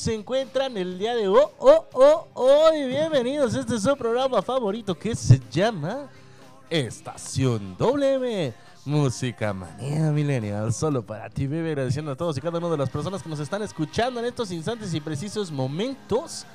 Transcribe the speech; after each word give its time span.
Se 0.00 0.14
encuentran 0.14 0.78
el 0.78 0.98
día 0.98 1.14
de 1.14 1.28
hoy? 1.28 1.42
Oh, 1.58 1.86
oh, 2.32 2.70
bienvenidos. 2.72 3.54
Este 3.54 3.74
es 3.74 3.82
su 3.82 3.94
programa 3.98 4.40
favorito 4.40 4.98
que 4.98 5.14
se 5.14 5.38
llama 5.50 6.08
Estación 6.70 7.76
WM. 7.76 8.54
Música 8.86 9.52
manía 9.52 10.10
millennial, 10.10 10.72
solo 10.72 11.02
para 11.02 11.28
ti, 11.28 11.46
bebé. 11.46 11.72
Agradeciendo 11.72 12.12
a 12.12 12.16
todos 12.16 12.38
y 12.38 12.40
cada 12.40 12.56
una 12.56 12.70
de 12.70 12.78
las 12.78 12.88
personas 12.88 13.22
que 13.22 13.28
nos 13.28 13.40
están 13.40 13.60
escuchando 13.60 14.20
en 14.20 14.26
estos 14.26 14.50
instantes 14.52 14.94
y 14.94 15.02
precisos 15.02 15.52
momentos. 15.52 16.46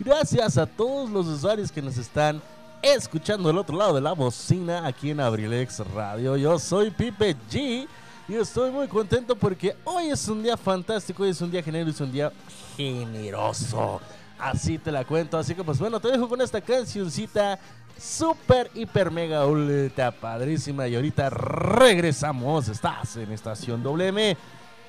Gracias 0.00 0.58
a 0.58 0.66
todos 0.66 1.08
los 1.08 1.28
usuarios 1.28 1.70
que 1.70 1.80
nos 1.80 1.96
están 1.98 2.42
escuchando 2.82 3.46
del 3.46 3.58
otro 3.58 3.76
lado 3.76 3.94
de 3.94 4.00
la 4.00 4.12
bocina 4.12 4.84
aquí 4.84 5.10
en 5.10 5.20
Abrilex 5.20 5.86
Radio. 5.94 6.36
Yo 6.36 6.58
soy 6.58 6.90
Pipe 6.90 7.36
G 7.48 7.86
y 8.28 8.34
estoy 8.34 8.72
muy 8.72 8.88
contento 8.88 9.36
porque 9.36 9.76
hoy 9.84 10.08
es 10.08 10.26
un 10.26 10.42
día 10.42 10.56
fantástico, 10.56 11.22
hoy 11.22 11.28
es 11.28 11.40
un 11.40 11.50
día 11.52 11.62
generoso, 11.62 11.90
es 11.90 12.00
un 12.00 12.12
día 12.12 12.32
generoso. 12.78 14.00
Así 14.38 14.78
te 14.78 14.92
la 14.92 15.04
cuento. 15.04 15.36
Así 15.36 15.54
que 15.54 15.64
pues 15.64 15.78
bueno, 15.78 16.00
te 16.00 16.08
dejo 16.08 16.28
con 16.28 16.40
esta 16.40 16.60
cancioncita 16.60 17.58
super, 17.98 18.70
hiper, 18.74 19.10
mega, 19.10 19.44
ultra 19.44 20.12
padrísima. 20.12 20.86
Y 20.86 20.94
ahorita 20.94 21.28
regresamos. 21.28 22.68
Estás 22.68 23.16
en 23.16 23.32
Estación 23.32 23.82
WM. 23.82 24.36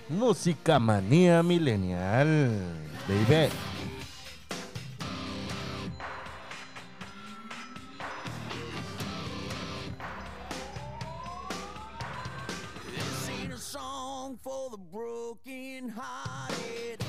Música 0.10 0.80
manía 0.80 1.44
milenial. 1.44 2.52
Baby. 3.08 3.50
For 14.42 14.70
the 14.70 14.78
broken 14.78 15.90
hearted. 15.90 17.09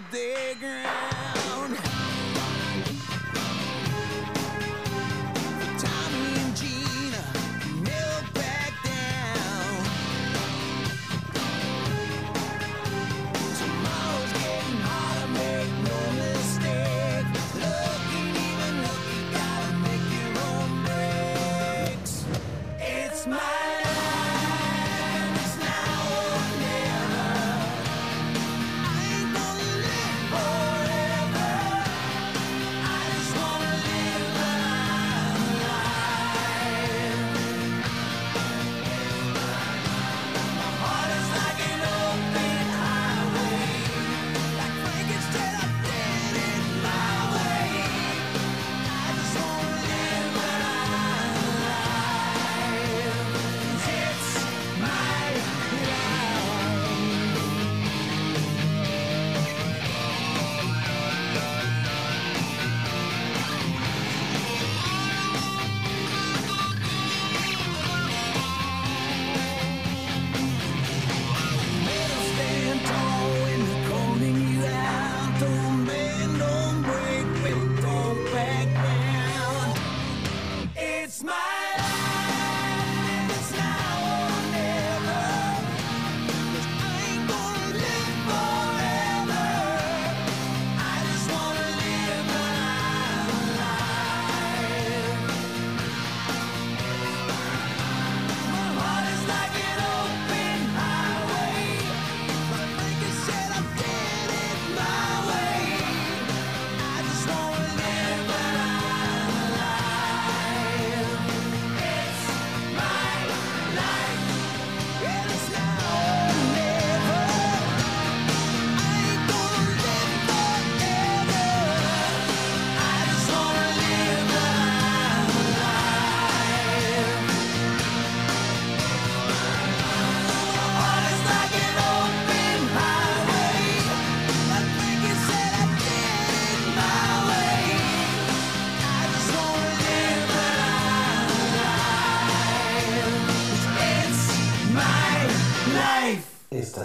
today. 0.00 1.13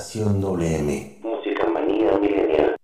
Estación 0.09 0.41
WM. 0.41 1.19
Música 1.21 1.67
manía 1.67 2.17
milenial. 2.17 2.75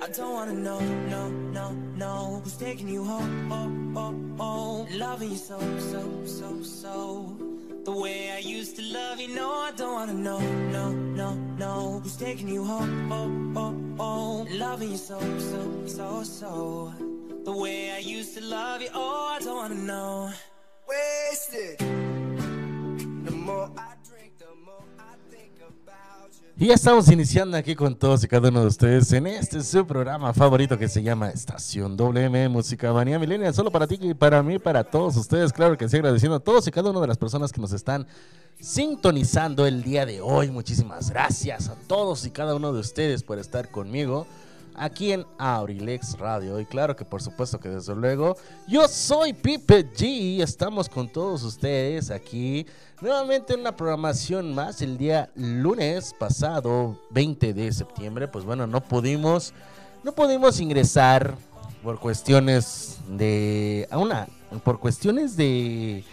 I 0.00 0.08
don't 0.16 0.32
wanna 0.32 0.54
know, 0.54 0.80
no, 1.10 1.28
no, 1.52 1.72
no 1.94 2.40
Who's 2.42 2.56
taking 2.56 2.88
you 2.88 3.04
home, 3.04 3.52
oh, 3.52 4.00
oh, 4.00 4.14
oh 4.40 4.86
Loving 4.96 5.32
you 5.32 5.36
so, 5.36 5.58
so, 5.78 6.24
so, 6.24 6.62
so 6.62 7.36
The 7.84 7.92
way 7.92 8.30
I 8.30 8.38
used 8.38 8.76
to 8.76 8.82
love 8.82 9.20
you, 9.20 9.34
no 9.34 9.50
I 9.50 9.72
don't 9.76 9.92
wanna 9.92 10.14
know, 10.14 10.40
no, 10.72 10.90
no, 10.90 11.34
no 11.58 12.00
Who's 12.02 12.16
taking 12.16 12.48
you 12.48 12.64
home, 12.64 13.12
oh, 13.12 13.60
oh, 13.60 13.74
oh 14.00 14.46
Loving 14.56 14.92
you 14.92 14.96
so, 14.96 15.20
so, 15.20 15.86
so, 15.86 16.22
so 16.22 17.15
The 17.46 17.52
way 17.52 17.92
I 17.92 18.00
used 18.00 18.34
to 18.34 18.40
love 18.40 18.82
you, 18.82 18.88
oh 18.92 19.32
I 19.32 19.38
don't 19.38 19.54
wanna 19.54 19.74
know 19.76 20.30
Wasted 20.88 21.78
The 21.78 23.30
more 23.30 23.70
I 23.78 23.94
drink, 24.04 24.36
the 24.36 24.52
more 24.64 24.82
I 24.98 25.14
think 25.30 25.52
about 25.62 26.32
you 26.32 26.48
Y 26.58 26.66
ya 26.66 26.74
estamos 26.74 27.08
iniciando 27.08 27.56
aquí 27.56 27.76
con 27.76 27.94
todos 27.94 28.24
y 28.24 28.26
cada 28.26 28.48
uno 28.48 28.62
de 28.62 28.66
ustedes 28.66 29.12
en 29.12 29.28
este 29.28 29.62
su 29.62 29.86
programa 29.86 30.34
favorito 30.34 30.76
que 30.76 30.88
se 30.88 31.04
llama 31.04 31.28
Estación 31.28 31.96
WM 31.96 32.48
Música 32.48 32.92
Manía 32.92 33.16
Millennial. 33.16 33.54
Solo 33.54 33.70
para 33.70 33.86
ti 33.86 33.96
y 34.00 34.14
para 34.14 34.42
mí, 34.42 34.58
para 34.58 34.82
todos 34.82 35.16
ustedes. 35.16 35.52
Claro 35.52 35.78
que 35.78 35.88
sí, 35.88 35.98
agradeciendo 35.98 36.38
a 36.38 36.40
todos 36.40 36.66
y 36.66 36.72
cada 36.72 36.90
una 36.90 37.00
de 37.00 37.06
las 37.06 37.16
personas 37.16 37.52
que 37.52 37.60
nos 37.60 37.70
están 37.70 38.08
sintonizando 38.58 39.68
el 39.68 39.84
día 39.84 40.04
de 40.04 40.20
hoy. 40.20 40.50
Muchísimas 40.50 41.10
gracias 41.10 41.68
a 41.68 41.76
todos 41.86 42.26
y 42.26 42.30
cada 42.32 42.56
uno 42.56 42.72
de 42.72 42.80
ustedes 42.80 43.22
por 43.22 43.38
estar 43.38 43.70
conmigo 43.70 44.26
aquí 44.76 45.12
en 45.12 45.26
Aurilex 45.38 46.18
Radio. 46.18 46.60
Y 46.60 46.66
claro 46.66 46.94
que 46.94 47.04
por 47.04 47.22
supuesto 47.22 47.58
que 47.58 47.68
desde 47.68 47.94
luego, 47.94 48.36
yo 48.68 48.86
soy 48.88 49.32
Pipe 49.32 49.90
G 49.92 50.42
estamos 50.42 50.88
con 50.88 51.08
todos 51.08 51.42
ustedes 51.42 52.10
aquí 52.10 52.66
nuevamente 53.00 53.54
en 53.54 53.60
una 53.60 53.76
programación 53.76 54.54
más 54.54 54.82
el 54.82 54.96
día 54.98 55.30
lunes 55.34 56.14
pasado, 56.18 56.98
20 57.10 57.54
de 57.54 57.72
septiembre. 57.72 58.28
Pues 58.28 58.44
bueno, 58.44 58.66
no 58.66 58.82
pudimos, 58.82 59.52
no 60.04 60.12
pudimos 60.12 60.60
ingresar 60.60 61.34
por 61.82 61.98
cuestiones 61.98 62.98
de, 63.08 63.86
a 63.90 63.98
una, 63.98 64.28
por 64.64 64.80
cuestiones 64.80 65.36
de, 65.36 66.04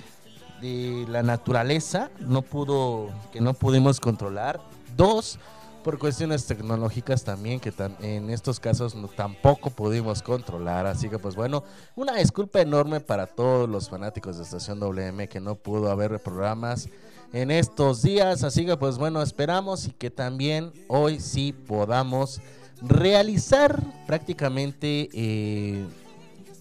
de 0.62 1.06
la 1.10 1.24
naturaleza, 1.24 2.10
no 2.20 2.42
pudo, 2.42 3.10
que 3.32 3.42
no 3.42 3.54
pudimos 3.54 4.00
controlar. 4.00 4.62
Dos, 4.96 5.40
por 5.84 6.00
cuestiones 6.00 6.46
tecnológicas 6.46 7.24
también 7.24 7.60
que 7.60 7.74
en 8.02 8.30
estos 8.30 8.60
casos 8.60 8.96
tampoco 9.16 9.70
pudimos 9.70 10.24
controlar. 10.24 10.88
Así 10.88 11.10
que 11.10 11.20
pues 11.20 11.36
bueno, 11.36 11.64
una 11.96 12.16
disculpa 12.16 12.62
enorme 12.62 13.02
para 13.02 13.28
todos 13.28 13.70
los 13.70 13.90
fanáticos 13.90 14.38
de 14.38 14.44
Estación 14.44 14.80
WM 14.80 15.28
que 15.28 15.40
no 15.40 15.56
pudo 15.56 15.92
haber 15.92 16.20
programas 16.20 16.90
en 17.34 17.52
estos 17.52 18.02
días. 18.02 18.44
Así 18.44 18.66
que 18.66 18.78
pues 18.78 18.98
bueno, 18.98 19.22
esperamos 19.22 19.86
y 19.88 19.92
que 19.92 20.10
también 20.10 20.72
hoy 20.88 21.20
sí 21.20 21.54
podamos 21.54 22.42
realizar 22.82 23.80
prácticamente... 24.08 25.10
eh, 25.14 25.86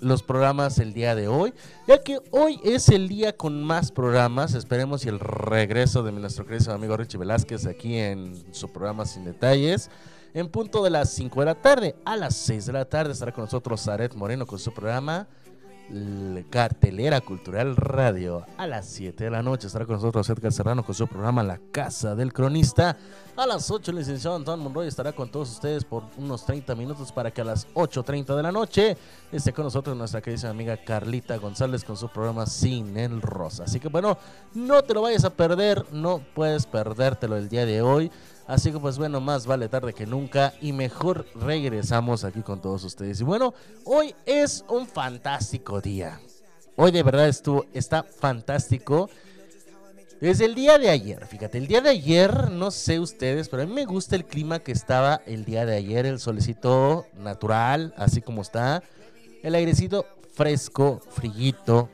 los 0.02 0.22
programas 0.22 0.78
el 0.78 0.92
día 0.92 1.14
de 1.14 1.28
hoy, 1.28 1.54
ya 1.86 2.02
que 2.02 2.18
hoy 2.32 2.60
es 2.64 2.88
el 2.88 3.08
día 3.08 3.36
con 3.36 3.62
más 3.62 3.90
programas. 3.90 4.54
Esperemos 4.54 5.06
y 5.06 5.08
el 5.08 5.20
regreso 5.20 6.02
de 6.02 6.12
nuestro 6.12 6.44
querido 6.44 6.74
amigo 6.74 6.96
Richie 6.96 7.18
Velázquez 7.18 7.66
aquí 7.66 7.96
en 7.96 8.44
su 8.52 8.70
programa 8.70 9.06
Sin 9.06 9.24
Detalles. 9.24 9.90
En 10.34 10.48
punto 10.48 10.82
de 10.82 10.90
las 10.90 11.10
5 11.10 11.40
de 11.40 11.46
la 11.46 11.54
tarde, 11.54 11.94
a 12.04 12.16
las 12.16 12.34
6 12.36 12.66
de 12.66 12.72
la 12.72 12.84
tarde 12.84 13.12
estará 13.12 13.32
con 13.32 13.44
nosotros 13.44 13.82
Zaret 13.82 14.14
Moreno 14.14 14.46
con 14.46 14.58
su 14.58 14.72
programa 14.72 15.28
Cartelera 16.48 17.20
Cultural 17.20 17.76
Radio. 17.76 18.46
A 18.56 18.66
las 18.66 18.86
7 18.86 19.24
de 19.24 19.30
la 19.30 19.42
noche 19.42 19.66
estará 19.66 19.84
con 19.84 19.96
nosotros 19.96 20.28
Edgar 20.30 20.52
Serrano 20.52 20.84
con 20.84 20.94
su 20.94 21.06
programa 21.06 21.42
La 21.42 21.58
Casa 21.70 22.14
del 22.14 22.32
Cronista. 22.32 22.96
A 23.36 23.46
las 23.46 23.70
8 23.70 23.90
el 23.90 23.98
licenciado 23.98 24.36
Anton 24.36 24.60
Monroy 24.60 24.88
estará 24.88 25.12
con 25.12 25.30
todos 25.30 25.50
ustedes 25.50 25.84
por 25.84 26.04
unos 26.16 26.44
30 26.46 26.74
minutos 26.74 27.12
para 27.12 27.30
que 27.30 27.40
a 27.40 27.44
las 27.44 27.66
8.30 27.74 28.36
de 28.36 28.42
la 28.42 28.52
noche 28.52 28.96
esté 29.30 29.52
con 29.52 29.64
nosotros 29.64 29.96
nuestra 29.96 30.20
querida 30.20 30.50
amiga 30.50 30.76
Carlita 30.76 31.36
González 31.36 31.84
con 31.84 31.96
su 31.96 32.08
programa 32.08 32.46
Sin 32.46 32.96
el 32.96 33.20
Rosa. 33.20 33.64
Así 33.64 33.78
que 33.78 33.88
bueno, 33.88 34.16
no 34.54 34.82
te 34.82 34.94
lo 34.94 35.02
vayas 35.02 35.24
a 35.24 35.30
perder, 35.30 35.84
no 35.92 36.22
puedes 36.34 36.66
perdértelo 36.66 37.36
el 37.36 37.48
día 37.48 37.66
de 37.66 37.82
hoy. 37.82 38.10
Así 38.46 38.72
que 38.72 38.78
pues 38.78 38.98
bueno, 38.98 39.20
más 39.20 39.46
vale 39.46 39.68
tarde 39.68 39.92
que 39.92 40.06
nunca 40.06 40.52
y 40.60 40.72
mejor 40.72 41.26
regresamos 41.34 42.24
aquí 42.24 42.42
con 42.42 42.60
todos 42.60 42.84
ustedes. 42.84 43.20
Y 43.20 43.24
bueno, 43.24 43.54
hoy 43.84 44.14
es 44.26 44.64
un 44.68 44.86
fantástico 44.86 45.80
día. 45.80 46.20
Hoy 46.76 46.90
de 46.90 47.02
verdad 47.02 47.28
estuvo, 47.28 47.66
está 47.72 48.02
fantástico. 48.02 49.08
Desde 50.20 50.44
el 50.44 50.54
día 50.54 50.78
de 50.78 50.88
ayer, 50.88 51.26
fíjate, 51.26 51.58
el 51.58 51.66
día 51.66 51.80
de 51.80 51.90
ayer, 51.90 52.50
no 52.50 52.70
sé 52.70 53.00
ustedes, 53.00 53.48
pero 53.48 53.64
a 53.64 53.66
mí 53.66 53.72
me 53.72 53.86
gusta 53.86 54.14
el 54.14 54.24
clima 54.24 54.60
que 54.60 54.70
estaba 54.70 55.20
el 55.26 55.44
día 55.44 55.66
de 55.66 55.76
ayer, 55.76 56.06
el 56.06 56.20
solecito 56.20 57.06
natural, 57.18 57.92
así 57.96 58.22
como 58.22 58.42
está, 58.42 58.84
el 59.42 59.54
airecito 59.56 60.06
fresco, 60.32 61.00
frillito, 61.10 61.88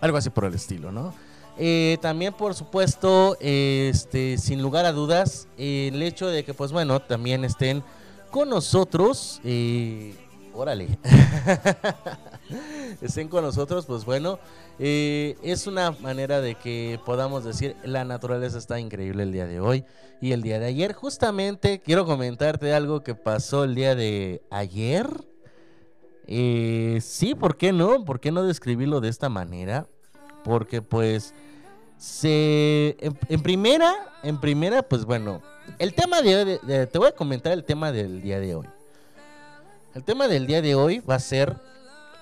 algo 0.00 0.16
así 0.16 0.30
por 0.30 0.46
el 0.46 0.54
estilo, 0.54 0.90
¿no? 0.90 1.12
Eh, 1.60 1.98
también, 2.00 2.32
por 2.32 2.54
supuesto, 2.54 3.36
este, 3.40 4.38
sin 4.38 4.62
lugar 4.62 4.86
a 4.86 4.92
dudas, 4.92 5.48
el 5.58 6.00
hecho 6.02 6.28
de 6.28 6.44
que, 6.44 6.54
pues 6.54 6.70
bueno, 6.70 7.00
también 7.00 7.44
estén 7.44 7.82
con 8.30 8.48
nosotros. 8.48 9.40
eh, 9.42 10.14
órale. 10.54 10.98
estén 13.02 13.26
con 13.26 13.42
nosotros, 13.42 13.86
pues 13.86 14.04
bueno, 14.04 14.38
eh, 14.78 15.36
es 15.42 15.66
una 15.66 15.90
manera 15.90 16.40
de 16.40 16.54
que 16.54 17.00
podamos 17.04 17.42
decir 17.42 17.74
la 17.82 18.04
naturaleza 18.04 18.58
está 18.58 18.78
increíble 18.78 19.24
el 19.24 19.32
día 19.32 19.46
de 19.46 19.58
hoy 19.58 19.84
y 20.20 20.30
el 20.30 20.42
día 20.42 20.60
de 20.60 20.66
ayer. 20.66 20.92
Justamente 20.92 21.80
quiero 21.80 22.06
comentarte 22.06 22.72
algo 22.72 23.02
que 23.02 23.16
pasó 23.16 23.64
el 23.64 23.74
día 23.74 23.96
de 23.96 24.42
ayer. 24.50 25.08
Sí, 26.28 27.34
¿por 27.34 27.56
qué 27.56 27.72
no? 27.72 28.04
¿Por 28.04 28.20
qué 28.20 28.30
no 28.30 28.44
describirlo 28.44 29.00
de 29.00 29.08
esta 29.08 29.28
manera? 29.28 29.88
Porque 30.44 30.82
pues 30.82 31.34
en, 33.28 33.42
primera, 33.42 33.94
en 34.22 34.38
primera, 34.40 34.82
pues 34.82 35.04
bueno, 35.04 35.42
el 35.78 35.94
tema 35.94 36.22
de, 36.22 36.44
de- 36.44 36.58
de- 36.58 36.86
te 36.86 36.98
voy 36.98 37.08
a 37.08 37.12
comentar 37.12 37.52
el 37.52 37.64
tema 37.64 37.90
del 37.92 38.22
día 38.22 38.38
de 38.40 38.54
hoy. 38.54 38.66
El 39.94 40.04
tema 40.04 40.28
del 40.28 40.46
día 40.46 40.62
de 40.62 40.74
hoy 40.74 41.00
va 41.00 41.16
a 41.16 41.20
ser 41.20 41.56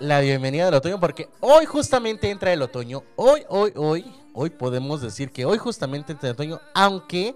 la 0.00 0.20
bienvenida 0.20 0.64
del 0.66 0.74
otoño 0.74 0.98
porque 1.00 1.28
hoy 1.40 1.66
justamente 1.66 2.30
entra 2.30 2.52
el 2.52 2.62
otoño. 2.62 3.02
Hoy, 3.16 3.42
hoy, 3.48 3.72
hoy, 3.76 4.04
hoy 4.34 4.50
podemos 4.50 5.02
decir 5.02 5.30
que 5.30 5.44
hoy 5.44 5.58
justamente 5.58 6.12
entra 6.12 6.28
el 6.30 6.34
otoño, 6.34 6.60
aunque 6.74 7.34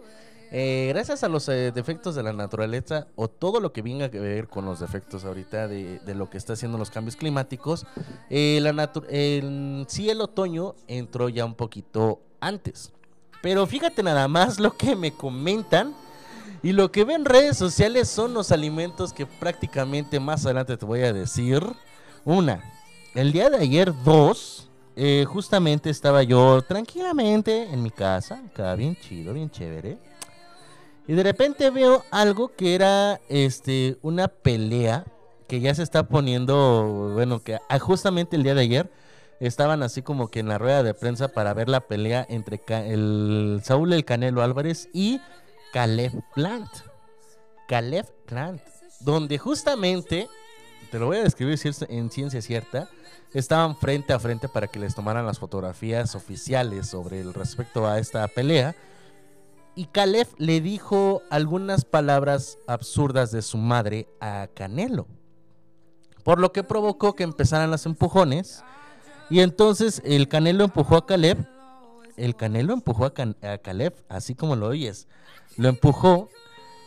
eh, 0.50 0.86
gracias 0.92 1.22
a 1.22 1.28
los 1.28 1.48
eh, 1.48 1.72
defectos 1.72 2.14
de 2.14 2.22
la 2.22 2.32
naturaleza 2.32 3.06
o 3.16 3.28
todo 3.28 3.60
lo 3.60 3.72
que 3.72 3.82
venga 3.82 4.10
que 4.10 4.18
ver 4.18 4.48
con 4.48 4.64
los 4.64 4.80
defectos 4.80 5.24
ahorita 5.24 5.68
de, 5.68 6.00
lo 6.14 6.28
que 6.30 6.38
está 6.38 6.54
haciendo 6.54 6.76
los 6.78 6.90
cambios 6.90 7.16
climáticos, 7.16 7.86
eh, 8.30 8.58
la 8.62 8.72
el- 9.10 9.84
sí 9.88 10.08
el 10.10 10.20
otoño 10.22 10.74
entró 10.88 11.28
ya 11.28 11.44
un 11.44 11.54
poquito 11.54 12.20
antes. 12.40 12.92
Pero 13.42 13.66
fíjate 13.66 14.02
nada 14.02 14.28
más 14.28 14.58
lo 14.58 14.76
que 14.76 14.96
me 14.96 15.12
comentan 15.12 15.94
y 16.62 16.72
lo 16.72 16.92
que 16.92 17.04
ven 17.04 17.16
en 17.16 17.24
redes 17.24 17.56
sociales 17.56 18.08
son 18.08 18.34
los 18.34 18.52
alimentos 18.52 19.12
que 19.12 19.26
prácticamente 19.26 20.20
más 20.20 20.44
adelante 20.44 20.76
te 20.76 20.84
voy 20.84 21.00
a 21.02 21.12
decir. 21.12 21.64
Una, 22.24 22.62
el 23.14 23.32
día 23.32 23.48
de 23.48 23.56
ayer, 23.56 23.94
dos, 24.04 24.68
eh, 24.94 25.24
justamente 25.26 25.88
estaba 25.88 26.22
yo 26.22 26.60
tranquilamente 26.62 27.62
en 27.62 27.82
mi 27.82 27.90
casa, 27.90 28.42
acá 28.50 28.74
bien 28.74 28.94
chido, 28.96 29.32
bien 29.32 29.50
chévere. 29.50 29.98
Y 31.06 31.14
de 31.14 31.22
repente 31.22 31.70
veo 31.70 32.04
algo 32.10 32.54
que 32.54 32.74
era 32.74 33.20
este 33.28 33.96
una 34.02 34.28
pelea 34.28 35.04
que 35.48 35.60
ya 35.60 35.74
se 35.74 35.82
está 35.82 36.06
poniendo, 36.06 37.12
bueno, 37.14 37.42
que 37.42 37.58
ah, 37.68 37.78
justamente 37.78 38.36
el 38.36 38.42
día 38.42 38.54
de 38.54 38.60
ayer 38.60 38.90
estaban 39.40 39.82
así 39.82 40.02
como 40.02 40.28
que 40.28 40.40
en 40.40 40.48
la 40.48 40.58
rueda 40.58 40.82
de 40.82 40.94
prensa 40.94 41.28
para 41.28 41.54
ver 41.54 41.68
la 41.68 41.80
pelea 41.80 42.24
entre 42.28 42.60
el 42.68 43.60
Saúl 43.64 43.92
el 43.92 44.04
Canelo 44.04 44.42
Álvarez 44.42 44.88
y 44.92 45.20
Caleb 45.72 46.12
Plant. 46.34 46.70
Caleb 47.66 48.06
Plant, 48.26 48.60
donde 49.00 49.38
justamente, 49.38 50.28
te 50.90 50.98
lo 50.98 51.06
voy 51.06 51.18
a 51.18 51.22
describir 51.22 51.58
en 51.88 52.10
ciencia 52.10 52.42
cierta, 52.42 52.88
estaban 53.32 53.76
frente 53.76 54.12
a 54.12 54.18
frente 54.18 54.48
para 54.48 54.66
que 54.66 54.78
les 54.78 54.94
tomaran 54.94 55.24
las 55.24 55.38
fotografías 55.38 56.14
oficiales 56.14 56.88
sobre 56.88 57.20
el 57.20 57.32
respecto 57.32 57.86
a 57.86 57.98
esta 57.98 58.26
pelea. 58.28 58.74
Y 59.76 59.86
Caleb 59.86 60.26
le 60.36 60.60
dijo 60.60 61.22
algunas 61.30 61.84
palabras 61.84 62.58
absurdas 62.66 63.30
de 63.30 63.40
su 63.40 63.56
madre 63.56 64.08
a 64.20 64.48
Canelo. 64.52 65.06
Por 66.24 66.40
lo 66.40 66.52
que 66.52 66.64
provocó 66.64 67.14
que 67.14 67.22
empezaran 67.22 67.70
los 67.70 67.86
empujones. 67.86 68.62
Y 69.30 69.40
entonces 69.40 70.02
el 70.04 70.28
Canelo 70.28 70.64
empujó 70.64 70.96
a 70.96 71.06
Caleb. 71.06 71.46
El 72.16 72.36
Canelo 72.36 72.72
empujó 72.72 73.06
a, 73.06 73.12
Caleb, 73.12 73.94
así 74.08 74.34
como 74.34 74.56
lo 74.56 74.66
oyes. 74.66 75.06
Lo 75.56 75.68
empujó. 75.68 76.28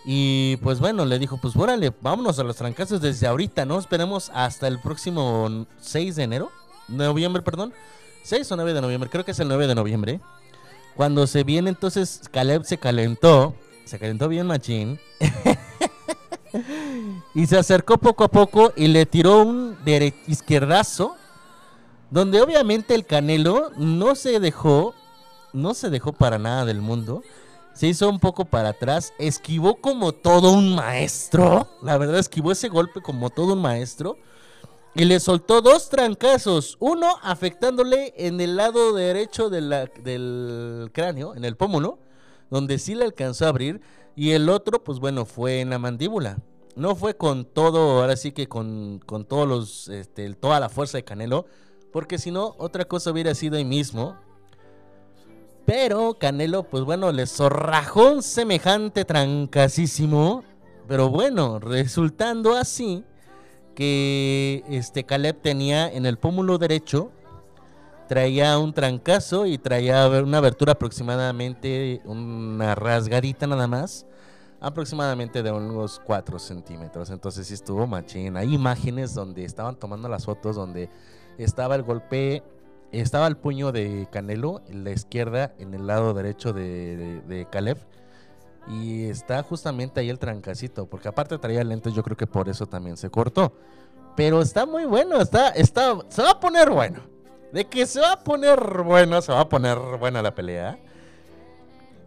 Y 0.05 0.57
pues 0.57 0.79
bueno, 0.79 1.05
le 1.05 1.17
dijo, 1.17 1.37
pues 1.37 1.55
órale, 1.55 1.93
vámonos 2.01 2.37
a 2.37 2.43
los 2.43 2.57
trancazos 2.57 2.99
desde 2.99 3.25
ahorita, 3.25 3.65
¿no? 3.65 3.79
Esperemos 3.79 4.29
hasta 4.33 4.67
el 4.67 4.79
próximo 4.79 5.65
6 5.79 6.17
de 6.17 6.23
enero, 6.23 6.51
noviembre, 6.89 7.41
perdón. 7.41 7.73
6 8.23 8.51
o 8.51 8.55
9 8.57 8.73
de 8.73 8.81
noviembre, 8.81 9.09
creo 9.09 9.23
que 9.23 9.31
es 9.31 9.39
el 9.39 9.47
9 9.47 9.67
de 9.67 9.75
noviembre. 9.75 10.19
Cuando 10.95 11.25
se 11.25 11.43
viene, 11.43 11.69
entonces 11.69 12.21
Caleb 12.31 12.65
se 12.65 12.77
calentó, 12.77 13.55
se 13.85 13.97
calentó 13.97 14.27
bien 14.27 14.45
machín. 14.45 14.99
y 17.33 17.47
se 17.47 17.57
acercó 17.57 17.97
poco 17.97 18.25
a 18.25 18.27
poco 18.27 18.73
y 18.75 18.87
le 18.87 19.05
tiró 19.05 19.43
un 19.43 19.77
izquierdazo. 20.27 21.15
Donde 22.13 22.39
obviamente 22.43 22.93
el 22.93 23.07
Canelo 23.07 23.71
no 23.75 24.13
se 24.13 24.39
dejó, 24.39 24.93
no 25.51 25.73
se 25.73 25.89
dejó 25.89 26.13
para 26.13 26.37
nada 26.37 26.63
del 26.63 26.79
mundo. 26.79 27.23
Se 27.73 27.87
hizo 27.87 28.07
un 28.07 28.19
poco 28.19 28.45
para 28.45 28.69
atrás, 28.69 29.13
esquivó 29.17 29.77
como 29.77 30.11
todo 30.11 30.51
un 30.51 30.75
maestro. 30.75 31.67
La 31.81 31.97
verdad, 31.97 32.19
esquivó 32.19 32.51
ese 32.51 32.69
golpe 32.69 33.01
como 33.01 33.31
todo 33.31 33.53
un 33.53 33.63
maestro. 33.63 34.17
Y 34.93 35.05
le 35.05 35.19
soltó 35.19 35.63
dos 35.63 35.89
trancazos. 35.89 36.77
Uno 36.79 37.17
afectándole 37.23 38.13
en 38.15 38.39
el 38.41 38.57
lado 38.57 38.93
derecho 38.93 39.49
del 39.49 40.91
cráneo, 40.93 41.33
en 41.33 41.45
el 41.45 41.55
pómulo, 41.55 41.97
donde 42.51 42.77
sí 42.77 42.93
le 42.93 43.05
alcanzó 43.05 43.45
a 43.45 43.49
abrir. 43.49 43.81
Y 44.15 44.33
el 44.33 44.49
otro, 44.49 44.83
pues 44.83 44.99
bueno, 44.99 45.25
fue 45.25 45.61
en 45.61 45.71
la 45.71 45.79
mandíbula. 45.79 46.37
No 46.75 46.95
fue 46.95 47.17
con 47.17 47.45
todo, 47.45 48.01
ahora 48.01 48.15
sí 48.15 48.33
que 48.33 48.47
con, 48.47 49.01
con 49.03 49.25
todos 49.25 49.47
los, 49.47 49.87
este, 49.87 50.31
toda 50.35 50.59
la 50.59 50.69
fuerza 50.69 50.99
de 50.99 51.03
Canelo. 51.03 51.47
Porque 51.93 52.17
si 52.17 52.31
no, 52.31 52.55
otra 52.57 52.85
cosa 52.85 53.11
hubiera 53.11 53.33
sido 53.35 53.55
ahí 53.55 53.63
mismo. 53.63 54.17
Pero 55.65 56.17
Canelo, 56.19 56.63
pues 56.63 56.83
bueno, 56.83 57.11
le 57.13 57.25
zorrajó 57.25 58.11
un 58.13 58.23
semejante 58.23 59.05
trancasísimo. 59.05 60.43
Pero 60.87 61.09
bueno, 61.09 61.59
resultando 61.59 62.57
así 62.57 63.05
que 63.75 64.63
este 64.67 65.05
Caleb 65.05 65.39
tenía 65.41 65.87
en 65.87 66.05
el 66.05 66.17
pómulo 66.17 66.57
derecho, 66.57 67.11
traía 68.07 68.57
un 68.57 68.73
trancazo 68.73 69.45
y 69.45 69.57
traía 69.57 70.07
una 70.09 70.39
abertura 70.39 70.73
aproximadamente, 70.73 72.01
una 72.05 72.75
rasgadita 72.75 73.47
nada 73.47 73.67
más, 73.67 74.05
aproximadamente 74.59 75.41
de 75.41 75.51
unos 75.51 76.01
4 76.05 76.39
centímetros. 76.39 77.09
Entonces 77.09 77.47
sí 77.47 77.53
estuvo 77.53 77.87
machín. 77.87 78.35
Hay 78.35 78.53
imágenes 78.53 79.13
donde 79.13 79.45
estaban 79.45 79.75
tomando 79.75 80.09
las 80.09 80.25
fotos, 80.25 80.55
donde 80.55 80.89
estaba 81.37 81.75
el 81.75 81.83
golpe, 81.83 82.43
estaba 82.91 83.27
el 83.27 83.37
puño 83.37 83.71
de 83.71 84.07
Canelo 84.11 84.61
en 84.67 84.83
la 84.83 84.91
izquierda, 84.91 85.53
en 85.57 85.73
el 85.73 85.87
lado 85.87 86.13
derecho 86.13 86.53
de, 86.53 87.21
de, 87.27 87.47
Caleb. 87.49 87.77
Y 88.67 89.05
está 89.05 89.43
justamente 89.43 89.99
ahí 89.99 90.09
el 90.09 90.19
trancacito, 90.19 90.85
porque 90.85 91.09
aparte 91.09 91.37
traía 91.37 91.63
lentes, 91.63 91.93
yo 91.93 92.03
creo 92.03 92.15
que 92.15 92.27
por 92.27 92.47
eso 92.49 92.65
también 92.65 92.97
se 92.97 93.09
cortó. 93.09 93.53
Pero 94.15 94.41
está 94.41 94.65
muy 94.65 94.85
bueno, 94.85 95.19
está, 95.19 95.49
está, 95.49 95.97
se 96.09 96.21
va 96.21 96.31
a 96.31 96.39
poner 96.39 96.69
bueno. 96.69 97.01
De 97.51 97.65
que 97.65 97.85
se 97.85 97.99
va 97.99 98.13
a 98.13 98.23
poner 98.23 98.83
bueno, 98.83 99.21
se 99.21 99.31
va 99.31 99.41
a 99.41 99.49
poner 99.49 99.77
buena 99.99 100.21
la 100.21 100.33
pelea. 100.33 100.79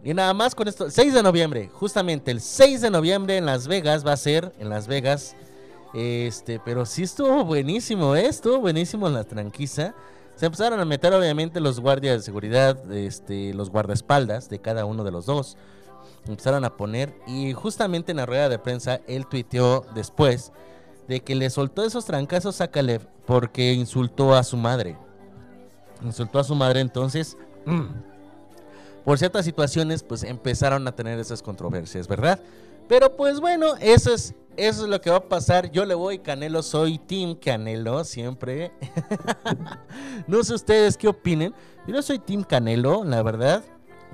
Y 0.03 0.13
nada 0.13 0.33
más 0.33 0.55
con 0.55 0.67
esto, 0.67 0.89
6 0.89 1.13
de 1.13 1.23
noviembre, 1.23 1.69
justamente 1.73 2.31
el 2.31 2.39
6 2.41 2.81
de 2.81 2.89
noviembre 2.89 3.37
en 3.37 3.45
Las 3.45 3.67
Vegas 3.67 4.05
va 4.05 4.13
a 4.13 4.17
ser, 4.17 4.53
en 4.59 4.69
Las 4.69 4.87
Vegas. 4.87 5.35
Este, 5.97 6.59
pero 6.63 6.85
sí 6.85 7.01
estuvo 7.01 7.43
buenísimo, 7.43 8.15
¿eh? 8.15 8.27
estuvo 8.27 8.59
buenísimo 8.59 9.09
la 9.09 9.23
tranquiza. 9.23 9.95
Se 10.35 10.45
empezaron 10.45 10.79
a 10.79 10.85
meter 10.85 11.11
obviamente 11.11 11.59
los 11.59 11.79
guardias 11.79 12.17
de 12.17 12.21
seguridad, 12.21 12.91
este, 12.91 13.51
los 13.55 13.71
guardaespaldas 13.71 14.47
de 14.47 14.59
cada 14.59 14.85
uno 14.85 15.03
de 15.03 15.09
los 15.09 15.25
dos. 15.25 15.57
Empezaron 16.27 16.63
a 16.65 16.77
poner 16.77 17.15
y 17.25 17.51
justamente 17.53 18.11
en 18.11 18.17
la 18.17 18.27
rueda 18.27 18.47
de 18.47 18.59
prensa 18.59 19.01
él 19.07 19.25
tuiteó 19.25 19.87
después 19.95 20.51
de 21.07 21.21
que 21.21 21.33
le 21.33 21.49
soltó 21.49 21.83
esos 21.83 22.05
trancazos 22.05 22.61
a 22.61 22.67
Caleb 22.67 23.01
porque 23.25 23.73
insultó 23.73 24.35
a 24.35 24.43
su 24.43 24.55
madre. 24.55 24.97
Insultó 26.03 26.37
a 26.37 26.43
su 26.43 26.53
madre 26.53 26.81
entonces. 26.81 27.37
por 29.03 29.17
ciertas 29.17 29.45
situaciones 29.45 30.03
pues 30.03 30.21
empezaron 30.21 30.87
a 30.87 30.91
tener 30.91 31.17
esas 31.17 31.41
controversias, 31.41 32.07
¿verdad? 32.07 32.39
Pero 32.87 33.15
pues 33.15 33.39
bueno, 33.39 33.75
eso 33.79 34.13
es, 34.13 34.33
eso 34.55 34.83
es 34.83 34.89
lo 34.89 35.01
que 35.01 35.09
va 35.09 35.17
a 35.17 35.29
pasar. 35.29 35.71
Yo 35.71 35.85
le 35.85 35.93
voy 35.93 36.19
Canelo, 36.19 36.63
soy 36.63 36.97
Team 36.97 37.35
Canelo 37.35 38.03
siempre. 38.03 38.71
no 40.27 40.43
sé 40.43 40.53
ustedes 40.53 40.97
qué 40.97 41.07
opinen. 41.07 41.53
Yo 41.85 42.01
soy 42.01 42.19
Team 42.19 42.43
Canelo, 42.43 43.03
la 43.03 43.21
verdad. 43.23 43.63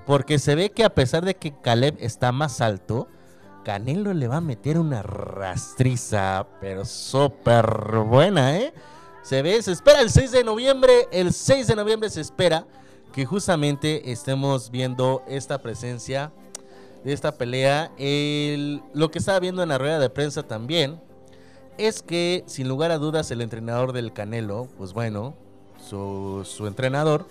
Porque 0.06 0.40
se 0.40 0.56
ve 0.56 0.72
que 0.72 0.84
a 0.84 0.94
pesar 0.94 1.24
de 1.24 1.36
que 1.36 1.54
Caleb 1.62 1.96
está 2.00 2.32
más 2.32 2.62
alto, 2.62 3.08
Canelo 3.64 4.14
le 4.14 4.28
va 4.28 4.38
a 4.38 4.42
meter 4.42 4.78
una 4.78 5.02
rastriza, 5.02 6.46
pero 6.60 6.84
súper 6.84 7.66
buena, 8.06 8.58
¿eh? 8.58 8.74
Se 9.22 9.42
ve, 9.42 9.62
se 9.62 9.72
espera 9.72 10.02
el 10.02 10.10
6 10.10 10.32
de 10.32 10.44
noviembre. 10.44 11.08
El 11.12 11.32
6 11.32 11.68
de 11.68 11.76
noviembre 11.76 12.10
se 12.10 12.20
espera 12.20 12.68
que 13.14 13.26
justamente 13.26 14.12
estemos 14.12 14.70
viendo 14.70 15.24
esta 15.28 15.62
presencia 15.62 16.34
de 17.04 17.14
esta 17.14 17.34
pelea. 17.34 17.92
El- 17.98 18.82
lo 18.94 19.12
que 19.12 19.20
estaba 19.20 19.40
viendo 19.40 19.64
en 19.64 19.70
la 19.70 19.78
rueda 19.78 20.00
de 20.00 20.10
prensa 20.10 20.44
también 20.44 21.00
es 21.78 22.02
que, 22.04 22.44
sin 22.46 22.68
lugar 22.68 22.92
a 22.92 22.98
dudas, 22.98 23.32
el 23.32 23.42
entrenador 23.42 23.94
del 23.94 24.14
Canelo, 24.14 24.68
pues 24.78 24.94
bueno, 24.94 25.36
su, 25.78 26.66
entrenador 26.68 27.26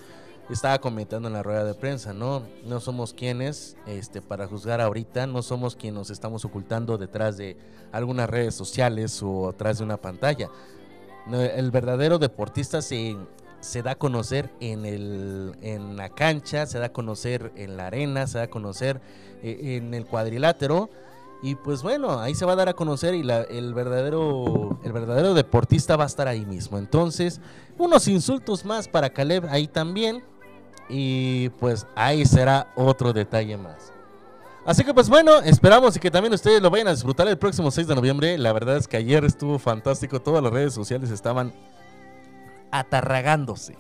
estaba 0.51 0.81
comentando 0.81 1.29
en 1.29 1.35
la 1.35 1.43
rueda 1.43 1.65
de 1.65 1.75
prensa, 1.75 2.13
¿no? 2.13 2.43
No 2.67 2.81
somos 2.81 3.15
quienes 3.15 3.77
este, 3.87 4.21
para 4.21 4.47
juzgar 4.47 4.81
ahorita, 4.81 5.27
no 5.27 5.43
somos 5.43 5.77
quienes 5.77 5.99
nos 5.99 6.11
estamos 6.11 6.45
ocultando 6.45 6.99
detrás 6.99 7.37
de 7.37 7.57
algunas 7.93 8.29
redes 8.29 8.55
sociales 8.55 9.23
o 9.23 9.49
atrás 9.49 9.79
de 9.79 9.85
una 9.85 9.97
pantalla. 9.97 10.49
El 11.33 11.71
verdadero 11.71 12.19
deportista 12.19 12.83
se, 12.83 13.17
se 13.63 13.83
da 13.83 13.93
a 13.93 13.95
conocer 13.95 14.51
en, 14.61 14.85
el, 14.85 15.55
en 15.63 15.97
la 15.97 16.11
cancha, 16.11 16.67
se 16.67 16.79
da 16.79 16.87
a 16.87 16.93
conocer 16.93 17.51
en 17.57 17.77
la 17.79 17.87
arena, 17.87 18.27
se 18.27 18.37
da 18.39 18.45
a 18.45 18.51
conocer 18.51 19.01
eh, 19.43 19.77
en 19.79 19.95
el 19.95 20.05
cuadrilátero. 20.05 20.91
Y 21.43 21.55
pues 21.57 21.83
bueno, 21.83 22.21
ahí 22.21 22.35
se 22.35 22.45
va 22.45 22.53
a 22.53 22.57
dar 22.57 22.69
a 22.69 22.75
conocer 22.75 23.15
y 23.15 23.23
la- 23.23 23.43
el, 23.43 23.73
verdadero, 23.75 24.79
el 24.85 24.93
verdadero 24.93 25.35
deportista 25.35 25.97
va 25.97 26.05
a 26.05 26.07
estar 26.07 26.29
ahí 26.29 26.45
mismo. 26.45 26.77
Entonces, 26.79 27.41
unos 27.79 28.07
insultos 28.07 28.65
más 28.65 28.87
para 28.87 29.11
Caleb 29.11 29.47
ahí 29.49 29.67
también. 29.67 30.23
Y 30.89 31.49
pues 31.61 31.87
ahí 31.95 32.25
será 32.27 32.73
otro 32.77 33.13
detalle 33.13 33.57
más. 33.57 33.93
Así 34.65 34.85
que 34.85 34.93
pues 34.95 35.09
bueno, 35.09 35.39
esperamos 35.39 35.97
y 35.97 36.01
que 36.01 36.11
también 36.11 36.33
ustedes 36.35 36.61
lo 36.63 36.71
vayan 36.71 36.89
a 36.89 36.93
disfrutar 36.93 37.27
el 37.27 37.39
próximo 37.39 37.71
6 37.71 37.87
de 37.89 37.95
noviembre. 37.95 38.37
La 38.39 38.53
verdad 38.53 38.77
es 38.77 38.87
que 38.87 38.97
ayer 38.97 39.25
estuvo 39.25 39.59
fantástico. 39.59 40.21
Todas 40.21 40.43
las 40.43 40.53
redes 40.53 40.75
sociales 40.75 41.11
estaban 41.11 41.53
atarragándose, 42.73 43.79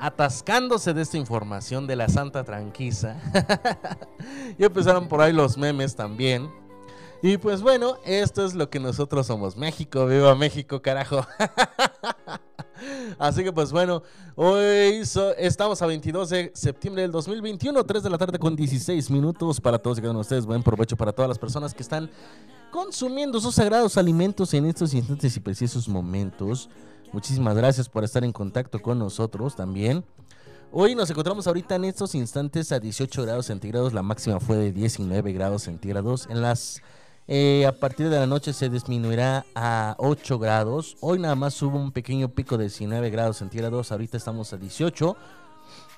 atascándose 0.00 0.94
de 0.94 1.02
esta 1.02 1.18
información 1.18 1.86
de 1.86 1.94
la 1.94 2.08
Santa 2.08 2.42
Tranquiza. 2.42 3.16
y 4.58 4.64
empezaron 4.64 5.06
por 5.06 5.20
ahí 5.20 5.32
los 5.32 5.56
memes 5.56 5.94
también. 5.94 6.50
Y 7.22 7.36
pues 7.38 7.62
bueno, 7.62 7.98
esto 8.04 8.44
es 8.44 8.54
lo 8.54 8.68
que 8.68 8.80
nosotros 8.80 9.28
somos. 9.28 9.56
México, 9.56 10.06
viva 10.06 10.34
México, 10.34 10.82
carajo. 10.82 11.24
Así 13.18 13.44
que 13.44 13.52
pues 13.52 13.70
bueno, 13.70 14.02
hoy 14.34 15.02
estamos 15.38 15.80
a 15.82 15.86
22 15.86 16.30
de 16.30 16.50
septiembre 16.52 17.02
del 17.02 17.12
2021, 17.12 17.84
3 17.84 18.02
de 18.02 18.10
la 18.10 18.18
tarde 18.18 18.40
con 18.40 18.56
16 18.56 19.08
minutos 19.10 19.60
para 19.60 19.78
todos 19.78 19.98
y 19.98 20.00
cada 20.00 20.10
uno 20.10 20.18
de 20.18 20.22
ustedes. 20.22 20.46
Buen 20.46 20.64
provecho 20.64 20.96
para 20.96 21.12
todas 21.12 21.28
las 21.28 21.38
personas 21.38 21.74
que 21.74 21.84
están 21.84 22.10
consumiendo 22.72 23.40
sus 23.40 23.54
sagrados 23.54 23.96
alimentos 23.96 24.52
en 24.54 24.64
estos 24.64 24.92
instantes 24.92 25.36
y 25.36 25.40
precisos 25.40 25.88
momentos. 25.88 26.68
Muchísimas 27.12 27.54
gracias 27.54 27.88
por 27.88 28.04
estar 28.04 28.24
en 28.24 28.32
contacto 28.32 28.80
con 28.80 28.98
nosotros 28.98 29.54
también. 29.54 30.04
Hoy 30.72 30.94
nos 30.94 31.10
encontramos 31.10 31.46
ahorita 31.46 31.74
en 31.74 31.84
estos 31.84 32.14
instantes 32.14 32.72
a 32.72 32.80
18 32.80 33.22
grados 33.22 33.46
centígrados, 33.46 33.92
la 33.92 34.02
máxima 34.02 34.40
fue 34.40 34.56
de 34.56 34.72
19 34.72 35.32
grados 35.32 35.64
centígrados. 35.64 36.26
En 36.30 36.40
las 36.40 36.80
eh, 37.28 37.66
a 37.66 37.72
partir 37.72 38.08
de 38.08 38.18
la 38.18 38.26
noche 38.26 38.52
se 38.52 38.68
disminuirá 38.68 39.44
a 39.54 39.94
8 39.98 40.38
grados. 40.38 40.96
Hoy 41.00 41.18
nada 41.18 41.34
más 41.34 41.60
hubo 41.62 41.78
un 41.78 41.92
pequeño 41.92 42.30
pico 42.30 42.56
de 42.56 42.64
19 42.64 43.10
grados 43.10 43.36
centígrados, 43.36 43.92
ahorita 43.92 44.16
estamos 44.16 44.52
a 44.52 44.56
18. 44.56 45.16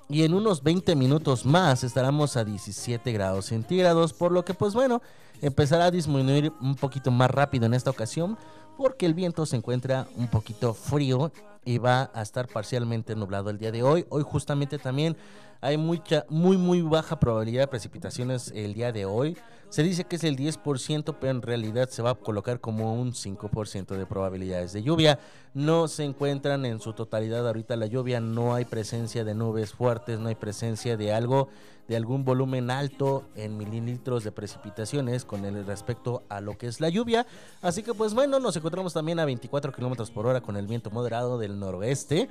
Y 0.09 0.25
en 0.25 0.35
unos 0.35 0.62
20 0.62 0.97
minutos 0.97 1.47
más 1.47 1.83
estaremos 1.83 2.37
a 2.37 2.44
17 2.44 3.11
grados 3.12 3.47
centígrados, 3.47 4.12
por 4.12 4.33
lo 4.33 4.44
que 4.44 4.52
pues 4.52 4.75
bueno, 4.75 5.00
empezará 5.40 5.87
a 5.87 5.90
disminuir 5.90 6.52
un 6.61 6.75
poquito 6.75 7.11
más 7.11 7.30
rápido 7.30 7.64
en 7.66 7.75
esta 7.75 7.90
ocasión, 7.90 8.37
porque 8.76 9.06
el 9.06 9.14
viento 9.14 9.46
se 9.46 9.56
encuentra 9.56 10.06
un 10.16 10.28
poquito 10.28 10.74
frío 10.74 11.32
y 11.64 11.78
va 11.78 12.10
a 12.14 12.22
estar 12.22 12.48
parcialmente 12.48 13.14
nublado 13.16 13.50
el 13.50 13.58
día 13.58 13.72
de 13.72 13.82
hoy. 13.82 14.06
Hoy 14.10 14.22
justamente 14.22 14.78
también 14.78 15.16
Hay 15.64 15.78
mucha, 15.78 16.26
muy, 16.28 16.59
muy 16.59 16.83
baja 16.83 17.18
probabilidad 17.18 17.62
de 17.62 17.68
precipitaciones 17.68 18.52
el 18.54 18.75
día 18.75 18.92
de 18.92 19.06
hoy. 19.06 19.35
Se 19.71 19.83
dice 19.83 20.04
que 20.04 20.16
es 20.16 20.25
el 20.25 20.37
10%, 20.37 21.16
pero 21.18 21.30
en 21.30 21.40
realidad 21.40 21.88
se 21.88 22.02
va 22.02 22.11
a 22.11 22.14
colocar 22.14 22.61
como 22.61 22.92
un 22.92 23.14
5% 23.14 23.97
de 23.97 24.04
probabilidades 24.04 24.75
de 24.75 24.83
lluvia. 24.83 25.18
No 25.54 25.88
se 25.88 26.04
encuentran 26.04 26.66
en 26.66 26.80
su 26.80 26.92
totalidad 26.92 27.47
ahorita 27.47 27.76
la 27.76 27.87
lluvia, 27.87 28.21
no 28.21 28.54
hay 28.54 28.66
presencia 28.66 29.25
de 29.25 29.35
nubes 29.35 29.73
fuertes, 29.73 30.18
no 30.18 30.28
hay 30.28 30.35
presencia 30.35 30.99
de 30.99 31.14
algo, 31.14 31.49
de 31.88 31.97
algún 31.97 32.26
volumen 32.26 32.71
alto 32.71 33.25
en 33.35 33.56
mililitros 33.56 34.23
de 34.23 34.33
precipitaciones 34.33 35.25
con 35.25 35.47
el 35.47 35.64
respecto 35.64 36.25
a 36.28 36.42
lo 36.42 36.59
que 36.59 36.66
es 36.66 36.78
la 36.83 36.90
lluvia. 36.90 37.26
Así 37.62 37.83
que 37.83 37.94
pues 37.94 38.12
bueno, 38.12 38.38
nos 38.38 38.54
encontramos 38.54 38.92
también 38.92 39.18
a 39.18 39.25
24 39.25 39.73
kilómetros 39.73 40.11
por 40.11 40.26
hora 40.26 40.42
con 40.42 40.59
el 40.59 40.66
viento 40.66 40.90
moderado 40.90 41.38
del 41.38 41.59
noroeste. 41.59 42.28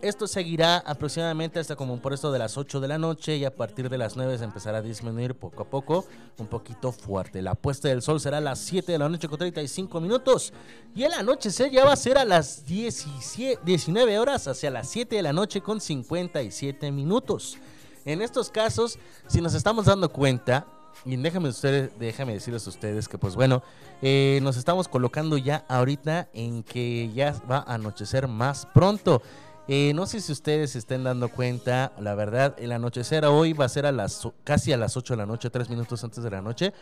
Esto 0.00 0.28
seguirá 0.28 0.78
aproximadamente 0.78 1.58
hasta 1.58 1.74
como 1.74 2.00
por 2.00 2.12
esto 2.12 2.30
de 2.30 2.38
las 2.38 2.56
8 2.56 2.78
de 2.78 2.86
la 2.86 2.98
noche 2.98 3.36
y 3.36 3.44
a 3.44 3.52
partir 3.52 3.88
de 3.88 3.98
las 3.98 4.16
9 4.16 4.38
se 4.38 4.44
empezará 4.44 4.78
a 4.78 4.82
disminuir 4.82 5.34
poco 5.34 5.64
a 5.64 5.66
poco, 5.66 6.04
un 6.38 6.46
poquito 6.46 6.92
fuerte. 6.92 7.42
La 7.42 7.56
puesta 7.56 7.88
del 7.88 8.00
sol 8.00 8.20
será 8.20 8.38
a 8.38 8.40
las 8.40 8.60
7 8.60 8.92
de 8.92 8.98
la 8.98 9.08
noche 9.08 9.26
con 9.26 9.38
35 9.38 10.00
minutos 10.00 10.52
y 10.94 11.02
el 11.02 11.12
anochecer 11.12 11.72
ya 11.72 11.84
va 11.84 11.94
a 11.94 11.96
ser 11.96 12.16
a 12.16 12.24
las 12.24 12.64
17 12.64 13.58
19 13.64 14.20
horas 14.20 14.46
hacia 14.46 14.70
las 14.70 14.88
7 14.88 15.16
de 15.16 15.22
la 15.22 15.32
noche 15.32 15.60
con 15.62 15.80
57 15.80 16.92
minutos. 16.92 17.58
En 18.04 18.22
estos 18.22 18.50
casos, 18.50 19.00
si 19.26 19.40
nos 19.40 19.54
estamos 19.54 19.86
dando 19.86 20.10
cuenta, 20.10 20.64
y 21.04 21.16
déjame, 21.16 21.48
ustedes, 21.48 21.90
déjame 21.98 22.34
decirles 22.34 22.66
a 22.66 22.70
ustedes 22.70 23.08
que 23.08 23.18
pues 23.18 23.34
bueno, 23.34 23.62
eh, 24.00 24.38
nos 24.42 24.56
estamos 24.56 24.86
colocando 24.86 25.38
ya 25.38 25.64
ahorita 25.68 26.28
en 26.32 26.62
que 26.62 27.10
ya 27.12 27.34
va 27.50 27.58
a 27.58 27.74
anochecer 27.74 28.28
más 28.28 28.66
pronto. 28.66 29.22
Eh, 29.70 29.92
no 29.94 30.06
sé 30.06 30.22
si 30.22 30.32
ustedes 30.32 30.70
se 30.70 30.78
estén 30.78 31.04
dando 31.04 31.28
cuenta, 31.28 31.92
la 32.00 32.14
verdad, 32.14 32.54
el 32.58 32.72
anochecer 32.72 33.26
hoy 33.26 33.52
va 33.52 33.66
a 33.66 33.68
ser 33.68 33.84
a 33.84 33.92
las 33.92 34.26
casi 34.42 34.72
a 34.72 34.78
las 34.78 34.96
8 34.96 35.12
de 35.12 35.18
la 35.18 35.26
noche, 35.26 35.50
3 35.50 35.68
minutos 35.68 36.02
antes 36.02 36.24
de 36.24 36.30
la 36.30 36.40
noche, 36.40 36.72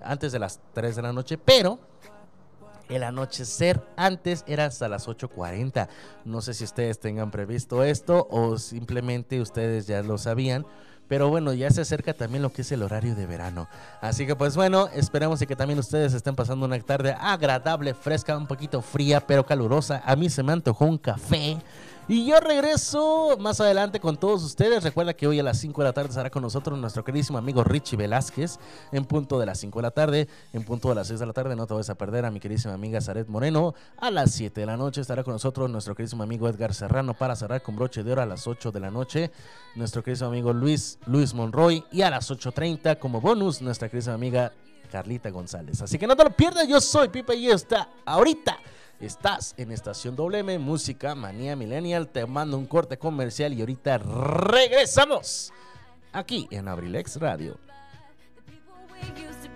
antes 0.00 0.30
de 0.30 0.38
las 0.38 0.60
3 0.72 0.94
de 0.94 1.02
la 1.02 1.12
noche, 1.12 1.38
pero 1.38 1.80
el 2.88 3.02
anochecer 3.02 3.82
antes 3.96 4.44
era 4.46 4.66
hasta 4.66 4.88
las 4.88 5.08
8.40. 5.08 5.88
No 6.24 6.40
sé 6.40 6.54
si 6.54 6.62
ustedes 6.62 7.00
tengan 7.00 7.32
previsto 7.32 7.82
esto 7.82 8.28
o 8.30 8.58
simplemente 8.58 9.40
ustedes 9.40 9.88
ya 9.88 10.02
lo 10.02 10.16
sabían. 10.16 10.64
Pero 11.08 11.28
bueno, 11.28 11.52
ya 11.52 11.70
se 11.70 11.82
acerca 11.82 12.14
también 12.14 12.42
lo 12.42 12.52
que 12.52 12.62
es 12.62 12.72
el 12.72 12.82
horario 12.82 13.14
de 13.14 13.26
verano. 13.26 13.68
Así 14.00 14.26
que 14.26 14.34
pues 14.34 14.56
bueno, 14.56 14.88
esperamos 14.92 15.40
que 15.40 15.56
también 15.56 15.78
ustedes 15.78 16.14
estén 16.14 16.34
pasando 16.34 16.66
una 16.66 16.78
tarde 16.80 17.16
agradable, 17.18 17.94
fresca, 17.94 18.36
un 18.36 18.48
poquito 18.48 18.82
fría, 18.82 19.24
pero 19.24 19.46
calurosa. 19.46 20.02
A 20.04 20.16
mí 20.16 20.28
se 20.28 20.42
me 20.42 20.52
antojó 20.52 20.84
un 20.84 20.98
café. 20.98 21.58
Y 22.08 22.24
yo 22.24 22.38
regreso 22.38 23.36
más 23.40 23.60
adelante 23.60 23.98
con 23.98 24.16
todos 24.16 24.44
ustedes. 24.44 24.84
Recuerda 24.84 25.14
que 25.14 25.26
hoy 25.26 25.40
a 25.40 25.42
las 25.42 25.58
5 25.58 25.82
de 25.82 25.88
la 25.88 25.92
tarde 25.92 26.10
estará 26.10 26.30
con 26.30 26.40
nosotros 26.40 26.78
nuestro 26.78 27.02
queridísimo 27.02 27.36
amigo 27.36 27.64
Richie 27.64 27.96
Velázquez 27.96 28.60
en 28.92 29.04
punto 29.04 29.40
de 29.40 29.46
las 29.46 29.58
5 29.58 29.80
de 29.80 29.82
la 29.82 29.90
tarde. 29.90 30.28
En 30.52 30.62
punto 30.62 30.88
de 30.88 30.94
las 30.94 31.08
6 31.08 31.18
de 31.18 31.26
la 31.26 31.32
tarde 31.32 31.56
no 31.56 31.66
te 31.66 31.74
vas 31.74 31.90
a 31.90 31.96
perder 31.96 32.24
a 32.24 32.30
mi 32.30 32.38
queridísima 32.38 32.74
amiga 32.74 33.00
Zaret 33.00 33.26
Moreno. 33.26 33.74
A 33.96 34.12
las 34.12 34.30
7 34.30 34.60
de 34.60 34.66
la 34.66 34.76
noche 34.76 35.00
estará 35.00 35.24
con 35.24 35.32
nosotros 35.32 35.68
nuestro 35.68 35.96
queridísimo 35.96 36.22
amigo 36.22 36.48
Edgar 36.48 36.74
Serrano 36.74 37.12
para 37.12 37.34
cerrar 37.34 37.60
con 37.60 37.74
broche 37.74 38.04
de 38.04 38.12
oro 38.12 38.22
a 38.22 38.26
las 38.26 38.46
8 38.46 38.70
de 38.70 38.78
la 38.78 38.92
noche. 38.92 39.32
Nuestro 39.74 40.04
queridísimo 40.04 40.30
amigo 40.30 40.52
Luis, 40.52 41.00
Luis 41.06 41.34
Monroy. 41.34 41.82
Y 41.90 42.02
a 42.02 42.10
las 42.10 42.30
8.30 42.30 43.00
como 43.00 43.20
bonus 43.20 43.60
nuestra 43.60 43.88
queridísima 43.88 44.14
amiga 44.14 44.52
Carlita 44.92 45.30
González. 45.30 45.82
Así 45.82 45.98
que 45.98 46.06
no 46.06 46.14
te 46.14 46.22
lo 46.22 46.30
pierdas, 46.30 46.68
yo 46.68 46.80
soy 46.80 47.08
Pipe 47.08 47.34
y 47.34 47.48
está 47.48 47.88
ahorita 48.04 48.60
Estás 49.00 49.54
en 49.58 49.72
Estación 49.72 50.16
WM, 50.16 50.58
Música 50.58 51.14
Manía 51.14 51.54
Millennial. 51.54 52.08
Te 52.08 52.24
mando 52.24 52.56
un 52.56 52.64
corte 52.66 52.96
comercial 52.96 53.52
y 53.52 53.60
ahorita 53.60 53.98
regresamos 53.98 55.52
aquí 56.12 56.48
en 56.50 56.66
Abrilex 56.66 57.20
Radio. 57.20 57.58
The 58.36 58.42
people 58.50 58.72
we 58.90 59.00
used 59.22 59.42
to 59.42 59.50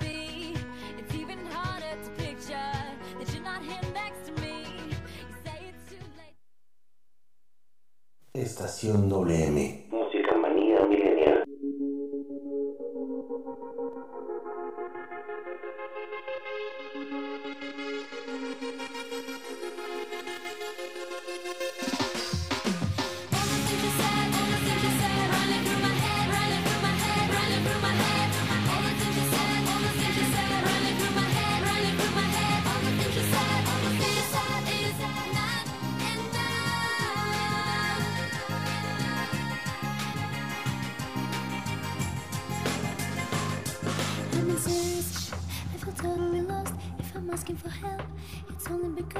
Asking 47.33 47.57
for 47.57 47.69
help, 47.69 48.03
it's 48.49 48.67
only 48.69 49.03
because 49.03 49.20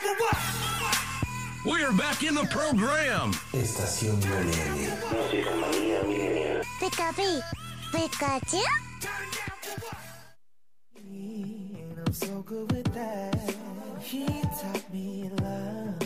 Turn 0.00 0.16
down 0.16 0.16
for 0.16 0.84
what? 0.84 0.98
We're 1.66 1.92
back 1.92 2.22
in 2.22 2.34
the 2.34 2.44
program. 2.46 3.32
Estación 3.52 4.18
WM. 4.20 4.88
Música 5.12 5.50
manía 5.56 6.02
milenial. 6.04 6.62
Pikachu, 6.80 7.42
Pikachu. 7.92 8.62
And 10.96 11.98
I'm 12.06 12.12
so 12.14 12.42
good 12.42 12.72
with 12.72 12.94
that. 12.94 13.36
He 14.00 14.26
taught 14.26 14.92
me 14.92 15.30
love. 15.42 15.98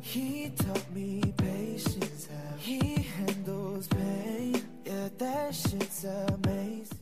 He 0.00 0.50
taught 0.50 0.90
me 0.94 1.32
patience. 1.38 2.28
How 2.30 2.56
he 2.58 3.02
handles 3.02 3.88
pain. 3.88 4.62
Yeah, 4.84 5.08
that 5.16 5.54
shit's 5.54 6.04
amazing. 6.04 6.97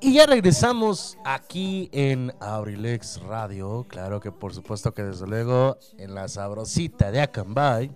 Y 0.00 0.14
ya 0.14 0.26
regresamos 0.26 1.16
aquí 1.24 1.88
en 1.92 2.34
Abrilex 2.40 3.20
Radio. 3.22 3.86
Claro 3.88 4.18
que 4.18 4.32
por 4.32 4.52
supuesto 4.52 4.92
que 4.92 5.04
desde 5.04 5.28
luego 5.28 5.78
en 5.96 6.14
la 6.14 6.26
sabrosita 6.26 7.12
de 7.12 7.20
Acambay. 7.20 7.92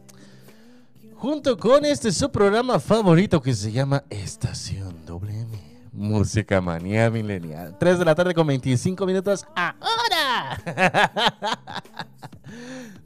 Junto 1.16 1.56
con 1.56 1.84
este 1.84 2.12
su 2.12 2.30
programa 2.30 2.78
favorito 2.78 3.42
que 3.42 3.54
se 3.54 3.72
llama 3.72 4.04
Estación 4.08 5.04
WM. 5.04 5.58
Música 5.92 6.60
manía 6.60 7.10
milenial. 7.10 7.76
3 7.76 7.98
de 7.98 8.04
la 8.04 8.14
tarde 8.14 8.34
con 8.34 8.46
25 8.46 9.04
minutos 9.06 9.44
ahora. 9.56 10.62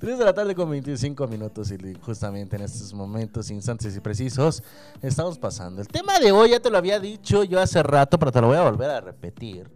3 0.00 0.16
de 0.16 0.24
la 0.24 0.32
tarde 0.32 0.54
con 0.54 0.70
25 0.70 1.28
minutos 1.28 1.70
y 1.70 1.76
justamente 2.00 2.56
en 2.56 2.62
estos 2.62 2.94
momentos 2.94 3.50
instantes 3.50 3.94
y 3.94 4.00
precisos 4.00 4.62
estamos 5.02 5.38
pasando. 5.38 5.82
El 5.82 5.88
tema 5.88 6.18
de 6.18 6.32
hoy 6.32 6.50
ya 6.50 6.60
te 6.60 6.70
lo 6.70 6.78
había 6.78 6.98
dicho 6.98 7.44
yo 7.44 7.60
hace 7.60 7.82
rato, 7.82 8.18
pero 8.18 8.32
te 8.32 8.40
lo 8.40 8.46
voy 8.46 8.56
a 8.56 8.62
volver 8.62 8.88
a 8.88 9.02
repetir. 9.02 9.68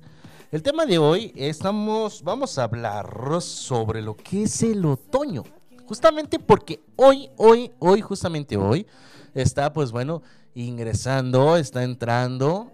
El 0.50 0.62
tema 0.62 0.86
de 0.86 0.96
hoy 0.96 1.30
estamos, 1.36 2.22
vamos 2.22 2.56
a 2.58 2.64
hablar 2.64 3.06
sobre 3.42 4.00
lo 4.00 4.16
que 4.16 4.44
es 4.44 4.62
el 4.62 4.86
otoño. 4.86 5.42
Justamente 5.86 6.38
porque 6.38 6.80
hoy, 6.96 7.28
hoy, 7.36 7.70
hoy, 7.78 8.00
justamente 8.00 8.56
hoy, 8.56 8.86
está 9.34 9.74
pues 9.74 9.92
bueno, 9.92 10.22
ingresando, 10.54 11.58
está 11.58 11.84
entrando. 11.84 12.72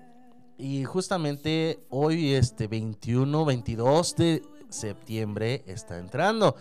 Y 0.56 0.84
justamente 0.84 1.80
hoy, 1.88 2.32
este 2.32 2.68
21, 2.68 3.44
22 3.44 4.14
de 4.14 4.42
septiembre, 4.68 5.64
está 5.66 5.98
entrando. 5.98 6.54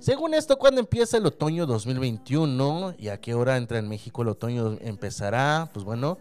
Según 0.00 0.32
esto, 0.32 0.56
¿cuándo 0.56 0.80
empieza 0.80 1.18
el 1.18 1.26
otoño 1.26 1.66
2021? 1.66 2.94
¿Y 2.96 3.08
a 3.08 3.20
qué 3.20 3.34
hora 3.34 3.58
entra 3.58 3.78
en 3.78 3.86
México 3.86 4.22
el 4.22 4.28
otoño? 4.28 4.78
Empezará, 4.80 5.68
pues 5.74 5.84
bueno, 5.84 6.16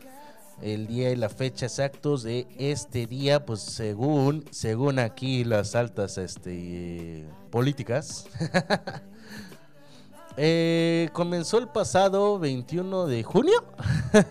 el 0.62 0.86
día 0.86 1.12
y 1.12 1.16
la 1.16 1.30
fecha 1.30 1.68
exactos 1.68 2.24
de 2.24 2.46
este 2.58 3.08
día, 3.08 3.46
pues 3.46 3.62
según, 3.62 4.44
según 4.52 5.00
aquí 5.00 5.46
las 5.46 5.76
altas 5.76 6.18
este, 6.18 7.26
políticas. 7.50 8.26
Eh, 10.42 11.10
comenzó 11.12 11.58
el 11.58 11.68
pasado 11.68 12.40
21 12.40 13.08
de 13.08 13.24
junio. 13.24 13.62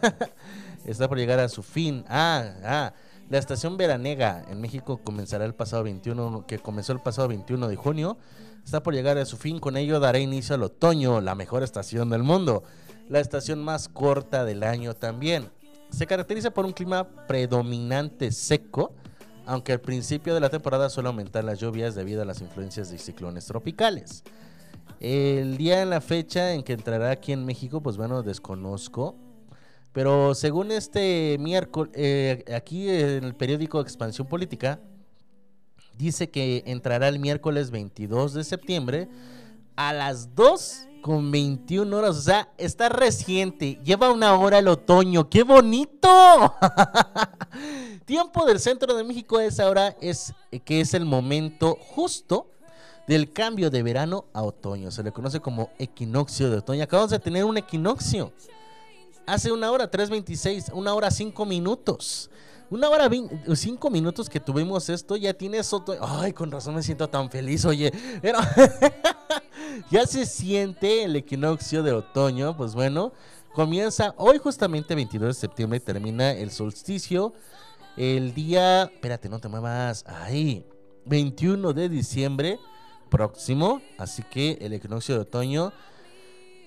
Está 0.87 1.07
por 1.07 1.19
llegar 1.19 1.39
a 1.39 1.51
su 1.51 1.63
fin. 1.63 2.03
Ah, 2.09 2.55
ah. 2.65 2.93
La 3.29 3.37
estación 3.37 3.77
veranega 3.77 4.43
en 4.49 4.59
México 4.59 5.03
comenzará 5.05 5.45
el 5.45 5.55
pasado 5.55 5.83
21, 5.83 6.47
que 6.47 6.59
comenzó 6.61 6.95
el 6.95 7.01
pasado 7.01 7.29
21 7.29 7.69
de 7.69 7.77
junio. 7.77 8.17
Está 8.69 8.83
por 8.83 8.93
llegar 8.93 9.17
a 9.17 9.25
su 9.25 9.39
fin. 9.39 9.61
Con 9.61 9.79
ello 9.79 9.99
dará 9.99 10.19
inicio 10.19 10.55
al 10.55 10.63
otoño, 10.63 11.23
la 11.23 11.35
mejor 11.35 11.63
estación 11.63 12.11
del 12.11 12.23
mundo. 12.23 12.65
La 13.09 13.19
estación 13.19 13.65
más 13.65 13.89
corta 13.89 14.45
del 14.45 14.63
año 14.63 14.93
también. 14.93 15.49
Se 15.89 16.07
caracteriza 16.07 16.51
por 16.51 16.67
un 16.67 16.73
clima 16.73 17.09
predominante 17.27 18.31
seco, 18.31 18.93
aunque 19.47 19.73
al 19.73 19.81
principio 19.81 20.35
de 20.35 20.41
la 20.41 20.51
temporada 20.51 20.91
suele 20.91 21.09
aumentar 21.09 21.45
las 21.45 21.59
lluvias 21.59 21.95
debido 21.95 22.21
a 22.21 22.27
las 22.27 22.43
influencias 22.43 22.91
de 22.91 22.99
ciclones 22.99 23.47
tropicales. 23.47 24.23
El 25.01 25.57
día 25.57 25.81
en 25.81 25.89
la 25.89 26.03
fecha 26.03 26.53
en 26.53 26.63
que 26.63 26.75
entrará 26.75 27.11
aquí 27.11 27.33
en 27.33 27.47
México, 27.47 27.81
pues 27.81 27.97
bueno, 27.97 28.23
desconozco. 28.23 29.17
Pero 29.95 30.35
según 30.35 30.73
este 30.73 31.39
miércoles, 31.41 31.91
eh, 31.95 32.45
aquí 32.55 32.91
en 32.91 33.25
el 33.25 33.35
periódico 33.35 33.81
Expansión 33.81 34.27
Política, 34.27 34.79
dice 35.99 36.31
que 36.31 36.63
entrará 36.67 37.09
el 37.09 37.19
miércoles 37.19 37.71
22 37.71 38.33
de 38.33 38.45
septiembre 38.45 39.09
a 39.77 39.93
las 39.93 40.35
2 40.35 40.89
con 41.03 41.31
21 41.31 41.97
horas. 41.97 42.17
O 42.17 42.23
sea, 42.23 42.49
está 42.57 42.89
reciente. 42.89 43.79
Lleva 43.85 44.13
una 44.13 44.35
hora 44.37 44.59
el 44.59 44.69
otoño. 44.69 45.29
¡Qué 45.29 45.43
bonito! 45.43 46.09
Tiempo 48.05 48.47
del 48.47 48.61
centro 48.61 48.95
de 48.95 49.05
México 49.05 49.39
a 49.39 49.45
esa 49.45 49.69
hora 49.69 49.97
es 50.01 50.33
que 50.65 50.81
es 50.81 50.95
el 50.95 51.05
momento 51.05 51.77
justo 51.81 52.51
del 53.07 53.33
cambio 53.33 53.71
de 53.71 53.83
verano 53.83 54.27
a 54.33 54.43
otoño. 54.43 54.91
Se 54.91 55.03
le 55.03 55.13
conoce 55.13 55.41
como 55.41 55.71
equinoccio 55.79 56.51
de 56.51 56.59
otoño. 56.59 56.85
Acabamos 56.85 57.11
de 57.11 57.19
tener 57.19 57.45
un 57.45 57.57
equinoccio. 57.57 58.33
Hace 59.27 59.53
una 59.53 59.71
hora, 59.71 59.91
3.26, 59.91 60.73
una 60.73 60.95
hora 60.95 61.11
5 61.11 61.45
minutos. 61.45 62.31
Una 62.71 62.91
hora 62.91 63.09
5 63.55 63.91
minutos 63.91 64.29
que 64.29 64.41
tuvimos 64.41 64.91
esto, 64.91 65.17
ya 65.17 65.33
tienes 65.33 65.73
otoño. 65.73 66.01
Ay, 66.03 66.35
con 66.35 66.51
razón 66.51 66.75
me 66.75 66.83
siento 66.83 67.09
tan 67.09 67.31
feliz, 67.31 67.65
oye. 67.65 67.91
Pero 68.21 68.39
ya 69.91 70.07
se 70.07 70.27
siente 70.27 71.05
el 71.05 71.17
equinoccio 71.17 71.83
de 71.83 71.93
otoño. 71.93 72.55
Pues 72.55 72.75
bueno, 72.75 73.13
comienza 73.55 74.15
hoy 74.19 74.37
justamente 74.37 74.95
22 74.95 75.29
de 75.29 75.41
septiembre 75.41 75.81
termina 75.81 76.33
el 76.33 76.51
solsticio. 76.51 77.33
El 77.97 78.35
día, 78.35 78.83
espérate, 78.85 79.31
no 79.31 79.39
te 79.39 79.49
muevas. 79.49 80.05
Ahí, 80.07 80.67
21 81.07 81.73
de 81.73 81.89
diciembre 81.89 82.59
próximo. 83.09 83.81
Así 83.97 84.23
que 84.25 84.59
el 84.61 84.75
equinoccio 84.75 85.15
de 85.15 85.23
otoño 85.23 85.73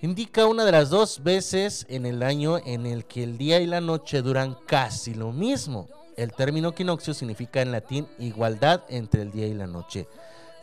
indica 0.01 0.47
una 0.47 0.65
de 0.65 0.71
las 0.71 0.89
dos 0.89 1.21
veces 1.23 1.85
en 1.87 2.07
el 2.07 2.23
año 2.23 2.57
en 2.65 2.87
el 2.87 3.05
que 3.05 3.23
el 3.23 3.37
día 3.37 3.59
y 3.59 3.67
la 3.67 3.81
noche 3.81 4.23
duran 4.23 4.57
casi 4.65 5.13
lo 5.13 5.31
mismo. 5.31 5.87
El 6.17 6.33
término 6.33 6.69
equinoccio 6.69 7.13
significa 7.13 7.61
en 7.61 7.71
latín 7.71 8.07
igualdad 8.17 8.81
entre 8.89 9.21
el 9.21 9.31
día 9.31 9.47
y 9.47 9.53
la 9.53 9.67
noche. 9.67 10.07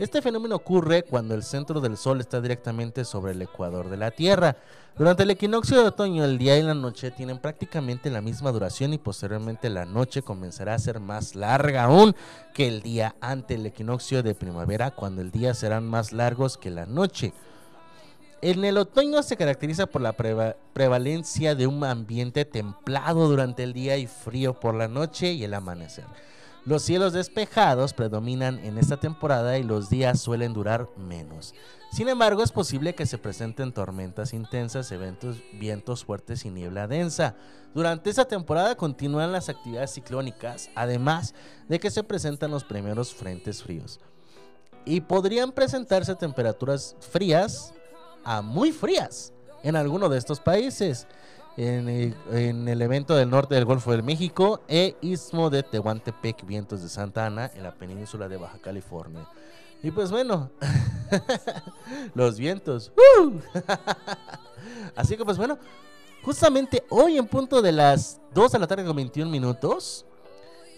Este 0.01 0.23
fenómeno 0.23 0.57
ocurre 0.57 1.03
cuando 1.03 1.35
el 1.35 1.43
centro 1.43 1.81
del 1.81 1.97
Sol 1.97 2.21
está 2.21 2.41
directamente 2.41 3.05
sobre 3.05 3.33
el 3.33 3.43
ecuador 3.43 3.89
de 3.89 3.97
la 3.97 4.11
Tierra. 4.11 4.57
Durante 4.97 5.23
el 5.23 5.31
equinoccio 5.31 5.81
de 5.81 5.89
otoño, 5.89 6.25
el 6.25 6.39
día 6.39 6.59
y 6.59 6.63
la 6.63 6.75
noche 6.75 7.11
tienen 7.13 7.39
prácticamente 7.39 8.11
la 8.11 8.21
misma 8.21 8.53
duración 8.53 8.93
y 8.93 8.99
posteriormente 8.99 9.71
la 9.71 9.85
noche 9.85 10.23
comenzará 10.23 10.75
a 10.75 10.79
ser 10.79 11.01
más 11.01 11.35
larga 11.35 11.85
aún 11.85 12.15
que 12.55 12.69
el 12.69 12.83
día 12.83 13.15
ante 13.21 13.55
el 13.55 13.67
equinoccio 13.67 14.23
de 14.23 14.35
primavera, 14.35 14.93
cuando 14.93 15.21
el 15.21 15.31
día 15.31 15.55
serán 15.55 15.85
más 15.85 16.13
largos 16.13 16.57
que 16.57 16.71
la 16.71 16.87
noche. 16.87 17.33
En 18.41 18.65
el 18.65 18.79
otoño 18.79 19.23
se 19.25 19.37
caracteriza 19.37 19.87
por 19.87 20.01
la 20.01 20.17
preva- 20.17 20.57
prevalencia 20.73 21.57
de 21.57 21.67
un 21.67 21.83
ambiente 21.83 22.45
templado 22.45 23.29
durante 23.29 23.65
el 23.65 23.73
día 23.73 23.97
y 23.97 24.07
frío 24.07 24.61
por 24.61 24.75
la 24.75 24.87
noche 24.87 25.33
y 25.33 25.43
el 25.43 25.55
amanecer. 25.55 26.05
Los 26.65 26.83
cielos 26.83 27.13
despejados 27.15 27.95
predominan 27.95 28.59
en 28.59 28.79
esta 28.79 28.99
temporada 28.99 29.59
y 29.59 29.65
los 29.65 29.89
días 29.89 30.21
suelen 30.21 30.53
durar 30.53 30.89
menos. 30.97 31.55
Sin 31.91 32.09
embargo, 32.09 32.43
es 32.43 32.53
posible 32.53 32.95
que 32.95 33.07
se 33.07 33.19
presenten 33.19 33.73
tormentas 33.73 34.35
intensas, 34.35 34.93
eventos, 34.93 35.39
vientos 35.55 36.05
fuertes 36.05 36.45
y 36.45 36.51
niebla 36.51 36.87
densa. 36.87 37.35
Durante 37.75 38.11
esta 38.11 38.27
temporada 38.27 38.77
continúan 38.77 39.33
las 39.33 39.49
actividades 39.49 39.95
ciclónicas, 39.95 40.69
además 40.77 41.35
de 41.69 41.81
que 41.81 41.91
se 41.91 42.05
presentan 42.05 42.51
los 42.51 42.65
primeros 42.65 43.15
frentes 43.15 43.63
fríos. 43.63 43.99
Y 44.85 45.01
podrían 45.01 45.53
presentarse 45.53 46.15
temperaturas 46.15 46.97
frías 47.01 47.73
a 48.25 48.43
muy 48.43 48.73
frías 48.73 49.33
en 49.63 49.77
alguno 49.77 50.09
de 50.09 50.19
estos 50.19 50.41
países. 50.41 51.07
En 51.57 51.89
el, 51.89 52.15
en 52.31 52.69
el 52.69 52.81
evento 52.83 53.17
del 53.17 53.31
norte 53.31 53.57
del 53.57 53.65
Golfo 53.65 53.91
del 53.91 54.05
México 54.05 54.61
e 54.69 54.97
Istmo 55.01 55.51
de 55.51 55.65
Tehuantepec, 55.65 56.47
vientos 56.47 56.83
de 56.83 56.89
Santa 56.89 57.27
Ana, 57.27 57.51
en 57.53 57.65
la 57.65 57.75
península 57.75 58.29
de 58.29 58.37
Baja 58.37 58.59
California. 58.59 59.27
Y 59.83 59.91
pues 59.91 60.11
bueno, 60.11 60.51
los 62.15 62.39
vientos. 62.39 62.93
¡uh! 62.97 63.33
Así 64.97 65.17
que 65.17 65.25
pues 65.25 65.37
bueno, 65.37 65.59
justamente 66.23 66.85
hoy 66.91 67.17
en 67.17 67.27
punto 67.27 67.63
de 67.63 67.73
las 67.73 68.21
2 68.35 68.53
de 68.53 68.59
la 68.59 68.67
tarde 68.67 68.85
con 68.85 68.97
21 68.97 69.31
minutos, 69.31 70.05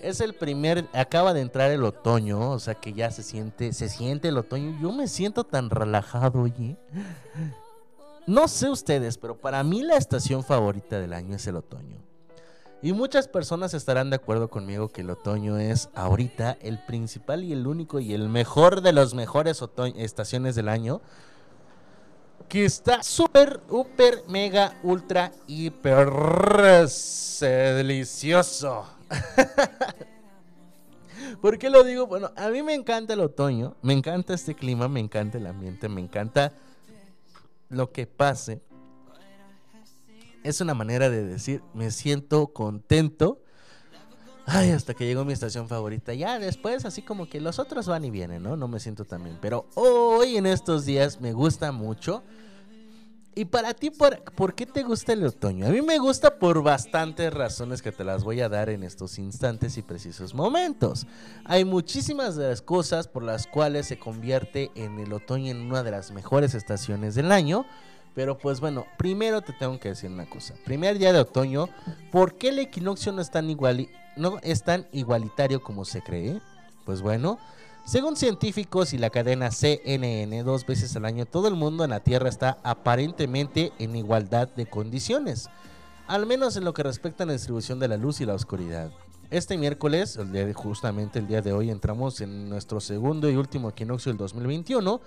es 0.03 0.21
el 0.21 0.35
primer, 0.35 0.87
acaba 0.93 1.33
de 1.35 1.41
entrar 1.41 1.71
el 1.71 1.85
otoño, 1.85 2.51
o 2.51 2.59
sea 2.59 2.75
que 2.75 2.93
ya 2.93 3.11
se 3.11 3.23
siente, 3.23 3.73
se 3.73 3.89
siente 3.89 4.29
el 4.29 4.39
otoño. 4.39 4.79
Yo 4.81 4.93
me 4.93 5.09
siento 5.09 5.45
tan 5.45 5.71
relajado, 5.71 6.43
oye. 6.43 6.77
No 8.27 8.49
sé 8.49 8.69
ustedes, 8.69 9.19
pero 9.19 9.37
para 9.37 9.63
mí 9.65 9.83
la 9.83 9.97
estación 9.97 10.45
favorita 10.45 11.01
del 11.01 11.13
año 11.13 11.37
es 11.37 11.47
el 11.47 11.57
otoño. 11.57 11.99
Y 12.83 12.93
muchas 12.93 13.29
personas 13.29 13.75
estarán 13.75 14.09
de 14.09 14.17
acuerdo 14.17 14.49
conmigo 14.49 14.89
que 14.89 15.03
el 15.03 15.11
otoño 15.11 15.59
es 15.59 15.91
ahorita 15.95 16.57
el 16.63 16.79
principal 16.79 17.45
y 17.45 17.53
el 17.53 17.67
único 17.67 18.01
y 18.01 18.15
el 18.15 18.29
mejor 18.29 18.81
de 18.81 18.93
los 18.93 19.15
mejores 19.15 19.63
estaciones 19.97 20.55
del 20.55 20.69
año. 20.69 21.03
Que 22.49 22.65
está 22.65 23.03
súper, 23.03 23.61
súper, 23.69 24.25
mega, 24.29 24.79
ultra, 24.83 25.31
hiper 25.47 26.09
delicioso. 27.41 29.00
¿Por 31.41 31.59
qué 31.59 31.71
lo 31.71 31.85
digo? 31.85 32.07
Bueno, 32.07 32.31
a 32.37 32.49
mí 32.49 32.63
me 32.63 32.75
encanta 32.75 33.15
el 33.15 33.21
otoño, 33.21 33.77
me 33.83 33.93
encanta 33.93 34.35
este 34.35 34.55
clima, 34.55 34.89
me 34.89 35.01
encanta 35.01 35.39
el 35.39 35.47
ambiente, 35.47 35.89
me 35.89 36.01
encanta 36.01 36.53
lo 37.69 37.93
que 37.93 38.07
pase. 38.07 38.63
Es 40.43 40.61
una 40.61 40.75
manera 40.75 41.11
de 41.11 41.25
decir, 41.25 41.63
me 41.75 41.91
siento 41.91 42.49
contento. 42.49 43.41
Ay, 44.47 44.71
hasta 44.71 44.95
que 44.95 45.05
llegó 45.05 45.25
mi 45.25 45.33
estación 45.33 45.69
favorita. 45.69 46.15
Ya 46.15 46.39
después, 46.39 46.85
así 46.85 47.03
como 47.03 47.29
que 47.29 47.41
los 47.41 47.59
otros 47.59 47.87
van 47.87 48.05
y 48.05 48.11
vienen, 48.11 48.43
¿no? 48.43 48.57
No 48.57 48.67
me 48.67 48.81
siento 48.81 49.05
tan 49.05 49.23
bien. 49.23 49.39
Pero 49.41 49.67
hoy 49.75 50.37
en 50.37 50.47
estos 50.47 50.85
días 50.85 51.21
me 51.21 51.33
gusta 51.33 51.73
mucho. 51.73 52.23
Y 53.35 53.45
para 53.45 53.75
ti, 53.75 53.91
¿por, 53.91 54.23
por 54.35 54.55
qué 54.55 54.67
te 54.67 54.83
gusta 54.83 55.13
el 55.13 55.25
otoño? 55.25 55.67
A 55.67 55.71
mí 55.71 55.81
me 55.83 55.99
gusta 55.99 56.39
por 56.39 56.63
bastantes 56.65 57.33
razones 57.33 57.81
que 57.81 57.93
te 57.93 58.03
las 58.05 58.25
voy 58.25 58.41
a 58.41 58.49
dar 58.49 58.69
en 58.71 58.83
estos 58.83 59.19
instantes 59.19 59.79
y 59.79 59.83
precisos 59.83 60.35
momentos. 60.35 61.07
Hay 61.45 61.65
muchísimas 61.65 62.35
de 62.35 62.49
las 62.49 62.61
cosas 62.61 63.07
por 63.07 63.23
las 63.23 63.47
cuales 63.47 63.87
se 63.87 63.99
convierte 63.99 64.71
en 64.75 64.99
el 64.99 65.13
otoño 65.13 65.53
en 65.53 65.61
una 65.61 65.85
de 65.85 65.93
las 65.93 66.11
mejores 66.11 66.55
estaciones 66.55 67.15
del 67.15 67.31
año. 67.31 67.65
Pero 68.17 68.37
pues 68.37 68.61
bueno, 68.61 68.85
primero 68.99 69.41
te 69.41 69.53
tengo 69.53 69.79
que 69.79 69.91
decir 69.91 70.11
una 70.11 70.29
cosa. 70.29 70.55
Primer 70.65 70.99
día 70.99 71.13
de 71.13 71.21
otoño, 71.21 71.69
¿por 72.11 72.35
qué 72.35 72.49
el 72.49 72.59
equinoccio 72.59 73.13
no 73.13 73.23
es 73.23 73.31
tan, 73.31 73.49
iguali- 73.49 73.89
no 74.17 74.39
es 74.43 74.65
tan 74.65 74.89
igualitario 74.91 75.63
como 75.63 75.85
se 75.85 76.03
cree? 76.03 76.41
Pues 76.85 77.01
bueno, 77.03 77.39
según 77.91 78.15
científicos 78.15 78.93
y 78.93 78.99
la 78.99 79.11
cadena 79.11 79.51
CNN, 79.51 80.45
dos 80.45 80.65
veces 80.65 80.95
al 80.95 81.07
año 81.07 81.27
todo 81.27 81.49
el 81.49 81.55
mundo 81.57 81.83
en 81.83 81.91
la 81.91 81.99
Tierra 81.99 82.29
está 82.29 82.59
aparentemente 82.63 83.73
en 83.81 83.97
igualdad 83.97 84.47
de 84.47 84.67
condiciones, 84.67 85.49
al 86.07 86.25
menos 86.25 86.57
en 86.57 86.63
lo 86.63 86.73
que 86.73 86.85
respecta 86.85 87.25
a 87.25 87.27
la 87.27 87.33
distribución 87.33 87.81
de 87.81 87.89
la 87.89 87.97
luz 87.97 88.21
y 88.21 88.27
la 88.27 88.35
oscuridad. 88.35 88.93
Este 89.31 89.59
miércoles, 89.59 90.15
el 90.17 90.31
día 90.31 90.47
de- 90.47 90.55
justamente 90.55 91.19
el 91.19 91.27
día 91.27 91.43
de 91.43 91.53
hoy, 91.53 91.69
entramos 91.69 92.21
en 92.21 92.49
nuestro 92.49 92.79
segundo 92.79 93.29
y 93.29 93.35
último 93.35 93.71
equinoccio 93.71 94.13
del 94.13 94.19
2021. 94.19 95.01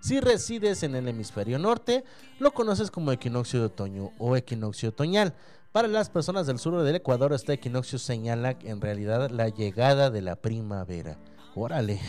Si 0.00 0.18
resides 0.18 0.82
en 0.82 0.94
el 0.94 1.08
hemisferio 1.08 1.58
norte, 1.58 2.04
lo 2.38 2.52
conoces 2.52 2.90
como 2.90 3.12
equinoccio 3.12 3.60
de 3.60 3.66
otoño 3.66 4.12
o 4.18 4.34
equinoccio 4.34 4.88
otoñal. 4.88 5.34
Para 5.72 5.88
las 5.88 6.08
personas 6.08 6.46
del 6.46 6.58
sur 6.58 6.82
del 6.82 6.96
Ecuador, 6.96 7.34
este 7.34 7.52
equinoccio 7.52 7.98
señala 7.98 8.56
en 8.62 8.80
realidad 8.80 9.28
la 9.28 9.50
llegada 9.50 10.08
de 10.08 10.22
la 10.22 10.36
primavera. 10.36 11.18
Órale. 11.54 12.00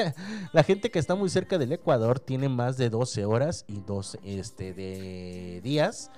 la 0.52 0.62
gente 0.62 0.90
que 0.90 0.98
está 0.98 1.14
muy 1.14 1.28
cerca 1.28 1.58
del 1.58 1.72
Ecuador 1.72 2.18
tiene 2.18 2.48
más 2.48 2.78
de 2.78 2.88
12 2.88 3.24
horas 3.26 3.64
y 3.68 3.80
12 3.80 4.20
este, 4.24 4.72
de 4.72 5.60
días 5.62 6.10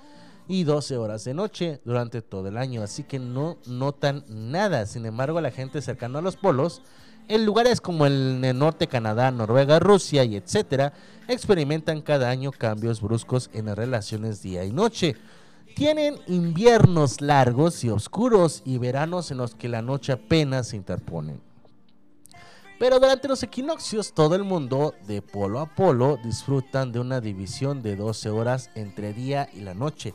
y 0.47 0.63
12 0.63 0.97
horas 0.97 1.23
de 1.25 1.33
noche 1.33 1.79
durante 1.85 2.21
todo 2.21 2.47
el 2.47 2.57
año, 2.57 2.81
así 2.81 3.03
que 3.03 3.19
no 3.19 3.57
notan 3.67 4.23
nada. 4.27 4.85
Sin 4.85 5.05
embargo, 5.05 5.41
la 5.41 5.51
gente 5.51 5.81
cercana 5.81 6.19
a 6.19 6.21
los 6.23 6.37
polos, 6.37 6.81
en 7.27 7.45
lugares 7.45 7.81
como 7.81 8.07
el, 8.07 8.41
norte 8.57 8.87
Canadá, 8.87 9.29
Noruega, 9.29 9.77
Rusia 9.79 10.23
y 10.23 10.35
etcétera, 10.35 10.93
experimentan 11.27 12.01
cada 12.01 12.29
año 12.29 12.51
cambios 12.51 13.01
bruscos 13.01 13.51
en 13.53 13.67
las 13.67 13.77
relaciones 13.77 14.41
día 14.41 14.65
y 14.65 14.71
noche. 14.71 15.15
Tienen 15.75 16.15
inviernos 16.27 17.21
largos 17.21 17.83
y 17.83 17.89
oscuros 17.89 18.63
y 18.65 18.79
veranos 18.79 19.29
en 19.29 19.37
los 19.37 19.53
que 19.53 19.69
la 19.69 19.83
noche 19.83 20.13
apenas 20.13 20.69
se 20.69 20.77
interponen. 20.77 21.48
Pero 22.79 22.97
durante 22.97 23.27
los 23.27 23.43
equinoccios 23.43 24.13
todo 24.13 24.35
el 24.35 24.45
mundo, 24.45 24.95
de 25.05 25.21
polo 25.21 25.59
a 25.59 25.65
polo, 25.65 26.17
disfrutan 26.23 26.93
de 26.93 27.01
una 27.01 27.19
división 27.19 27.83
de 27.83 27.97
12 27.97 28.29
horas 28.29 28.69
entre 28.73 29.13
día 29.13 29.49
y 29.53 29.59
la 29.59 29.73
noche. 29.73 30.13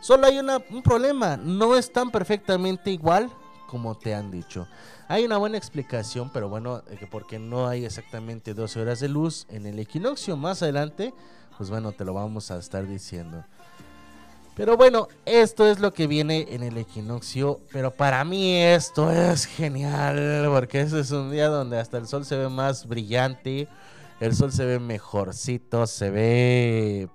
Solo 0.00 0.26
hay 0.26 0.38
un 0.38 0.82
problema, 0.82 1.36
no 1.36 1.76
es 1.76 1.92
tan 1.92 2.10
perfectamente 2.10 2.90
igual 2.90 3.30
como 3.68 3.96
te 3.96 4.12
han 4.12 4.32
dicho. 4.32 4.66
Hay 5.06 5.24
una 5.24 5.36
buena 5.36 5.56
explicación, 5.56 6.30
pero 6.32 6.48
bueno, 6.48 6.82
que 6.98 7.06
porque 7.06 7.38
no 7.38 7.68
hay 7.68 7.84
exactamente 7.84 8.54
12 8.54 8.80
horas 8.80 8.98
de 8.98 9.08
luz 9.08 9.46
en 9.48 9.66
el 9.66 9.78
equinoccio 9.78 10.36
más 10.36 10.62
adelante, 10.62 11.14
pues 11.56 11.70
bueno, 11.70 11.92
te 11.92 12.04
lo 12.04 12.12
vamos 12.12 12.50
a 12.50 12.58
estar 12.58 12.88
diciendo. 12.88 13.44
Pero 14.60 14.76
bueno, 14.76 15.08
esto 15.24 15.66
es 15.66 15.80
lo 15.80 15.94
que 15.94 16.06
viene 16.06 16.46
en 16.50 16.62
el 16.62 16.76
equinoccio. 16.76 17.60
Pero 17.72 17.92
para 17.92 18.22
mí 18.24 18.58
esto 18.60 19.10
es 19.10 19.46
genial. 19.46 20.46
Porque 20.52 20.82
ese 20.82 21.00
es 21.00 21.10
un 21.12 21.30
día 21.30 21.48
donde 21.48 21.78
hasta 21.78 21.96
el 21.96 22.06
sol 22.06 22.26
se 22.26 22.36
ve 22.36 22.50
más 22.50 22.86
brillante. 22.86 23.68
El 24.20 24.36
sol 24.36 24.52
se 24.52 24.66
ve 24.66 24.78
mejorcito. 24.78 25.86
Se 25.86 26.10
ve 26.10 27.08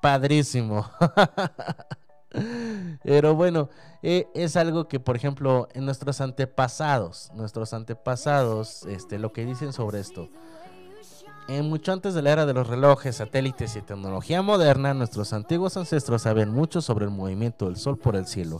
padrísimo. 0.00 0.88
Pero 3.02 3.34
bueno, 3.34 3.68
eh, 4.04 4.28
es 4.36 4.54
algo 4.54 4.86
que, 4.86 5.00
por 5.00 5.16
ejemplo, 5.16 5.66
en 5.74 5.86
nuestros 5.86 6.20
antepasados, 6.20 7.32
nuestros 7.34 7.72
antepasados, 7.72 8.84
este, 8.84 9.18
lo 9.18 9.32
que 9.32 9.44
dicen 9.44 9.72
sobre 9.72 9.98
esto. 9.98 10.28
En 11.48 11.68
mucho 11.68 11.92
antes 11.92 12.14
de 12.14 12.22
la 12.22 12.32
era 12.32 12.44
de 12.44 12.54
los 12.54 12.66
relojes, 12.66 13.16
satélites 13.16 13.76
y 13.76 13.80
tecnología 13.80 14.42
moderna, 14.42 14.94
nuestros 14.94 15.32
antiguos 15.32 15.76
ancestros 15.76 16.22
sabían 16.22 16.50
mucho 16.52 16.80
sobre 16.80 17.04
el 17.04 17.12
movimiento 17.12 17.66
del 17.66 17.76
Sol 17.76 17.96
por 17.96 18.16
el 18.16 18.26
cielo. 18.26 18.58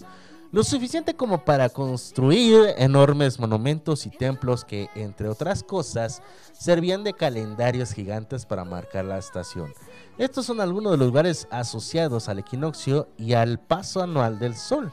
Lo 0.53 0.63
suficiente 0.63 1.15
como 1.15 1.45
para 1.45 1.69
construir 1.69 2.75
enormes 2.79 3.41
monumentos 3.41 4.07
y 4.07 4.11
templos 4.11 4.65
que, 4.65 4.89
entre 4.95 5.29
otras 5.29 5.65
cosas, 5.65 6.23
servían 6.53 7.03
de 7.03 7.13
calendarios 7.13 7.93
gigantes 7.93 8.47
para 8.47 8.65
marcar 8.65 9.05
la 9.05 9.19
estación. 9.19 9.75
Estos 10.17 10.47
son 10.47 10.61
algunos 10.61 10.93
de 10.93 10.99
los 10.99 11.09
lugares 11.09 11.49
asociados 11.51 12.29
al 12.29 12.39
equinoccio 12.39 13.09
y 13.19 13.33
al 13.33 13.59
paso 13.59 14.01
anual 14.01 14.39
del 14.39 14.55
Sol. 14.55 14.93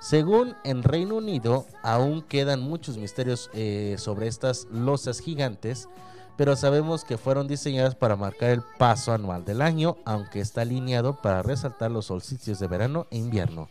Según 0.00 0.56
en 0.64 0.82
Reino 0.82 1.16
Unido, 1.16 1.66
aún 1.84 2.22
quedan 2.22 2.60
muchos 2.60 2.98
misterios 2.98 3.48
eh, 3.54 3.94
sobre 3.98 4.26
estas 4.26 4.66
losas 4.72 5.20
gigantes, 5.20 5.88
pero 6.38 6.54
sabemos 6.54 7.04
que 7.04 7.18
fueron 7.18 7.48
diseñadas 7.48 7.96
para 7.96 8.14
marcar 8.14 8.50
el 8.50 8.62
paso 8.78 9.12
anual 9.12 9.44
del 9.44 9.60
año, 9.60 9.96
aunque 10.04 10.38
está 10.38 10.60
alineado 10.60 11.20
para 11.20 11.42
resaltar 11.42 11.90
los 11.90 12.06
solsticios 12.06 12.60
de 12.60 12.68
verano 12.68 13.08
e 13.10 13.18
invierno. 13.18 13.68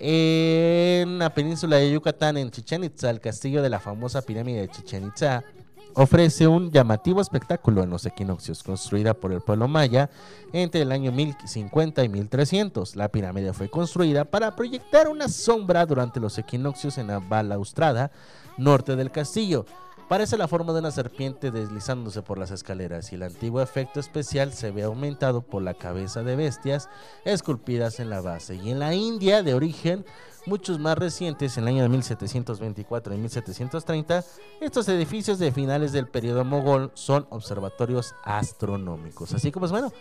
En 0.00 1.18
la 1.18 1.34
península 1.34 1.76
de 1.76 1.92
Yucatán, 1.92 2.38
en 2.38 2.50
Chichen 2.50 2.82
Itza, 2.82 3.10
el 3.10 3.20
castillo 3.20 3.60
de 3.60 3.68
la 3.68 3.78
famosa 3.78 4.22
pirámide 4.22 4.62
de 4.62 4.68
Chichen 4.70 5.08
Itza 5.08 5.44
ofrece 5.92 6.48
un 6.48 6.70
llamativo 6.70 7.20
espectáculo 7.20 7.82
en 7.82 7.90
los 7.90 8.06
equinoccios, 8.06 8.62
construida 8.62 9.12
por 9.12 9.30
el 9.30 9.42
pueblo 9.42 9.68
maya 9.68 10.08
entre 10.54 10.80
el 10.80 10.92
año 10.92 11.12
1050 11.12 12.04
y 12.04 12.08
1300. 12.08 12.96
La 12.96 13.10
pirámide 13.10 13.52
fue 13.52 13.68
construida 13.68 14.24
para 14.24 14.56
proyectar 14.56 15.08
una 15.08 15.28
sombra 15.28 15.84
durante 15.84 16.20
los 16.20 16.38
equinoccios 16.38 16.96
en 16.96 17.08
la 17.08 17.18
balaustrada 17.18 18.10
norte 18.56 18.96
del 18.96 19.10
castillo. 19.10 19.66
Parece 20.08 20.36
la 20.36 20.48
forma 20.48 20.72
de 20.72 20.80
una 20.80 20.90
serpiente 20.90 21.50
deslizándose 21.50 22.22
por 22.22 22.36
las 22.36 22.50
escaleras 22.50 23.12
y 23.12 23.14
el 23.14 23.22
antiguo 23.22 23.62
efecto 23.62 23.98
especial 23.98 24.52
se 24.52 24.70
ve 24.70 24.82
aumentado 24.82 25.40
por 25.40 25.62
la 25.62 25.74
cabeza 25.74 26.22
de 26.22 26.36
bestias 26.36 26.90
esculpidas 27.24 27.98
en 27.98 28.10
la 28.10 28.20
base. 28.20 28.56
Y 28.56 28.70
en 28.70 28.78
la 28.78 28.94
India 28.94 29.42
de 29.42 29.54
origen, 29.54 30.04
muchos 30.44 30.78
más 30.78 30.98
recientes, 30.98 31.56
en 31.56 31.64
el 31.64 31.68
año 31.68 31.82
de 31.84 31.88
1724 31.88 33.14
y 33.14 33.18
1730, 33.18 34.24
estos 34.60 34.88
edificios 34.88 35.38
de 35.38 35.50
finales 35.50 35.92
del 35.92 36.08
periodo 36.08 36.44
mogol 36.44 36.90
son 36.94 37.26
observatorios 37.30 38.14
astronómicos. 38.24 39.32
Así 39.32 39.50
que 39.50 39.58
pues 39.58 39.70
bueno, 39.70 39.92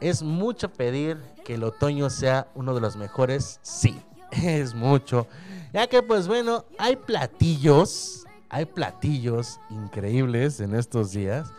es 0.00 0.22
mucho 0.22 0.68
pedir 0.70 1.18
que 1.44 1.54
el 1.54 1.64
otoño 1.64 2.08
sea 2.08 2.48
uno 2.54 2.74
de 2.74 2.80
los 2.80 2.96
mejores, 2.96 3.58
sí, 3.62 4.00
es 4.30 4.74
mucho. 4.74 5.26
Ya 5.72 5.86
que 5.88 6.02
pues 6.02 6.28
bueno, 6.28 6.64
hay 6.78 6.96
platillos 6.96 8.26
hay 8.50 8.66
platillos 8.66 9.60
increíbles 9.70 10.60
en 10.60 10.74
estos 10.74 11.12
días. 11.12 11.52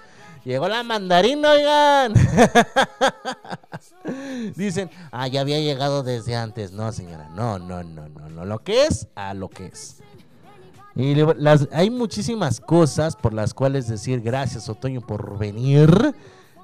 Llegó 0.43 0.67
la 0.67 0.83
mandarina, 0.83 1.51
oigan. 1.51 2.13
Dicen, 4.55 4.89
ah, 5.11 5.27
ya 5.27 5.41
había 5.41 5.59
llegado 5.59 6.03
desde 6.03 6.35
antes. 6.35 6.71
No, 6.71 6.91
señora, 6.91 7.29
no, 7.29 7.59
no, 7.59 7.83
no, 7.83 8.09
no, 8.09 8.29
no. 8.29 8.45
Lo 8.45 8.59
que 8.59 8.85
es, 8.85 9.07
a 9.15 9.33
lo 9.33 9.49
que 9.49 9.67
es. 9.67 10.01
Y 10.95 11.15
las, 11.15 11.69
hay 11.71 11.89
muchísimas 11.89 12.59
cosas 12.59 13.15
por 13.15 13.33
las 13.33 13.53
cuales 13.53 13.87
decir 13.87 14.21
gracias, 14.21 14.67
Otoño, 14.67 15.01
por 15.01 15.37
venir. 15.37 15.89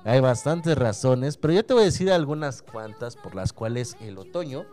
Hay 0.04 0.20
bastantes 0.20 0.78
razones, 0.78 1.38
pero 1.38 1.54
yo 1.54 1.66
te 1.66 1.74
voy 1.74 1.84
a 1.84 1.86
decir 1.86 2.12
algunas 2.12 2.62
cuantas 2.62 3.16
por 3.16 3.36
las 3.36 3.54
cuales 3.54 3.96
el 4.02 4.18
otoño 4.18 4.66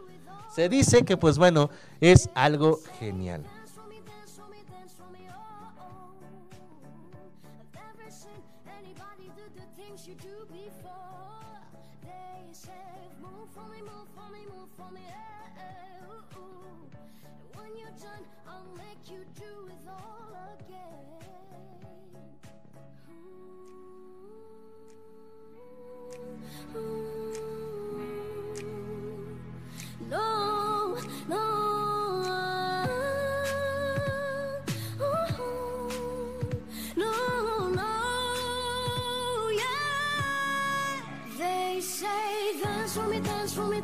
se 0.54 0.68
dice 0.68 1.04
que, 1.04 1.16
pues 1.16 1.38
bueno, 1.38 1.70
es 2.00 2.30
algo 2.34 2.80
genial. 3.00 3.44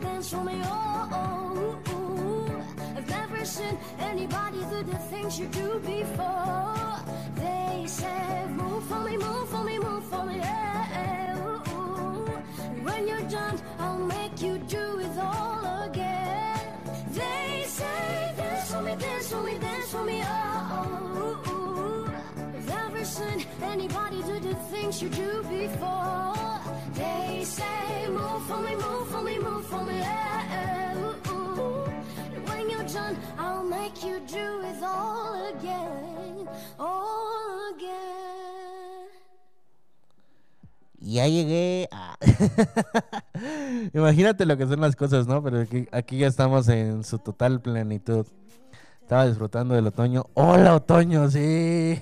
Dance 0.00 0.32
oh, 0.64 1.08
oh, 1.12 1.78
oh. 1.88 2.64
I've 2.96 3.08
never 3.08 3.44
seen 3.44 3.78
anybody 3.98 4.60
do 4.70 4.82
the 4.82 4.96
things 5.10 5.38
you 5.38 5.46
do 5.46 5.78
before. 5.80 6.96
They 7.36 7.84
say 7.86 8.46
move 8.48 8.84
for 8.84 9.00
me, 9.00 9.16
move 9.16 9.48
for 9.48 9.64
me, 9.64 9.78
move 9.78 10.04
for 10.04 10.24
me, 10.24 10.36
yeah. 10.36 11.58
When 12.82 13.08
you're 13.08 13.28
done, 13.28 13.60
I'll 13.78 13.98
make 13.98 14.40
you 14.42 14.58
do 14.58 14.98
it 15.00 15.18
all 15.18 15.82
again. 15.84 16.60
They 17.12 17.64
say 17.66 18.34
dance 18.36 18.72
for 18.72 18.82
me, 18.82 18.96
dance 18.96 19.28
for 19.30 19.42
me, 19.42 19.58
dance 19.58 19.90
for 19.90 20.04
me, 20.04 20.22
oh. 20.24 20.26
I've 20.26 21.09
Ya 41.02 41.26
llegué. 41.26 41.88
Imagínate 43.94 44.46
lo 44.46 44.56
que 44.56 44.66
son 44.66 44.80
las 44.80 44.94
cosas, 44.96 45.26
¿no? 45.26 45.42
Pero 45.42 45.61
aquí, 45.61 45.88
aquí 45.92 46.18
ya 46.18 46.26
estamos 46.26 46.68
en 46.68 47.04
su 47.04 47.18
total 47.18 47.61
plenitud. 47.61 48.26
Estaba 49.02 49.26
disfrutando 49.26 49.74
del 49.74 49.87
otoño. 49.87 50.26
¡Hola, 50.35 50.76
otoño! 50.76 51.28
Sí. 51.28 52.00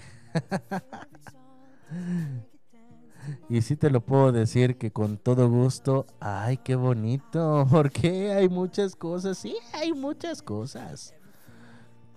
Y 3.49 3.63
sí 3.63 3.77
te 3.77 3.91
lo 3.91 4.01
puedo 4.01 4.33
decir 4.33 4.77
que 4.77 4.91
con 4.91 5.19
todo 5.19 5.49
gusto. 5.49 6.07
¡Ay, 6.21 6.59
qué 6.59 6.77
bonito! 6.77 7.67
Porque 7.71 8.33
hay 8.33 8.49
muchas 8.49 8.97
cosas. 8.97 9.39
Sí, 9.39 9.57
hay 9.73 9.93
muchas 9.93 10.43
cosas. 10.43 11.15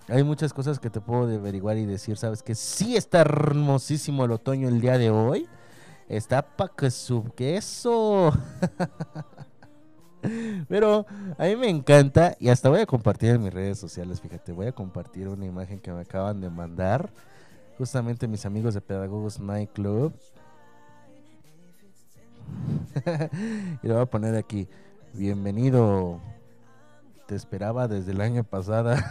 Hay 0.08 0.24
muchas 0.24 0.54
cosas 0.54 0.80
que 0.80 0.90
te 0.90 1.00
puedo 1.00 1.24
averiguar 1.24 1.78
y 1.78 1.86
decir, 1.86 2.18
¿sabes? 2.18 2.44
Que 2.44 2.56
sí 2.56 2.98
está 2.98 3.22
hermosísimo 3.22 4.26
el 4.26 4.32
otoño 4.32 4.68
el 4.68 4.82
día 4.82 4.98
de 4.98 5.10
hoy. 5.10 5.48
Está 6.10 6.42
pa' 6.42 6.70
que 6.76 6.92
su 6.92 7.24
queso. 7.36 8.34
Pero 10.68 11.06
a 11.38 11.46
mí 11.46 11.56
me 11.56 11.70
encanta 11.70 12.36
y 12.40 12.50
hasta 12.50 12.70
voy 12.70 12.82
a 12.82 12.86
compartir 12.86 13.30
en 13.32 13.44
mis 13.44 13.54
redes 13.54 13.80
sociales, 13.80 14.22
fíjate, 14.22 14.52
voy 14.52 14.68
a 14.68 14.72
compartir 14.72 15.28
una 15.28 15.46
imagen 15.46 15.80
que 15.80 15.92
me 15.92 16.02
acaban 16.02 16.42
de 16.42 16.50
mandar. 16.50 17.12
Justamente 17.78 18.28
mis 18.28 18.46
amigos 18.46 18.74
de 18.74 18.82
Pedagogos 18.82 19.40
Night 19.40 19.72
Club. 19.74 20.14
y 23.84 23.88
lo 23.88 23.94
voy 23.96 24.04
a 24.04 24.06
poner 24.06 24.36
aquí. 24.36 24.68
Bienvenido. 25.14 26.20
Te 27.28 27.36
esperaba 27.36 27.88
desde 27.88 28.12
el 28.12 28.22
año 28.22 28.44
pasado. 28.44 28.96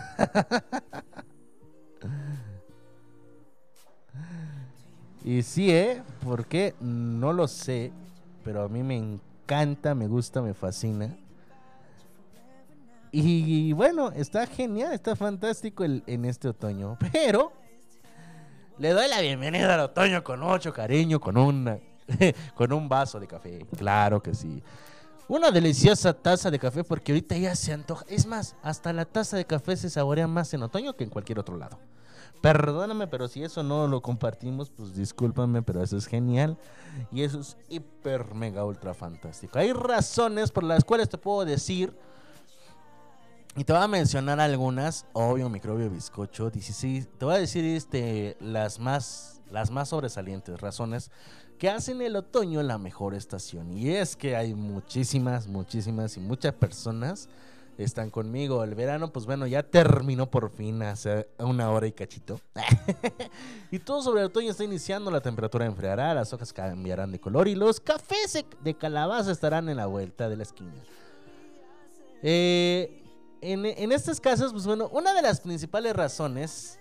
Y 5.23 5.43
sí, 5.43 5.71
¿eh? 5.71 6.03
¿Por 6.25 6.47
qué? 6.47 6.75
No 6.81 7.33
lo 7.33 7.47
sé, 7.47 7.93
pero 8.43 8.63
a 8.63 8.69
mí 8.69 8.83
me 8.83 8.97
encanta, 8.97 9.95
me 9.95 10.07
gusta, 10.07 10.41
me 10.41 10.55
fascina. 10.55 11.15
Y 13.13 13.73
bueno, 13.73 14.11
está 14.13 14.47
genial, 14.47 14.93
está 14.95 15.17
fantástico 15.17 15.85
el- 15.85 16.03
en 16.07 16.25
este 16.25 16.49
otoño. 16.49 16.97
Pero 17.13 17.53
le 18.81 18.95
doy 18.95 19.09
la 19.09 19.21
bienvenida 19.21 19.75
al 19.75 19.81
otoño 19.81 20.25
con 20.25 20.41
mucho 20.41 20.73
cariño, 20.73 21.21
con, 21.21 21.37
una, 21.37 21.79
con 22.55 22.73
un 22.73 22.89
vaso 22.89 23.21
de 23.21 23.27
café. 23.27 23.67
Claro 23.77 24.23
que 24.23 24.35
sí. 24.35 24.63
Una 25.29 25.51
deliciosa 25.51 26.15
taza 26.15 26.51
de 26.51 26.59
café 26.59 26.83
porque 26.83 27.13
ahorita 27.13 27.37
ya 27.37 27.55
se 27.55 27.75
antoja. 27.75 28.07
Es 28.09 28.25
más, 28.25 28.57
hasta 28.63 28.95
la 28.95 29.05
taza 29.05 29.37
de 29.37 29.45
café 29.45 29.77
se 29.77 29.91
saborea 29.91 30.27
más 30.27 30.55
en 30.55 30.63
otoño 30.63 30.97
que 30.97 31.05
en 31.05 31.11
cualquier 31.11 31.39
otro 31.39 31.59
lado. 31.59 31.79
Perdóname, 32.41 33.07
pero 33.07 33.29
si 33.29 33.45
eso 33.45 33.63
no 33.63 33.87
lo 33.87 34.01
compartimos, 34.01 34.71
pues 34.71 34.95
discúlpame, 34.95 35.61
pero 35.61 35.83
eso 35.83 35.99
es 35.99 36.07
genial. 36.07 36.57
Y 37.13 37.23
eso 37.23 37.41
es 37.41 37.59
hiper, 37.69 38.35
mega, 38.35 38.65
ultra 38.65 38.95
fantástico. 38.95 39.59
Hay 39.59 39.75
razones 39.75 40.51
por 40.51 40.65
las 40.65 40.85
cuales 40.85 41.11
te 41.11 41.19
puedo 41.19 41.45
decir, 41.45 41.95
y 43.61 43.65
te 43.65 43.75
voy 43.75 43.83
a 43.83 43.89
mencionar 43.89 44.41
algunas, 44.41 45.05
obvio, 45.13 45.51
microbio, 45.51 45.91
bizcocho, 45.91 46.49
16, 46.49 47.07
te 47.19 47.25
voy 47.27 47.35
a 47.35 47.39
decir 47.39 47.63
este, 47.63 48.39
las, 48.41 48.79
más, 48.79 49.43
las 49.51 49.71
más 49.71 49.91
sobresalientes 49.91 50.59
razones 50.63 51.11
que 51.59 51.69
hacen 51.69 52.01
el 52.01 52.17
otoño 52.17 52.63
la 52.63 52.79
mejor 52.79 53.13
estación. 53.15 53.77
Y 53.77 53.91
es 53.91 54.17
que 54.17 54.35
hay 54.35 54.55
muchísimas, 54.55 55.47
muchísimas 55.47 56.17
y 56.17 56.21
muchas 56.21 56.55
personas 56.55 57.29
están 57.77 58.09
conmigo. 58.09 58.65
El 58.65 58.75
verano, 58.75 59.13
pues 59.13 59.27
bueno, 59.27 59.47
ya 59.47 59.63
terminó 59.63 60.31
por 60.31 60.51
fin 60.53 60.83
hace 60.83 61.29
una 61.39 61.71
hora 61.71 61.87
y 61.87 61.93
cachito. 61.93 62.41
y 63.71 63.79
todo 63.79 64.01
sobre 64.01 64.23
el 64.23 64.29
otoño 64.29 64.53
está 64.53 64.65
iniciando, 64.65 65.11
la 65.11 65.21
temperatura 65.21 65.67
enfriará, 65.67 66.15
las 66.15 66.33
hojas 66.33 66.55
cambiarán 66.55 67.13
de 67.13 67.21
color 67.21 67.47
y 67.47 67.55
los 67.55 67.79
cafés 67.79 68.43
de- 68.65 68.75
calabaza 68.75 69.31
estarán 69.31 69.69
en 69.69 69.77
la 69.77 69.85
vuelta 69.85 70.31
de 70.31 70.37
la 70.39 70.45
esquina. 70.45 70.83
Eh, 72.23 73.01
en, 73.41 73.93
estos 73.93 74.21
casos, 74.21 74.53
pues 74.53 74.67
bueno, 74.67 74.89
una 74.93 75.15
de 75.15 75.23
las 75.23 75.41
principales 75.41 75.95
razones 75.95 76.79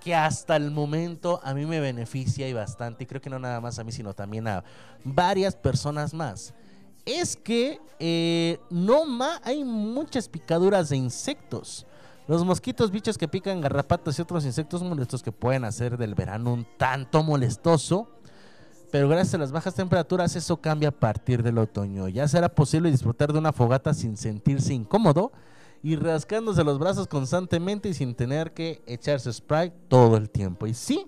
que 0.00 0.14
hasta 0.14 0.56
el 0.56 0.70
momento 0.70 1.40
a 1.42 1.54
mí 1.54 1.66
me 1.66 1.80
beneficia 1.80 2.48
y 2.48 2.52
bastante, 2.52 3.04
y 3.04 3.06
creo 3.06 3.20
que 3.20 3.30
no 3.30 3.38
nada 3.38 3.60
más 3.60 3.78
a 3.78 3.84
mí, 3.84 3.92
sino 3.92 4.14
también 4.14 4.48
a 4.48 4.64
varias 5.04 5.54
personas 5.54 6.14
más, 6.14 6.54
es 7.04 7.36
que 7.36 7.80
eh, 7.98 8.58
no 8.70 9.04
hay 9.42 9.64
muchas 9.64 10.28
picaduras 10.28 10.88
de 10.90 10.96
insectos. 10.96 11.86
Los 12.26 12.44
mosquitos, 12.44 12.90
bichos 12.90 13.16
que 13.16 13.26
pican, 13.26 13.60
garrapatas 13.60 14.18
y 14.18 14.22
otros 14.22 14.44
insectos 14.44 14.82
molestos 14.82 15.22
que 15.22 15.32
pueden 15.32 15.64
hacer 15.64 15.96
del 15.96 16.14
verano 16.14 16.52
un 16.52 16.66
tanto 16.76 17.22
molestoso. 17.22 18.08
Pero 18.90 19.08
gracias 19.08 19.34
a 19.34 19.38
las 19.38 19.52
bajas 19.52 19.74
temperaturas 19.74 20.36
eso 20.36 20.58
cambia 20.58 20.90
a 20.90 20.92
partir 20.92 21.42
del 21.42 21.56
otoño. 21.56 22.08
Ya 22.08 22.28
será 22.28 22.50
posible 22.50 22.90
disfrutar 22.90 23.32
de 23.32 23.38
una 23.38 23.52
fogata 23.52 23.94
sin 23.94 24.16
sentirse 24.16 24.74
incómodo 24.74 25.32
y 25.82 25.96
rascándose 25.96 26.64
los 26.64 26.78
brazos 26.78 27.06
constantemente 27.06 27.88
y 27.88 27.94
sin 27.94 28.14
tener 28.14 28.52
que 28.52 28.82
echarse 28.86 29.32
spray 29.32 29.72
todo 29.88 30.16
el 30.16 30.30
tiempo. 30.30 30.66
Y 30.66 30.74
sí, 30.74 31.06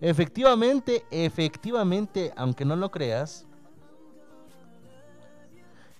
efectivamente, 0.00 1.04
efectivamente, 1.10 2.32
aunque 2.36 2.64
no 2.64 2.76
lo 2.76 2.90
creas, 2.90 3.46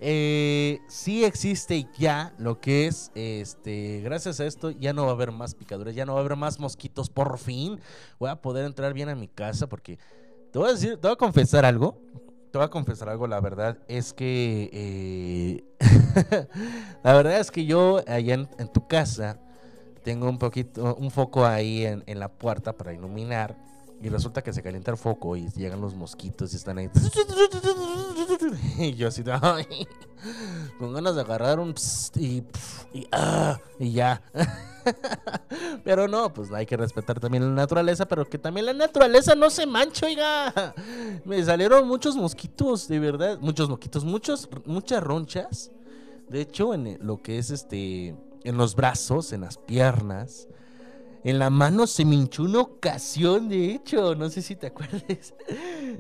eh, 0.05 0.80
sí 0.89 1.24
existe 1.24 1.87
ya 1.97 2.35
lo 2.37 2.61
que 2.61 2.89
es, 2.89 3.12
este, 3.14 4.01
gracias 4.03 4.41
a 4.41 4.47
esto 4.47 4.72
ya 4.72 4.93
no 4.93 5.05
va 5.05 5.11
a 5.11 5.14
haber 5.14 5.30
más 5.30 5.55
picaduras, 5.55 5.95
ya 5.95 6.05
no 6.05 6.14
va 6.14 6.18
a 6.18 6.24
haber 6.24 6.37
más 6.37 6.59
mosquitos, 6.59 7.09
por 7.09 7.39
fin 7.39 7.78
voy 8.18 8.28
a 8.28 8.43
poder 8.43 8.64
entrar 8.64 8.95
bien 8.95 9.09
a 9.11 9.14
mi 9.14 9.28
casa 9.28 9.68
porque 9.68 10.01
te 10.51 10.59
voy 10.59 10.70
a 10.70 10.72
decir, 10.72 10.97
te 10.97 11.07
voy 11.07 11.12
a 11.12 11.16
confesar 11.16 11.64
algo, 11.64 11.97
te 12.53 12.59
voy 12.59 12.66
a 12.66 12.70
confesar 12.70 13.09
algo, 13.09 13.26
la 13.26 13.40
verdad 13.40 13.78
es 13.88 14.12
que, 14.12 14.68
eh, 14.74 15.64
la 17.03 17.14
verdad 17.14 17.40
es 17.40 17.50
que 17.50 17.64
yo 17.64 18.05
allá 18.07 18.34
en, 18.34 18.46
tu 18.74 18.86
casa 18.86 19.38
tengo 20.05 20.28
un 20.28 20.38
poquito, 20.38 20.94
un 20.96 21.11
foco 21.11 21.46
ahí 21.46 21.86
en, 21.86 22.18
la 22.20 22.28
puerta 22.28 22.74
para 22.76 22.92
iluminar. 22.92 23.57
Y 24.03 24.09
resulta 24.09 24.42
que 24.42 24.53
se 24.53 24.62
calienta 24.62 24.90
el 24.90 24.96
foco 24.96 25.36
y 25.36 25.48
llegan 25.53 25.80
los 25.80 25.94
mosquitos 25.94 26.53
y 26.53 26.57
están 26.57 26.76
ahí. 26.76 26.90
Y 28.78 28.94
yo 28.94 29.09
así, 29.09 29.22
"Ay", 29.40 29.86
con 30.78 30.92
ganas 30.92 31.14
de 31.14 31.20
agarrar 31.22 31.59
un 31.59 31.74
y, 32.16 32.42
ah, 33.12 33.59
y 33.78 33.92
ya. 33.92 34.20
Pero 35.85 36.09
no, 36.09 36.33
pues 36.33 36.53
hay 36.53 36.66
que 36.66 36.76
respetar 36.76 37.20
también 37.20 37.45
la 37.45 37.62
naturaleza, 37.62 38.07
pero 38.07 38.28
que 38.28 38.39
también 38.39 38.66
la 38.66 38.72
naturaleza 38.72 39.35
no 39.35 39.51
se 39.51 39.66
manche, 39.66 40.07
oiga. 40.07 40.74
Me 41.24 41.43
salieron 41.43 41.87
muchos 41.87 42.16
mosquitos, 42.16 42.89
de 42.89 42.99
verdad, 42.99 43.39
muchos 43.41 43.68
mosquitos, 43.68 44.05
muchos, 44.05 44.49
muchas 44.66 45.03
ronchas. 45.03 45.70
De 46.28 46.41
hecho, 46.41 46.72
en 46.74 46.99
lo 47.03 47.22
que 47.22 47.39
es 47.39 47.51
este, 47.51 48.16
en 48.45 48.57
los 48.57 48.74
brazos, 48.74 49.33
en 49.33 49.43
las 49.43 49.59
piernas, 49.59 50.49
en 51.24 51.39
la 51.39 51.51
mano 51.51 51.87
se 51.87 52.05
me 52.05 52.16
hinchó 52.16 52.43
una 52.43 52.61
ocasión, 52.61 53.49
de 53.49 53.74
hecho, 53.74 54.14
no 54.14 54.28
sé 54.28 54.43
si 54.43 54.57
te 54.57 54.66
acuerdas. 54.68 55.35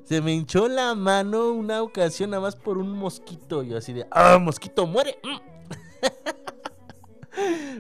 Se 0.04 0.20
me 0.20 0.32
hinchó 0.32 0.68
la 0.68 0.94
mano 0.94 1.52
una 1.52 1.82
ocasión 1.82 2.30
nada 2.30 2.42
más 2.42 2.56
por 2.56 2.78
un 2.78 2.90
mosquito. 2.90 3.62
Yo 3.62 3.76
así 3.76 3.92
de, 3.92 4.06
¡ah, 4.10 4.38
mosquito, 4.40 4.86
muere! 4.86 5.18
Mm. 5.22 5.52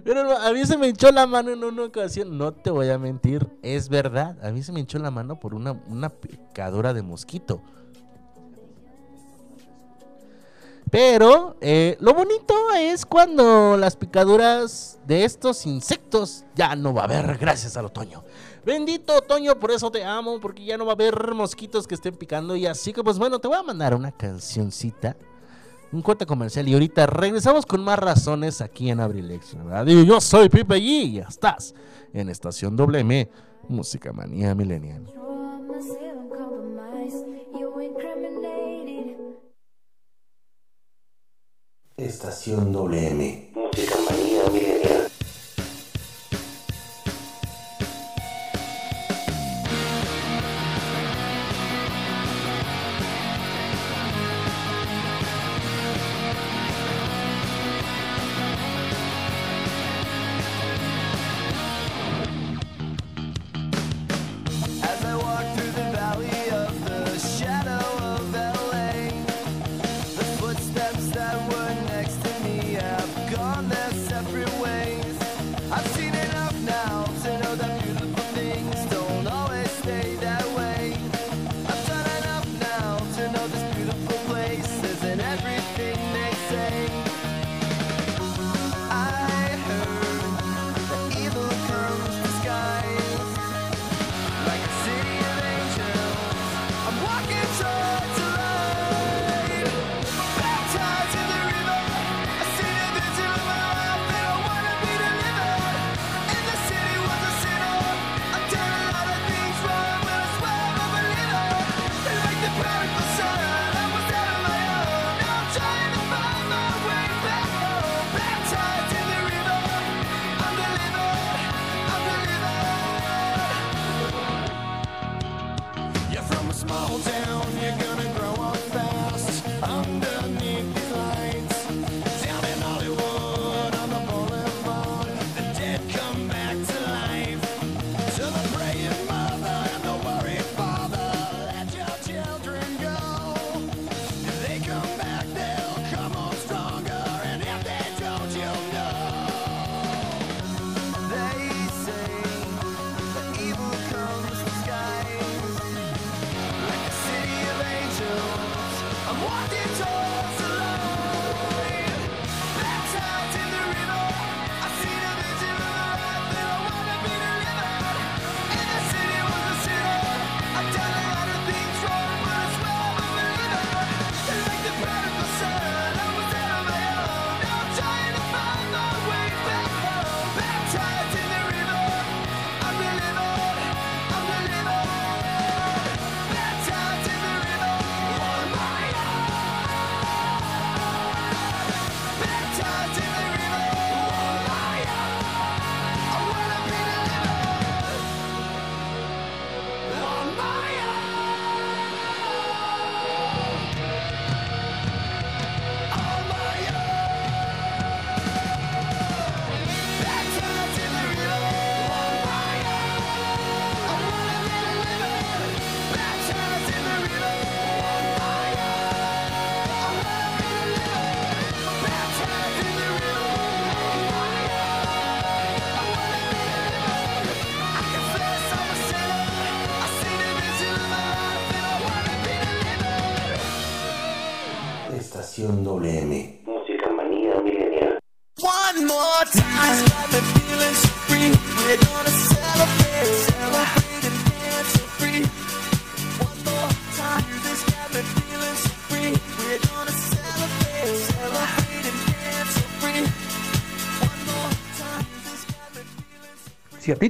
Pero 0.04 0.36
a 0.36 0.52
mí 0.52 0.64
se 0.64 0.76
me 0.76 0.88
hinchó 0.88 1.10
la 1.10 1.26
mano 1.26 1.50
en 1.50 1.62
una 1.62 1.84
ocasión, 1.84 2.36
no 2.36 2.52
te 2.52 2.70
voy 2.70 2.88
a 2.88 2.98
mentir, 2.98 3.46
es 3.62 3.88
verdad. 3.88 4.36
A 4.44 4.50
mí 4.50 4.62
se 4.62 4.72
me 4.72 4.80
hinchó 4.80 4.98
la 4.98 5.10
mano 5.10 5.38
por 5.38 5.54
una, 5.54 5.72
una 5.88 6.08
picadura 6.08 6.94
de 6.94 7.02
mosquito. 7.02 7.62
Pero 10.92 11.56
eh, 11.62 11.96
lo 12.00 12.12
bonito 12.12 12.54
es 12.76 13.06
cuando 13.06 13.78
las 13.78 13.96
picaduras 13.96 14.98
de 15.06 15.24
estos 15.24 15.64
insectos 15.64 16.44
ya 16.54 16.76
no 16.76 16.92
va 16.92 17.02
a 17.02 17.04
haber 17.04 17.38
gracias 17.38 17.78
al 17.78 17.86
otoño. 17.86 18.22
Bendito 18.64 19.16
otoño, 19.16 19.58
por 19.58 19.70
eso 19.70 19.90
te 19.90 20.04
amo, 20.04 20.38
porque 20.38 20.64
ya 20.66 20.76
no 20.76 20.84
va 20.84 20.92
a 20.92 20.94
haber 20.94 21.32
mosquitos 21.32 21.86
que 21.86 21.94
estén 21.94 22.14
picando. 22.14 22.54
Y 22.56 22.66
así 22.66 22.92
que 22.92 23.02
pues 23.02 23.18
bueno, 23.18 23.38
te 23.38 23.48
voy 23.48 23.56
a 23.56 23.62
mandar 23.62 23.94
una 23.94 24.12
cancioncita, 24.12 25.16
un 25.92 26.02
corte 26.02 26.26
comercial. 26.26 26.68
Y 26.68 26.74
ahorita 26.74 27.06
regresamos 27.06 27.66
con 27.66 27.82
más 27.84 27.98
razones 27.98 28.60
aquí 28.60 28.90
en 28.90 29.00
Abrilex. 29.00 29.54
¿verdad? 29.56 29.86
Y 29.86 30.04
yo 30.04 30.20
soy 30.20 30.48
Pipe 30.48 30.76
G 30.76 30.80
y 30.80 31.12
ya 31.14 31.24
estás 31.28 31.74
en 32.12 32.28
Estación 32.28 32.76
WM, 32.76 33.28
Música 33.68 34.12
Manía 34.12 34.54
Millennial. 34.54 35.12
Estación 41.96 42.72
WM. 42.72 43.52
Música 43.54 43.94
manía 44.10 44.31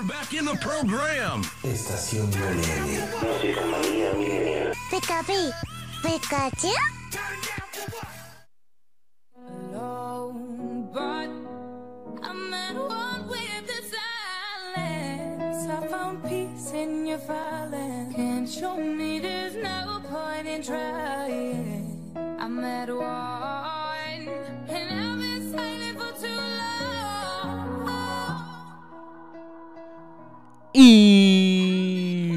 We're 0.00 0.06
back 0.06 0.32
in 0.32 0.46
the 0.46 0.54
program. 0.54 1.42
Estación 1.62 2.30
Milenio. 2.30 3.04
Música 3.20 3.60
manía 3.66 4.14
milenial. 4.14 4.72
Pikachu, 4.90 5.52
Pikachu. 6.02 6.72
alone, 9.36 10.88
but 10.90 11.28
I'm 12.26 12.54
at 12.54 12.76
one 12.76 13.28
with 13.28 13.66
the 13.66 13.82
silence. 13.92 15.68
I 15.68 15.86
found 15.88 16.24
peace 16.24 16.72
in 16.72 17.06
your 17.06 17.18
violence. 17.18 18.14
Can't 18.16 18.48
show 18.48 18.76
me 18.78 19.18
there's 19.18 19.54
no 19.54 20.00
point 20.08 20.46
in 20.48 20.62
trying. 20.62 22.14
I'm 22.38 22.64
at 22.64 22.88
one, 22.88 24.28
and 24.66 25.00
I've 25.00 25.09
Y 30.72 32.30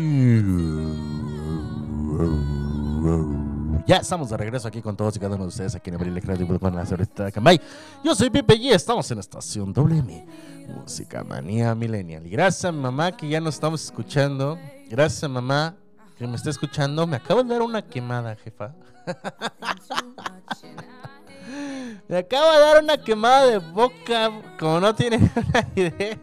ya 3.85 3.97
estamos 3.97 4.29
de 4.29 4.37
regreso 4.37 4.65
aquí 4.67 4.81
con 4.81 4.95
todos 4.95 5.15
y 5.17 5.19
cada 5.19 5.35
uno 5.35 5.43
de 5.43 5.49
ustedes 5.49 5.75
aquí 5.75 5.89
en 5.89 5.97
Abril 5.97 6.21
Radio 6.21 6.59
con 6.59 6.75
la 6.75 6.85
señorita 6.85 7.31
Cambay. 7.31 7.59
Yo 8.03 8.15
soy 8.15 8.29
Pipe 8.29 8.55
y 8.55 8.71
estamos 8.71 9.11
en 9.11 9.19
estación 9.19 9.73
WM, 9.73 10.25
Música 10.67 11.23
Manía 11.23 11.75
Millennial. 11.75 12.23
Gracias 12.27 12.73
mamá 12.73 13.11
que 13.11 13.27
ya 13.27 13.41
nos 13.41 13.55
estamos 13.55 13.83
escuchando. 13.83 14.57
Gracias 14.89 15.29
mamá 15.29 15.75
que 16.17 16.25
me 16.25 16.37
está 16.37 16.49
escuchando. 16.49 17.05
Me 17.05 17.17
acabo 17.17 17.43
de 17.43 17.49
dar 17.49 17.61
una 17.61 17.81
quemada, 17.81 18.37
jefa. 18.37 18.73
me 22.07 22.17
acabo 22.17 22.53
de 22.53 22.59
dar 22.59 22.83
una 22.83 22.97
quemada 22.97 23.47
de 23.47 23.57
boca, 23.59 24.31
como 24.57 24.79
no 24.79 24.95
tienen 24.95 25.29
una 25.35 25.67
idea. 25.75 26.17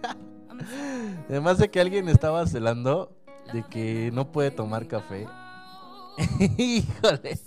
Además 1.30 1.58
de 1.58 1.70
que 1.70 1.80
alguien 1.80 2.08
estaba 2.08 2.44
celando 2.44 3.16
de 3.52 3.62
que 3.62 4.10
no 4.12 4.32
puede 4.32 4.50
tomar 4.50 4.88
café. 4.88 5.28
Híjole, 6.58 7.38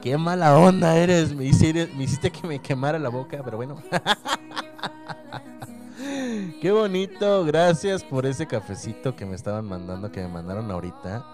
qué 0.00 0.16
mala 0.16 0.56
onda 0.56 0.96
eres. 0.96 1.34
Me 1.34 1.44
hiciste, 1.44 1.90
me 1.96 2.04
hiciste 2.04 2.30
que 2.30 2.46
me 2.46 2.60
quemara 2.60 2.96
la 2.96 3.08
boca, 3.08 3.40
pero 3.44 3.56
bueno. 3.56 3.82
qué 6.60 6.70
bonito. 6.70 7.44
Gracias 7.44 8.04
por 8.04 8.24
ese 8.24 8.46
cafecito 8.46 9.16
que 9.16 9.26
me 9.26 9.34
estaban 9.34 9.64
mandando, 9.64 10.12
que 10.12 10.20
me 10.20 10.28
mandaron 10.28 10.70
ahorita. 10.70 11.26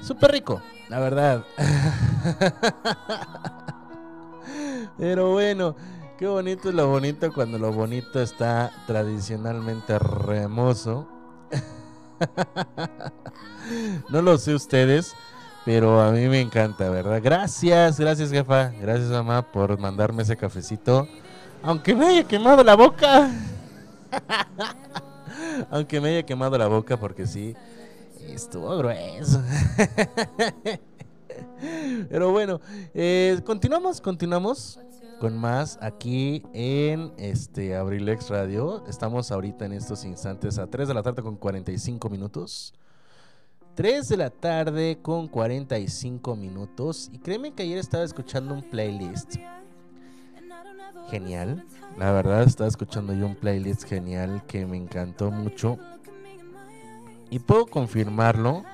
Súper 0.00 0.32
rico, 0.32 0.62
la 0.88 0.98
verdad. 0.98 1.44
Pero 4.96 5.32
bueno, 5.32 5.76
qué 6.20 6.26
bonito 6.26 6.68
es 6.68 6.74
lo 6.74 6.86
bonito 6.86 7.32
cuando 7.32 7.58
lo 7.58 7.72
bonito 7.72 8.20
está 8.20 8.70
tradicionalmente 8.86 9.94
hermoso. 9.94 11.08
no 14.10 14.20
lo 14.20 14.36
sé 14.36 14.54
ustedes, 14.54 15.14
pero 15.64 15.98
a 15.98 16.12
mí 16.12 16.28
me 16.28 16.42
encanta, 16.42 16.90
¿verdad? 16.90 17.22
Gracias, 17.24 17.98
gracias 17.98 18.30
jefa, 18.30 18.68
gracias 18.68 19.08
mamá 19.08 19.50
por 19.50 19.78
mandarme 19.78 20.22
ese 20.22 20.36
cafecito. 20.36 21.08
Aunque 21.62 21.94
me 21.94 22.08
haya 22.08 22.24
quemado 22.24 22.62
la 22.62 22.76
boca. 22.76 23.30
Aunque 25.70 26.02
me 26.02 26.10
haya 26.10 26.26
quemado 26.26 26.58
la 26.58 26.66
boca 26.66 26.98
porque 26.98 27.26
sí, 27.26 27.56
estuvo 28.28 28.76
grueso. 28.76 29.42
Pero 32.10 32.30
bueno, 32.30 32.60
eh, 32.92 33.40
continuamos, 33.46 34.02
continuamos 34.02 34.78
con 35.20 35.36
más 35.36 35.78
aquí 35.82 36.42
en 36.54 37.12
este 37.18 37.76
Abrilex 37.76 38.30
Radio. 38.30 38.82
Estamos 38.88 39.30
ahorita 39.30 39.66
en 39.66 39.74
estos 39.74 40.06
instantes 40.06 40.58
a 40.58 40.66
3 40.66 40.88
de 40.88 40.94
la 40.94 41.02
tarde 41.02 41.22
con 41.22 41.36
45 41.36 42.08
minutos. 42.08 42.72
3 43.74 44.08
de 44.08 44.16
la 44.16 44.30
tarde 44.30 44.98
con 45.02 45.28
45 45.28 46.36
minutos. 46.36 47.10
Y 47.12 47.18
créeme 47.18 47.52
que 47.52 47.64
ayer 47.64 47.76
estaba 47.76 48.02
escuchando 48.02 48.54
un 48.54 48.62
playlist. 48.62 49.36
Genial. 51.10 51.66
La 51.98 52.12
verdad 52.12 52.42
estaba 52.44 52.68
escuchando 52.68 53.12
yo 53.12 53.26
un 53.26 53.36
playlist 53.36 53.84
genial 53.84 54.42
que 54.46 54.64
me 54.64 54.78
encantó 54.78 55.30
mucho. 55.30 55.76
Y 57.28 57.40
puedo 57.40 57.66
confirmarlo 57.66 58.64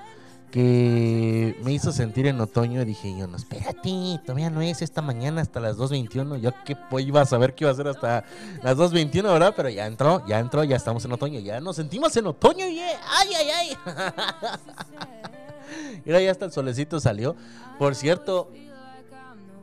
que 0.51 1.57
me 1.63 1.73
hizo 1.73 1.93
sentir 1.93 2.27
en 2.27 2.41
otoño 2.41 2.85
dije 2.85 3.15
yo, 3.17 3.27
no, 3.27 3.37
espérate, 3.37 4.21
todavía 4.25 4.51
no 4.51 4.63
es 4.63 4.83
esta 4.83 5.03
mañana 5.03 5.41
hasta 5.43 5.61
las 5.61 5.77
2.21, 5.77 6.41
yo 6.41 6.51
pues, 6.91 7.07
iba 7.07 7.21
a 7.21 7.27
saber 7.27 7.55
que 7.55 7.65
iba 7.65 7.71
a 7.71 7.75
ser 7.75 7.89
hasta 7.89 8.25
las 8.63 8.77
2.21, 8.77 9.23
¿verdad? 9.25 9.55
Pero 9.57 9.69
ya 9.69 9.87
entró, 9.87 10.25
ya 10.27 10.39
entró, 10.39 10.65
ya 10.65 10.77
estamos 10.77 11.05
en 11.05 11.13
otoño, 11.13 11.41
ya 11.41 11.61
nos 11.61 11.77
sentimos 11.77 12.17
en 12.17 12.27
otoño, 12.27 12.67
y 12.67 12.81
ay, 12.81 13.29
ay, 13.37 13.49
ay. 13.51 13.77
Mira, 16.05 16.21
ya 16.21 16.31
hasta 16.31 16.45
el 16.45 16.53
solecito 16.53 17.01
salió. 17.01 17.37
Por 17.79 17.95
cierto, 17.95 18.51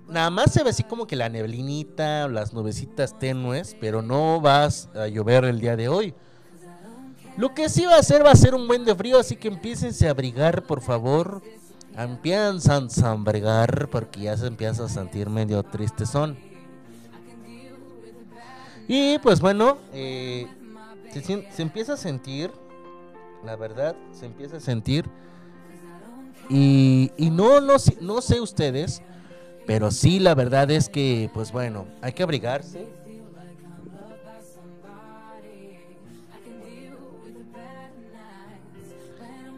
nada 0.07 0.29
más 0.29 0.51
se 0.51 0.63
ve 0.63 0.69
así 0.69 0.84
como 0.84 1.07
que 1.07 1.15
la 1.15 1.29
neblinita, 1.29 2.27
las 2.27 2.53
nubecitas 2.53 3.17
tenues, 3.17 3.75
pero 3.79 4.01
no 4.01 4.41
vas 4.41 4.89
a 4.93 5.07
llover 5.07 5.45
el 5.45 5.59
día 5.59 5.75
de 5.75 5.88
hoy. 5.88 6.13
Lo 7.38 7.53
que 7.53 7.67
sí 7.69 7.86
va 7.86 7.95
a 7.95 7.99
hacer 7.99 8.25
va 8.25 8.31
a 8.31 8.36
ser 8.36 8.53
un 8.53 8.67
buen 8.67 8.86
de 8.86 8.93
frío, 8.93 9.19
así 9.19 9.36
que 9.36 9.47
empiecen 9.47 9.91
a 10.07 10.11
abrigar, 10.11 10.63
por 10.63 10.81
favor. 10.81 11.41
Empiezan 11.97 12.88
a 13.03 13.11
abrigar 13.11 13.88
porque 13.89 14.21
ya 14.21 14.38
se 14.38 14.47
empieza 14.47 14.86
a 14.86 14.89
sentir 14.89 15.29
medio 15.29 15.63
tristezón. 15.63 16.38
Y 18.88 19.17
pues 19.19 19.39
bueno, 19.39 19.77
eh, 19.93 20.47
se, 21.11 21.21
se 21.21 21.61
empieza 21.61 21.93
a 21.93 21.97
sentir, 21.97 22.51
la 23.43 23.55
verdad, 23.55 23.95
se 24.11 24.25
empieza 24.25 24.57
a 24.57 24.59
sentir. 24.59 25.05
Y, 26.49 27.11
y 27.17 27.29
no, 27.29 27.61
no, 27.61 27.75
no 28.01 28.21
sé 28.21 28.41
ustedes, 28.41 29.01
pero 29.65 29.91
sí 29.91 30.19
la 30.19 30.36
verdad 30.36 30.69
es 30.71 30.89
que, 30.89 31.29
pues 31.34 31.51
bueno, 31.51 31.86
hay 32.01 32.13
que 32.13 32.23
abrigarse. 32.23 32.88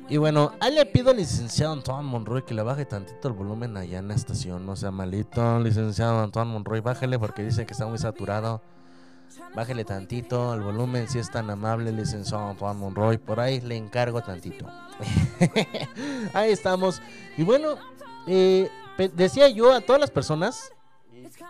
Y 0.08 0.18
bueno, 0.18 0.51
ahí 0.60 0.74
le 0.74 0.86
pido 0.86 1.10
al 1.10 1.18
licenciado 1.18 1.74
Antoine 1.74 2.08
Monroy 2.08 2.43
que 2.43 2.53
le 2.53 2.62
baje 2.62 2.86
tantito 2.86 3.28
el 3.28 3.34
volumen 3.34 3.76
allá 3.76 3.97
en 3.97 4.08
la 4.08 4.14
estación, 4.14 4.64
no 4.64 4.76
sea 4.76 4.91
malito, 4.91 5.60
licenciado 5.60 6.20
Antoine 6.20 6.51
Monroy, 6.51 6.82
bájele 6.82 7.18
porque 7.18 7.43
dice 7.43 7.66
que 7.66 7.74
está 7.74 7.88
muy 7.88 7.97
saturado. 7.97 8.62
Bájele 9.56 9.84
tantito 9.84 10.53
el 10.53 10.62
volumen 10.62 11.10
si 11.10 11.18
es 11.18 11.32
tan 11.32 11.49
amable, 11.49 11.91
licenciado 11.91 12.49
Antoine 12.49 12.80
Monroy, 12.80 13.18
por 13.18 13.39
ahí 13.39 13.62
le 13.62 13.78
encargo 13.78 14.22
tantito. 14.22 14.68
ahí 16.34 16.51
estamos. 16.51 17.01
Y 17.36 17.43
bueno, 17.43 17.76
eh, 18.28 18.70
decía 19.16 19.49
yo 19.49 19.74
a 19.74 19.82
todas 19.82 19.99
las 19.99 20.12
personas, 20.12 20.72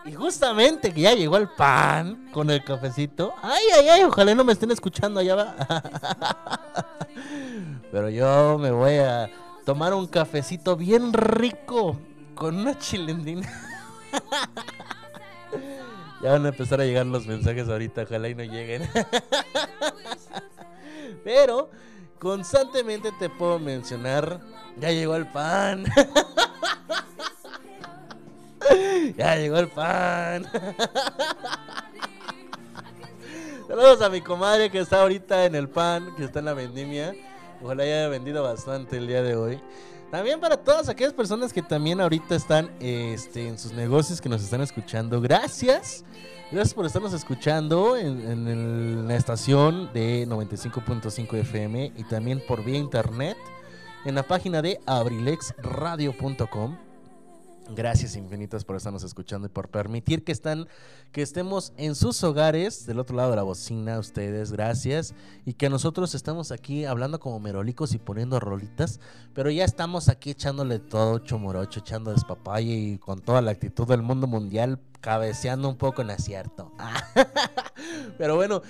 y 0.04 0.12
justamente 0.12 0.92
que 0.92 1.00
ya 1.00 1.14
llegó 1.14 1.36
el 1.36 1.48
pan 1.48 2.30
con 2.32 2.50
el 2.50 2.62
cafecito. 2.62 3.34
Ay, 3.42 3.64
ay, 3.76 3.88
ay, 3.88 4.02
ojalá 4.04 4.34
no 4.34 4.44
me 4.44 4.52
estén 4.52 4.70
escuchando 4.70 5.20
allá 5.20 5.34
va. 5.34 5.54
Pero 7.92 8.08
yo 8.08 8.58
me 8.58 8.70
voy 8.70 8.96
a 8.96 9.30
tomar 9.64 9.94
un 9.94 10.06
cafecito 10.06 10.76
bien 10.76 11.12
rico 11.12 11.98
con 12.34 12.56
una 12.56 12.78
chilendrina. 12.78 13.48
ya 16.22 16.32
van 16.32 16.46
a 16.46 16.50
empezar 16.50 16.80
a 16.80 16.84
llegar 16.84 17.06
los 17.06 17.26
mensajes 17.26 17.68
ahorita, 17.68 18.02
ojalá 18.02 18.28
y 18.28 18.34
no 18.34 18.44
lleguen. 18.44 18.88
Pero 21.24 21.70
constantemente 22.18 23.12
te 23.18 23.28
puedo 23.28 23.58
mencionar, 23.58 24.40
ya 24.78 24.90
llegó 24.90 25.16
el 25.16 25.26
pan. 25.26 25.84
ya 29.16 29.36
llegó 29.36 29.58
el 29.58 29.68
pan. 29.68 30.46
Saludos 33.68 34.00
a 34.02 34.08
mi 34.08 34.20
comadre 34.20 34.70
que 34.70 34.78
está 34.78 35.02
ahorita 35.02 35.44
en 35.44 35.54
el 35.56 35.68
pan, 35.68 36.14
que 36.16 36.24
está 36.24 36.38
en 36.38 36.44
la 36.44 36.54
vendimia. 36.54 37.14
Ojalá 37.62 37.82
haya 37.82 38.08
vendido 38.08 38.42
bastante 38.42 38.96
el 38.96 39.06
día 39.08 39.22
de 39.22 39.34
hoy. 39.34 39.60
También 40.10 40.38
para 40.38 40.56
todas 40.56 40.88
aquellas 40.88 41.12
personas 41.12 41.52
que 41.52 41.62
también 41.62 42.00
ahorita 42.00 42.36
están 42.36 42.70
este, 42.78 43.48
en 43.48 43.58
sus 43.58 43.72
negocios 43.72 44.20
que 44.20 44.28
nos 44.28 44.40
están 44.42 44.60
escuchando. 44.60 45.20
Gracias. 45.20 46.04
Gracias 46.52 46.74
por 46.74 46.86
estarnos 46.86 47.12
escuchando 47.12 47.96
en, 47.96 48.20
en 48.30 48.46
el- 48.46 49.08
la 49.08 49.16
estación 49.16 49.92
de 49.92 50.28
95.5 50.28 51.36
FM 51.38 51.92
y 51.96 52.04
también 52.04 52.40
por 52.46 52.62
vía 52.62 52.78
internet 52.78 53.36
en 54.04 54.14
la 54.14 54.22
página 54.22 54.62
de 54.62 54.78
abrilexradio.com. 54.86 56.76
Gracias 57.68 58.16
infinitas 58.16 58.64
por 58.64 58.76
estarnos 58.76 59.02
escuchando 59.02 59.46
y 59.46 59.50
por 59.50 59.68
permitir 59.68 60.22
que 60.24 60.32
están 60.32 60.68
que 61.10 61.22
estemos 61.22 61.72
en 61.76 61.94
sus 61.94 62.22
hogares 62.22 62.86
del 62.86 63.00
otro 63.00 63.16
lado 63.16 63.30
de 63.30 63.36
la 63.36 63.42
bocina 63.42 63.98
ustedes, 63.98 64.52
gracias 64.52 65.14
y 65.44 65.54
que 65.54 65.68
nosotros 65.68 66.14
estamos 66.14 66.52
aquí 66.52 66.84
hablando 66.84 67.18
como 67.18 67.40
merolicos 67.40 67.92
y 67.94 67.98
poniendo 67.98 68.38
rolitas, 68.38 69.00
pero 69.34 69.50
ya 69.50 69.64
estamos 69.64 70.08
aquí 70.08 70.30
echándole 70.30 70.78
todo 70.78 71.18
chomorocho, 71.18 71.80
echando 71.80 72.12
despapalle 72.12 72.72
y 72.72 72.98
con 72.98 73.20
toda 73.20 73.40
la 73.40 73.50
actitud 73.50 73.86
del 73.88 74.02
mundo 74.02 74.26
mundial 74.26 74.78
cabeceando 75.00 75.68
un 75.68 75.76
poco 75.76 76.02
en 76.02 76.10
acierto. 76.10 76.72
pero 78.18 78.36
bueno, 78.36 78.62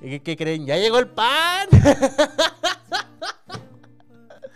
¿qué, 0.00 0.20
qué 0.22 0.36
creen? 0.36 0.66
Ya 0.66 0.76
llegó 0.76 0.98
el 0.98 1.08
pan. 1.08 1.68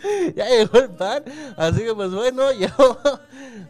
ya 0.37 0.49
llegó 0.49 0.79
el 0.79 0.91
pan. 0.91 1.25
Así 1.57 1.81
que 1.83 1.95
pues 1.95 2.11
bueno, 2.11 2.53
yo 2.59 2.69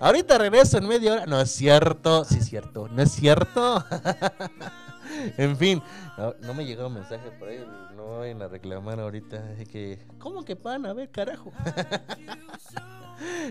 ahorita 0.01 0.39
regreso 0.39 0.79
en 0.79 0.89
media 0.89 1.13
hora. 1.13 1.27
No 1.27 1.41
es 1.41 1.51
cierto, 1.51 2.25
sí 2.25 2.39
es 2.39 2.47
cierto, 2.47 2.89
no 2.89 3.03
es 3.03 3.13
cierto. 3.13 3.85
en 5.37 5.57
fin, 5.57 5.83
no, 6.43 6.55
me 6.55 6.65
llegó 6.65 6.87
un 6.87 6.95
mensaje 6.95 7.31
por 7.39 7.49
ahí, 7.49 7.65
no 7.97 8.19
vayan 8.19 8.43
a 8.43 8.49
reclamar 8.49 9.01
ahorita. 9.01 9.43
Así 9.55 9.67
que, 9.67 10.07
¿cómo 10.19 10.45
que 10.45 10.57
pan? 10.57 10.87
A 10.87 10.93
ver, 10.93 11.11
carajo. 11.11 11.53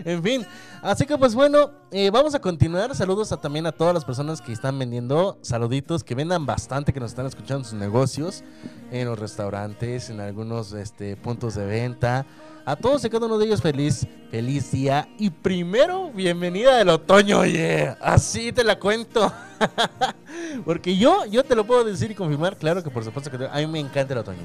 En 0.04 0.22
fin, 0.22 0.46
así 0.82 1.06
que 1.06 1.16
pues 1.16 1.34
bueno, 1.34 1.70
eh, 1.90 2.10
vamos 2.10 2.34
a 2.34 2.38
continuar. 2.38 2.94
Saludos 2.94 3.32
a, 3.32 3.38
también 3.38 3.66
a 3.66 3.72
todas 3.72 3.94
las 3.94 4.04
personas 4.04 4.40
que 4.40 4.52
están 4.52 4.78
vendiendo. 4.78 5.38
Saluditos, 5.40 6.04
que 6.04 6.14
vendan 6.14 6.44
bastante, 6.44 6.92
que 6.92 7.00
nos 7.00 7.12
están 7.12 7.26
escuchando 7.26 7.64
sus 7.64 7.78
negocios, 7.78 8.44
en 8.92 9.08
los 9.08 9.18
restaurantes, 9.18 10.10
en 10.10 10.20
algunos 10.20 10.72
este, 10.74 11.16
puntos 11.16 11.54
de 11.54 11.64
venta. 11.64 12.26
A 12.66 12.76
todos 12.76 13.04
y 13.04 13.10
cada 13.10 13.26
uno 13.26 13.36
de 13.36 13.44
ellos 13.44 13.60
feliz, 13.60 14.06
feliz 14.30 14.70
día. 14.72 15.06
Y 15.18 15.28
primero, 15.28 16.10
bienvenida 16.12 16.78
del 16.78 16.88
otoño, 16.88 17.40
oye. 17.40 17.94
Así 18.00 18.52
te 18.52 18.64
la 18.64 18.78
cuento. 18.78 19.30
Porque 20.64 20.96
yo, 20.96 21.26
yo 21.26 21.44
te 21.44 21.54
lo 21.54 21.64
puedo 21.66 21.84
decir 21.84 22.10
y 22.10 22.14
confirmar, 22.14 22.56
claro 22.56 22.82
que 22.82 22.88
por 22.90 23.04
supuesto 23.04 23.30
que 23.30 23.36
te- 23.36 23.46
a 23.48 23.56
mí 23.56 23.66
me 23.66 23.80
encanta 23.80 24.14
el 24.14 24.20
otoño. 24.20 24.38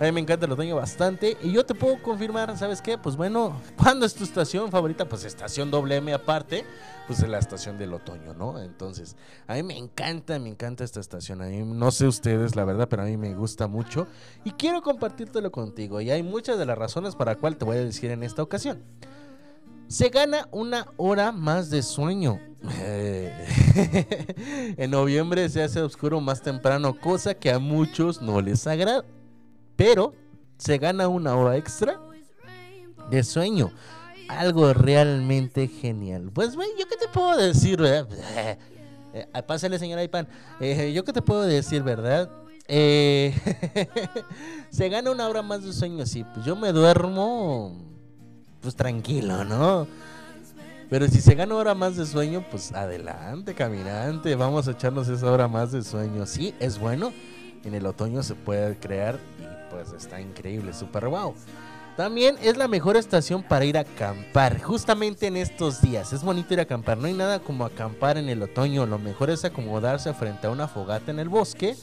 A 0.00 0.04
mí 0.04 0.12
me 0.12 0.20
encanta 0.20 0.46
el 0.46 0.52
otoño 0.52 0.76
bastante. 0.76 1.36
Y 1.42 1.50
yo 1.50 1.66
te 1.66 1.74
puedo 1.74 2.00
confirmar, 2.00 2.56
¿sabes 2.56 2.80
qué? 2.80 2.96
Pues 2.96 3.16
bueno, 3.16 3.60
¿cuándo 3.76 4.06
es 4.06 4.14
tu 4.14 4.22
estación 4.22 4.70
favorita? 4.70 5.08
Pues 5.08 5.24
estación 5.24 5.72
doble 5.72 5.96
M 5.96 6.12
aparte, 6.14 6.64
pues 7.08 7.20
es 7.20 7.28
la 7.28 7.38
estación 7.38 7.78
del 7.78 7.92
otoño, 7.92 8.32
¿no? 8.32 8.60
Entonces, 8.60 9.16
a 9.48 9.54
mí 9.54 9.64
me 9.64 9.76
encanta, 9.76 10.38
me 10.38 10.50
encanta 10.50 10.84
esta 10.84 11.00
estación. 11.00 11.42
A 11.42 11.46
mí, 11.46 11.62
no 11.64 11.90
sé 11.90 12.06
ustedes, 12.06 12.54
la 12.54 12.64
verdad, 12.64 12.88
pero 12.88 13.02
a 13.02 13.06
mí 13.06 13.16
me 13.16 13.34
gusta 13.34 13.66
mucho. 13.66 14.06
Y 14.44 14.52
quiero 14.52 14.82
compartírtelo 14.82 15.50
contigo. 15.50 16.00
Y 16.00 16.12
hay 16.12 16.22
muchas 16.22 16.58
de 16.58 16.66
las 16.66 16.78
razones 16.78 17.16
para 17.16 17.32
las 17.32 17.40
cuales 17.40 17.58
te 17.58 17.64
voy 17.64 17.78
a 17.78 17.84
decir 17.84 18.12
en 18.12 18.22
esta 18.22 18.42
ocasión. 18.42 18.80
Se 19.88 20.10
gana 20.10 20.46
una 20.52 20.86
hora 20.96 21.32
más 21.32 21.70
de 21.70 21.82
sueño. 21.82 22.38
En 24.76 24.90
noviembre 24.90 25.48
se 25.48 25.62
hace 25.62 25.80
oscuro 25.80 26.20
más 26.20 26.42
temprano, 26.42 26.98
cosa 26.98 27.34
que 27.34 27.50
a 27.50 27.58
muchos 27.58 28.20
no 28.20 28.40
les 28.40 28.66
agrada. 28.66 29.04
Pero 29.78 30.12
se 30.56 30.76
gana 30.76 31.06
una 31.06 31.36
hora 31.36 31.56
extra 31.56 32.00
de 33.08 33.22
sueño. 33.22 33.70
Algo 34.28 34.74
realmente 34.74 35.68
genial. 35.68 36.32
Pues, 36.34 36.56
güey, 36.56 36.68
¿yo 36.76 36.88
qué 36.88 36.96
te 36.96 37.06
puedo 37.06 37.36
decir, 37.38 37.80
verdad? 37.80 38.08
Eh, 39.14 39.26
ah, 39.32 39.40
pásale, 39.40 39.78
señora 39.78 40.04
Ipan. 40.04 40.28
Eh, 40.60 40.92
¿Yo 40.92 41.02
qué 41.02 41.14
te 41.14 41.22
puedo 41.22 41.40
decir, 41.40 41.82
verdad? 41.82 42.28
Eh, 42.68 43.34
se 44.70 44.90
gana 44.90 45.10
una 45.10 45.26
hora 45.26 45.40
más 45.40 45.64
de 45.64 45.72
sueño, 45.72 46.04
sí. 46.04 46.26
Pues 46.34 46.44
yo 46.44 46.54
me 46.54 46.72
duermo, 46.72 47.74
pues 48.60 48.76
tranquilo, 48.76 49.46
¿no? 49.46 49.86
Pero 50.90 51.08
si 51.08 51.22
se 51.22 51.34
gana 51.34 51.54
hora 51.54 51.74
más 51.74 51.96
de 51.96 52.04
sueño, 52.04 52.44
pues 52.50 52.70
adelante, 52.72 53.54
caminante. 53.54 54.34
Vamos 54.34 54.68
a 54.68 54.72
echarnos 54.72 55.08
esa 55.08 55.32
hora 55.32 55.48
más 55.48 55.72
de 55.72 55.82
sueño. 55.82 56.26
Sí, 56.26 56.54
es 56.60 56.78
bueno. 56.78 57.14
En 57.64 57.74
el 57.74 57.86
otoño 57.86 58.22
se 58.22 58.34
puede 58.34 58.76
crear 58.76 59.18
pues 59.70 59.92
está 59.92 60.20
increíble, 60.20 60.72
super 60.72 61.08
wow. 61.08 61.34
También 61.96 62.36
es 62.40 62.56
la 62.56 62.68
mejor 62.68 62.96
estación 62.96 63.42
para 63.42 63.64
ir 63.64 63.76
a 63.76 63.80
acampar, 63.80 64.62
justamente 64.62 65.26
en 65.26 65.36
estos 65.36 65.80
días. 65.82 66.12
Es 66.12 66.22
bonito 66.22 66.54
ir 66.54 66.60
a 66.60 66.62
acampar, 66.62 66.96
no 66.96 67.08
hay 67.08 67.12
nada 67.14 67.40
como 67.40 67.64
acampar 67.64 68.16
en 68.18 68.28
el 68.28 68.40
otoño. 68.40 68.86
Lo 68.86 69.00
mejor 69.00 69.30
es 69.30 69.44
acomodarse 69.44 70.14
frente 70.14 70.46
a 70.46 70.50
una 70.50 70.68
fogata 70.68 71.10
en 71.10 71.18
el 71.18 71.28
bosque, 71.28 71.74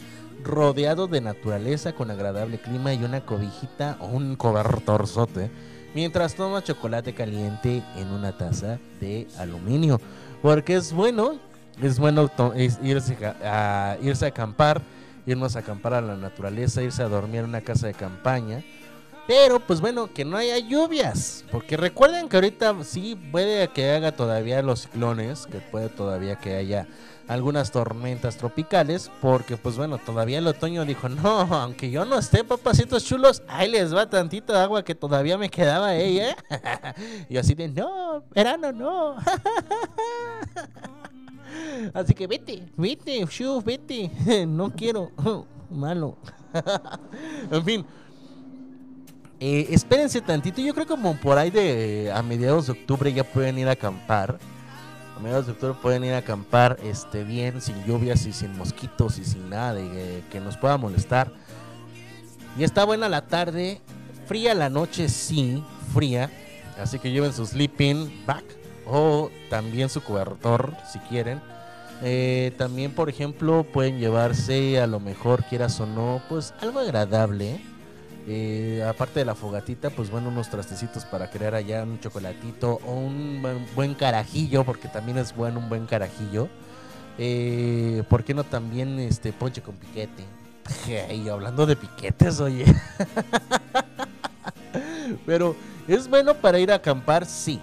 rodeado 0.41 1.07
de 1.07 1.19
naturaleza 1.19 1.91
con 1.93 2.11
agradable 2.11 2.59
clima 2.59 2.93
y 2.93 3.03
una 3.03 3.25
cobijita 3.25 3.97
o 3.99 4.07
un 4.07 4.37
cobertorzote, 4.37 5.51
mientras 5.93 6.35
toma 6.35 6.63
chocolate 6.63 7.13
caliente 7.13 7.83
en 7.97 8.07
una 8.07 8.37
taza 8.37 8.79
de 9.01 9.27
aluminio. 9.37 9.99
Porque 10.41 10.75
es 10.75 10.93
bueno, 10.93 11.39
es 11.81 11.99
bueno 11.99 12.29
irse 12.81 13.17
a- 13.43 13.97
irse 14.01 14.25
a 14.25 14.29
acampar, 14.29 14.81
irnos 15.25 15.55
a 15.55 15.59
acampar 15.59 15.93
a 15.93 16.01
la 16.01 16.15
naturaleza, 16.15 16.81
irse 16.81 17.03
a 17.03 17.07
dormir 17.07 17.39
en 17.41 17.45
una 17.45 17.61
casa 17.61 17.87
de 17.87 17.93
campaña. 17.93 18.63
Pero 19.27 19.59
pues 19.59 19.81
bueno, 19.81 20.11
que 20.13 20.23
no 20.23 20.37
haya 20.37 20.59
lluvias. 20.59 21.43
Porque 21.51 21.77
recuerden 21.77 22.29
que 22.29 22.37
ahorita 22.37 22.75
sí 22.83 23.15
puede 23.31 23.67
que 23.69 23.91
haga 23.91 24.11
todavía 24.11 24.61
los 24.61 24.81
ciclones, 24.83 25.47
que 25.47 25.59
puede 25.59 25.89
todavía 25.89 26.35
que 26.35 26.55
haya 26.55 26.87
algunas 27.27 27.71
tormentas 27.71 28.37
tropicales. 28.37 29.09
Porque 29.21 29.57
pues 29.57 29.77
bueno, 29.77 29.97
todavía 29.97 30.37
el 30.37 30.45
otoño 30.45 30.85
dijo, 30.85 31.09
no, 31.09 31.39
aunque 31.39 31.89
yo 31.89 32.05
no 32.05 32.19
esté, 32.19 32.43
papacitos 32.43 33.03
chulos, 33.03 33.41
ahí 33.47 33.71
les 33.71 33.95
va 33.95 34.07
tantito 34.07 34.53
de 34.53 34.59
agua 34.59 34.83
que 34.83 34.93
todavía 34.93 35.39
me 35.39 35.49
quedaba 35.49 35.95
ella. 35.95 36.35
y 37.29 37.37
así 37.37 37.55
de, 37.55 37.69
no, 37.69 38.23
verano 38.29 38.71
no. 38.71 39.15
Así 41.93 42.13
que 42.13 42.27
vete, 42.27 42.63
vete, 42.77 43.25
shu, 43.25 43.61
vete. 43.61 44.11
No 44.47 44.71
quiero. 44.71 45.11
Malo. 45.69 46.17
en 47.51 47.65
fin. 47.65 47.85
Eh, 49.39 49.67
espérense 49.71 50.21
tantito. 50.21 50.61
Yo 50.61 50.73
creo 50.73 50.87
como 50.87 51.15
por 51.15 51.37
ahí 51.37 51.49
de 51.49 52.11
a 52.13 52.21
mediados 52.21 52.67
de 52.67 52.73
octubre 52.73 53.11
ya 53.11 53.23
pueden 53.23 53.57
ir 53.57 53.67
a 53.67 53.71
acampar. 53.71 54.39
A 55.15 55.19
mediados 55.19 55.45
de 55.45 55.53
octubre 55.53 55.75
pueden 55.81 56.03
ir 56.03 56.13
a 56.13 56.19
acampar 56.19 56.77
este, 56.83 57.23
bien, 57.23 57.61
sin 57.61 57.83
lluvias 57.85 58.25
y 58.25 58.33
sin 58.33 58.57
mosquitos 58.57 59.17
y 59.17 59.25
sin 59.25 59.49
nada 59.49 59.73
de 59.73 59.83
que, 59.83 60.23
que 60.31 60.39
nos 60.39 60.57
pueda 60.57 60.77
molestar. 60.77 61.31
Y 62.57 62.63
está 62.63 62.85
buena 62.85 63.09
la 63.09 63.27
tarde. 63.27 63.81
Fría 64.27 64.53
la 64.53 64.69
noche, 64.69 65.09
sí, 65.09 65.63
fría. 65.93 66.29
Así 66.81 66.99
que 66.99 67.11
lleven 67.11 67.31
su 67.31 67.45
sleeping 67.45 68.25
bag 68.25 68.43
o 68.87 69.29
también 69.49 69.89
su 69.89 70.01
cobertor 70.01 70.73
si 70.91 70.99
quieren. 70.99 71.41
Eh, 72.03 72.53
también, 72.57 72.91
por 72.91 73.09
ejemplo, 73.09 73.63
pueden 73.63 73.99
llevarse 73.99 74.81
a 74.81 74.87
lo 74.87 74.99
mejor, 74.99 75.43
quieras 75.45 75.79
o 75.79 75.85
no, 75.85 76.21
pues 76.29 76.53
algo 76.61 76.79
agradable. 76.79 77.61
Eh, 78.27 78.83
aparte 78.87 79.19
de 79.19 79.25
la 79.25 79.35
fogatita, 79.35 79.91
pues 79.91 80.09
bueno, 80.09 80.29
unos 80.29 80.49
trastecitos 80.49 81.05
para 81.05 81.29
crear 81.29 81.53
allá 81.53 81.83
un 81.83 81.99
chocolatito 81.99 82.79
o 82.85 82.93
un 82.93 83.43
buen, 83.75 83.93
carajillo, 83.93 84.63
porque 84.63 84.87
también 84.87 85.19
es 85.19 85.35
bueno 85.35 85.59
un 85.59 85.69
buen 85.69 85.85
carajillo. 85.85 86.49
Eh, 87.17 88.03
¿Por 88.09 88.23
qué 88.23 88.33
no 88.33 88.43
también 88.43 88.99
este 88.99 89.31
ponche 89.31 89.61
con 89.61 89.75
piquete? 89.75 90.23
Y 91.13 91.29
hablando 91.29 91.67
de 91.67 91.75
piquetes, 91.75 92.39
oye. 92.39 92.65
Pero 95.25 95.55
es 95.87 96.09
bueno 96.09 96.33
para 96.33 96.59
ir 96.59 96.71
a 96.71 96.75
acampar, 96.75 97.25
sí. 97.25 97.61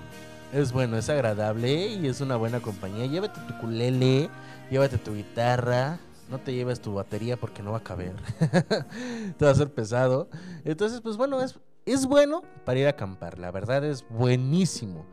Es 0.53 0.71
bueno, 0.71 0.99
es 0.99 1.09
agradable 1.09 1.87
y 1.87 2.07
es 2.07 2.21
una 2.21 2.37
buena 2.37 2.61
compañía. 2.61 3.07
Llévate 3.07 3.41
tu 3.49 3.57
culele, 3.59 4.29
llévate 4.71 4.99
tu 4.99 5.15
guitarra. 5.15 5.99
No 6.31 6.39
te 6.39 6.53
lleves 6.53 6.81
tu 6.81 6.93
batería 6.93 7.39
porque 7.39 7.63
no 7.63 7.73
va 7.73 7.79
a 7.79 7.83
caber. 7.83 8.13
te 9.39 9.45
va 9.47 9.51
a 9.51 9.55
ser 9.55 9.73
pesado. 9.73 10.29
Entonces, 10.65 11.01
pues 11.01 11.17
bueno, 11.17 11.41
es, 11.41 11.59
es 11.87 12.05
bueno 12.05 12.43
para 12.67 12.79
ir 12.79 12.87
a 12.87 12.91
acampar. 12.91 13.39
La 13.39 13.51
verdad 13.51 13.83
es 13.83 14.05
buenísimo. 14.11 15.07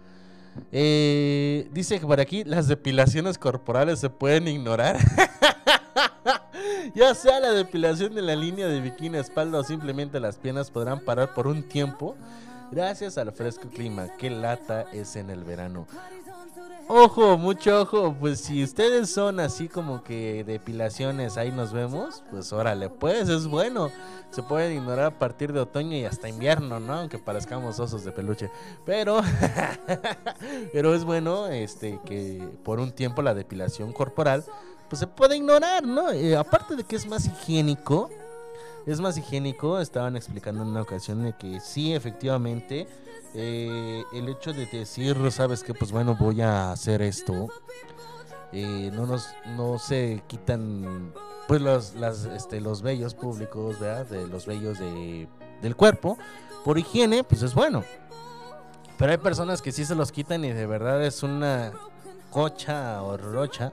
Eh, 0.74 1.70
dice 1.72 2.02
que 2.02 2.06
por 2.06 2.20
aquí 2.20 2.44
las 2.44 2.68
depilaciones 2.68 3.38
corporales 3.38 4.00
se 4.00 4.10
pueden 4.10 4.46
ignorar. 4.46 4.98
ya 6.96 7.16
sea 7.16 7.40
la 7.40 7.52
depilación 7.52 8.14
de 8.14 8.24
la 8.24 8.36
línea 8.36 8.68
de 8.68 8.82
bikini, 8.82 9.18
espalda 9.18 9.60
o 9.60 9.64
simplemente 9.64 10.20
las 10.20 10.38
piernas 10.38 10.70
podrán 10.70 11.00
parar 11.00 11.34
por 11.34 11.48
un 11.48 11.64
tiempo 11.64 12.18
gracias 12.72 13.18
al 13.18 13.32
fresco 13.32 13.68
clima. 13.70 14.08
Qué 14.18 14.30
lata 14.30 14.86
es 14.92 15.16
en 15.16 15.30
el 15.30 15.44
verano. 15.44 15.88
Ojo, 16.92 17.38
mucho 17.38 17.82
ojo, 17.82 18.16
pues 18.20 18.40
si 18.40 18.64
ustedes 18.64 19.12
son 19.12 19.40
así 19.40 19.68
como 19.68 20.04
que 20.04 20.44
depilaciones, 20.44 21.38
ahí 21.38 21.52
nos 21.52 21.72
vemos, 21.72 22.24
pues 22.32 22.52
órale, 22.52 22.90
pues 22.90 23.30
es 23.30 23.46
bueno. 23.46 23.92
Se 24.32 24.42
pueden 24.42 24.76
ignorar 24.76 25.06
a 25.06 25.20
partir 25.20 25.54
de 25.54 25.60
otoño 25.60 25.96
y 25.96 26.06
hasta 26.06 26.28
invierno, 26.28 26.80
¿no? 26.80 26.94
Aunque 26.94 27.20
parezcamos 27.20 27.80
osos 27.80 28.04
de 28.04 28.12
peluche. 28.12 28.50
Pero, 28.86 29.22
pero 30.74 30.96
es 30.96 31.04
bueno 31.04 31.46
este 31.48 32.00
que 32.06 32.48
por 32.64 32.80
un 32.80 32.92
tiempo 32.92 33.22
la 33.22 33.36
depilación 33.36 33.94
corporal 33.94 34.44
pues 34.90 35.00
se 35.00 35.08
puede 35.08 35.38
ignorar, 35.38 35.86
¿no? 35.86 36.12
Eh, 36.12 36.36
aparte 36.36 36.76
de 36.76 36.84
que 36.84 36.96
es 36.96 37.08
más 37.08 37.26
higiénico, 37.26 38.10
es 38.86 39.00
más 39.00 39.18
higiénico, 39.18 39.80
estaban 39.80 40.16
explicando 40.16 40.64
en 40.64 40.70
una 40.70 40.82
ocasión 40.82 41.24
de 41.24 41.34
que 41.34 41.60
sí, 41.60 41.94
efectivamente, 41.94 42.88
eh, 43.34 44.04
el 44.14 44.30
hecho 44.30 44.54
de 44.54 44.66
decir, 44.66 45.16
sabes 45.32 45.64
que, 45.64 45.74
pues 45.74 45.92
bueno, 45.92 46.16
voy 46.20 46.42
a 46.42 46.72
hacer 46.72 47.02
esto, 47.02 47.50
eh, 48.52 48.90
no 48.94 49.06
nos, 49.06 49.28
no 49.56 49.78
se 49.78 50.24
quitan, 50.28 51.14
pues 51.48 51.62
los, 51.62 51.96
las, 51.96 52.26
este, 52.26 52.62
los 52.62 52.82
vellos 52.82 53.14
públicos, 53.14 53.80
¿verdad? 53.80 54.06
De 54.08 54.28
los 54.28 54.46
vellos 54.46 54.80
de, 54.80 55.28
del 55.62 55.76
cuerpo, 55.76 56.18
por 56.66 56.80
higiene, 56.80 57.24
pues 57.24 57.44
es 57.44 57.54
bueno. 57.54 57.84
Pero 58.98 59.12
hay 59.12 59.18
personas 59.18 59.62
que 59.62 59.72
sí 59.72 59.86
se 59.86 59.96
los 59.96 60.12
quitan 60.12 60.44
y 60.44 60.52
de 60.52 60.66
verdad 60.66 61.04
es 61.06 61.24
una 61.24 61.72
cocha 62.32 63.02
o 63.04 63.16
rocha. 63.18 63.72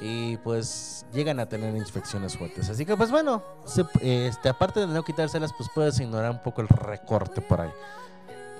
Y 0.00 0.36
pues 0.38 1.04
llegan 1.12 1.40
a 1.40 1.46
tener 1.48 1.74
infecciones 1.76 2.36
fuertes. 2.36 2.68
Así 2.70 2.86
que 2.86 2.96
pues 2.96 3.10
bueno, 3.10 3.42
se- 3.64 3.84
este, 4.00 4.48
aparte 4.48 4.80
de 4.80 4.86
no 4.86 5.02
quitárselas, 5.02 5.52
pues 5.56 5.68
puedes 5.74 5.98
ignorar 5.98 6.30
un 6.30 6.42
poco 6.42 6.60
el 6.60 6.68
recorte 6.68 7.40
por 7.40 7.60
ahí. 7.60 7.70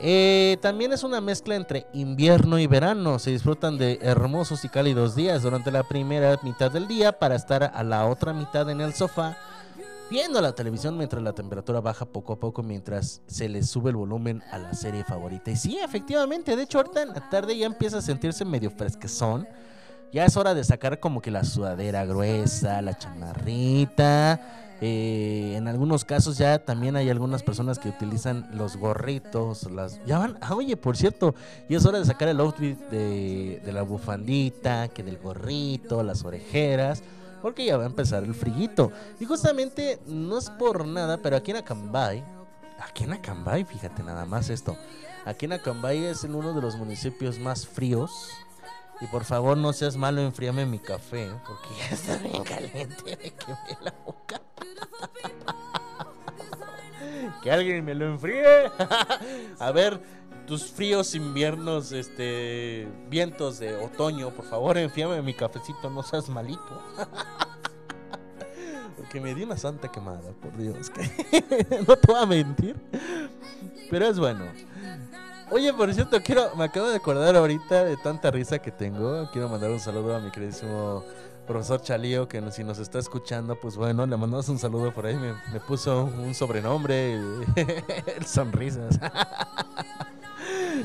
Eh, 0.00 0.58
también 0.62 0.92
es 0.92 1.02
una 1.02 1.20
mezcla 1.20 1.56
entre 1.56 1.86
invierno 1.92 2.58
y 2.58 2.66
verano. 2.66 3.18
Se 3.18 3.30
disfrutan 3.30 3.78
de 3.78 3.98
hermosos 4.02 4.64
y 4.64 4.68
cálidos 4.68 5.14
días 5.16 5.42
durante 5.42 5.70
la 5.72 5.82
primera 5.82 6.38
mitad 6.42 6.70
del 6.70 6.86
día 6.86 7.18
para 7.18 7.34
estar 7.34 7.72
a 7.74 7.82
la 7.82 8.06
otra 8.06 8.32
mitad 8.32 8.68
en 8.70 8.80
el 8.80 8.94
sofá 8.94 9.36
viendo 10.10 10.40
la 10.40 10.52
televisión 10.54 10.96
mientras 10.96 11.22
la 11.22 11.34
temperatura 11.34 11.80
baja 11.80 12.06
poco 12.06 12.32
a 12.32 12.40
poco 12.40 12.62
mientras 12.62 13.20
se 13.26 13.48
le 13.48 13.62
sube 13.62 13.90
el 13.90 13.96
volumen 13.96 14.42
a 14.52 14.58
la 14.58 14.72
serie 14.72 15.04
favorita. 15.04 15.50
Y 15.50 15.56
sí, 15.56 15.78
efectivamente, 15.78 16.56
de 16.56 16.62
hecho 16.62 16.78
ahorita 16.78 17.02
en 17.02 17.08
la 17.10 17.28
tarde 17.28 17.58
ya 17.58 17.66
empieza 17.66 17.98
a 17.98 18.02
sentirse 18.02 18.44
medio 18.44 18.70
fresquezón. 18.70 19.46
Ya 20.12 20.24
es 20.24 20.36
hora 20.36 20.54
de 20.54 20.64
sacar 20.64 21.00
como 21.00 21.20
que 21.20 21.30
la 21.30 21.44
sudadera 21.44 22.06
gruesa, 22.06 22.80
la 22.80 22.96
chamarrita. 22.96 24.40
eh, 24.80 25.54
en 25.56 25.68
algunos 25.68 26.04
casos 26.04 26.38
ya 26.38 26.64
también 26.64 26.96
hay 26.96 27.10
algunas 27.10 27.42
personas 27.42 27.78
que 27.78 27.88
utilizan 27.88 28.48
los 28.54 28.76
gorritos, 28.76 29.70
las 29.70 30.02
ya 30.06 30.18
van, 30.18 30.38
ah, 30.40 30.54
oye, 30.54 30.76
por 30.76 30.96
cierto, 30.96 31.34
ya 31.68 31.78
es 31.78 31.84
hora 31.84 31.98
de 31.98 32.04
sacar 32.04 32.28
el 32.28 32.40
outfit 32.40 32.78
de, 32.88 33.60
la 33.72 33.82
bufandita, 33.82 34.88
que 34.88 35.02
del 35.02 35.18
gorrito, 35.18 36.02
las 36.02 36.24
orejeras, 36.24 37.02
porque 37.42 37.66
ya 37.66 37.76
va 37.76 37.84
a 37.84 37.88
empezar 37.88 38.24
el 38.24 38.34
friguito. 38.34 38.92
Y 39.20 39.26
justamente 39.26 39.98
no 40.06 40.38
es 40.38 40.48
por 40.48 40.86
nada, 40.86 41.18
pero 41.18 41.36
aquí 41.36 41.50
en 41.50 41.58
Acambay, 41.58 42.24
aquí 42.80 43.04
en 43.04 43.12
Acambay, 43.12 43.64
fíjate 43.64 44.02
nada 44.02 44.24
más 44.24 44.48
esto. 44.48 44.76
Aquí 45.26 45.44
en 45.44 45.52
Acambay 45.52 46.04
es 46.06 46.24
en 46.24 46.34
uno 46.34 46.54
de 46.54 46.62
los 46.62 46.76
municipios 46.76 47.38
más 47.38 47.66
fríos. 47.66 48.30
Y 49.00 49.06
por 49.06 49.24
favor 49.24 49.56
no 49.56 49.72
seas 49.72 49.96
malo, 49.96 50.20
enfríame 50.22 50.66
mi 50.66 50.80
café, 50.80 51.30
porque 51.46 51.68
ya 51.78 51.94
está 51.94 52.16
bien 52.16 52.42
caliente, 52.42 53.04
me 53.04 53.32
quemé 53.32 53.78
la 53.80 53.94
boca. 54.04 54.40
que 57.42 57.50
alguien 57.50 57.84
me 57.84 57.94
lo 57.94 58.06
enfríe. 58.06 58.70
A 59.60 59.70
ver, 59.70 60.00
tus 60.46 60.72
fríos 60.72 61.14
inviernos, 61.14 61.92
este, 61.92 62.88
vientos 63.08 63.60
de 63.60 63.76
otoño, 63.76 64.30
por 64.30 64.46
favor, 64.46 64.78
enfríame 64.78 65.20
mi 65.22 65.34
cafecito, 65.34 65.90
no 65.90 66.02
seas 66.02 66.28
malito. 66.28 66.82
Porque 68.96 69.20
me 69.20 69.32
di 69.34 69.44
una 69.44 69.56
santa 69.56 69.92
quemada, 69.92 70.32
por 70.32 70.56
Dios. 70.56 70.90
no 71.86 71.96
te 71.96 72.12
voy 72.12 72.20
a 72.20 72.26
mentir. 72.26 72.74
Pero 73.90 74.06
es 74.06 74.18
bueno. 74.18 74.44
Oye, 75.50 75.72
por 75.72 75.92
cierto, 75.94 76.20
quiero, 76.22 76.54
me 76.56 76.64
acabo 76.64 76.88
de 76.88 76.96
acordar 76.96 77.34
ahorita 77.36 77.84
de 77.84 77.96
tanta 77.96 78.30
risa 78.30 78.58
que 78.58 78.70
tengo. 78.70 79.28
Quiero 79.32 79.48
mandar 79.48 79.70
un 79.70 79.80
saludo 79.80 80.14
a 80.14 80.20
mi 80.20 80.30
queridísimo 80.30 81.02
profesor 81.46 81.80
Chalío, 81.80 82.28
que 82.28 82.42
si 82.52 82.62
nos 82.64 82.78
está 82.78 82.98
escuchando, 82.98 83.56
pues 83.58 83.76
bueno, 83.76 84.06
le 84.06 84.16
mandamos 84.16 84.48
un 84.50 84.58
saludo 84.58 84.92
por 84.92 85.06
ahí. 85.06 85.16
Me, 85.16 85.60
puso 85.60 86.04
un 86.04 86.34
sobrenombre, 86.34 87.18
sonrisas. 88.26 88.98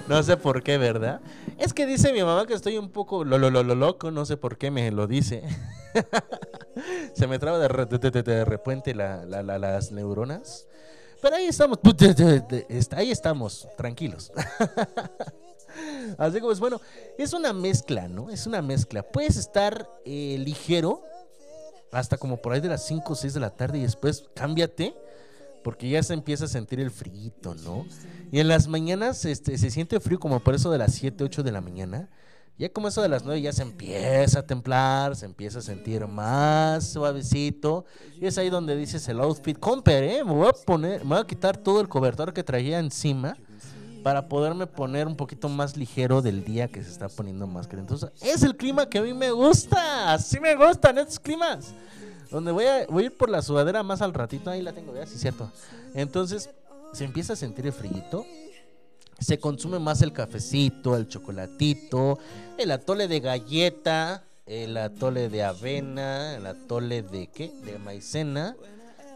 No 0.07 0.21
sé 0.23 0.35
por 0.37 0.63
qué, 0.63 0.77
¿verdad? 0.79 1.21
Es 1.57 1.71
que 1.73 1.85
dice 1.85 2.11
mi 2.11 2.23
mamá 2.23 2.45
que 2.47 2.53
estoy 2.55 2.77
un 2.77 2.89
poco 2.89 3.23
lo, 3.23 3.37
lo, 3.37 3.49
lo, 3.51 3.63
lo 3.63 3.75
loco, 3.75 4.09
no 4.11 4.25
sé 4.25 4.37
por 4.37 4.57
qué 4.57 4.71
me 4.71 4.89
lo 4.91 5.05
dice. 5.07 5.43
Se 7.13 7.27
me 7.27 7.37
traba 7.39 7.59
de 7.59 7.67
repente 7.67 8.95
la- 8.95 9.23
la- 9.25 9.43
la- 9.43 9.59
las 9.59 9.91
neuronas. 9.91 10.67
Pero 11.23 11.37
ahí 11.37 11.45
estamos, 11.47 11.79
está- 12.69 12.97
ahí 12.97 13.09
estamos, 13.09 13.67
tranquilos. 13.77 14.31
Así 16.17 16.35
que 16.35 16.41
pues 16.41 16.59
bueno, 16.59 16.79
es 17.17 17.33
una 17.33 17.51
mezcla, 17.53 18.07
¿no? 18.07 18.29
Es 18.29 18.45
una 18.45 18.61
mezcla. 18.61 19.01
Puedes 19.03 19.37
estar 19.37 19.89
eh, 20.05 20.37
ligero 20.39 21.01
hasta 21.91 22.17
como 22.17 22.37
por 22.37 22.53
ahí 22.53 22.59
de 22.61 22.67
las 22.69 22.85
5 22.85 23.13
o 23.13 23.15
6 23.15 23.33
de 23.33 23.39
la 23.39 23.49
tarde 23.51 23.79
y 23.79 23.83
después 23.83 24.25
cámbiate 24.35 24.93
porque 25.63 25.89
ya 25.89 26.03
se 26.03 26.13
empieza 26.13 26.45
a 26.45 26.47
sentir 26.49 26.79
el 26.81 26.91
frío, 26.91 27.31
¿no? 27.63 27.85
Y 28.31 28.39
en 28.39 28.47
las 28.49 28.67
mañanas 28.67 29.23
este, 29.25 29.57
se 29.57 29.71
siente 29.71 29.99
frío 29.99 30.19
como 30.19 30.41
por 30.41 30.53
eso 30.55 30.69
de 30.71 30.77
las 30.77 30.93
7, 30.93 31.23
8 31.23 31.41
de 31.41 31.51
la 31.53 31.61
mañana. 31.61 32.09
Ya 32.57 32.69
como 32.69 32.87
eso 32.87 33.01
de 33.01 33.09
las 33.09 33.23
9 33.23 33.41
ya 33.41 33.51
se 33.51 33.63
empieza 33.63 34.39
a 34.39 34.45
templar, 34.45 35.15
se 35.15 35.25
empieza 35.25 35.59
a 35.59 35.61
sentir 35.61 36.05
más 36.05 36.87
suavecito. 36.87 37.85
Y 38.21 38.27
es 38.27 38.37
ahí 38.37 38.49
donde 38.49 38.75
dices 38.75 39.07
el 39.07 39.19
outfit, 39.19 39.57
comper, 39.57 40.03
¿eh? 40.03 40.23
Me 40.23 40.31
voy 40.31 40.47
a 40.47 40.53
poner, 40.53 41.03
me 41.03 41.15
voy 41.15 41.19
a 41.19 41.27
quitar 41.27 41.57
todo 41.57 41.81
el 41.81 41.89
cobertor 41.89 42.31
que 42.31 42.43
traía 42.43 42.79
encima 42.79 43.35
para 44.03 44.27
poderme 44.27 44.67
poner 44.67 45.07
un 45.07 45.15
poquito 45.15 45.49
más 45.49 45.77
ligero 45.77 46.21
del 46.21 46.43
día 46.43 46.67
que 46.67 46.83
se 46.83 46.91
está 46.91 47.09
poniendo 47.09 47.47
más 47.47 47.67
calentoso. 47.67 48.11
Es 48.21 48.43
el 48.43 48.55
clima 48.55 48.87
que 48.87 48.99
a 48.99 49.01
mí 49.01 49.13
me 49.13 49.31
gusta, 49.31 50.13
así 50.13 50.39
me 50.39 50.55
gustan 50.55 50.97
estos 50.99 51.19
climas. 51.19 51.73
Donde 52.29 52.51
voy 52.51 52.65
a, 52.65 52.85
voy 52.87 53.03
a 53.03 53.05
ir 53.07 53.17
por 53.17 53.29
la 53.29 53.41
sudadera 53.41 53.81
más 53.81 54.01
al 54.01 54.13
ratito, 54.13 54.49
ahí 54.49 54.61
la 54.61 54.73
tengo, 54.73 54.93
ya, 54.93 55.07
sí, 55.07 55.17
cierto. 55.17 55.49
Entonces, 55.93 56.49
se 56.91 57.05
empieza 57.05 57.33
a 57.33 57.35
sentir 57.35 57.65
el. 57.65 58.25
Se 59.23 59.39
consume 59.39 59.79
más 59.79 60.01
el 60.01 60.11
cafecito, 60.11 60.97
el 60.97 61.07
chocolatito, 61.07 62.19
el 62.57 62.71
atole 62.71 63.07
de 63.07 63.21
galleta, 63.21 64.25
el 64.45 64.75
atole 64.75 65.29
de 65.29 65.43
avena, 65.43 66.35
el 66.35 66.45
atole 66.45 67.03
de 67.03 67.27
qué? 67.27 67.49
De 67.63 67.79
maicena, 67.79 68.57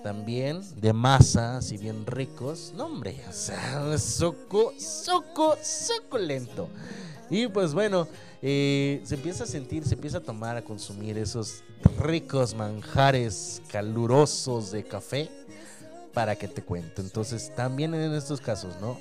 también 0.04 0.62
de 0.78 0.94
masa, 0.94 1.58
así 1.58 1.78
bien 1.78 2.06
ricos. 2.06 2.72
No, 2.78 2.86
hombre, 2.86 3.22
o 3.28 3.34
sea, 3.34 3.94
es 3.94 4.02
suco, 4.02 4.74
suco, 4.80 5.58
suculento. 5.62 6.70
Y 7.30 7.48
pues 7.48 7.74
bueno, 7.74 8.08
eh, 8.42 9.02
se 9.04 9.16
empieza 9.16 9.44
a 9.44 9.48
sentir, 9.48 9.86
se 9.86 9.96
empieza 9.96 10.20
a 10.20 10.22
tomar, 10.22 10.56
a 10.56 10.62
consumir 10.62 11.18
esos 11.18 11.64
ricos 12.00 12.56
manjares 12.56 13.62
calurosos 13.70 14.72
de 14.72 14.86
café 14.86 15.30
para 16.14 16.38
que 16.38 16.48
te 16.48 16.64
cuento. 16.64 17.02
Entonces, 17.02 17.52
también 17.58 17.94
en 17.94 18.14
estos 18.14 18.40
casos, 18.40 18.74
¿no? 18.80 18.98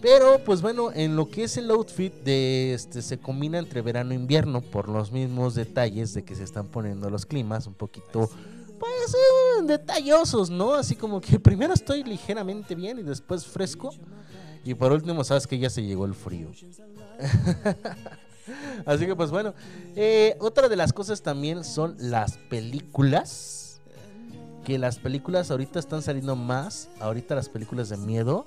Pero, 0.00 0.40
pues 0.44 0.62
bueno, 0.62 0.92
en 0.92 1.16
lo 1.16 1.28
que 1.28 1.44
es 1.44 1.56
el 1.56 1.70
outfit 1.70 2.12
de 2.12 2.74
este 2.74 3.02
se 3.02 3.18
combina 3.18 3.58
entre 3.58 3.80
verano 3.80 4.12
e 4.12 4.14
invierno 4.14 4.60
por 4.60 4.88
los 4.88 5.10
mismos 5.10 5.54
detalles 5.54 6.12
de 6.12 6.24
que 6.24 6.34
se 6.34 6.44
están 6.44 6.66
poniendo 6.66 7.08
los 7.08 7.24
climas 7.24 7.66
un 7.66 7.74
poquito 7.74 8.28
pues 8.78 9.14
eh, 9.14 9.62
detallosos, 9.64 10.50
¿no? 10.50 10.74
Así 10.74 10.96
como 10.96 11.20
que 11.20 11.40
primero 11.40 11.72
estoy 11.72 12.04
ligeramente 12.04 12.74
bien 12.74 12.98
y 12.98 13.02
después 13.02 13.46
fresco 13.46 13.90
y 14.64 14.74
por 14.74 14.92
último 14.92 15.24
sabes 15.24 15.46
que 15.46 15.58
ya 15.58 15.70
se 15.70 15.82
llegó 15.82 16.06
el 16.06 16.14
frío. 16.14 16.50
Así 18.86 19.06
que 19.06 19.16
pues 19.16 19.30
bueno, 19.30 19.54
eh, 19.94 20.36
otra 20.40 20.68
de 20.68 20.76
las 20.76 20.92
cosas 20.92 21.22
también 21.22 21.64
son 21.64 21.96
las 21.98 22.36
películas. 22.50 23.62
Que 24.64 24.78
las 24.78 24.98
películas 24.98 25.52
ahorita 25.52 25.78
están 25.78 26.02
saliendo 26.02 26.34
más. 26.34 26.88
Ahorita 26.98 27.36
las 27.36 27.48
películas 27.48 27.88
de 27.88 27.96
miedo. 27.96 28.46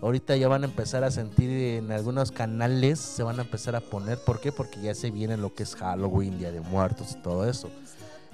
Ahorita 0.00 0.36
ya 0.36 0.46
van 0.46 0.62
a 0.62 0.66
empezar 0.66 1.02
a 1.02 1.10
sentir 1.10 1.50
en 1.50 1.90
algunos 1.90 2.30
canales. 2.30 3.00
Se 3.00 3.24
van 3.24 3.38
a 3.40 3.42
empezar 3.42 3.74
a 3.74 3.80
poner. 3.80 4.18
¿Por 4.18 4.40
qué? 4.40 4.52
Porque 4.52 4.80
ya 4.80 4.94
se 4.94 5.10
viene 5.10 5.36
lo 5.36 5.52
que 5.54 5.64
es 5.64 5.74
Halloween, 5.74 6.38
Día 6.38 6.52
de 6.52 6.60
Muertos 6.60 7.12
y 7.12 7.22
todo 7.22 7.48
eso. 7.48 7.68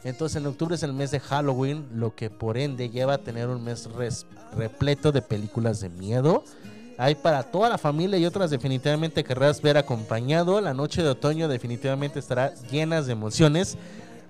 Entonces 0.05 0.37
en 0.37 0.47
octubre 0.47 0.75
es 0.75 0.83
el 0.83 0.93
mes 0.93 1.11
de 1.11 1.21
Halloween. 1.21 1.87
Lo 1.95 2.15
que 2.15 2.29
por 2.29 2.59
ende 2.59 2.91
lleva 2.91 3.15
a 3.15 3.19
tener 3.19 3.49
un 3.49 3.65
mes 3.65 3.89
repleto 4.55 5.11
de 5.11 5.23
películas 5.23 5.81
de 5.81 5.89
miedo. 5.89 6.45
Hay 6.99 7.15
para 7.15 7.43
toda 7.43 7.71
la 7.71 7.79
familia 7.79 8.19
y 8.19 8.27
otras 8.27 8.51
definitivamente 8.51 9.25
querrás 9.25 9.63
ver 9.63 9.79
acompañado. 9.79 10.61
La 10.61 10.75
noche 10.75 11.03
de 11.03 11.09
otoño 11.09 11.49
definitivamente 11.49 12.19
estará 12.19 12.55
llena 12.71 13.01
de 13.01 13.13
emociones 13.13 13.79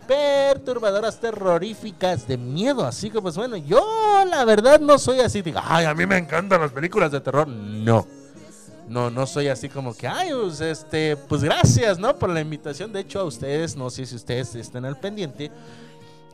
perturbadoras, 0.06 1.18
terroríficas, 1.20 2.26
de 2.26 2.36
miedo. 2.36 2.84
Así 2.84 3.10
que 3.10 3.20
pues 3.20 3.36
bueno, 3.36 3.56
yo 3.56 3.84
la 4.28 4.44
verdad 4.44 4.80
no 4.80 4.98
soy 4.98 5.20
así, 5.20 5.42
diga, 5.42 5.62
ay, 5.64 5.86
a 5.86 5.94
mí 5.94 6.06
me 6.06 6.18
encantan 6.18 6.60
las 6.60 6.72
películas 6.72 7.10
de 7.12 7.20
terror. 7.20 7.48
No. 7.48 8.06
No, 8.88 9.10
no 9.10 9.26
soy 9.26 9.48
así 9.48 9.68
como 9.68 9.94
que, 9.94 10.06
ay, 10.06 10.30
pues, 10.30 10.60
este, 10.60 11.16
pues 11.16 11.42
gracias, 11.42 11.98
¿no? 11.98 12.14
Por 12.16 12.28
la 12.28 12.40
invitación. 12.40 12.92
De 12.92 13.00
hecho, 13.00 13.20
a 13.20 13.24
ustedes, 13.24 13.76
no 13.76 13.88
sé 13.88 14.04
si 14.04 14.14
ustedes 14.14 14.54
estén 14.54 14.84
al 14.84 14.98
pendiente. 14.98 15.50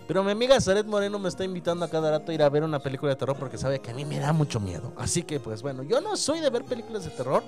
Pero 0.08 0.24
mi 0.24 0.32
amiga 0.32 0.60
Zaret 0.60 0.86
Moreno 0.86 1.20
me 1.20 1.28
está 1.28 1.44
invitando 1.44 1.84
a 1.84 1.88
cada 1.88 2.10
rato 2.10 2.32
a 2.32 2.34
ir 2.34 2.42
a 2.42 2.48
ver 2.48 2.64
una 2.64 2.80
película 2.80 3.10
de 3.10 3.16
terror 3.16 3.36
porque 3.38 3.56
sabe 3.56 3.78
que 3.78 3.92
a 3.92 3.94
mí 3.94 4.04
me 4.04 4.18
da 4.18 4.32
mucho 4.32 4.58
miedo. 4.58 4.92
Así 4.96 5.22
que, 5.22 5.38
pues 5.38 5.62
bueno, 5.62 5.84
yo 5.84 6.00
no 6.00 6.16
soy 6.16 6.40
de 6.40 6.50
ver 6.50 6.64
películas 6.64 7.04
de 7.04 7.10
terror. 7.10 7.44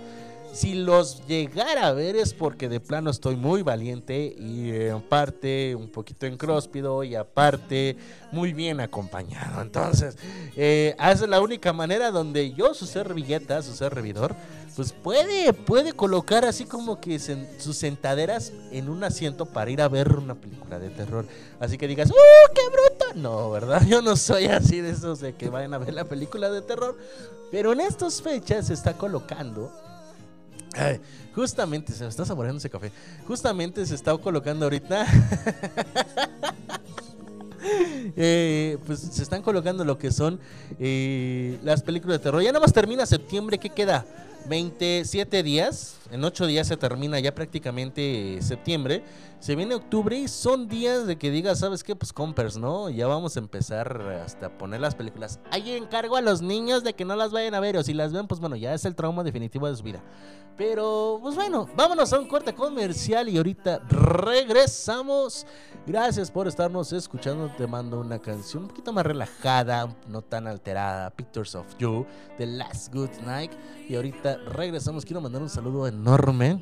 Si 0.52 0.74
los 0.74 1.26
llegara 1.26 1.86
a 1.86 1.92
ver 1.92 2.14
es 2.14 2.34
porque 2.34 2.68
de 2.68 2.78
plano 2.78 3.08
estoy 3.08 3.36
muy 3.36 3.62
valiente 3.62 4.34
y 4.38 4.70
eh, 4.70 4.88
en 4.88 5.00
parte 5.00 5.74
un 5.74 5.88
poquito 5.88 6.26
encróspido 6.26 7.02
y 7.04 7.14
aparte 7.14 7.96
muy 8.32 8.52
bien 8.52 8.80
acompañado. 8.80 9.62
Entonces, 9.62 10.18
eh, 10.54 10.94
esa 10.98 11.12
es 11.12 11.28
la 11.28 11.40
única 11.40 11.72
manera 11.72 12.10
donde 12.10 12.52
yo, 12.52 12.74
su 12.74 12.84
servilleta, 12.84 13.62
su 13.62 13.72
servidor, 13.72 14.36
pues 14.76 14.92
puede, 14.92 15.54
puede 15.54 15.94
colocar 15.94 16.44
así 16.44 16.66
como 16.66 17.00
que 17.00 17.18
sus 17.18 17.76
sentaderas 17.78 18.52
en 18.72 18.90
un 18.90 19.04
asiento 19.04 19.46
para 19.46 19.70
ir 19.70 19.80
a 19.80 19.88
ver 19.88 20.16
una 20.16 20.34
película 20.34 20.78
de 20.78 20.90
terror. 20.90 21.26
Así 21.60 21.78
que 21.78 21.88
digas, 21.88 22.10
¡uh, 22.10 22.52
qué 22.54 22.60
bruto! 22.68 23.20
No, 23.20 23.50
¿verdad? 23.50 23.82
Yo 23.88 24.02
no 24.02 24.16
soy 24.16 24.46
así 24.46 24.82
de 24.82 24.90
esos 24.90 25.20
de 25.20 25.34
que 25.34 25.48
vayan 25.48 25.72
a 25.72 25.78
ver 25.78 25.94
la 25.94 26.04
película 26.04 26.50
de 26.50 26.60
terror. 26.60 26.98
Pero 27.50 27.72
en 27.72 27.80
estas 27.80 28.20
fechas 28.20 28.66
se 28.66 28.74
está 28.74 28.94
colocando 28.94 29.72
Justamente, 31.34 31.92
se 31.92 32.04
me 32.04 32.10
está 32.10 32.24
saboreando 32.24 32.58
ese 32.58 32.70
café. 32.70 32.92
Justamente 33.26 33.84
se 33.86 33.94
está 33.94 34.16
colocando 34.16 34.66
ahorita. 34.66 35.06
Eh, 38.16 38.76
pues 38.86 38.98
se 38.98 39.22
están 39.22 39.40
colocando 39.40 39.84
lo 39.84 39.96
que 39.96 40.10
son 40.10 40.40
eh, 40.80 41.58
las 41.62 41.80
películas 41.82 42.18
de 42.18 42.24
terror. 42.24 42.42
Ya 42.42 42.50
nada 42.50 42.60
más 42.60 42.72
termina 42.72 43.06
septiembre, 43.06 43.58
¿qué 43.58 43.70
queda? 43.70 44.04
27 44.48 45.42
días. 45.44 45.94
En 46.12 46.22
8 46.22 46.46
días 46.46 46.66
se 46.66 46.76
termina 46.76 47.18
ya 47.20 47.34
prácticamente 47.34 48.38
septiembre. 48.42 49.02
Se 49.40 49.56
viene 49.56 49.74
octubre 49.74 50.14
y 50.14 50.28
son 50.28 50.68
días 50.68 51.06
de 51.06 51.16
que 51.16 51.30
digas, 51.30 51.60
¿sabes 51.60 51.82
qué? 51.82 51.96
Pues 51.96 52.12
compers, 52.12 52.58
¿no? 52.58 52.90
Ya 52.90 53.06
vamos 53.06 53.34
a 53.36 53.40
empezar 53.40 54.20
hasta 54.22 54.50
poner 54.58 54.82
las 54.82 54.94
películas. 54.94 55.40
Ahí 55.50 55.72
encargo 55.72 56.16
a 56.16 56.20
los 56.20 56.42
niños 56.42 56.84
de 56.84 56.92
que 56.92 57.06
no 57.06 57.16
las 57.16 57.32
vayan 57.32 57.54
a 57.54 57.60
ver. 57.60 57.78
O 57.78 57.82
si 57.82 57.94
las 57.94 58.12
ven, 58.12 58.26
pues 58.26 58.40
bueno, 58.42 58.56
ya 58.56 58.74
es 58.74 58.84
el 58.84 58.94
trauma 58.94 59.24
definitivo 59.24 59.66
de 59.70 59.74
su 59.74 59.82
vida. 59.82 60.02
Pero, 60.58 61.18
pues 61.22 61.34
bueno, 61.34 61.66
vámonos 61.74 62.12
a 62.12 62.18
un 62.18 62.28
corte 62.28 62.54
comercial 62.54 63.26
y 63.30 63.38
ahorita 63.38 63.80
regresamos. 63.88 65.46
Gracias 65.86 66.30
por 66.30 66.46
estarnos 66.46 66.92
escuchando. 66.92 67.50
Te 67.56 67.66
mando 67.66 67.98
una 67.98 68.18
canción 68.18 68.64
un 68.64 68.68
poquito 68.68 68.92
más 68.92 69.06
relajada, 69.06 69.96
no 70.06 70.20
tan 70.20 70.46
alterada. 70.46 71.10
Pictures 71.10 71.54
of 71.54 71.66
You, 71.78 72.06
The 72.36 72.46
Last 72.46 72.92
Good 72.92 73.22
Night. 73.24 73.52
Y 73.88 73.96
ahorita 73.96 74.36
regresamos. 74.36 75.06
Quiero 75.06 75.22
mandar 75.22 75.40
un 75.40 75.48
saludo 75.48 75.86
enorme. 76.02 76.60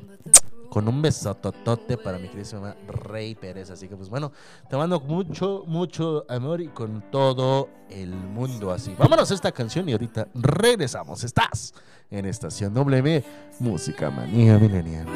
Con 0.69 0.87
un 0.87 1.01
besototote 1.01 1.97
para 1.97 2.17
mi 2.17 2.29
queridísima 2.29 2.77
Rey 2.87 3.35
Pérez. 3.35 3.69
Así 3.71 3.89
que, 3.89 3.97
pues 3.97 4.07
bueno, 4.07 4.31
te 4.69 4.77
mando 4.77 5.01
mucho, 5.01 5.65
mucho 5.67 6.25
amor 6.29 6.61
y 6.61 6.69
con 6.69 7.11
todo 7.11 7.67
el 7.89 8.11
mundo 8.11 8.71
así. 8.71 8.95
Vámonos 8.97 9.29
a 9.31 9.33
esta 9.33 9.51
canción 9.51 9.89
y 9.89 9.91
ahorita 9.91 10.29
regresamos. 10.33 11.25
Estás 11.25 11.73
en 12.09 12.25
Estación 12.25 12.73
W, 12.73 13.21
Música 13.59 14.09
Manía 14.09 14.57
Milenial. 14.57 15.07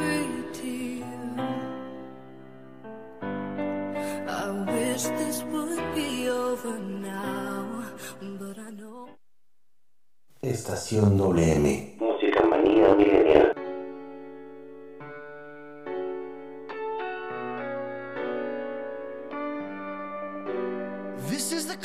I 4.28 4.50
wish 4.66 5.08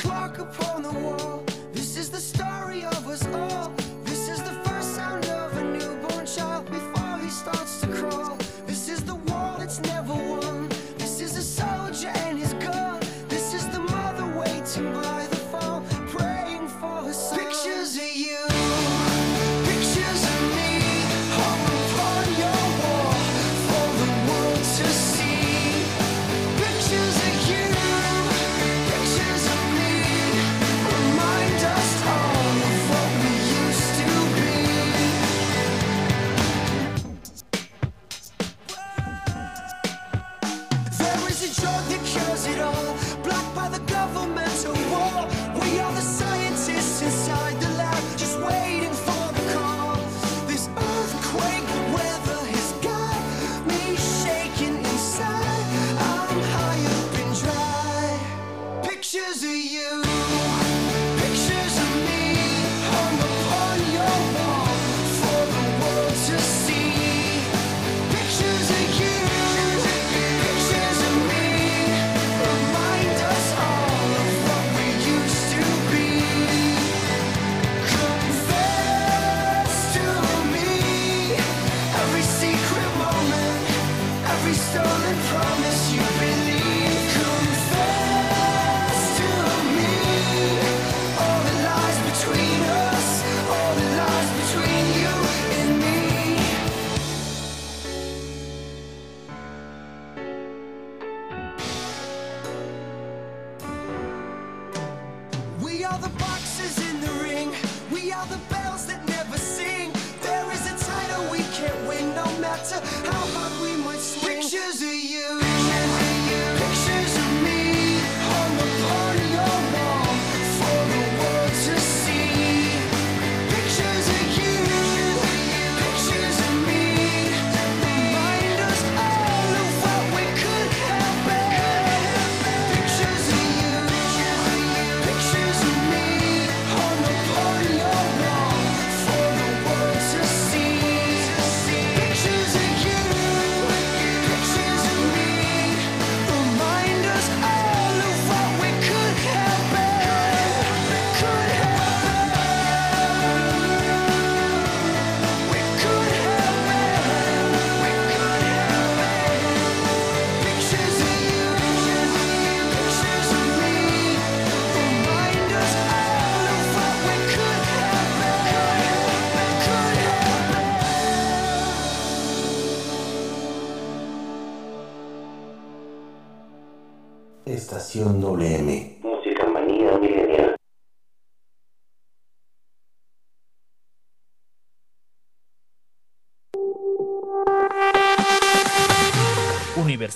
clock 0.02 0.38
upon 0.38 0.82
the 0.82 0.90
wall. 0.90 1.31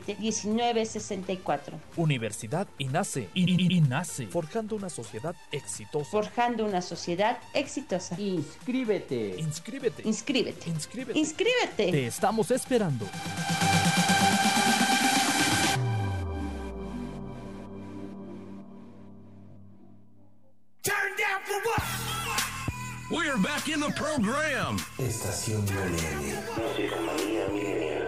718-127-1964. 0.00 1.72
Universidad 1.96 2.68
INACE. 2.78 3.28
INACE. 3.34 4.26
Forjando 4.26 4.76
una 4.76 4.88
sociedad 4.88 5.34
exitosa. 5.50 6.10
Forjando 6.10 6.64
una 6.64 6.82
sociedad 6.82 7.38
exitosa. 7.52 8.18
Inscríbete. 8.20 9.34
Inscríbete. 9.38 10.02
Inscríbete. 10.04 10.70
Inscríbete. 10.70 11.18
Inscríbete. 11.18 11.90
Te 11.90 12.06
estamos 12.06 12.50
esperando. 12.50 13.06
We're 23.10 23.38
back 23.38 23.68
in 23.68 23.80
the 23.80 23.88
program. 23.96 24.78
Estación 24.98 25.64
Millennial. 25.64 26.44
Música 26.56 26.96
milenial. 27.00 28.06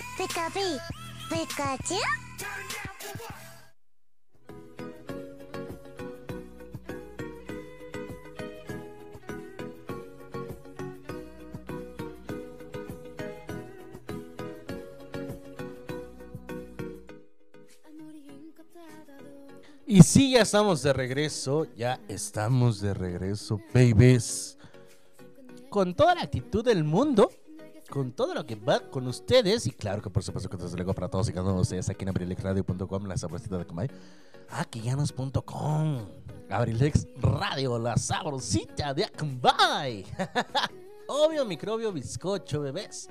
Y 19.87 20.03
sí, 20.03 20.31
ya 20.31 20.43
estamos 20.43 20.83
de 20.83 20.93
regreso, 20.93 21.67
ya 21.77 22.01
estamos 22.07 22.81
de 22.81 22.95
regreso, 22.95 23.61
babies. 23.75 24.57
Con 25.69 25.95
toda 25.95 26.15
la 26.15 26.23
actitud 26.23 26.65
del 26.65 26.85
mundo, 26.85 27.29
con 27.91 28.13
todo 28.13 28.33
lo 28.33 28.47
que 28.47 28.55
va 28.55 28.81
con 28.81 29.07
ustedes, 29.07 29.67
y 29.67 29.73
claro 29.73 30.01
que 30.01 30.09
por 30.09 30.23
supuesto 30.23 30.49
que 30.49 30.57
desde 30.57 30.77
luego 30.77 30.95
para 30.95 31.09
todos 31.09 31.29
y 31.29 31.33
cada 31.33 31.47
uno 31.47 31.57
de 31.57 31.63
ustedes 31.63 31.89
aquí 31.91 32.05
en 32.05 32.09
abrilexradio.com, 32.11 33.05
la 33.05 33.19
sabrosita 33.19 33.59
de 33.59 33.67
Comay. 33.67 33.91
Ah, 34.49 34.65
que 34.65 34.81
ya 34.81 34.97
no 34.97 35.03
es 35.03 35.13
punto 35.13 35.43
com. 35.43 36.07
Abrilex 36.49 37.07
Radio, 37.17 37.79
la 37.79 37.97
sabrosita 37.97 38.93
de 38.93 39.05
Acambay. 39.05 40.05
Obvio, 41.07 41.45
microbio, 41.45 41.93
bizcocho, 41.93 42.61
bebés. 42.61 43.09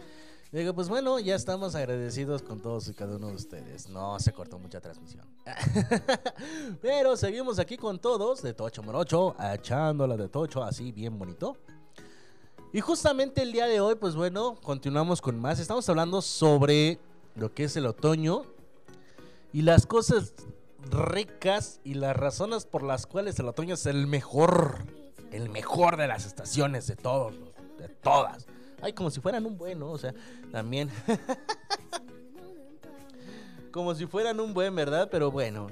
Digo, 0.51 0.73
pues 0.73 0.89
bueno, 0.89 1.19
ya 1.19 1.35
estamos 1.35 1.75
agradecidos 1.75 2.41
con 2.41 2.59
todos 2.59 2.89
y 2.89 2.93
cada 2.93 3.15
uno 3.15 3.27
de 3.27 3.35
ustedes. 3.35 3.87
No 3.87 4.19
se 4.19 4.33
cortó 4.33 4.59
mucha 4.59 4.81
transmisión. 4.81 5.25
Pero 6.81 7.15
seguimos 7.15 7.59
aquí 7.59 7.77
con 7.77 7.99
todos, 7.99 8.41
de 8.41 8.53
Tocho 8.53 8.83
Morocho, 8.83 9.35
echándola 9.39 10.17
de 10.17 10.27
Tocho 10.27 10.63
así 10.63 10.91
bien 10.91 11.17
bonito. 11.17 11.55
Y 12.71 12.81
justamente 12.81 13.41
el 13.41 13.51
día 13.51 13.65
de 13.65 13.81
hoy, 13.81 13.95
pues 13.95 14.15
bueno, 14.15 14.55
continuamos 14.61 15.21
con 15.21 15.39
más. 15.39 15.59
Estamos 15.59 15.89
hablando 15.89 16.21
sobre 16.21 16.99
lo 17.35 17.51
que 17.51 17.63
es 17.63 17.75
el 17.75 17.87
otoño 17.87 18.43
y 19.51 19.63
las 19.63 19.87
cosas 19.87 20.35
ricas 20.91 21.81
y 21.83 21.95
las 21.95 22.15
razones 22.15 22.65
por 22.65 22.83
las 22.83 23.07
cuales 23.07 23.39
el 23.39 23.47
otoño 23.47 23.73
es 23.73 23.87
el 23.87 24.05
mejor, 24.05 24.85
el 25.31 25.49
mejor 25.49 25.97
de 25.97 26.07
las 26.07 26.27
estaciones 26.27 26.85
de 26.85 26.95
todos, 26.95 27.33
de 27.79 27.89
todas. 27.89 28.45
Ay, 28.83 28.93
como 28.93 29.09
si 29.09 29.19
fueran 29.19 29.47
un 29.47 29.57
bueno, 29.57 29.89
o 29.89 29.97
sea, 29.97 30.13
también. 30.51 30.91
como 33.71 33.95
si 33.95 34.05
fueran 34.05 34.39
un 34.39 34.53
buen, 34.53 34.75
¿verdad? 34.75 35.09
Pero 35.11 35.31
bueno, 35.31 35.71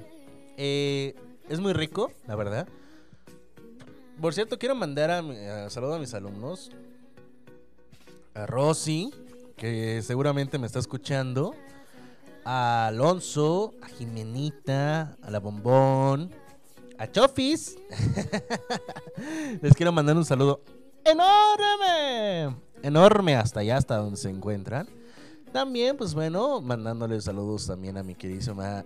eh, 0.56 1.14
es 1.48 1.60
muy 1.60 1.74
rico, 1.74 2.10
la 2.26 2.34
verdad. 2.34 2.66
Por 4.20 4.34
cierto, 4.34 4.58
quiero 4.58 4.74
mandar 4.74 5.12
a, 5.12 5.70
saludo 5.70 5.94
a 5.94 5.98
mis 6.00 6.12
alumnos. 6.12 6.72
A 8.38 8.46
Rosy, 8.46 9.12
que 9.56 10.00
seguramente 10.02 10.58
me 10.58 10.66
está 10.66 10.78
escuchando. 10.78 11.54
A 12.44 12.86
Alonso, 12.86 13.74
a 13.82 13.88
Jimenita, 13.88 15.16
a 15.22 15.30
la 15.30 15.40
Bombón, 15.40 16.30
a 16.98 17.10
Chofis. 17.10 17.76
Les 19.60 19.74
quiero 19.74 19.90
mandar 19.90 20.16
un 20.16 20.24
saludo 20.24 20.62
enorme, 21.04 22.56
enorme 22.82 23.34
hasta 23.34 23.60
allá, 23.60 23.76
hasta 23.76 23.96
donde 23.96 24.16
se 24.16 24.30
encuentran. 24.30 24.88
También, 25.52 25.96
pues 25.96 26.14
bueno, 26.14 26.60
mandándoles 26.60 27.24
saludos 27.24 27.66
también 27.66 27.96
a 27.96 28.04
mi 28.04 28.14
queridísima 28.14 28.84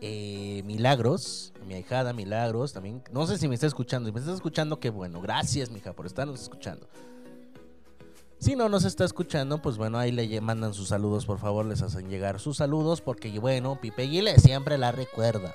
eh, 0.00 0.62
Milagros, 0.64 1.52
mi 1.66 1.74
ahijada 1.74 2.12
Milagros, 2.12 2.72
también. 2.72 3.02
No 3.10 3.26
sé 3.26 3.38
si 3.38 3.48
me 3.48 3.56
está 3.56 3.66
escuchando. 3.66 4.08
Si 4.08 4.12
me 4.12 4.20
está 4.20 4.32
escuchando, 4.32 4.78
qué 4.78 4.90
bueno. 4.90 5.20
Gracias, 5.20 5.68
mija, 5.68 5.92
por 5.94 6.06
estarnos 6.06 6.40
escuchando. 6.40 6.86
Si 8.38 8.54
no 8.54 8.68
nos 8.68 8.84
está 8.84 9.04
escuchando, 9.04 9.62
pues 9.62 9.78
bueno, 9.78 9.98
ahí 9.98 10.12
le 10.12 10.40
mandan 10.40 10.74
sus 10.74 10.88
saludos, 10.88 11.24
por 11.24 11.38
favor, 11.38 11.64
les 11.64 11.80
hacen 11.80 12.10
llegar 12.10 12.38
sus 12.38 12.58
saludos, 12.58 13.00
porque 13.00 13.36
bueno, 13.38 13.78
Pipe 13.80 14.02
Guile 14.06 14.38
siempre 14.38 14.76
la 14.76 14.92
recuerda. 14.92 15.54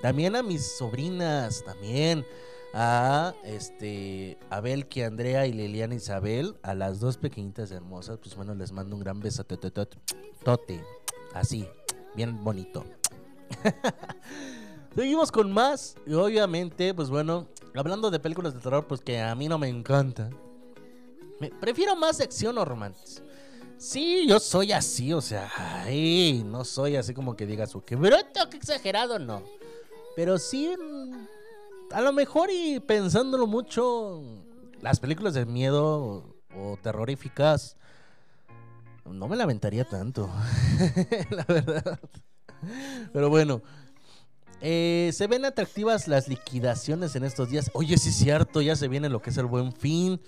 También 0.00 0.34
a 0.34 0.42
mis 0.42 0.76
sobrinas, 0.78 1.62
también 1.64 2.24
a 2.72 3.34
este 3.44 4.38
a 4.48 4.60
Belki, 4.60 5.02
Andrea 5.02 5.46
y 5.46 5.52
Liliana 5.52 5.94
Isabel, 5.94 6.56
a 6.62 6.74
las 6.74 7.00
dos 7.00 7.18
pequeñitas 7.18 7.70
hermosas, 7.70 8.18
pues 8.18 8.34
bueno, 8.34 8.54
les 8.54 8.72
mando 8.72 8.96
un 8.96 9.02
gran 9.02 9.20
beso 9.20 9.44
tote, 9.44 10.82
así, 11.34 11.68
bien 12.16 12.42
bonito. 12.42 12.84
Seguimos 14.96 15.30
con 15.30 15.52
más 15.52 15.96
y 16.06 16.14
obviamente, 16.14 16.94
pues 16.94 17.10
bueno, 17.10 17.46
hablando 17.74 18.10
de 18.10 18.18
películas 18.18 18.54
de 18.54 18.60
terror, 18.60 18.86
pues 18.86 19.02
que 19.02 19.20
a 19.20 19.34
mí 19.34 19.48
no 19.48 19.58
me 19.58 19.68
encanta. 19.68 20.30
Me- 21.42 21.50
prefiero 21.50 21.96
más 21.96 22.20
acción 22.20 22.56
o 22.56 22.64
romance. 22.64 23.20
Sí, 23.76 24.26
yo 24.28 24.38
soy 24.38 24.70
así, 24.70 25.12
o 25.12 25.20
sea, 25.20 25.50
no 26.44 26.64
soy 26.64 26.94
así 26.94 27.12
como 27.14 27.34
que 27.34 27.46
digas, 27.46 27.74
"Oh, 27.74 27.84
qué 27.84 27.96
bruto, 27.96 28.48
qué 28.48 28.56
exagerado, 28.58 29.18
no. 29.18 29.42
Pero 30.14 30.38
sí, 30.38 30.72
a 31.90 32.00
lo 32.00 32.12
mejor 32.12 32.50
y 32.52 32.78
pensándolo 32.78 33.48
mucho, 33.48 34.22
las 34.80 35.00
películas 35.00 35.34
de 35.34 35.44
miedo 35.46 36.36
o 36.56 36.78
terroríficas, 36.80 37.76
no 39.04 39.26
me 39.26 39.34
lamentaría 39.34 39.84
tanto, 39.84 40.30
la 41.30 41.44
verdad. 41.48 41.98
Pero 43.12 43.30
bueno, 43.30 43.62
eh, 44.60 45.10
se 45.12 45.26
ven 45.26 45.44
atractivas 45.44 46.06
las 46.06 46.28
liquidaciones 46.28 47.16
en 47.16 47.24
estos 47.24 47.48
días. 47.50 47.68
Oye, 47.74 47.98
sí 47.98 48.10
es 48.10 48.14
cierto, 48.16 48.60
ya 48.60 48.76
se 48.76 48.86
viene 48.86 49.08
lo 49.08 49.20
que 49.20 49.30
es 49.30 49.36
el 49.38 49.46
buen 49.46 49.72
fin. 49.72 50.20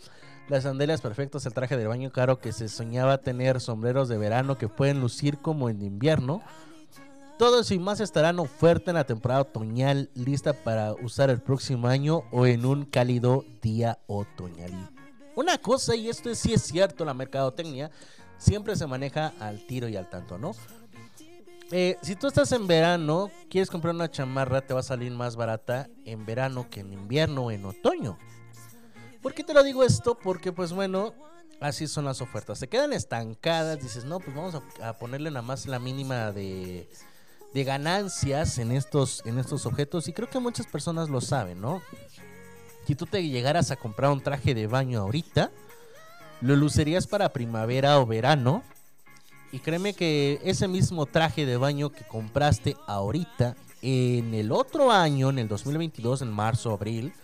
Las 0.48 0.64
sandalias 0.64 1.00
perfectas, 1.00 1.46
el 1.46 1.54
traje 1.54 1.76
de 1.76 1.86
baño 1.86 2.12
caro 2.12 2.38
que 2.38 2.52
se 2.52 2.68
soñaba 2.68 3.18
tener, 3.18 3.60
sombreros 3.60 4.08
de 4.08 4.18
verano 4.18 4.58
que 4.58 4.68
pueden 4.68 5.00
lucir 5.00 5.38
como 5.38 5.70
en 5.70 5.80
invierno. 5.82 6.42
Todo 7.38 7.60
eso 7.60 7.74
y 7.74 7.78
más 7.78 8.00
estará 8.00 8.28
en 8.28 8.38
oferta 8.38 8.90
en 8.90 8.96
la 8.96 9.04
temporada 9.04 9.40
otoñal, 9.40 10.10
lista 10.14 10.52
para 10.52 10.92
usar 10.92 11.30
el 11.30 11.40
próximo 11.40 11.88
año 11.88 12.24
o 12.30 12.46
en 12.46 12.64
un 12.66 12.84
cálido 12.84 13.44
día 13.62 13.98
otoñal. 14.06 14.70
Una 15.34 15.58
cosa, 15.58 15.96
y 15.96 16.08
esto 16.08 16.30
es- 16.30 16.38
sí 16.38 16.52
es 16.52 16.62
cierto, 16.62 17.04
la 17.04 17.14
mercadotecnia 17.14 17.90
siempre 18.38 18.76
se 18.76 18.86
maneja 18.86 19.32
al 19.40 19.66
tiro 19.66 19.88
y 19.88 19.96
al 19.96 20.08
tanto, 20.08 20.38
¿no? 20.38 20.52
Eh, 21.72 21.96
si 22.02 22.14
tú 22.14 22.28
estás 22.28 22.52
en 22.52 22.66
verano, 22.66 23.30
quieres 23.48 23.70
comprar 23.70 23.94
una 23.94 24.10
chamarra, 24.10 24.60
te 24.60 24.74
va 24.74 24.80
a 24.80 24.84
salir 24.84 25.10
más 25.10 25.34
barata 25.34 25.88
en 26.04 26.24
verano 26.26 26.68
que 26.70 26.80
en 26.80 26.92
invierno 26.92 27.46
o 27.46 27.50
en 27.50 27.64
otoño. 27.64 28.18
¿Por 29.24 29.34
qué 29.34 29.42
te 29.42 29.54
lo 29.54 29.64
digo 29.64 29.82
esto? 29.82 30.16
Porque, 30.16 30.52
pues 30.52 30.72
bueno, 30.72 31.14
Así 31.60 31.86
son 31.86 32.04
las 32.04 32.20
ofertas. 32.20 32.58
Se 32.58 32.68
quedan 32.68 32.92
estancadas. 32.92 33.80
Dices, 33.80 34.04
no, 34.04 34.20
pues 34.20 34.36
vamos 34.36 34.60
a, 34.82 34.92
ponerle 34.98 35.30
nada 35.30 35.40
más 35.40 35.66
la 35.66 35.78
mínima 35.78 36.30
de, 36.30 36.90
de 37.54 37.64
ganancias 37.64 38.58
en 38.58 38.70
estos, 38.70 39.22
en 39.24 39.38
estos 39.38 39.64
objetos. 39.64 40.06
Y 40.06 40.12
creo 40.12 40.28
que 40.28 40.38
muchas 40.38 40.66
personas 40.66 41.08
lo 41.08 41.22
saben, 41.22 41.62
¿no? 41.62 41.80
Si 42.86 42.94
tú 42.94 43.06
te 43.06 43.26
llegaras 43.26 43.70
a 43.70 43.76
comprar 43.76 44.10
un 44.10 44.20
traje 44.20 44.54
de 44.54 44.66
baño 44.66 45.00
ahorita, 45.00 45.50
lo 46.42 46.54
lucerías 46.54 47.06
para 47.06 47.32
primavera 47.32 47.98
o 47.98 48.04
verano. 48.04 48.62
Y 49.52 49.60
créeme 49.60 49.94
que 49.94 50.40
ese 50.44 50.68
mismo 50.68 51.06
traje 51.06 51.46
de 51.46 51.56
baño 51.56 51.90
que 51.90 52.04
compraste 52.04 52.76
ahorita, 52.86 53.56
en 53.80 54.34
el 54.34 54.52
otro 54.52 54.90
año, 54.90 55.30
en 55.30 55.38
el 55.38 55.48
2022, 55.48 56.20
en 56.22 56.30
marzo, 56.30 56.72
abril, 56.72 57.14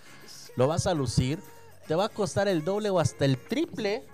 lo 0.57 0.67
vas 0.67 0.87
a 0.87 0.95
lucir. 0.95 1.41
Te 1.91 1.97
va 1.97 2.05
a 2.05 2.09
costar 2.09 2.47
el 2.47 2.65
doble 2.65 2.89
o 2.89 3.01
hasta 3.01 3.25
el 3.25 3.37
triple. 3.37 4.05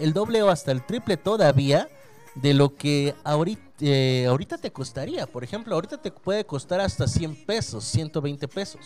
El 0.00 0.12
doble 0.12 0.42
o 0.42 0.50
hasta 0.50 0.72
el 0.72 0.84
triple 0.84 1.16
todavía 1.16 1.88
de 2.34 2.54
lo 2.54 2.74
que 2.74 3.14
ahorita, 3.22 3.62
eh, 3.78 4.26
ahorita 4.28 4.58
te 4.58 4.72
costaría. 4.72 5.28
Por 5.28 5.44
ejemplo, 5.44 5.72
ahorita 5.76 5.98
te 5.98 6.10
puede 6.10 6.44
costar 6.44 6.80
hasta 6.80 7.06
100 7.06 7.46
pesos, 7.46 7.84
120 7.84 8.48
pesos. 8.48 8.80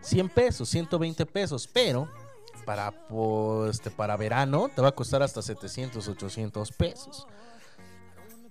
100 0.00 0.30
pesos, 0.30 0.70
120 0.70 1.26
pesos, 1.26 1.68
pero 1.70 2.08
para, 2.64 2.92
pues, 3.08 3.72
este, 3.72 3.90
para 3.90 4.16
verano 4.16 4.70
te 4.74 4.80
va 4.80 4.88
a 4.88 4.92
costar 4.92 5.22
hasta 5.22 5.42
700, 5.42 6.08
800 6.08 6.72
pesos. 6.72 7.26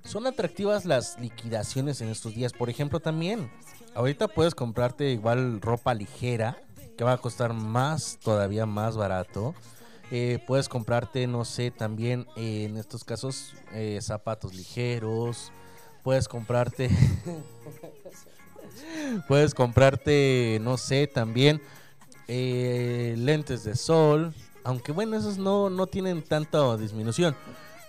Son 0.04 0.28
atractivas 0.28 0.86
las 0.86 1.20
liquidaciones 1.20 2.00
en 2.02 2.10
estos 2.10 2.36
días. 2.36 2.54
Por 2.54 2.70
ejemplo, 2.70 3.00
también, 3.00 3.52
ahorita 3.96 4.28
puedes 4.28 4.56
comprarte 4.56 5.12
igual 5.12 5.62
ropa 5.62 5.94
ligera, 5.94 6.62
que 6.98 7.04
va 7.04 7.14
a 7.14 7.18
costar 7.18 7.54
más, 7.54 8.18
todavía 8.22 8.66
más 8.66 8.98
barato. 8.98 9.56
Eh, 10.12 10.44
puedes 10.46 10.68
comprarte, 10.68 11.26
no 11.26 11.46
sé, 11.46 11.72
también 11.72 12.28
eh, 12.36 12.66
en 12.66 12.78
estos 12.78 13.06
casos 13.06 13.56
eh, 13.74 13.98
zapatos 14.02 14.54
ligeros. 14.54 15.52
Puedes 16.04 16.28
comprarte... 16.28 16.90
Puedes 19.28 19.54
comprarte, 19.54 20.60
no 20.62 20.78
sé, 20.78 21.08
también 21.08 21.62
lentes 22.28 23.64
de 23.64 23.76
sol. 23.76 24.34
Aunque 24.64 24.92
bueno, 24.92 25.18
esos 25.18 25.38
no, 25.38 25.70
no 25.70 25.88
tienen 25.88 26.24
tanta 26.24 26.78
disminución. 26.78 27.36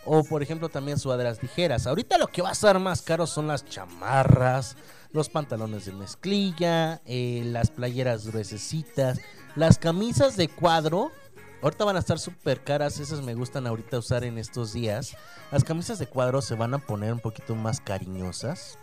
O 0.04 0.22
por 0.24 0.42
ejemplo 0.42 0.68
también 0.68 0.98
sudaderas 0.98 1.42
ligeras. 1.42 1.86
Ahorita 1.86 2.18
lo 2.18 2.26
que 2.26 2.42
va 2.42 2.50
a 2.50 2.52
estar 2.52 2.78
más 2.78 3.02
caro 3.02 3.26
son 3.26 3.46
las 3.46 3.64
chamarras, 3.64 4.76
los 5.12 5.28
pantalones 5.28 5.86
de 5.86 5.92
mezclilla, 5.92 7.00
eh, 7.04 7.42
las 7.44 7.70
playeras 7.70 8.26
gruesecitas, 8.26 9.20
las 9.54 9.78
camisas 9.78 10.36
de 10.36 10.48
cuadro. 10.48 11.10
Ahorita 11.62 11.84
van 11.84 11.96
a 11.96 12.00
estar 12.00 12.18
súper 12.18 12.64
caras, 12.64 12.98
esas 12.98 13.22
me 13.22 13.34
gustan 13.34 13.66
ahorita 13.66 13.98
usar 13.98 14.24
en 14.24 14.38
estos 14.38 14.72
días. 14.72 15.16
Las 15.52 15.62
camisas 15.62 15.98
de 15.98 16.06
cuadro 16.06 16.42
se 16.42 16.54
van 16.54 16.74
a 16.74 16.78
poner 16.78 17.12
un 17.12 17.20
poquito 17.20 17.54
más 17.54 17.80
cariñosas. 17.80 18.78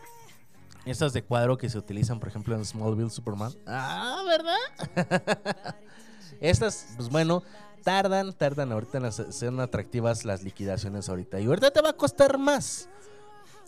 Estas 0.86 1.12
de 1.12 1.24
cuadro 1.24 1.58
que 1.58 1.70
se 1.70 1.78
utilizan, 1.78 2.20
por 2.20 2.30
ejemplo, 2.30 2.56
en 2.56 2.64
Smallville 2.64 3.10
Superman. 3.10 3.54
Ah, 3.68 4.24
¿verdad? 4.26 5.76
Estas, 6.40 6.94
pues 6.96 7.10
bueno, 7.10 7.44
tardan, 7.84 8.32
tardan 8.34 8.72
ahorita 8.72 9.00
en 9.00 9.12
ser 9.12 9.60
atractivas 9.60 10.24
las 10.24 10.44
liquidaciones 10.44 11.10
ahorita. 11.10 11.40
Y 11.40 11.48
ahorita 11.48 11.72
te 11.72 11.82
va 11.82 11.90
a 11.90 11.94
costar 11.94 12.38
más. 12.38 12.88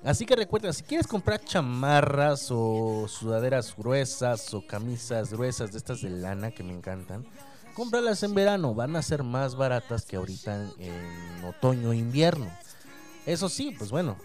Así 0.04 0.26
que 0.26 0.36
recuerda, 0.36 0.74
si 0.74 0.82
quieres 0.82 1.06
comprar 1.06 1.43
chamarras 1.43 2.47
o 2.49 3.08
sudaderas 3.08 3.76
gruesas 3.78 4.52
o 4.54 4.66
camisas 4.66 5.32
gruesas 5.32 5.72
de 5.72 5.78
estas 5.78 6.02
de 6.02 6.10
lana 6.10 6.49
que 6.52 6.64
me 6.64 6.74
encantan, 6.74 7.24
cómpralas 7.76 8.24
en 8.24 8.34
verano. 8.34 8.74
Van 8.74 8.95
a 8.95 9.04
ser 9.04 9.24
más 9.24 9.56
baratas 9.56 10.06
que 10.06 10.16
ahorita 10.16 10.72
en, 10.80 11.45
otoño 11.45 11.93
e 11.93 11.97
invierno. 11.97 12.49
Eso 13.28 13.47
sí, 13.47 13.76
pues 13.78 13.91
bueno, 13.91 14.18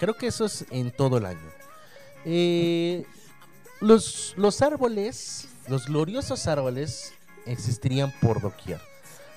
creo 0.00 0.16
que 0.16 0.26
eso 0.26 0.44
es 0.44 0.66
en 0.70 0.90
todo 0.90 1.18
el 1.18 1.26
año. 1.26 1.50
Eh, 2.24 3.06
los, 3.80 4.34
los 4.36 4.62
árboles, 4.62 5.48
los 5.68 5.86
gloriosos 5.86 6.48
árboles, 6.48 7.12
existirían 7.46 8.12
por 8.20 8.40
doquier. 8.40 8.80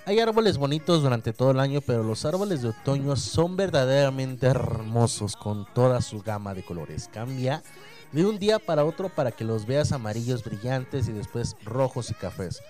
Hay 0.06 0.20
árboles 0.20 0.58
bonitos 0.58 1.02
durante 1.02 1.32
todo 1.32 1.52
el 1.52 1.62
año, 1.62 1.80
pero 1.80 2.04
los 2.04 2.26
árboles 2.26 2.62
de 2.62 2.70
otoño 2.70 3.16
son 3.16 3.56
verdaderamente 3.56 4.48
hermosos 4.48 5.38
con 5.38 5.66
toda 5.74 6.02
su 6.02 6.22
gama 6.22 6.54
de 6.54 6.62
colores. 6.62 7.10
Cambia 7.12 7.64
de 8.12 8.26
un 8.26 8.38
día 8.38 8.60
para 8.60 8.84
otro 8.84 9.08
para 9.08 9.32
que 9.32 9.46
los 9.46 9.66
veas 9.66 9.94
amarillos 9.94 10.44
brillantes 10.44 11.08
y 11.08 11.14
después 11.14 11.56
rojos 11.64 12.12
y 12.12 12.16
cafés. 12.16 12.62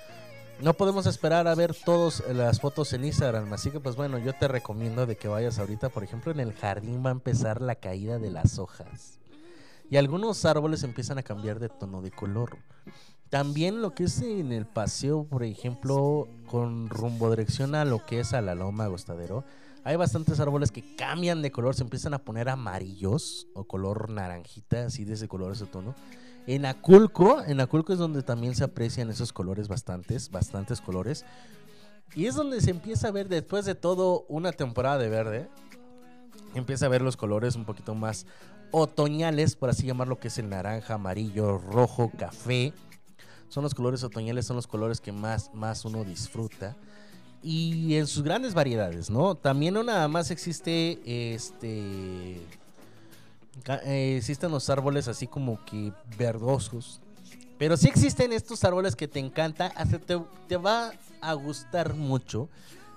No 0.61 0.75
podemos 0.75 1.07
esperar 1.07 1.47
a 1.47 1.55
ver 1.55 1.73
todas 1.73 2.23
las 2.29 2.61
fotos 2.61 2.93
en 2.93 3.03
Instagram, 3.03 3.51
así 3.51 3.71
que 3.71 3.79
pues 3.79 3.95
bueno, 3.95 4.19
yo 4.19 4.33
te 4.33 4.47
recomiendo 4.47 5.07
de 5.07 5.15
que 5.15 5.27
vayas 5.27 5.57
ahorita, 5.57 5.89
por 5.89 6.03
ejemplo, 6.03 6.31
en 6.31 6.39
el 6.39 6.53
jardín 6.53 7.03
va 7.03 7.09
a 7.09 7.13
empezar 7.13 7.63
la 7.63 7.73
caída 7.73 8.19
de 8.19 8.29
las 8.29 8.59
hojas. 8.59 9.17
Y 9.89 9.97
algunos 9.97 10.45
árboles 10.45 10.83
empiezan 10.83 11.17
a 11.17 11.23
cambiar 11.23 11.59
de 11.59 11.69
tono 11.69 12.03
de 12.03 12.11
color. 12.11 12.59
También 13.33 13.81
lo 13.81 13.95
que 13.95 14.03
es 14.03 14.21
en 14.21 14.51
el 14.51 14.67
paseo, 14.67 15.23
por 15.23 15.43
ejemplo, 15.43 16.27
con 16.45 16.87
rumbo 16.87 17.31
dirección 17.31 17.73
a 17.73 17.83
lo 17.83 18.05
que 18.05 18.19
es 18.19 18.31
a 18.31 18.41
la 18.41 18.53
Loma 18.53 18.83
Agostadero, 18.83 19.43
hay 19.83 19.95
bastantes 19.95 20.39
árboles 20.39 20.71
que 20.71 20.95
cambian 20.95 21.41
de 21.41 21.51
color, 21.51 21.73
se 21.73 21.81
empiezan 21.81 22.13
a 22.13 22.19
poner 22.19 22.47
amarillos 22.47 23.47
o 23.55 23.63
color 23.63 24.11
naranjita, 24.11 24.85
así 24.85 25.03
de 25.03 25.13
ese 25.13 25.27
color, 25.27 25.51
ese 25.51 25.65
tono. 25.65 25.95
En 26.45 26.67
Aculco, 26.67 27.41
en 27.43 27.59
Aculco 27.59 27.91
es 27.91 27.97
donde 27.97 28.21
también 28.21 28.53
se 28.53 28.65
aprecian 28.65 29.09
esos 29.09 29.33
colores 29.33 29.67
bastantes, 29.67 30.29
bastantes 30.29 30.79
colores. 30.79 31.25
Y 32.13 32.27
es 32.27 32.35
donde 32.35 32.61
se 32.61 32.69
empieza 32.69 33.07
a 33.07 33.11
ver 33.11 33.29
después 33.29 33.65
de 33.65 33.73
todo 33.73 34.27
una 34.29 34.51
temporada 34.51 34.99
de 34.99 35.09
verde, 35.09 35.49
empieza 36.53 36.85
a 36.85 36.89
ver 36.89 37.01
los 37.01 37.17
colores 37.17 37.55
un 37.55 37.65
poquito 37.65 37.95
más 37.95 38.27
otoñales, 38.69 39.55
por 39.55 39.71
así 39.71 39.87
llamarlo, 39.87 40.19
que 40.19 40.27
es 40.27 40.37
el 40.37 40.49
naranja, 40.49 40.93
amarillo, 40.93 41.57
rojo, 41.57 42.11
café. 42.15 42.73
Son 43.53 43.61
los 43.61 43.75
colores 43.75 44.03
otoñales, 44.03 44.47
son 44.47 44.55
los 44.55 44.65
colores 44.65 44.99
que 44.99 45.11
más, 45.11 45.53
más 45.53 45.85
uno 45.85 46.03
disfruta. 46.03 46.75
Y 47.43 47.93
en 47.97 48.07
sus 48.07 48.23
grandes 48.23 48.55
variedades, 48.55 49.11
¿no? 49.11 49.35
También 49.35 49.75
no 49.75 49.83
nada 49.83 50.07
más 50.07 50.31
existe 50.31 50.99
este. 51.35 52.41
eh, 53.85 54.15
existen 54.17 54.49
los 54.49 54.71
árboles 54.71 55.07
así 55.07 55.27
como 55.27 55.63
que 55.65 55.93
verdosos. 56.17 56.99
Pero 57.59 57.77
sí 57.77 57.87
existen 57.89 58.33
estos 58.33 58.63
árboles 58.63 58.95
que 58.95 59.07
te 59.07 59.19
encanta. 59.19 59.67
Hasta 59.75 59.99
te, 59.99 60.19
te 60.47 60.57
va 60.57 60.91
a 61.21 61.33
gustar 61.33 61.93
mucho 61.93 62.49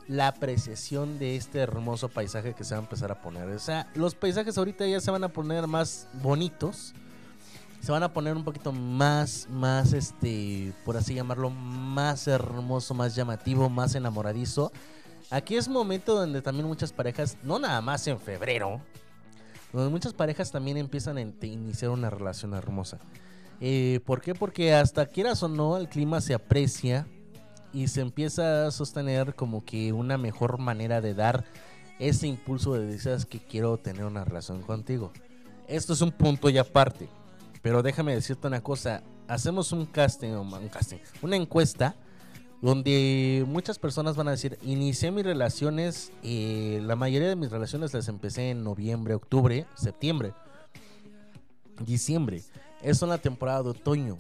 la 0.09 0.29
apreciación 0.29 1.19
de 1.19 1.37
este 1.37 1.59
hermoso 1.59 2.09
paisaje 2.09 2.55
que 2.55 2.65
se 2.65 2.75
va 2.75 2.81
a 2.81 2.85
empezar 2.85 3.13
a 3.13 3.21
poner. 3.21 3.47
O 3.51 3.59
sea, 3.59 3.91
los 3.95 4.15
paisajes 4.15 4.57
ahorita 4.57 4.87
ya 4.87 5.01
se 5.01 5.11
van 5.11 5.25
a 5.25 5.29
poner 5.29 5.67
más 5.67 6.09
bonitos. 6.23 6.95
Se 7.81 7.93
van 7.93 8.03
a 8.03 8.13
poner 8.13 8.37
un 8.37 8.45
poquito 8.45 8.73
más, 8.73 9.47
más, 9.51 9.93
este, 9.93 10.73
por 10.85 10.97
así 10.97 11.15
llamarlo, 11.15 11.51
más 11.51 12.27
hermoso, 12.27 12.95
más 12.95 13.15
llamativo, 13.15 13.69
más 13.69 13.95
enamoradizo. 13.95 14.73
Aquí 15.31 15.57
es 15.57 15.69
momento 15.69 16.15
donde 16.15 16.43
también 16.43 16.67
muchas 16.67 16.93
parejas, 16.93 17.37
no 17.43 17.59
nada 17.59 17.81
más 17.81 18.07
en 18.07 18.19
febrero, 18.19 18.81
donde 19.73 19.91
muchas 19.91 20.13
parejas 20.13 20.51
también 20.51 20.77
empiezan 20.77 21.17
a 21.19 21.21
iniciar 21.21 21.91
una 21.91 22.11
relación 22.11 22.55
hermosa. 22.55 22.99
Eh, 23.61 24.01
¿Por 24.05 24.21
qué? 24.21 24.35
Porque 24.35 24.75
hasta 24.75 25.07
quieras 25.07 25.43
o 25.43 25.49
no, 25.49 25.77
el 25.77 25.89
clima 25.89 26.21
se 26.21 26.35
aprecia 26.35 27.07
y 27.73 27.89
se 27.89 28.01
empieza 28.01 28.67
a 28.67 28.71
sostener 28.71 29.35
como 29.35 29.65
que 29.65 29.93
una 29.93 30.19
mejor 30.19 30.59
manera 30.59 31.01
de 31.01 31.15
dar 31.15 31.45
ese 31.99 32.27
impulso 32.27 32.75
de 32.75 32.87
decir 32.87 33.27
que 33.29 33.39
quiero 33.39 33.79
tener 33.79 34.05
una 34.05 34.25
relación 34.25 34.63
contigo. 34.63 35.13
Esto 35.67 35.95
es 35.95 36.01
un 36.01 36.13
punto 36.13 36.49
y 36.49 36.59
aparte. 36.59 37.09
Pero 37.67 37.83
déjame 37.83 38.15
decirte 38.15 38.47
una 38.47 38.63
cosa. 38.63 39.03
Hacemos 39.27 39.73
un 39.73 39.87
casting, 39.87 40.29
un 40.29 40.69
casting, 40.69 40.99
una 41.21 41.35
encuesta 41.35 41.97
donde 42.63 43.45
muchas 43.49 43.77
personas 43.77 44.15
van 44.15 44.29
a 44.29 44.31
decir, 44.31 44.57
inicié 44.63 45.11
mis 45.11 45.25
relaciones, 45.25 46.13
eh, 46.23 46.81
la 46.85 46.95
mayoría 46.95 47.29
de 47.29 47.35
mis 47.35 47.51
relaciones 47.51 47.93
las 47.93 48.07
empecé 48.07 48.51
en 48.51 48.63
noviembre, 48.63 49.15
octubre, 49.15 49.67
septiembre, 49.75 50.33
diciembre. 51.85 52.45
Es 52.83 53.03
la 53.03 53.19
temporada 53.19 53.65
de 53.65 53.71
otoño. 53.71 54.17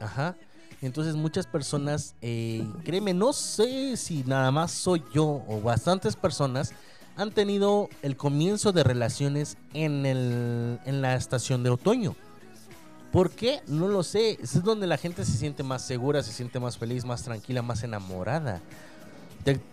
Ajá. 0.00 0.34
Entonces 0.80 1.14
muchas 1.14 1.46
personas, 1.46 2.16
eh, 2.20 2.66
créeme, 2.82 3.14
no 3.14 3.32
sé 3.32 3.96
si 3.96 4.24
nada 4.24 4.50
más 4.50 4.72
soy 4.72 5.04
yo 5.14 5.44
o 5.46 5.60
bastantes 5.60 6.16
personas 6.16 6.72
han 7.14 7.30
tenido 7.30 7.88
el 8.02 8.16
comienzo 8.16 8.72
de 8.72 8.82
relaciones 8.82 9.56
en, 9.72 10.04
el, 10.04 10.80
en 10.84 11.00
la 11.00 11.14
estación 11.14 11.62
de 11.62 11.70
otoño. 11.70 12.16
¿Por 13.12 13.30
qué? 13.30 13.60
No 13.66 13.88
lo 13.88 14.02
sé. 14.02 14.38
Es 14.42 14.62
donde 14.64 14.86
la 14.86 14.96
gente 14.96 15.24
se 15.24 15.32
siente 15.32 15.62
más 15.62 15.86
segura, 15.86 16.22
se 16.22 16.32
siente 16.32 16.58
más 16.58 16.78
feliz, 16.78 17.04
más 17.04 17.22
tranquila, 17.22 17.62
más 17.62 17.82
enamorada. 17.82 18.60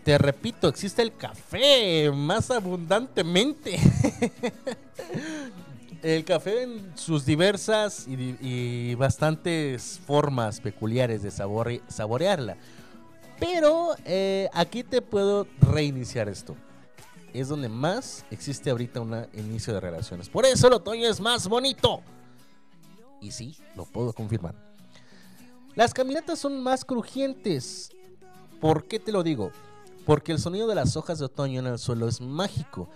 Te, 0.04 0.18
repito, 0.18 0.68
existe 0.68 1.02
el 1.02 1.16
café 1.16 2.12
más 2.12 2.52
abundantemente. 2.52 3.80
el 6.02 6.24
café 6.26 6.64
en 6.64 6.92
sus 6.98 7.26
diversas 7.26 8.08
y, 8.08 8.36
y 8.42 8.96
bastantes 8.96 10.00
formas 10.06 10.60
peculiares 10.60 11.24
de 11.24 11.30
sabore- 11.30 11.82
saborearla. 11.88 12.58
Pero 13.40 13.96
eh, 14.06 14.50
aquí 14.54 14.84
te 14.84 15.02
puedo 15.02 15.48
reiniciar 15.62 16.28
esto. 16.28 16.56
Es 17.34 17.48
donde 17.48 17.70
más 17.70 18.26
existe 18.32 18.70
ahorita 18.72 19.02
un 19.02 19.28
inicio 19.34 19.74
de 19.74 19.80
relaciones. 19.80 20.30
Por 20.30 20.46
eso 20.46 20.68
el 20.68 20.74
otoño 20.74 21.08
es 21.08 21.20
más 21.20 21.48
bonito. 21.48 22.02
Y 23.22 23.32
sí, 23.32 23.58
lo 23.76 23.86
puedo 23.86 24.14
confirmar. 24.14 24.56
Las 25.76 25.94
caminatas 25.94 26.40
son 26.40 26.62
más 26.62 26.84
crujientes. 26.84 27.92
¿Por 28.60 28.86
qué 28.86 29.00
te 29.00 29.12
lo 29.12 29.24
digo? 29.24 29.52
Porque 30.06 30.32
el 30.32 30.40
sonido 30.40 30.68
de 30.68 30.76
las 30.76 30.98
hojas 30.98 31.20
de 31.20 31.26
otoño 31.26 31.60
en 31.60 31.68
el 31.68 31.80
suelo 31.80 32.08
es 32.08 32.20
mágico. 32.20 32.90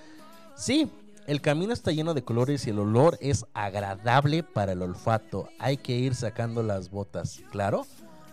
Sí, 0.56 0.90
el 1.26 1.42
camino 1.42 1.72
está 1.72 1.92
lleno 1.92 2.14
de 2.14 2.24
colores 2.24 2.68
y 2.68 2.72
el 2.72 2.80
olor 2.80 3.18
es 3.22 3.46
agradable 3.54 4.44
para 4.44 4.74
el 4.74 4.82
olfato. 4.82 5.48
Hay 5.60 5.78
que 5.78 5.94
ir 5.94 6.16
sacando 6.16 6.64
las 6.64 6.90
botas, 6.90 7.42
claro. 7.52 7.86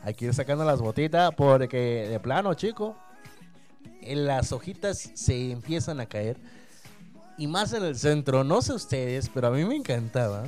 Hay 0.03 0.15
que 0.15 0.25
ir 0.27 0.35
sacando 0.35 0.65
las 0.65 0.81
botitas 0.81 1.31
porque 1.37 2.09
de 2.09 2.19
plano, 2.19 2.55
chico, 2.55 2.97
en 4.01 4.27
las 4.27 4.51
hojitas 4.53 5.11
se 5.15 5.53
empiezan 5.53 6.01
a 6.01 6.07
caer. 6.07 6.39
Y 7.39 7.47
más 7.47 7.73
en 7.73 7.85
el 7.85 7.97
centro, 7.97 8.45
no 8.45 8.61
sé 8.61 8.73
ustedes, 8.73 9.31
pero 9.33 9.49
a 9.49 9.51
mí 9.51 9.65
me 9.65 9.77
encantaba. 9.77 10.45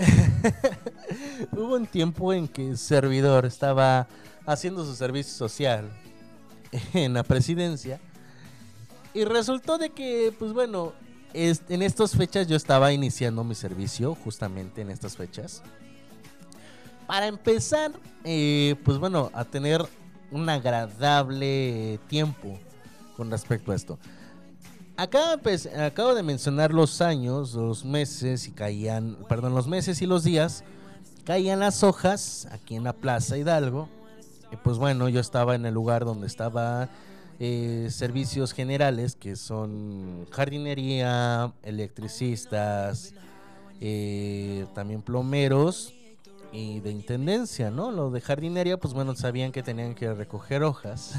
Hubo 1.52 1.74
un 1.76 1.86
tiempo 1.86 2.32
en 2.32 2.48
que 2.48 2.68
el 2.68 2.78
servidor 2.78 3.44
estaba 3.46 4.08
haciendo 4.46 4.84
su 4.84 4.94
servicio 4.94 5.32
social 5.32 5.90
en 6.94 7.14
la 7.14 7.22
presidencia. 7.22 8.00
Y 9.12 9.24
resultó 9.24 9.78
de 9.78 9.90
que, 9.90 10.32
pues 10.38 10.52
bueno, 10.52 10.92
en 11.32 11.82
estas 11.82 12.12
fechas 12.12 12.46
yo 12.46 12.56
estaba 12.56 12.92
iniciando 12.92 13.44
mi 13.44 13.54
servicio, 13.54 14.14
justamente 14.14 14.82
en 14.82 14.90
estas 14.90 15.16
fechas. 15.16 15.62
Para 17.06 17.26
empezar, 17.26 17.92
eh, 18.24 18.76
pues 18.84 18.98
bueno, 18.98 19.30
a 19.34 19.44
tener 19.44 19.84
un 20.30 20.48
agradable 20.48 21.98
tiempo 22.08 22.58
con 23.16 23.30
respecto 23.30 23.72
a 23.72 23.74
esto. 23.74 23.98
Acá 25.00 25.40
pues, 25.42 25.64
acabo 25.64 26.14
de 26.14 26.22
mencionar 26.22 26.74
los 26.74 27.00
años, 27.00 27.54
los 27.54 27.86
meses 27.86 28.46
y 28.46 28.50
caían, 28.50 29.16
perdón, 29.30 29.54
los 29.54 29.66
meses 29.66 30.02
y 30.02 30.06
los 30.06 30.24
días, 30.24 30.62
caían 31.24 31.60
las 31.60 31.82
hojas 31.82 32.46
aquí 32.52 32.76
en 32.76 32.84
la 32.84 32.92
Plaza 32.92 33.38
Hidalgo. 33.38 33.88
Y 34.52 34.56
pues 34.56 34.76
bueno, 34.76 35.08
yo 35.08 35.20
estaba 35.20 35.54
en 35.54 35.64
el 35.64 35.72
lugar 35.72 36.04
donde 36.04 36.26
estaba 36.26 36.90
eh, 37.38 37.88
servicios 37.90 38.52
generales, 38.52 39.16
que 39.16 39.36
son 39.36 40.26
jardinería, 40.32 41.54
electricistas, 41.62 43.14
eh, 43.80 44.66
también 44.74 45.00
plomeros 45.00 45.94
y 46.52 46.80
de 46.80 46.90
intendencia, 46.90 47.70
¿no? 47.70 47.90
Lo 47.90 48.10
de 48.10 48.20
jardinería, 48.20 48.78
pues 48.78 48.94
bueno, 48.94 49.14
sabían 49.14 49.52
que 49.52 49.62
tenían 49.62 49.94
que 49.94 50.12
recoger 50.12 50.62
hojas. 50.62 51.14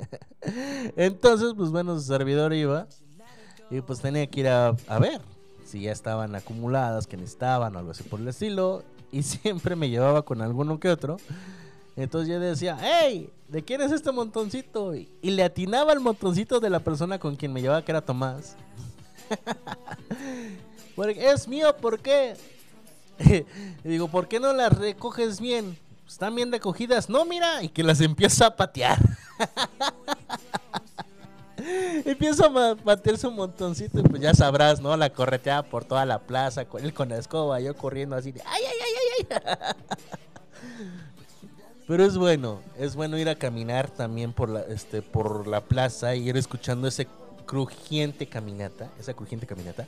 Entonces, 0.96 1.54
pues 1.56 1.70
bueno, 1.70 1.98
su 1.98 2.06
servidor 2.06 2.52
iba 2.52 2.86
y 3.70 3.80
pues 3.80 4.00
tenía 4.00 4.26
que 4.28 4.40
ir 4.40 4.48
a, 4.48 4.76
a 4.86 4.98
ver 4.98 5.20
si 5.64 5.82
ya 5.82 5.92
estaban 5.92 6.34
acumuladas, 6.34 7.06
que 7.06 7.16
necesitaban 7.16 7.74
o 7.74 7.78
algo 7.80 7.90
así 7.90 8.04
por 8.04 8.20
el 8.20 8.28
estilo. 8.28 8.84
Y 9.10 9.22
siempre 9.24 9.76
me 9.76 9.88
llevaba 9.88 10.22
con 10.22 10.40
alguno 10.40 10.78
que 10.78 10.90
otro. 10.90 11.16
Entonces 11.96 12.28
yo 12.28 12.38
decía, 12.38 12.76
hey, 12.80 13.30
¿de 13.48 13.64
quién 13.64 13.80
es 13.80 13.90
este 13.90 14.12
montoncito? 14.12 14.94
Y, 14.94 15.08
y 15.22 15.30
le 15.30 15.42
atinaba 15.42 15.92
el 15.92 16.00
montoncito 16.00 16.60
de 16.60 16.70
la 16.70 16.80
persona 16.80 17.18
con 17.18 17.36
quien 17.36 17.52
me 17.52 17.62
llevaba, 17.62 17.84
que 17.84 17.92
era 17.92 18.02
Tomás. 18.02 18.56
Porque 20.96 21.30
es 21.30 21.48
mío, 21.48 21.74
¿por 21.76 21.98
qué? 21.98 22.36
y 23.84 23.88
digo, 23.88 24.08
¿por 24.08 24.28
qué 24.28 24.40
no 24.40 24.52
las 24.52 24.76
recoges 24.76 25.40
bien? 25.40 25.78
Están 26.06 26.34
bien 26.34 26.52
recogidas. 26.52 27.08
No, 27.08 27.24
mira, 27.24 27.62
y 27.62 27.68
que 27.68 27.82
las 27.82 28.00
empieza 28.00 28.46
a 28.46 28.56
patear. 28.56 28.98
Empieza 32.04 32.46
a 32.46 32.76
patearse 32.76 33.26
un 33.26 33.34
montoncito 33.34 34.02
pues 34.04 34.22
ya 34.22 34.34
sabrás, 34.34 34.80
¿no? 34.80 34.96
La 34.96 35.10
correteaba 35.10 35.62
por 35.68 35.84
toda 35.84 36.04
la 36.04 36.20
plaza, 36.20 36.66
con 36.66 36.84
él 36.84 36.94
con 36.94 37.08
la 37.08 37.16
escoba, 37.16 37.58
yo 37.60 37.74
corriendo 37.74 38.14
así 38.14 38.30
de 38.30 38.40
¡ay, 38.44 38.62
ay, 38.62 38.78
ay, 38.84 38.92
ay, 39.18 39.38
ay! 39.60 39.74
Pero 41.88 42.04
es 42.04 42.16
bueno, 42.16 42.60
es 42.78 42.96
bueno 42.96 43.16
ir 43.16 43.28
a 43.28 43.36
caminar 43.36 43.90
también 43.90 44.32
por 44.32 44.48
la, 44.48 44.60
este, 44.62 45.02
por 45.02 45.46
la 45.46 45.60
plaza 45.60 46.14
y 46.16 46.28
ir 46.28 46.36
escuchando 46.36 46.88
ese 46.88 47.06
crujiente 47.46 48.26
caminata, 48.26 48.90
esa 48.98 49.14
crujiente 49.14 49.46
caminata, 49.46 49.86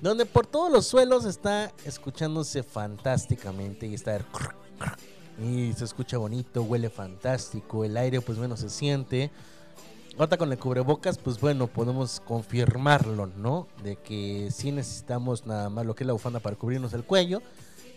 donde 0.00 0.26
por 0.26 0.46
todos 0.46 0.70
los 0.70 0.86
suelos 0.86 1.24
está 1.24 1.72
escuchándose 1.84 2.62
fantásticamente 2.62 3.86
y 3.86 3.94
está 3.94 4.16
el 4.16 4.24
y 5.42 5.72
se 5.74 5.84
escucha 5.84 6.18
bonito, 6.18 6.62
huele 6.62 6.88
fantástico, 6.88 7.84
el 7.84 7.96
aire 7.96 8.20
pues 8.20 8.38
bueno 8.38 8.56
se 8.56 8.70
siente. 8.70 9.30
Ahorita 10.18 10.38
con 10.38 10.50
el 10.50 10.58
cubrebocas, 10.58 11.18
pues 11.18 11.38
bueno, 11.38 11.66
podemos 11.66 12.20
confirmarlo, 12.20 13.26
¿no? 13.26 13.68
De 13.84 13.96
que 13.96 14.48
sí 14.50 14.72
necesitamos 14.72 15.44
nada 15.44 15.68
más 15.68 15.84
lo 15.84 15.94
que 15.94 16.04
es 16.04 16.06
la 16.06 16.14
bufanda 16.14 16.40
para 16.40 16.56
cubrirnos 16.56 16.94
el 16.94 17.04
cuello, 17.04 17.42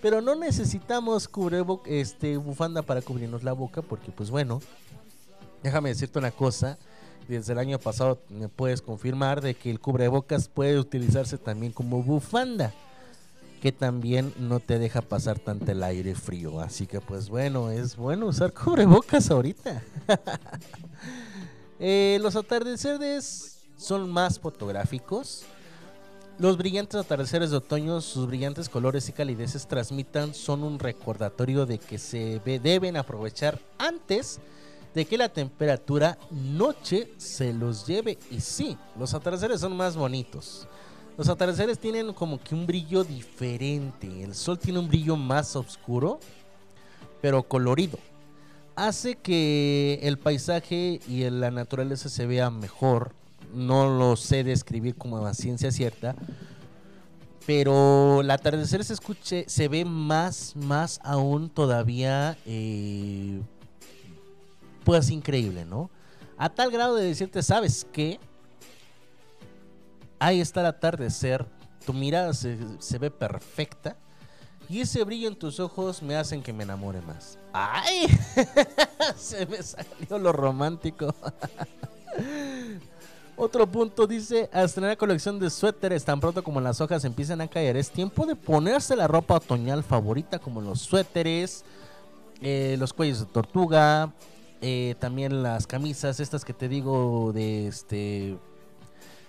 pero 0.02 0.20
no 0.20 0.36
necesitamos 0.36 1.30
cubrebo 1.30 1.82
este, 1.86 2.36
bufanda 2.36 2.82
para 2.82 3.02
cubrirnos 3.02 3.44
la 3.44 3.54
boca, 3.54 3.82
porque 3.82 4.12
pues 4.12 4.32
bueno, 4.32 4.62
déjame 5.64 5.90
decirte 5.90 6.20
una 6.20 6.32
cosa, 6.32 6.78
desde 7.30 7.54
el 7.54 7.60
año 7.60 7.78
pasado 7.78 8.20
me 8.30 8.50
puedes 8.50 8.82
confirmar 8.82 9.40
de 9.42 9.54
que 9.54 9.70
el 9.70 9.80
cubrebocas 9.80 10.50
puede 10.50 10.80
utilizarse 10.80 11.38
también 11.38 11.72
como 11.72 12.02
bufanda, 12.02 12.74
que 13.62 13.72
también 13.72 14.34
no 14.40 14.60
te 14.60 14.80
deja 14.80 15.02
pasar 15.02 15.38
tanto 15.38 15.72
el 15.72 15.84
aire 15.84 16.16
frío, 16.16 16.60
así 16.60 16.88
que 16.88 17.00
pues 17.00 17.30
bueno, 17.30 17.70
es 17.70 17.96
bueno 17.96 18.26
usar 18.26 18.52
cubrebocas 18.66 19.30
ahorita. 19.32 19.82
Eh, 21.82 22.20
los 22.22 22.36
atardeceres 22.36 23.62
son 23.78 24.10
más 24.10 24.38
fotográficos. 24.38 25.46
Los 26.38 26.58
brillantes 26.58 27.00
atardeceres 27.00 27.52
de 27.52 27.56
otoño, 27.56 28.02
sus 28.02 28.28
brillantes 28.28 28.68
colores 28.68 29.08
y 29.08 29.14
calideces 29.14 29.66
transmitan 29.66 30.34
son 30.34 30.64
un 30.66 30.78
recordatorio 30.78 31.66
de 31.66 31.78
que 31.78 31.98
se 31.98 32.42
deben 32.42 32.98
aprovechar 32.98 33.62
antes 33.78 34.42
de 34.94 35.06
que 35.06 35.18
la 35.18 35.30
temperatura 35.30 36.18
noche 36.32 37.12
se 37.18 37.54
los 37.54 37.86
lleve. 37.86 38.18
Y 38.32 38.40
sí, 38.40 38.78
los 38.98 39.14
atardeceres 39.14 39.62
son 39.62 39.76
más 39.76 39.96
bonitos. 39.96 40.68
Los 41.18 41.30
atardeceres 41.30 41.80
tienen 41.80 42.14
como 42.14 42.42
que 42.42 42.56
un 42.56 42.66
brillo 42.66 43.04
diferente. 43.04 44.24
El 44.24 44.34
sol 44.36 44.58
tiene 44.58 44.80
un 44.80 44.88
brillo 44.88 45.16
más 45.16 45.56
oscuro, 45.56 46.20
pero 47.22 47.44
colorido 47.44 48.00
hace 48.88 49.16
que 49.16 50.00
el 50.04 50.18
paisaje 50.18 51.02
y 51.08 51.30
la 51.30 51.52
naturaleza 51.52 52.10
se 52.10 52.26
vea 52.26 52.50
mejor. 52.50 53.14
No 53.54 53.90
lo 53.90 54.16
sé 54.16 54.44
describir 54.44 54.96
como 54.96 55.26
a 55.26 55.34
ciencia 55.34 55.72
cierta, 55.72 56.16
pero 57.46 58.22
el 58.22 58.32
atardecer 58.32 58.84
se 58.84 58.94
escuche, 58.94 59.46
se 59.48 59.68
ve 59.68 59.84
más, 59.86 60.56
más 60.56 61.00
aún 61.04 61.50
todavía, 61.50 62.38
eh, 62.46 63.42
pues 64.84 65.10
increíble, 65.10 65.66
¿no? 65.66 65.90
A 66.38 66.50
tal 66.50 66.72
grado 66.72 66.96
de 66.96 67.06
decirte, 67.06 67.44
¿sabes 67.44 67.86
qué? 67.92 68.20
Ahí 70.20 70.42
está 70.42 70.62
el 70.62 70.68
atardecer, 70.68 71.46
tu 71.86 71.94
mirada 71.94 72.34
se, 72.34 72.58
se 72.80 72.98
ve 72.98 73.12
perfecta. 73.12 73.98
Y 74.70 74.82
ese 74.82 75.04
brillo 75.04 75.28
en 75.28 75.36
tus 75.36 75.60
ojos 75.60 76.04
me 76.04 76.16
hacen 76.16 76.44
que 76.44 76.54
me 76.54 76.64
enamore 76.64 77.02
más. 77.02 77.40
¡Ay! 77.52 78.06
Se 79.18 79.48
me 79.48 79.64
salió 79.64 80.20
lo 80.20 80.32
romántico. 80.32 81.16
Otro 83.36 83.66
punto 83.66 84.06
dice, 84.06 84.50
a 84.54 84.64
estrenar 84.64 84.98
colección 84.98 85.40
de 85.40 85.50
suéteres 85.50 86.04
tan 86.04 86.20
pronto 86.20 86.44
como 86.44 86.62
las 86.62 86.82
hojas 86.82 87.06
empiezan 87.06 87.42
a 87.42 87.48
caer. 87.48 87.78
Es 87.78 87.90
tiempo 87.90 88.26
de 88.26 88.36
ponerse 88.36 88.96
la 88.96 89.08
ropa 89.08 89.38
otoñal 89.38 89.84
favorita 89.84 90.40
como 90.40 90.62
los 90.62 90.82
suéteres, 90.82 91.64
eh, 92.42 92.76
los 92.78 92.94
cuellos 92.94 93.22
de 93.22 93.26
tortuga, 93.28 94.12
eh, 94.62 94.96
también 95.00 95.44
las 95.44 95.68
camisas, 95.68 96.20
estas 96.20 96.46
que 96.46 96.54
te 96.54 96.68
digo 96.68 97.32
de 97.34 97.68
este... 97.68 98.38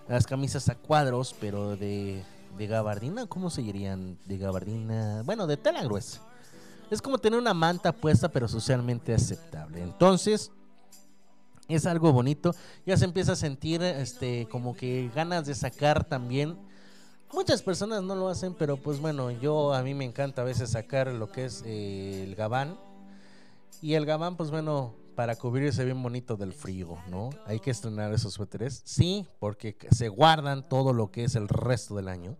Las 0.09 0.27
camisas 0.27 0.69
a 0.69 0.75
cuadros, 0.75 1.37
pero 1.41 1.77
de, 1.77 2.25
de 2.59 2.67
gabardina, 2.67 3.27
¿cómo 3.27 3.49
se 3.49 3.63
dirían? 3.63 4.19
De 4.27 4.39
gabardina, 4.39 5.23
bueno, 5.25 5.47
de 5.47 5.57
tela 5.57 5.85
gruesa. 5.85 6.21
Es 6.91 7.01
como 7.01 7.19
tener 7.19 7.39
una 7.39 7.55
manta 7.55 7.93
puesta, 7.93 8.29
pero 8.29 8.49
socialmente 8.49 9.15
aceptable. 9.15 9.81
Entonces, 9.81 10.51
es 11.69 11.87
algo 11.87 12.13
bonito. 12.13 12.55
Ya 12.85 12.97
se 12.97 13.05
empieza 13.05 13.33
a 13.33 13.37
sentir 13.37 13.83
este 13.83 14.49
como 14.51 14.75
que 14.75 15.11
ganas 15.15 15.47
de 15.47 15.55
sacar 15.55 16.05
también. 16.05 16.59
Muchas 17.33 17.63
personas 17.63 18.03
no 18.03 18.17
lo 18.17 18.29
hacen, 18.29 18.55
pero 18.55 18.77
pues 18.77 18.99
bueno, 18.99 19.31
yo 19.31 19.73
a 19.73 19.83
mí 19.83 19.95
me 19.95 20.05
encanta 20.05 20.43
a 20.43 20.45
veces 20.45 20.71
sacar 20.71 21.07
lo 21.09 21.31
que 21.31 21.45
es 21.45 21.63
eh, 21.65 22.25
el 22.25 22.35
gabán. 22.35 22.77
Y 23.81 23.95
el 23.95 24.05
gabán, 24.05 24.37
pues 24.37 24.51
bueno, 24.51 24.95
para 25.21 25.37
cubrirse 25.37 25.85
bien 25.85 26.03
bonito 26.03 26.39
del 26.39 26.55
frío, 26.55 26.97
¿no? 27.11 27.29
Hay 27.45 27.61
que 27.61 27.71
estrenar 27.71 28.11
esos 28.15 28.33
suéteres. 28.33 28.81
Sí, 28.87 29.27
porque 29.39 29.77
se 29.91 30.09
guardan 30.09 30.67
todo 30.67 30.95
lo 30.95 31.11
que 31.11 31.25
es 31.25 31.35
el 31.35 31.47
resto 31.47 31.95
del 31.97 32.09
año. 32.09 32.39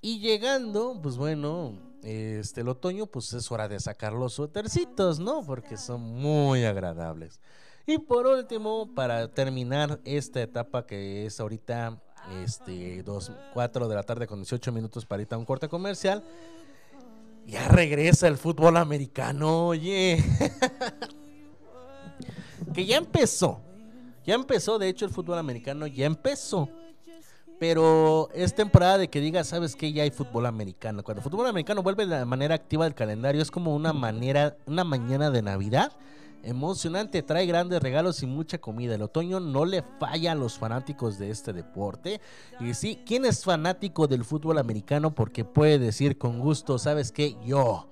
Y 0.00 0.20
llegando, 0.20 1.00
pues 1.02 1.16
bueno, 1.16 1.76
este 2.04 2.60
el 2.60 2.68
otoño, 2.68 3.06
pues 3.06 3.32
es 3.32 3.50
hora 3.50 3.66
de 3.66 3.80
sacar 3.80 4.12
los 4.12 4.34
suétercitos, 4.34 5.18
¿no? 5.18 5.44
Porque 5.44 5.76
son 5.76 6.00
muy 6.00 6.64
agradables. 6.64 7.40
Y 7.86 7.98
por 7.98 8.28
último, 8.28 8.94
para 8.94 9.26
terminar 9.34 9.98
esta 10.04 10.42
etapa 10.42 10.86
que 10.86 11.26
es 11.26 11.40
ahorita 11.40 12.00
este 12.44 13.02
2, 13.02 13.32
4 13.52 13.88
de 13.88 13.94
la 13.96 14.04
tarde 14.04 14.28
con 14.28 14.38
18 14.38 14.70
minutos 14.70 15.04
para 15.06 15.22
ir 15.22 15.28
a 15.32 15.38
un 15.38 15.44
corte 15.44 15.68
comercial, 15.68 16.22
ya 17.48 17.66
regresa 17.66 18.28
el 18.28 18.36
fútbol 18.36 18.76
americano, 18.76 19.66
oye. 19.66 20.22
que 22.74 22.84
ya 22.84 22.98
empezó. 22.98 23.60
Ya 24.26 24.34
empezó, 24.34 24.78
de 24.78 24.88
hecho, 24.88 25.04
el 25.04 25.10
fútbol 25.10 25.38
americano 25.38 25.86
ya 25.86 26.06
empezó. 26.06 26.68
Pero 27.58 28.28
es 28.34 28.54
temporada 28.54 28.98
de 28.98 29.08
que 29.08 29.20
digas, 29.20 29.46
¿sabes 29.46 29.76
qué? 29.76 29.92
Ya 29.92 30.02
hay 30.02 30.10
fútbol 30.10 30.46
americano. 30.46 31.02
Cuando 31.02 31.20
el 31.20 31.30
fútbol 31.30 31.46
americano 31.46 31.82
vuelve 31.82 32.06
de 32.06 32.24
manera 32.24 32.54
activa 32.54 32.84
del 32.84 32.94
calendario, 32.94 33.40
es 33.40 33.50
como 33.50 33.74
una 33.74 33.92
manera, 33.92 34.56
una 34.66 34.84
mañana 34.84 35.30
de 35.30 35.42
Navidad. 35.42 35.92
Emocionante, 36.42 37.22
trae 37.22 37.46
grandes 37.46 37.82
regalos 37.82 38.22
y 38.22 38.26
mucha 38.26 38.58
comida. 38.58 38.96
El 38.96 39.02
otoño 39.02 39.40
no 39.40 39.64
le 39.64 39.82
falla 39.98 40.32
a 40.32 40.34
los 40.34 40.58
fanáticos 40.58 41.18
de 41.18 41.30
este 41.30 41.52
deporte. 41.52 42.20
Y 42.60 42.74
sí, 42.74 43.00
¿quién 43.06 43.24
es 43.24 43.44
fanático 43.44 44.08
del 44.08 44.24
fútbol 44.24 44.58
americano? 44.58 45.14
Porque 45.14 45.44
puede 45.44 45.78
decir 45.78 46.18
con 46.18 46.40
gusto, 46.40 46.78
¿sabes 46.78 47.12
qué? 47.12 47.36
Yo. 47.46 47.88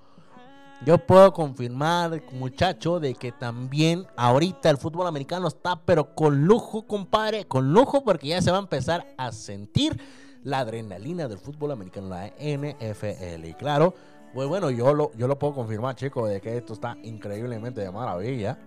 Yo 0.85 0.99
puedo 0.99 1.33
confirmar, 1.33 2.25
muchacho, 2.33 2.99
de 2.99 3.15
que 3.15 3.31
también 3.31 4.05
ahorita 4.17 4.69
el 4.69 4.79
fútbol 4.79 5.07
americano 5.07 5.47
está, 5.47 5.77
pero 5.77 6.13
con 6.13 6.45
lujo, 6.45 6.89
compadre, 6.89 7.45
con 7.45 7.73
lujo, 7.73 8.03
porque 8.03 8.27
ya 8.27 8.43
se 8.43 8.51
va 8.51 8.57
a 8.57 8.63
empezar 8.63 9.15
a 9.17 9.31
sentir 9.31 10.01
la 10.43 10.59
adrenalina 10.59 11.29
del 11.29 11.39
fútbol 11.39 11.71
americano, 11.71 12.09
la 12.09 12.27
NFL. 12.27 13.45
Y 13.45 13.55
claro, 13.55 13.95
pues 14.35 14.49
bueno, 14.49 14.71
yo 14.71 14.93
lo, 14.93 15.13
yo 15.15 15.29
lo 15.29 15.39
puedo 15.39 15.55
confirmar, 15.55 15.95
chicos, 15.95 16.29
de 16.29 16.41
que 16.41 16.57
esto 16.57 16.73
está 16.73 16.97
increíblemente 17.05 17.81
de 17.81 17.93
maravilla. 17.93 18.59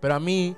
Pero 0.00 0.14
a 0.14 0.20
mí, 0.20 0.56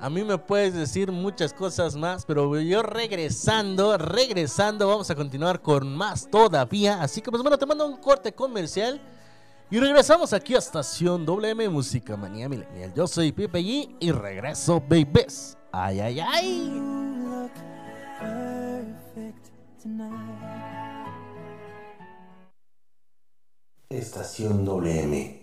a 0.00 0.08
mí 0.08 0.24
me 0.24 0.38
puedes 0.38 0.72
decir 0.72 1.12
muchas 1.12 1.52
cosas 1.52 1.96
más, 1.96 2.24
pero 2.24 2.58
yo 2.60 2.82
regresando, 2.82 3.98
regresando, 3.98 4.88
vamos 4.88 5.10
a 5.10 5.14
continuar 5.14 5.60
con 5.60 5.94
más 5.94 6.30
todavía. 6.30 7.02
Así 7.02 7.20
que 7.20 7.30
pues 7.30 7.42
bueno, 7.42 7.58
te 7.58 7.66
mando 7.66 7.86
un 7.86 7.98
corte 7.98 8.32
comercial. 8.32 8.98
Y 9.72 9.80
regresamos 9.80 10.34
aquí 10.34 10.54
a 10.54 10.58
Estación 10.58 11.24
WM 11.24 11.66
Música 11.70 12.14
Manía 12.14 12.46
Millennial. 12.46 12.92
Yo 12.94 13.06
soy 13.06 13.32
Pipe 13.32 13.58
G 13.58 13.96
y 14.00 14.12
regreso, 14.12 14.82
babies. 14.86 15.56
Ay, 15.72 15.98
ay, 15.98 16.20
ay. 16.20 16.82
Estación 23.88 24.66
WM. 24.66 25.42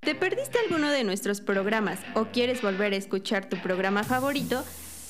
¿Te 0.00 0.14
perdiste 0.14 0.58
alguno 0.58 0.90
de 0.90 1.04
nuestros 1.04 1.42
programas 1.42 1.98
o 2.14 2.24
quieres 2.24 2.62
volver 2.62 2.94
a 2.94 2.96
escuchar 2.96 3.50
tu 3.50 3.58
programa 3.58 4.02
favorito? 4.02 4.64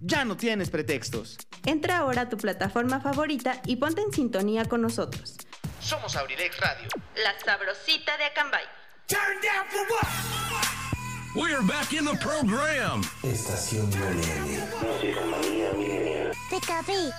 Ya 0.00 0.24
no 0.24 0.36
tienes 0.36 0.70
pretextos. 0.70 1.38
Entra 1.64 1.98
ahora 1.98 2.22
a 2.22 2.28
tu 2.28 2.36
plataforma 2.36 3.00
favorita 3.00 3.60
y 3.66 3.76
ponte 3.76 4.02
en 4.02 4.12
sintonía 4.12 4.64
con 4.66 4.82
nosotros. 4.82 5.36
Somos 5.80 6.16
Abrilex 6.16 6.58
Radio. 6.60 6.88
La 7.22 7.38
sabrosita 7.44 8.16
de 8.18 8.24
Acambay. 8.24 8.64
We're 11.34 11.62
back 11.62 11.92
in 11.92 12.04
the 12.04 12.16
program. 12.16 13.02
Estación 13.22 13.88
Millennial. 13.90 14.68
Música 14.82 15.20
manía 15.26 15.72
milenial. 15.74 16.32
Pikachu, 16.50 17.12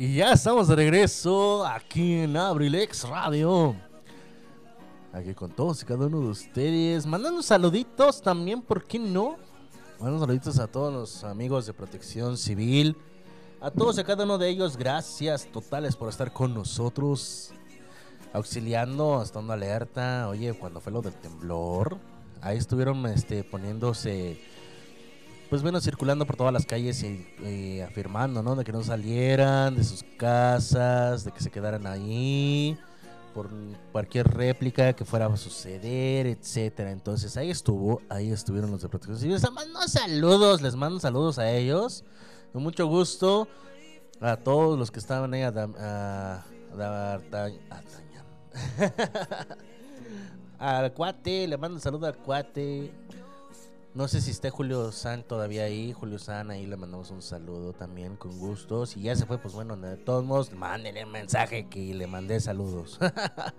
Y 0.00 0.14
ya 0.14 0.30
estamos 0.30 0.68
de 0.68 0.76
regreso 0.76 1.66
aquí 1.66 2.20
en 2.20 2.36
Abrilex 2.36 3.02
Radio. 3.08 3.74
Aquí 5.12 5.34
con 5.34 5.50
todos 5.50 5.82
y 5.82 5.86
cada 5.86 6.06
uno 6.06 6.20
de 6.20 6.28
ustedes. 6.28 7.04
Mandando 7.04 7.42
saluditos 7.42 8.22
también, 8.22 8.62
¿por 8.62 8.84
qué 8.84 9.00
no? 9.00 9.38
Mandando 9.98 10.20
saluditos 10.20 10.60
a 10.60 10.68
todos 10.68 10.94
los 10.94 11.24
amigos 11.24 11.66
de 11.66 11.72
protección 11.72 12.36
civil. 12.36 12.96
A 13.60 13.72
todos 13.72 13.98
y 13.98 14.02
a 14.02 14.04
cada 14.04 14.22
uno 14.22 14.38
de 14.38 14.48
ellos, 14.48 14.76
gracias 14.76 15.48
totales 15.50 15.96
por 15.96 16.08
estar 16.10 16.32
con 16.32 16.54
nosotros. 16.54 17.50
Auxiliando, 18.32 19.20
estando 19.20 19.52
alerta. 19.52 20.28
Oye, 20.28 20.54
cuando 20.54 20.80
fue 20.80 20.92
lo 20.92 21.02
del 21.02 21.14
temblor, 21.14 21.98
ahí 22.40 22.56
estuvieron 22.56 23.04
este, 23.06 23.42
poniéndose 23.42 24.40
pues 25.48 25.62
bueno, 25.62 25.80
circulando 25.80 26.26
por 26.26 26.36
todas 26.36 26.52
las 26.52 26.66
calles 26.66 27.02
y, 27.02 27.80
afirmando, 27.80 28.42
¿no? 28.42 28.54
De 28.56 28.64
que 28.64 28.72
no 28.72 28.82
salieran 28.82 29.74
de 29.76 29.84
sus 29.84 30.04
casas, 30.18 31.24
de 31.24 31.32
que 31.32 31.40
se 31.40 31.50
quedaran 31.50 31.86
ahí, 31.86 32.76
por 33.34 33.48
cualquier 33.92 34.28
réplica 34.28 34.92
que 34.92 35.04
fuera 35.04 35.26
a 35.26 35.36
suceder, 35.36 36.26
etcétera. 36.26 36.90
Entonces 36.90 37.36
ahí 37.36 37.50
estuvo, 37.50 38.02
ahí 38.08 38.30
estuvieron 38.30 38.70
los 38.70 38.82
de 38.82 38.88
protección 38.88 39.18
civil. 39.18 39.34
Les 39.34 39.50
mando 39.50 39.80
saludos, 39.88 40.60
les 40.60 40.76
mando 40.76 41.00
saludos 41.00 41.38
a 41.38 41.50
ellos. 41.50 42.04
Con 42.52 42.62
mucho 42.62 42.86
gusto 42.86 43.48
a 44.20 44.36
todos 44.36 44.78
los 44.78 44.90
que 44.90 44.98
estaban 44.98 45.32
ahí 45.32 45.42
a, 45.42 45.52
Dam- 45.52 45.76
a, 45.78 46.44
a 46.78 47.20
a 47.38 47.58
al 50.80 50.92
cuate, 50.92 51.46
le 51.46 51.56
mando 51.56 51.76
un 51.76 51.80
saludo 51.80 52.06
al 52.06 52.16
cuate. 52.16 52.92
No 53.98 54.06
sé 54.06 54.20
si 54.20 54.30
esté 54.30 54.50
Julio 54.50 54.92
San 54.92 55.24
todavía 55.24 55.64
ahí. 55.64 55.92
Julio 55.92 56.20
San, 56.20 56.52
ahí 56.52 56.66
le 56.66 56.76
mandamos 56.76 57.10
un 57.10 57.20
saludo 57.20 57.72
también, 57.72 58.14
con 58.14 58.38
gusto. 58.38 58.86
Si 58.86 59.02
ya 59.02 59.16
se 59.16 59.26
fue, 59.26 59.38
pues 59.38 59.54
bueno, 59.54 59.76
de 59.76 59.96
todos 59.96 60.24
modos, 60.24 60.52
mándenle 60.52 61.04
un 61.04 61.10
mensaje 61.10 61.66
que 61.68 61.92
le 61.92 62.06
mandé 62.06 62.38
saludos. 62.38 63.00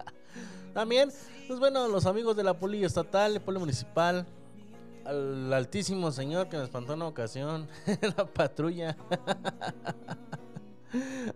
también, 0.73 1.11
pues 1.45 1.59
bueno, 1.59 1.89
los 1.89 2.05
amigos 2.05 2.37
de 2.37 2.45
la 2.45 2.57
poli 2.57 2.85
estatal, 2.85 3.33
la 3.33 3.39
poli 3.41 3.59
municipal, 3.59 4.25
al 5.03 5.51
altísimo 5.51 6.09
señor 6.09 6.47
que 6.47 6.55
me 6.55 6.63
espantó 6.63 6.93
en 6.93 6.99
una 6.99 7.09
ocasión, 7.09 7.67
la 8.17 8.25
patrulla. 8.25 8.95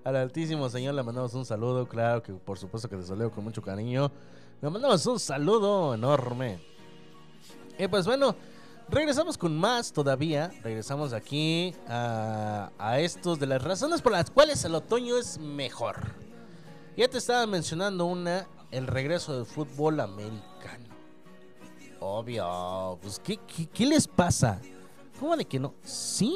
Al 0.05 0.15
altísimo 0.15 0.69
señor 0.69 0.95
le 0.95 1.03
mandamos 1.03 1.33
un 1.33 1.45
saludo, 1.45 1.89
claro 1.89 2.23
que 2.23 2.31
por 2.31 2.57
supuesto 2.57 2.89
que 2.89 2.95
te 2.95 3.03
saludo 3.03 3.31
con 3.31 3.43
mucho 3.43 3.61
cariño. 3.61 4.09
Le 4.61 4.69
mandamos 4.69 5.05
un 5.05 5.19
saludo 5.19 5.93
enorme. 5.93 6.59
Y 7.77 7.87
pues 7.87 8.05
bueno, 8.05 8.35
regresamos 8.93 9.37
con 9.37 9.57
más 9.57 9.91
todavía. 9.91 10.51
Regresamos 10.63 11.13
aquí 11.13 11.73
a, 11.87 12.69
estos 12.99 13.39
de 13.39 13.47
las 13.47 13.63
razones 13.63 14.01
por 14.01 14.11
las 14.11 14.29
cuales 14.29 14.63
el 14.65 14.75
otoño 14.75 15.17
es 15.17 15.37
mejor. 15.39 15.97
Ya 16.95 17.07
te 17.07 17.17
estaba 17.17 17.45
mencionando 17.47 18.05
una, 18.05 18.47
el 18.71 18.87
regreso 18.87 19.35
del 19.35 19.45
fútbol 19.45 19.99
americano. 19.99 20.43
Obvio, 21.99 22.99
pues 23.01 23.19
¿qué, 23.19 23.37
qué, 23.37 23.67
qué 23.67 23.85
les 23.85 24.07
pasa? 24.07 24.61
¿Cómo 25.19 25.35
de 25.37 25.45
que 25.45 25.59
no? 25.59 25.73
Sí, 25.83 26.35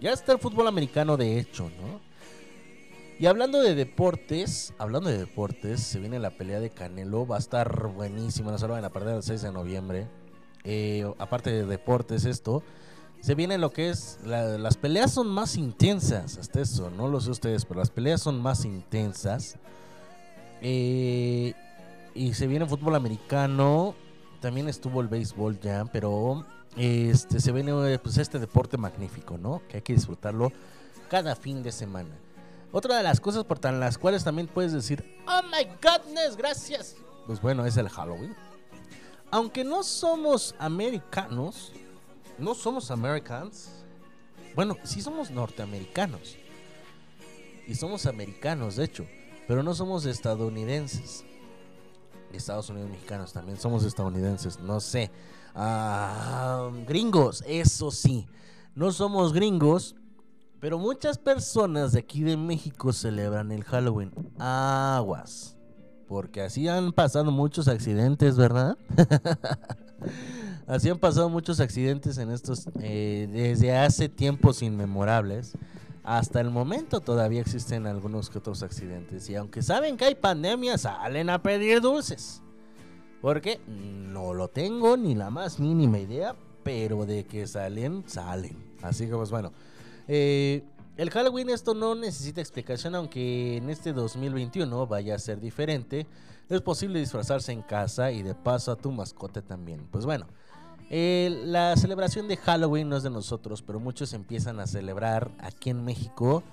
ya 0.00 0.12
está 0.12 0.32
el 0.32 0.38
fútbol 0.38 0.66
americano 0.66 1.16
de 1.16 1.38
hecho, 1.38 1.64
¿no? 1.64 2.00
Y 3.18 3.26
hablando 3.26 3.62
de 3.62 3.74
deportes, 3.74 4.74
hablando 4.76 5.08
de 5.08 5.16
deportes, 5.16 5.80
se 5.80 5.98
viene 5.98 6.18
la 6.18 6.30
pelea 6.30 6.60
de 6.60 6.68
Canelo, 6.68 7.26
va 7.26 7.36
a 7.36 7.38
estar 7.38 7.88
buenísima, 7.88 8.50
no 8.50 8.58
se 8.58 8.66
lo 8.66 8.74
van 8.74 8.84
a 8.84 8.90
perder 8.90 9.16
el 9.16 9.22
6 9.22 9.40
de 9.40 9.52
noviembre. 9.52 10.06
Eh, 10.68 11.08
aparte 11.18 11.50
de 11.50 11.64
deportes 11.64 12.24
esto, 12.24 12.62
se 13.20 13.34
viene 13.36 13.56
lo 13.56 13.72
que 13.72 13.88
es, 13.90 14.18
la- 14.24 14.58
las 14.58 14.76
peleas 14.76 15.12
son 15.12 15.28
más 15.28 15.56
intensas, 15.56 16.36
hasta 16.38 16.60
eso, 16.60 16.90
no 16.90 17.06
lo 17.08 17.20
sé 17.20 17.30
ustedes, 17.30 17.64
pero 17.64 17.78
las 17.80 17.90
peleas 17.90 18.20
son 18.20 18.40
más 18.42 18.64
intensas. 18.64 19.56
Eh, 20.60 21.54
y 22.14 22.34
se 22.34 22.46
viene 22.46 22.66
fútbol 22.66 22.94
americano, 22.94 23.94
también 24.40 24.68
estuvo 24.68 25.00
el 25.00 25.08
béisbol 25.08 25.60
ya, 25.60 25.84
pero 25.92 26.44
este 26.76 27.40
se 27.40 27.52
viene 27.52 27.72
eh, 27.92 27.98
pues 27.98 28.18
este 28.18 28.38
deporte 28.38 28.76
magnífico, 28.76 29.38
¿no? 29.38 29.62
Que 29.68 29.76
hay 29.78 29.82
que 29.82 29.92
disfrutarlo 29.94 30.52
cada 31.08 31.36
fin 31.36 31.62
de 31.62 31.72
semana. 31.72 32.10
Otra 32.72 32.96
de 32.96 33.02
las 33.02 33.20
cosas 33.20 33.44
por 33.44 33.58
tan 33.58 33.80
las 33.80 33.96
cuales 33.98 34.24
también 34.24 34.48
puedes 34.48 34.72
decir, 34.72 35.04
"Oh 35.28 35.40
my 35.44 35.64
goodness, 35.82 36.36
gracias." 36.36 36.96
Pues 37.26 37.40
bueno, 37.40 37.64
es 37.64 37.76
el 37.76 37.88
Halloween. 37.88 38.34
Aunque 39.36 39.64
no 39.64 39.82
somos 39.82 40.54
americanos, 40.58 41.70
no 42.38 42.54
somos 42.54 42.90
americans. 42.90 43.68
Bueno, 44.54 44.78
sí 44.82 45.02
somos 45.02 45.30
norteamericanos. 45.30 46.38
Y 47.66 47.74
somos 47.74 48.06
americanos, 48.06 48.76
de 48.76 48.84
hecho, 48.84 49.06
pero 49.46 49.62
no 49.62 49.74
somos 49.74 50.06
estadounidenses. 50.06 51.22
Estados 52.32 52.70
Unidos 52.70 52.88
mexicanos 52.88 53.34
también 53.34 53.58
somos 53.60 53.84
estadounidenses, 53.84 54.58
no 54.58 54.80
sé. 54.80 55.10
Ah, 55.54 56.70
gringos, 56.86 57.44
eso 57.46 57.90
sí. 57.90 58.26
No 58.74 58.90
somos 58.90 59.34
gringos, 59.34 59.96
pero 60.60 60.78
muchas 60.78 61.18
personas 61.18 61.92
de 61.92 61.98
aquí 61.98 62.22
de 62.22 62.38
México 62.38 62.90
celebran 62.90 63.52
el 63.52 63.64
Halloween. 63.64 64.14
Aguas. 64.38 65.55
Porque 66.08 66.42
así 66.42 66.68
han 66.68 66.92
pasado 66.92 67.30
muchos 67.30 67.68
accidentes, 67.68 68.36
¿verdad? 68.36 68.78
así 70.66 70.88
han 70.88 70.98
pasado 70.98 71.28
muchos 71.28 71.58
accidentes 71.60 72.18
en 72.18 72.30
estos, 72.30 72.68
eh, 72.80 73.28
desde 73.32 73.76
hace 73.76 74.08
tiempos 74.08 74.62
inmemorables. 74.62 75.54
Hasta 76.04 76.40
el 76.40 76.50
momento 76.50 77.00
todavía 77.00 77.40
existen 77.40 77.86
algunos 77.88 78.30
que 78.30 78.38
otros 78.38 78.62
accidentes. 78.62 79.28
Y 79.28 79.34
aunque 79.34 79.62
saben 79.62 79.96
que 79.96 80.04
hay 80.04 80.14
pandemia, 80.14 80.78
salen 80.78 81.30
a 81.30 81.42
pedir 81.42 81.80
dulces. 81.80 82.42
Porque 83.20 83.58
no 83.66 84.32
lo 84.32 84.46
tengo 84.46 84.96
ni 84.96 85.16
la 85.16 85.30
más 85.30 85.58
mínima 85.58 85.98
idea, 85.98 86.36
pero 86.62 87.06
de 87.06 87.24
que 87.24 87.48
salen, 87.48 88.04
salen. 88.06 88.56
Así 88.82 89.06
que 89.06 89.14
pues 89.14 89.30
bueno. 89.30 89.52
Eh, 90.06 90.62
el 90.96 91.10
Halloween 91.10 91.50
esto 91.50 91.74
no 91.74 91.94
necesita 91.94 92.40
explicación, 92.40 92.94
aunque 92.94 93.56
en 93.56 93.70
este 93.70 93.92
2021 93.92 94.86
vaya 94.86 95.14
a 95.14 95.18
ser 95.18 95.40
diferente. 95.40 96.06
Es 96.48 96.60
posible 96.60 97.00
disfrazarse 97.00 97.52
en 97.52 97.62
casa 97.62 98.12
y 98.12 98.22
de 98.22 98.34
paso 98.34 98.72
a 98.72 98.76
tu 98.76 98.92
mascota 98.92 99.42
también. 99.42 99.86
Pues 99.90 100.04
bueno, 100.04 100.26
Eh, 100.88 101.42
la 101.44 101.74
celebración 101.76 102.28
de 102.28 102.36
Halloween 102.36 102.88
no 102.88 102.96
es 102.96 103.02
de 103.02 103.10
nosotros, 103.10 103.60
pero 103.60 103.80
muchos 103.80 104.12
empiezan 104.12 104.60
a 104.60 104.68
celebrar 104.68 105.32
aquí 105.40 105.70
en 105.70 105.84
México 105.84 106.44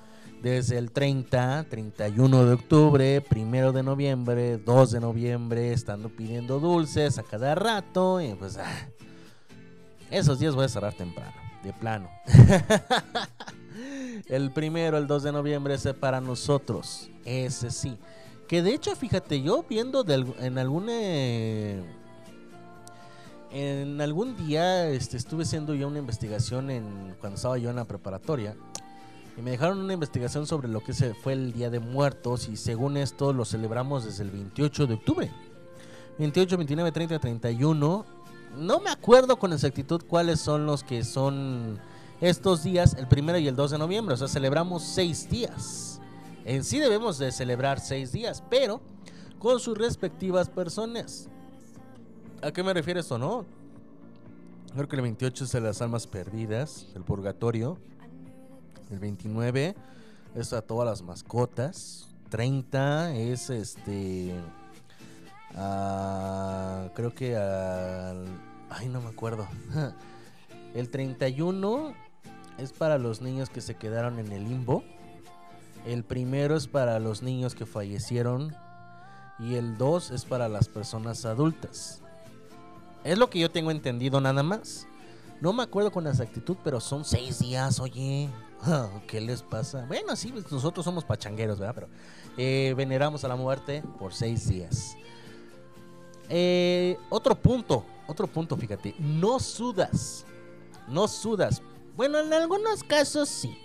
desde 0.41 0.79
el 0.79 0.91
30, 0.91 1.67
31 1.69 2.45
de 2.45 2.53
octubre, 2.53 3.23
1 3.29 3.71
de 3.71 3.83
noviembre, 3.83 4.57
2 4.57 4.91
de 4.91 4.99
noviembre, 4.99 5.71
estando 5.71 6.09
pidiendo 6.09 6.59
dulces 6.59 7.19
a 7.19 7.23
cada 7.23 7.53
rato 7.53 8.19
y 8.21 8.33
pues 8.33 8.57
ah, 8.57 8.87
esos 10.09 10.39
días 10.39 10.55
voy 10.55 10.65
a 10.65 10.69
cerrar 10.69 10.93
temprano, 10.95 11.37
de 11.63 11.71
plano. 11.71 12.09
el 14.27 14.51
primero, 14.51 14.97
el 14.97 15.07
2 15.07 15.23
de 15.23 15.31
noviembre 15.31 15.73
es 15.73 15.87
para 15.99 16.21
nosotros, 16.21 17.09
ese 17.25 17.71
sí. 17.71 17.97
Que 18.47 18.61
de 18.61 18.73
hecho, 18.73 18.95
fíjate, 18.95 19.41
yo 19.41 19.65
viendo 19.67 20.05
en 20.39 20.57
algún 20.57 20.87
eh, 20.89 21.81
en 23.51 24.01
algún 24.01 24.35
día 24.35 24.89
este, 24.89 25.17
estuve 25.17 25.43
haciendo 25.43 25.75
yo 25.75 25.87
una 25.87 25.99
investigación 25.99 26.69
en 26.71 27.15
cuando 27.19 27.35
estaba 27.35 27.57
yo 27.57 27.69
en 27.69 27.75
la 27.75 27.85
preparatoria 27.85 28.55
y 29.37 29.41
me 29.41 29.51
dejaron 29.51 29.79
una 29.79 29.93
investigación 29.93 30.45
sobre 30.45 30.67
lo 30.67 30.81
que 30.81 30.93
fue 30.93 31.33
el 31.33 31.53
Día 31.53 31.69
de 31.69 31.79
Muertos 31.79 32.47
y 32.49 32.57
según 32.57 32.97
esto 32.97 33.33
lo 33.33 33.45
celebramos 33.45 34.05
desde 34.05 34.23
el 34.23 34.31
28 34.31 34.87
de 34.87 34.93
octubre. 34.93 35.31
28, 36.19 36.57
29, 36.57 36.91
30, 36.91 37.19
31. 37.19 38.05
No 38.57 38.79
me 38.79 38.91
acuerdo 38.91 39.37
con 39.37 39.53
exactitud 39.53 40.03
cuáles 40.07 40.39
son 40.39 40.67
los 40.67 40.83
que 40.83 41.03
son 41.03 41.79
estos 42.23 42.63
días, 42.63 42.95
el 42.97 43.05
primero 43.05 43.37
y 43.37 43.49
el 43.49 43.55
2 43.55 43.71
de 43.71 43.77
noviembre. 43.77 44.13
O 44.13 44.17
sea, 44.17 44.29
celebramos 44.29 44.83
seis 44.83 45.29
días. 45.29 45.99
En 46.45 46.63
sí 46.63 46.79
debemos 46.79 47.17
de 47.17 47.33
celebrar 47.33 47.81
seis 47.81 48.13
días, 48.13 48.41
pero 48.49 48.81
con 49.39 49.59
sus 49.59 49.77
respectivas 49.77 50.49
personas. 50.49 51.27
¿A 52.41 52.51
qué 52.51 52.63
me 52.63 52.73
refiero 52.73 53.01
esto, 53.01 53.17
no? 53.17 53.45
Creo 54.73 54.87
que 54.87 54.95
el 54.95 55.01
28 55.01 55.43
es 55.43 55.51
de 55.51 55.59
las 55.59 55.81
almas 55.81 56.07
perdidas, 56.07 56.87
el 56.95 57.03
purgatorio. 57.03 57.77
El 58.89 58.99
29 58.99 59.75
es 60.35 60.53
a 60.53 60.61
todas 60.61 60.87
las 60.87 61.01
mascotas. 61.01 62.07
30 62.29 63.15
es 63.15 63.49
este. 63.49 64.33
creo 65.51 67.13
que 67.13 67.35
al. 67.35 68.27
Ay, 68.69 68.87
no 68.87 69.01
me 69.01 69.09
acuerdo. 69.09 69.45
El 70.73 70.89
31 70.89 71.93
es 72.57 72.73
para 72.73 72.97
los 72.97 73.21
niños 73.21 73.49
que 73.49 73.61
se 73.61 73.75
quedaron 73.75 74.19
en 74.19 74.31
el 74.31 74.47
limbo. 74.47 74.83
El 75.85 76.03
primero 76.03 76.55
es 76.55 76.67
para 76.67 76.99
los 76.99 77.21
niños 77.21 77.55
que 77.55 77.65
fallecieron. 77.65 78.55
Y 79.39 79.55
el 79.55 79.77
2 79.77 80.11
es 80.11 80.25
para 80.25 80.47
las 80.47 80.69
personas 80.69 81.25
adultas. 81.25 82.01
Es 83.03 83.17
lo 83.17 83.29
que 83.29 83.39
yo 83.39 83.51
tengo 83.51 83.71
entendido 83.71 84.21
nada 84.21 84.43
más. 84.43 84.87
No 85.41 85.51
me 85.51 85.63
acuerdo 85.63 85.91
con 85.91 86.07
exactitud, 86.07 86.55
pero 86.63 86.79
son 86.79 87.03
seis 87.03 87.39
días, 87.39 87.79
oye. 87.79 88.29
¿Qué 89.07 89.19
les 89.19 89.41
pasa? 89.41 89.85
Bueno, 89.87 90.15
sí, 90.15 90.31
pues 90.31 90.49
nosotros 90.51 90.85
somos 90.85 91.03
pachangueros, 91.03 91.59
¿verdad? 91.59 91.75
Pero 91.75 91.89
eh, 92.37 92.73
veneramos 92.77 93.23
a 93.25 93.27
la 93.27 93.35
muerte 93.35 93.83
por 93.99 94.13
seis 94.13 94.47
días. 94.47 94.95
Eh, 96.29 96.97
otro 97.09 97.35
punto, 97.35 97.85
otro 98.07 98.27
punto, 98.27 98.55
fíjate. 98.55 98.95
No 98.99 99.39
sudas. 99.39 100.25
No 100.87 101.07
sudas. 101.07 101.61
Bueno, 101.95 102.19
en 102.19 102.33
algunos 102.33 102.83
casos 102.83 103.29
sí. 103.29 103.57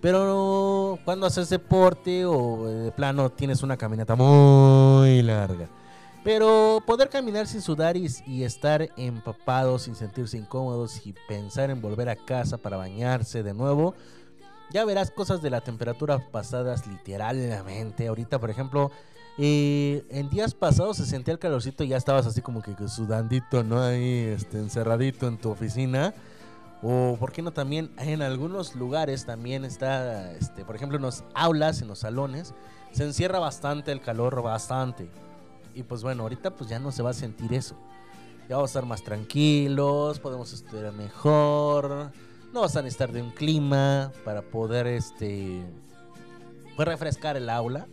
Pero 0.00 0.98
cuando 1.04 1.26
haces 1.26 1.48
deporte 1.48 2.24
o 2.24 2.68
eh, 2.68 2.72
de 2.72 2.92
plano 2.92 3.30
tienes 3.30 3.62
una 3.62 3.76
caminata 3.76 4.16
muy 4.16 5.22
larga. 5.22 5.68
Pero 6.24 6.82
poder 6.84 7.08
caminar 7.08 7.46
sin 7.46 7.62
sudar 7.62 7.96
y, 7.96 8.08
y 8.26 8.44
estar 8.44 8.88
empapado, 8.96 9.78
sin 9.78 9.94
sentirse 9.94 10.38
incómodos 10.38 11.06
y 11.06 11.14
pensar 11.28 11.70
en 11.70 11.80
volver 11.80 12.08
a 12.08 12.16
casa 12.16 12.58
para 12.58 12.76
bañarse 12.76 13.42
de 13.42 13.54
nuevo, 13.54 13.94
ya 14.72 14.84
verás 14.84 15.10
cosas 15.10 15.42
de 15.42 15.50
la 15.50 15.60
temperatura 15.60 16.18
pasadas 16.30 16.86
literalmente. 16.86 18.08
Ahorita, 18.08 18.38
por 18.38 18.50
ejemplo, 18.50 18.90
eh, 19.38 20.04
en 20.10 20.28
días 20.30 20.54
pasados 20.54 20.96
se 20.96 21.06
sentía 21.06 21.32
el 21.32 21.38
calorcito 21.38 21.84
y 21.84 21.88
ya 21.88 21.96
estabas 21.96 22.26
así 22.26 22.40
como 22.40 22.62
que 22.62 22.74
sudandito, 22.88 23.62
¿no? 23.62 23.82
Ahí 23.82 24.34
este, 24.36 24.58
encerradito 24.58 25.28
en 25.28 25.38
tu 25.38 25.50
oficina. 25.50 26.14
O, 26.82 27.16
¿por 27.18 27.32
qué 27.32 27.42
no 27.42 27.52
también 27.52 27.92
en 27.98 28.22
algunos 28.22 28.74
lugares 28.74 29.24
también 29.24 29.64
está, 29.64 30.32
este, 30.32 30.64
por 30.64 30.74
ejemplo, 30.74 30.96
en 30.96 31.02
los 31.02 31.22
aulas, 31.32 31.80
en 31.80 31.88
los 31.88 32.00
salones, 32.00 32.54
se 32.90 33.04
encierra 33.04 33.38
bastante 33.38 33.92
el 33.92 34.00
calor, 34.00 34.42
bastante. 34.42 35.08
Y 35.74 35.84
pues 35.84 36.02
bueno, 36.02 36.24
ahorita 36.24 36.56
pues 36.56 36.68
ya 36.68 36.78
no 36.78 36.90
se 36.92 37.02
va 37.02 37.10
a 37.10 37.14
sentir 37.14 37.54
eso. 37.54 37.76
Ya 38.48 38.56
vamos 38.56 38.70
a 38.70 38.72
estar 38.72 38.86
más 38.86 39.02
tranquilos, 39.02 40.18
podemos 40.18 40.52
estudiar 40.52 40.92
mejor. 40.92 42.10
No 42.52 42.62
vas 42.62 42.76
a 42.76 42.82
necesitar 42.82 43.12
de 43.12 43.22
un 43.22 43.30
clima 43.30 44.12
para 44.24 44.42
poder 44.42 44.86
este 44.88 45.62
pues, 46.76 46.86
refrescar 46.86 47.36
el 47.36 47.48
aula. 47.48 47.86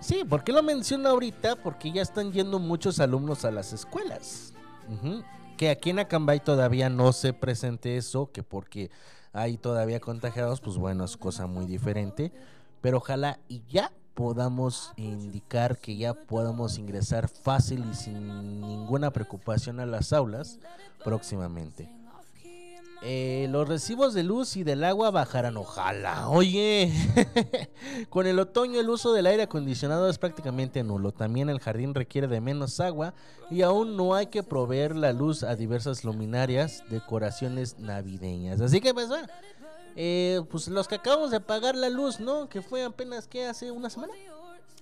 Sí, 0.00 0.24
¿por 0.24 0.44
qué 0.44 0.52
lo 0.52 0.62
menciono 0.62 1.08
ahorita? 1.08 1.56
Porque 1.56 1.90
ya 1.90 2.02
están 2.02 2.32
yendo 2.32 2.60
muchos 2.60 3.00
alumnos 3.00 3.44
a 3.44 3.50
las 3.50 3.72
escuelas. 3.72 4.54
Ujú. 4.88 5.22
Que 5.58 5.70
aquí 5.70 5.90
en 5.90 5.98
Acambay 5.98 6.38
todavía 6.38 6.88
no 6.88 7.12
se 7.12 7.32
presente 7.32 7.96
eso, 7.96 8.30
que 8.30 8.44
porque 8.44 8.92
hay 9.32 9.58
todavía 9.58 9.98
contagiados, 9.98 10.60
pues 10.60 10.76
bueno, 10.76 11.04
es 11.04 11.16
cosa 11.16 11.48
muy 11.48 11.66
diferente. 11.66 12.32
Pero 12.80 12.98
ojalá 12.98 13.40
y 13.48 13.62
ya 13.68 13.90
podamos 14.14 14.92
indicar 14.96 15.78
que 15.78 15.96
ya 15.96 16.14
podamos 16.14 16.78
ingresar 16.78 17.28
fácil 17.28 17.84
y 17.90 17.94
sin 17.96 18.60
ninguna 18.60 19.10
preocupación 19.10 19.80
a 19.80 19.86
las 19.86 20.12
aulas 20.12 20.60
próximamente. 21.02 21.97
Eh, 23.00 23.46
los 23.50 23.68
recibos 23.68 24.12
de 24.12 24.24
luz 24.24 24.56
y 24.56 24.64
del 24.64 24.82
agua 24.82 25.12
bajarán, 25.12 25.56
ojalá. 25.56 26.28
Oye, 26.28 26.92
con 28.10 28.26
el 28.26 28.40
otoño 28.40 28.80
el 28.80 28.90
uso 28.90 29.12
del 29.12 29.26
aire 29.26 29.44
acondicionado 29.44 30.10
es 30.10 30.18
prácticamente 30.18 30.82
nulo. 30.82 31.12
También 31.12 31.48
el 31.48 31.60
jardín 31.60 31.94
requiere 31.94 32.26
de 32.26 32.40
menos 32.40 32.80
agua 32.80 33.14
y 33.50 33.62
aún 33.62 33.96
no 33.96 34.14
hay 34.14 34.26
que 34.26 34.42
proveer 34.42 34.96
la 34.96 35.12
luz 35.12 35.44
a 35.44 35.54
diversas 35.54 36.02
luminarias, 36.02 36.82
decoraciones 36.90 37.78
navideñas. 37.78 38.60
Así 38.60 38.80
que 38.80 38.92
pues 38.92 39.08
eh, 39.94 40.42
pues 40.50 40.66
los 40.66 40.88
que 40.88 40.96
acabamos 40.96 41.30
de 41.30 41.40
pagar 41.40 41.76
la 41.76 41.90
luz, 41.90 42.18
¿no? 42.18 42.48
Que 42.48 42.62
fue 42.62 42.84
apenas 42.84 43.28
que 43.28 43.46
hace 43.46 43.70
una 43.70 43.90
semana. 43.90 44.12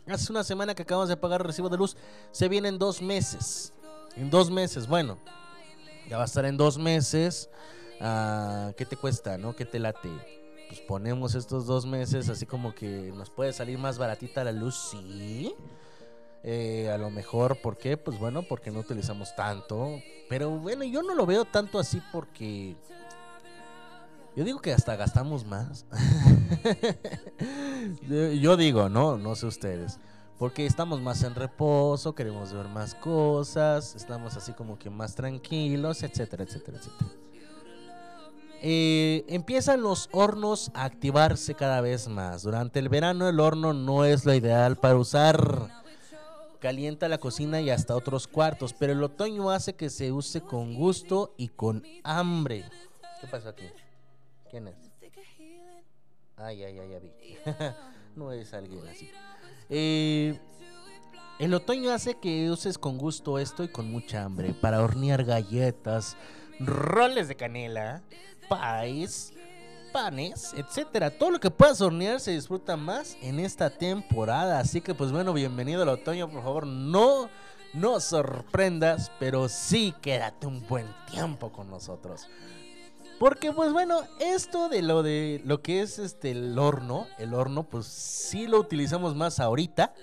Hace 0.07 0.33
una 0.33 0.45
semana 0.45 0.75
que 0.75 0.83
acabamos 0.83 1.09
de 1.09 1.17
pagar 1.17 1.43
el 1.43 1.47
recibo 1.49 1.69
de 1.69 1.77
luz. 1.77 1.97
Se 2.33 2.49
viene 2.49 2.69
en 2.69 2.79
dos 2.79 3.03
meses. 3.03 3.75
En 4.15 4.31
dos 4.31 4.51
meses, 4.51 4.87
bueno. 4.87 5.19
Ya 6.09 6.17
va 6.17 6.23
a 6.23 6.27
estar 6.27 6.45
en 6.45 6.57
dos 6.57 6.79
meses. 6.79 7.51
Ah, 8.01 8.73
¿Qué 8.77 8.85
te 8.85 8.97
cuesta, 8.97 9.39
no? 9.39 9.55
¿Qué 9.57 9.65
te 9.65 9.79
late? 9.79 10.11
Pues 10.69 10.81
ponemos 10.81 11.35
estos 11.35 11.67
dos 11.67 11.87
meses 11.87 12.29
así 12.29 12.45
como 12.45 12.75
que 12.75 13.13
nos 13.15 13.31
puede 13.31 13.53
salir 13.53 13.79
más 13.79 13.99
baratita 13.99 14.45
la 14.45 14.53
luz, 14.53 14.91
sí. 14.91 15.55
Eh, 16.43 16.91
a 16.93 16.99
lo 16.99 17.11
mejor, 17.11 17.61
¿por 17.61 17.77
qué? 17.77 17.97
Pues 17.97 18.19
bueno, 18.19 18.43
porque 18.43 18.71
no 18.71 18.81
utilizamos 18.81 19.35
tanto. 19.35 20.01
Pero 20.29 20.51
bueno, 20.51 20.85
yo 20.85 21.03
no 21.03 21.15
lo 21.15 21.27
veo 21.27 21.45
tanto 21.45 21.79
así 21.79 22.01
porque... 22.13 22.77
Yo 24.37 24.45
digo 24.45 24.61
que 24.61 24.73
hasta 24.73 24.97
gastamos 24.97 25.47
más. 25.47 25.87
yo 28.09 28.33
yo 28.33 28.57
digo, 28.57 28.89
no, 28.91 29.17
no 29.17 29.35
sé 29.35 29.47
ustedes. 29.47 29.99
Porque 30.39 30.67
estamos 30.67 31.01
más 31.01 31.23
en 31.23 31.35
reposo, 31.35 32.15
queremos 32.15 32.53
ver 32.53 32.69
más 32.69 32.95
cosas, 32.95 33.97
estamos 33.97 34.37
así 34.37 34.53
como 34.53 34.79
que 34.79 34.91
más 34.91 35.15
tranquilos, 35.15 36.03
etcétera, 36.03 36.45
etcétera, 36.45 36.77
etcétera. 36.77 37.11
Eh, 38.63 39.25
empiezan 39.29 39.83
los 39.83 40.09
hornos 40.13 40.71
a 40.75 40.85
activarse 40.85 41.55
cada 41.55 41.81
vez 41.81 42.09
más. 42.09 42.43
Durante 42.43 42.79
el 42.79 42.89
verano 42.89 43.29
el 43.29 43.41
horno 43.41 43.73
no 43.73 44.05
es 44.05 44.25
lo 44.25 44.35
ideal 44.35 44.77
para 44.77 44.97
usar. 44.97 45.69
Calienta 46.59 47.09
la 47.09 47.19
cocina 47.19 47.61
y 47.61 47.71
hasta 47.71 47.95
otros 47.95 48.27
cuartos, 48.27 48.73
pero 48.73 48.93
el 48.93 49.03
otoño 49.03 49.51
hace 49.51 49.75
que 49.75 49.91
se 49.91 50.11
use 50.11 50.41
con 50.41 50.75
gusto 50.75 51.35
y 51.37 51.49
con 51.49 51.85
hambre. 52.03 52.65
¿Qué 53.21 53.27
pasó 53.27 53.51
aquí? 53.51 53.67
¿Quién 54.51 54.69
es? 54.69 54.77
Ay, 56.37 56.63
ay, 56.65 56.79
ay, 56.79 56.91
ya 56.91 56.99
vi. 56.99 57.13
no 58.17 58.33
es 58.33 58.53
alguien 58.53 58.87
así. 58.89 59.11
Eh, 59.69 60.39
el 61.39 61.53
otoño 61.55 61.93
hace 61.93 62.15
que 62.15 62.51
uses 62.51 62.79
con 62.79 62.99
gusto 62.99 63.39
esto 63.39 63.63
y 63.63 63.69
con 63.69 63.91
mucha 63.91 64.25
hambre 64.25 64.55
para 64.55 64.83
hornear 64.83 65.25
galletas, 65.25 66.17
roles 66.61 67.29
de 67.29 67.37
canela, 67.37 68.03
pies, 68.49 69.33
panes, 69.93 70.55
etcétera. 70.57 71.11
Todo 71.11 71.31
lo 71.31 71.41
que 71.41 71.51
puedas 71.51 71.81
hornear 71.81 72.21
se 72.21 72.33
disfruta 72.33 72.77
más 72.77 73.17
en 73.23 73.41
esta 73.41 73.71
temporada. 73.71 74.59
Así 74.59 74.81
que 74.81 74.95
pues 74.95 75.13
bueno, 75.13 75.33
bienvenido 75.33 75.83
al 75.83 75.89
otoño, 75.89 76.29
por 76.29 76.43
favor, 76.43 76.67
no 76.67 77.29
no 77.77 78.01
sorprendas, 78.01 79.13
pero 79.19 79.49
sí 79.49 79.95
quédate 80.01 80.47
un 80.47 80.67
buen 80.67 80.87
tiempo 81.11 81.53
con 81.53 81.69
nosotros. 81.69 82.29
Porque 83.19 83.53
pues 83.53 83.73
bueno, 83.73 84.01
esto 84.21 84.69
de 84.69 84.83
lo 84.83 85.03
de 85.03 85.41
lo 85.45 85.63
que 85.63 85.83
es 85.83 85.99
este 85.99 86.31
el 86.33 86.59
horno, 86.59 87.07
el 87.19 87.35
horno 87.35 87.69
pues 87.69 87.87
sí 87.87 88.47
lo 88.47 88.59
utilizamos 88.59 89.15
más 89.15 89.41
ahorita 89.41 89.95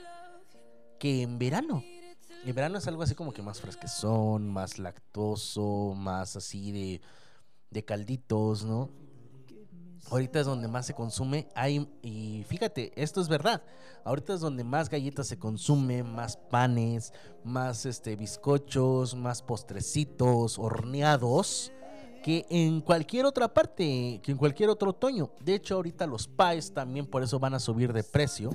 que 1.00 1.22
en 1.22 1.38
verano. 1.38 1.84
El 2.46 2.54
verano 2.54 2.78
es 2.78 2.88
algo 2.88 3.04
así 3.04 3.16
como 3.16 3.32
que 3.32 3.42
más 3.42 3.62
fresquezón, 3.62 4.50
más 4.50 4.78
lactoso, 4.78 5.94
más 5.96 6.36
así 6.36 6.72
de, 6.72 7.02
de 7.70 7.86
calditos, 7.86 8.66
¿no? 8.66 8.90
Ahorita 10.12 10.42
es 10.42 10.46
donde 10.46 10.68
más 10.68 10.86
se 10.86 10.94
consume. 10.94 11.48
Hay, 11.56 11.88
y 12.02 12.44
fíjate, 12.48 12.92
esto 13.02 13.22
es 13.22 13.30
verdad. 13.30 13.64
Ahorita 14.04 14.34
es 14.34 14.42
donde 14.42 14.66
más 14.66 14.90
galletas 14.90 15.28
se 15.28 15.40
consume, 15.40 16.04
más 16.04 16.36
panes, 16.36 17.14
más 17.44 17.86
este 17.86 18.18
bizcochos, 18.18 19.16
más 19.16 19.42
postrecitos, 19.42 20.60
horneados, 20.60 21.72
que 22.22 22.46
en 22.50 22.82
cualquier 22.82 23.26
otra 23.26 23.54
parte, 23.54 24.20
que 24.22 24.32
en 24.32 24.38
cualquier 24.38 24.70
otro 24.70 24.90
otoño. 24.90 25.32
De 25.40 25.56
hecho, 25.56 25.76
ahorita 25.76 26.06
los 26.06 26.28
pies 26.28 26.74
también 26.74 27.06
por 27.06 27.24
eso 27.24 27.40
van 27.40 27.54
a 27.54 27.60
subir 27.60 27.94
de 27.94 28.04
precio. 28.04 28.52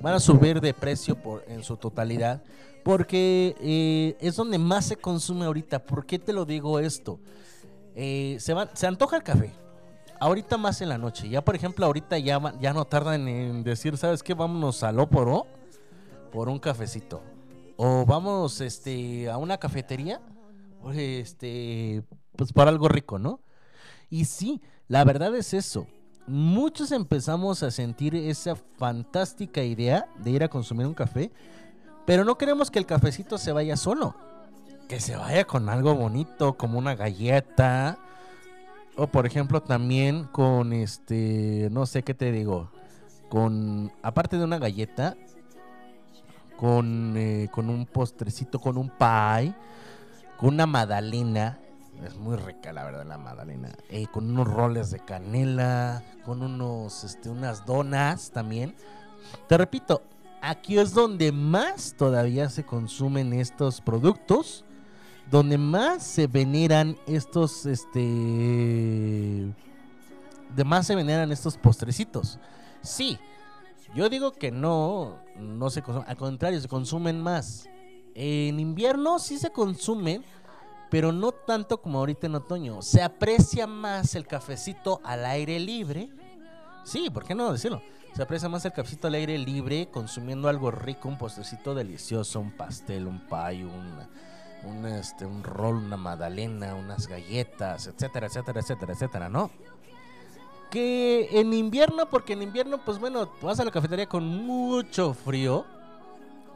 Van 0.00 0.14
a 0.14 0.20
subir 0.20 0.60
de 0.60 0.72
precio 0.72 1.14
por, 1.14 1.44
en 1.46 1.62
su 1.62 1.76
totalidad. 1.76 2.42
Porque 2.84 3.56
eh, 3.60 4.16
es 4.20 4.36
donde 4.36 4.58
más 4.58 4.84
se 4.84 4.96
consume 4.96 5.46
ahorita. 5.46 5.84
¿Por 5.84 6.06
qué 6.06 6.18
te 6.18 6.32
lo 6.32 6.44
digo 6.44 6.78
esto? 6.78 7.18
Eh, 7.96 8.36
se, 8.40 8.54
va- 8.54 8.70
se 8.74 8.86
antoja 8.86 9.16
el 9.16 9.22
café. 9.22 9.52
Ahorita 10.20 10.56
más 10.58 10.80
en 10.80 10.90
la 10.90 10.98
noche. 10.98 11.28
Ya, 11.28 11.42
por 11.44 11.56
ejemplo, 11.56 11.84
ahorita 11.86 12.18
ya, 12.18 12.54
ya 12.60 12.72
no 12.72 12.84
tardan 12.84 13.26
en 13.26 13.64
decir, 13.64 13.96
¿sabes 13.96 14.22
qué? 14.22 14.34
Vámonos 14.34 14.82
al 14.82 15.00
Óporo 15.00 15.46
por 16.30 16.48
un 16.48 16.58
cafecito. 16.58 17.22
O 17.76 18.04
vamos 18.06 18.60
este, 18.60 19.28
a 19.28 19.36
una 19.38 19.58
cafetería 19.58 20.20
este, 20.94 22.02
pues 22.36 22.52
para 22.52 22.70
algo 22.70 22.88
rico, 22.88 23.18
¿no? 23.18 23.40
Y 24.10 24.26
sí, 24.26 24.60
la 24.88 25.04
verdad 25.04 25.34
es 25.34 25.54
eso. 25.54 25.86
Muchos 26.26 26.92
empezamos 26.92 27.62
a 27.62 27.70
sentir 27.70 28.14
esa 28.14 28.54
fantástica 28.56 29.62
idea 29.62 30.06
de 30.18 30.30
ir 30.30 30.42
a 30.44 30.48
consumir 30.48 30.86
un 30.86 30.94
café, 30.94 31.32
pero 32.06 32.24
no 32.24 32.36
queremos 32.36 32.70
que 32.70 32.78
el 32.78 32.86
cafecito 32.86 33.38
se 33.38 33.52
vaya 33.52 33.76
solo. 33.76 34.14
Que 34.88 35.00
se 35.00 35.16
vaya 35.16 35.44
con 35.44 35.68
algo 35.68 35.94
bonito, 35.94 36.54
como 36.54 36.78
una 36.78 36.94
galleta. 36.94 37.98
O 38.96 39.06
por 39.06 39.26
ejemplo 39.26 39.60
también 39.60 40.24
con 40.24 40.72
este, 40.72 41.68
no 41.72 41.84
sé 41.86 42.02
qué 42.04 42.14
te 42.14 42.30
digo, 42.30 42.70
con, 43.28 43.90
aparte 44.02 44.38
de 44.38 44.44
una 44.44 44.58
galleta, 44.58 45.16
con, 46.56 47.14
eh, 47.16 47.48
con 47.50 47.70
un 47.70 47.86
postrecito, 47.86 48.60
con 48.60 48.78
un 48.78 48.90
pie, 48.90 49.52
con 50.36 50.54
una 50.54 50.66
magdalena. 50.66 51.58
Es 52.04 52.16
muy 52.16 52.36
rica 52.36 52.72
la 52.72 52.84
verdad 52.84 53.04
la 53.04 53.18
magdalena. 53.18 53.70
eh, 53.88 54.06
con 54.12 54.30
unos 54.30 54.46
roles 54.46 54.90
de 54.92 55.00
canela, 55.00 56.02
con 56.24 56.42
unos, 56.42 57.02
este, 57.02 57.30
unas 57.30 57.66
donas 57.66 58.30
también. 58.30 58.76
Te 59.48 59.58
repito, 59.58 60.02
aquí 60.44 60.78
es 60.78 60.92
donde 60.92 61.32
más 61.32 61.94
todavía 61.96 62.48
se 62.50 62.64
consumen 62.64 63.32
estos 63.32 63.80
productos 63.80 64.64
donde 65.30 65.56
más 65.58 66.02
se 66.02 66.26
veneran 66.26 66.96
estos, 67.06 67.66
este, 67.66 68.00
de 70.54 70.64
más 70.64 70.86
se 70.86 70.94
veneran 70.94 71.32
estos 71.32 71.56
postrecitos. 71.56 72.38
Sí, 72.82 73.18
yo 73.94 74.08
digo 74.08 74.32
que 74.32 74.50
no, 74.50 75.18
no 75.36 75.70
se 75.70 75.82
consumen, 75.82 76.08
al 76.08 76.16
contrario, 76.16 76.60
se 76.60 76.68
consumen 76.68 77.20
más. 77.20 77.68
En 78.14 78.60
invierno 78.60 79.18
sí 79.18 79.38
se 79.38 79.50
consumen, 79.50 80.24
pero 80.90 81.10
no 81.10 81.32
tanto 81.32 81.80
como 81.80 81.98
ahorita 81.98 82.26
en 82.26 82.34
otoño. 82.34 82.82
Se 82.82 83.02
aprecia 83.02 83.66
más 83.66 84.14
el 84.14 84.26
cafecito 84.26 85.00
al 85.02 85.24
aire 85.24 85.58
libre. 85.58 86.10
Sí, 86.84 87.08
¿por 87.10 87.24
qué 87.24 87.34
no 87.34 87.50
decirlo? 87.50 87.82
Se 88.14 88.22
aprecia 88.22 88.48
más 88.48 88.64
el 88.64 88.72
cafecito 88.72 89.08
al 89.08 89.14
aire 89.14 89.36
libre, 89.38 89.88
consumiendo 89.90 90.48
algo 90.48 90.70
rico, 90.70 91.08
un 91.08 91.18
postrecito 91.18 91.74
delicioso, 91.74 92.38
un 92.40 92.52
pastel, 92.52 93.08
un 93.08 93.18
pie, 93.26 93.64
un, 93.64 94.86
este, 94.86 95.26
un 95.26 95.42
rol, 95.42 95.76
una 95.76 95.96
magdalena, 95.96 96.74
unas 96.76 97.08
galletas, 97.08 97.88
etcétera, 97.88 98.28
etcétera, 98.28 98.60
etcétera, 98.60 98.92
etcétera, 98.92 99.28
¿no? 99.28 99.50
Que 100.70 101.28
en 101.40 101.52
invierno, 101.52 102.08
porque 102.08 102.34
en 102.34 102.42
invierno, 102.42 102.78
pues 102.84 102.98
bueno, 103.00 103.28
vas 103.42 103.58
a 103.58 103.64
la 103.64 103.70
cafetería 103.72 104.08
con 104.08 104.24
mucho 104.26 105.12
frío 105.12 105.64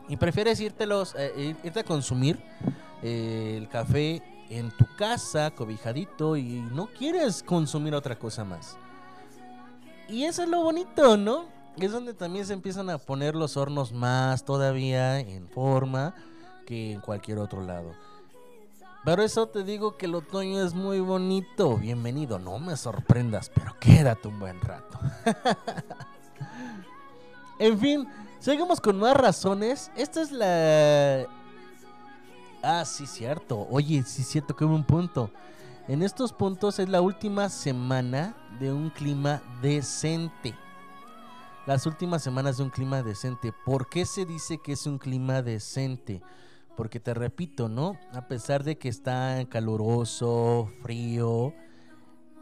y 0.08 0.16
prefieres 0.16 0.60
írtelos, 0.60 1.14
eh, 1.18 1.32
ir- 1.36 1.56
irte 1.66 1.80
a 1.80 1.84
consumir 1.84 2.40
eh, 3.02 3.56
el 3.58 3.68
café 3.68 4.22
en 4.48 4.70
tu 4.70 4.86
casa, 4.96 5.50
cobijadito, 5.50 6.36
y 6.36 6.60
no 6.72 6.86
quieres 6.86 7.42
consumir 7.42 7.94
otra 7.94 8.16
cosa 8.16 8.44
más. 8.44 8.78
Y 10.08 10.24
eso 10.24 10.42
es 10.42 10.48
lo 10.48 10.62
bonito, 10.62 11.18
¿no? 11.18 11.44
Es 11.76 11.92
donde 11.92 12.14
también 12.14 12.46
se 12.46 12.54
empiezan 12.54 12.88
a 12.88 12.98
poner 12.98 13.36
los 13.36 13.56
hornos 13.56 13.92
más 13.92 14.44
todavía 14.44 15.20
en 15.20 15.48
forma 15.48 16.14
que 16.66 16.92
en 16.92 17.00
cualquier 17.00 17.38
otro 17.38 17.62
lado. 17.62 17.92
Pero 19.04 19.22
eso 19.22 19.46
te 19.48 19.64
digo 19.64 19.96
que 19.96 20.06
el 20.06 20.14
otoño 20.14 20.64
es 20.64 20.74
muy 20.74 21.00
bonito. 21.00 21.76
Bienvenido, 21.76 22.38
no 22.38 22.58
me 22.58 22.76
sorprendas, 22.76 23.50
pero 23.54 23.76
quédate 23.78 24.28
un 24.28 24.40
buen 24.40 24.60
rato. 24.60 24.98
en 27.58 27.78
fin, 27.78 28.08
seguimos 28.40 28.80
con 28.80 28.98
más 28.98 29.16
razones. 29.16 29.90
Esta 29.94 30.22
es 30.22 30.32
la... 30.32 31.26
Ah, 32.62 32.84
sí, 32.84 33.06
cierto. 33.06 33.68
Oye, 33.70 34.02
sí, 34.04 34.24
cierto 34.24 34.56
que 34.56 34.64
hubo 34.64 34.74
un 34.74 34.84
punto. 34.84 35.30
En 35.88 36.02
estos 36.02 36.34
puntos 36.34 36.78
es 36.80 36.90
la 36.90 37.00
última 37.00 37.48
semana 37.48 38.36
de 38.60 38.70
un 38.70 38.90
clima 38.90 39.40
decente. 39.62 40.54
Las 41.64 41.86
últimas 41.86 42.22
semanas 42.22 42.58
de 42.58 42.64
un 42.64 42.68
clima 42.68 43.02
decente. 43.02 43.54
¿Por 43.64 43.88
qué 43.88 44.04
se 44.04 44.26
dice 44.26 44.58
que 44.58 44.72
es 44.72 44.86
un 44.86 44.98
clima 44.98 45.40
decente? 45.40 46.20
Porque 46.76 47.00
te 47.00 47.14
repito, 47.14 47.70
¿no? 47.70 47.98
A 48.12 48.28
pesar 48.28 48.64
de 48.64 48.76
que 48.76 48.90
está 48.90 49.42
caluroso, 49.48 50.70
frío, 50.82 51.54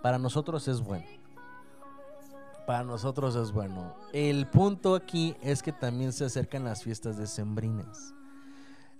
para 0.02 0.18
nosotros 0.18 0.66
es 0.66 0.80
bueno. 0.80 1.06
Para 2.66 2.82
nosotros 2.82 3.36
es 3.36 3.52
bueno. 3.52 3.94
El 4.12 4.48
punto 4.48 4.96
aquí 4.96 5.36
es 5.40 5.62
que 5.62 5.70
también 5.70 6.12
se 6.12 6.24
acercan 6.24 6.64
las 6.64 6.82
fiestas 6.82 7.16
decembrinas. 7.16 8.12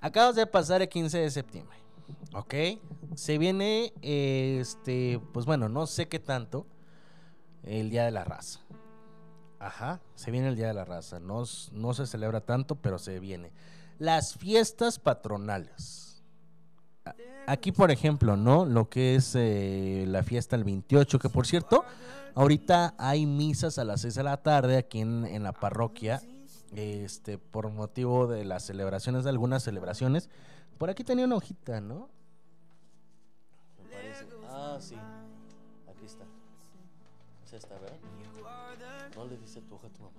Acabas 0.01 0.37
de 0.37 0.47
pasar 0.47 0.83
el 0.83 0.89
15 0.89 1.19
de 1.19 1.31
septiembre. 1.33 1.86
¿Ok? 2.35 2.55
Se 3.15 3.39
viene, 3.39 3.93
este, 4.03 5.21
pues 5.33 5.47
bueno, 5.47 5.69
no 5.69 5.87
sé 5.87 6.09
qué 6.09 6.19
tanto, 6.19 6.67
el 7.63 7.91
Día 7.91 8.05
de 8.05 8.11
la 8.11 8.25
Raza. 8.25 8.61
Ajá, 9.59 10.01
se 10.15 10.31
viene 10.31 10.49
el 10.49 10.57
Día 10.57 10.69
de 10.69 10.75
la 10.75 10.85
Raza. 10.85 11.19
No, 11.19 11.45
no 11.73 11.95
se 11.95 12.07
celebra 12.07 12.41
tanto, 12.41 12.77
pero 12.77 12.99
se 12.99 13.19
viene. 13.21 13.53
Las 13.99 14.35
fiestas 14.35 14.99
patronales. 14.99 16.23
Aquí, 17.47 17.73
por 17.73 17.91
ejemplo, 17.91 18.37
¿no? 18.37 18.67
Lo 18.67 18.89
que 18.89 19.15
es 19.15 19.35
eh, 19.35 20.05
la 20.09 20.23
fiesta 20.23 20.57
el 20.57 20.65
28, 20.65 21.19
que 21.19 21.29
por 21.29 21.47
cierto, 21.47 21.85
ahorita 22.35 22.95
hay 22.99 23.25
misas 23.25 23.79
a 23.79 23.85
las 23.85 24.01
6 24.01 24.17
de 24.17 24.23
la 24.25 24.43
tarde 24.43 24.77
aquí 24.77 25.01
en, 25.01 25.25
en 25.25 25.43
la 25.43 25.53
parroquia. 25.53 26.21
Este, 26.75 27.39
por 27.39 27.71
motivo 27.71 28.27
de 28.27 28.45
las 28.45 28.65
celebraciones, 28.65 29.25
de 29.25 29.31
algunas 29.31 29.63
celebraciones. 29.63 30.29
Por 30.79 30.91
aquí 30.91 31.05
tenía 31.05 31.25
una 31.25 31.37
hojita, 31.37 31.81
¿no? 31.81 32.09
Me 33.83 33.91
parece. 33.91 34.27
Ah, 34.49 34.77
sí. 34.81 34.95
Aquí 35.89 36.05
está. 36.05 36.25
Es 37.45 37.53
esta, 37.53 37.79
¿verdad? 37.79 37.97
No 39.17 39.25
le 39.25 39.39
dice 39.39 39.63
tu 39.63 39.75
hoja 39.75 39.87
a 39.87 39.91
tu 39.91 40.03
mamá. 40.03 40.17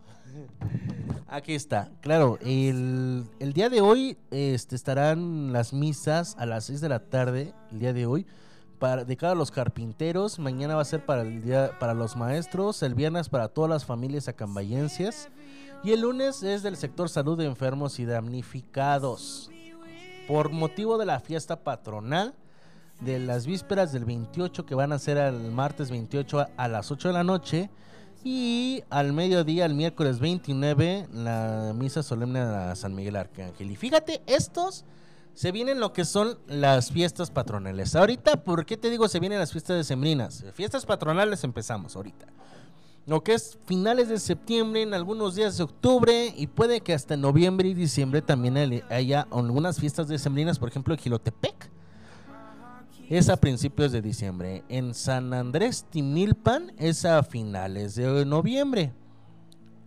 Aquí 1.27 1.53
está. 1.53 1.91
Claro, 2.01 2.39
el, 2.41 3.25
el 3.39 3.53
día 3.53 3.69
de 3.69 3.81
hoy 3.81 4.17
este, 4.31 4.75
estarán 4.75 5.53
las 5.53 5.73
misas 5.73 6.35
a 6.37 6.45
las 6.45 6.65
6 6.65 6.81
de 6.81 6.89
la 6.89 6.99
tarde, 6.99 7.53
el 7.71 7.79
día 7.79 7.93
de 7.93 8.05
hoy, 8.05 8.25
para, 8.79 9.03
de 9.03 9.17
cada 9.17 9.35
los 9.35 9.51
carpinteros. 9.51 10.39
Mañana 10.39 10.75
va 10.75 10.81
a 10.81 10.85
ser 10.85 11.05
para, 11.05 11.21
el 11.21 11.43
día, 11.43 11.77
para 11.79 11.93
los 11.93 12.15
maestros, 12.15 12.81
el 12.81 12.95
viernes 12.95 13.29
para 13.29 13.49
todas 13.49 13.69
las 13.69 13.85
familias 13.85 14.27
acambayenses. 14.27 15.29
Y 15.83 15.91
el 15.91 16.01
lunes 16.01 16.41
es 16.43 16.63
del 16.63 16.75
sector 16.75 17.09
salud 17.09 17.37
de 17.37 17.45
enfermos 17.45 17.99
y 17.99 18.05
damnificados. 18.05 19.51
Por 20.27 20.51
motivo 20.51 20.97
de 20.97 21.05
la 21.05 21.19
fiesta 21.19 21.63
patronal 21.63 22.33
de 22.99 23.19
las 23.19 23.45
vísperas 23.45 23.91
del 23.91 24.05
28 24.05 24.65
que 24.65 24.75
van 24.75 24.91
a 24.91 24.99
ser 24.99 25.17
el 25.17 25.51
martes 25.51 25.89
28 25.89 26.39
a, 26.39 26.49
a 26.57 26.67
las 26.67 26.91
8 26.91 27.09
de 27.09 27.13
la 27.13 27.23
noche 27.23 27.69
y 28.23 28.83
al 28.89 29.13
mediodía 29.13 29.65
el 29.65 29.73
miércoles 29.73 30.19
29 30.19 31.07
la 31.13 31.71
misa 31.75 32.03
solemne 32.03 32.39
a 32.39 32.75
San 32.75 32.93
Miguel 32.93 33.15
Arcángel. 33.15 33.71
Y 33.71 33.75
fíjate, 33.75 34.21
estos 34.25 34.83
se 35.33 35.51
vienen 35.51 35.79
lo 35.79 35.93
que 35.93 36.03
son 36.03 36.39
las 36.47 36.91
fiestas 36.91 37.29
patronales. 37.29 37.95
Ahorita, 37.95 38.43
¿por 38.43 38.65
qué 38.65 38.75
te 38.75 38.89
digo 38.89 39.07
se 39.07 39.19
vienen 39.19 39.37
las 39.39 39.51
fiestas 39.51 39.77
decembrinas? 39.77 40.43
Fiestas 40.53 40.85
patronales 40.85 41.43
empezamos 41.43 41.95
ahorita. 41.95 42.25
Lo 43.07 43.23
que 43.23 43.33
es 43.33 43.57
finales 43.65 44.09
de 44.09 44.19
septiembre, 44.19 44.81
en 44.81 44.93
algunos 44.93 45.33
días 45.35 45.57
de 45.57 45.63
octubre 45.63 46.33
y 46.35 46.47
puede 46.47 46.81
que 46.81 46.93
hasta 46.93 47.15
noviembre 47.15 47.69
y 47.69 47.73
diciembre 47.73 48.21
también 48.21 48.57
haya- 48.89 49.27
algunas 49.31 49.79
fiestas 49.79 50.09
decembrinas, 50.09 50.59
por 50.59 50.67
ejemplo, 50.67 50.97
en. 50.97 51.69
Es 53.09 53.29
a 53.29 53.37
principios 53.37 53.93
de 53.93 54.01
diciembre. 54.01 54.65
En 54.67 54.93
San 54.93 55.33
Andrés 55.33 55.85
Timilpan 55.89 56.73
es 56.77 57.05
a 57.05 57.23
finales 57.23 57.95
de 57.95 58.25
noviembre. 58.25 58.91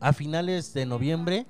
A 0.00 0.12
finales 0.12 0.72
de 0.74 0.86
noviembre 0.86 1.46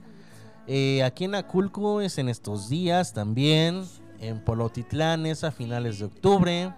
Eh, 0.73 1.03
aquí 1.03 1.25
en 1.25 1.35
Aculco 1.35 2.01
es 2.01 2.19
en 2.19 2.29
estos 2.29 2.69
días 2.69 3.13
también. 3.13 3.83
En 4.21 4.45
Polotitlán 4.45 5.27
es 5.27 5.43
a 5.43 5.51
finales 5.51 5.99
de 5.99 6.05
octubre. 6.05 6.73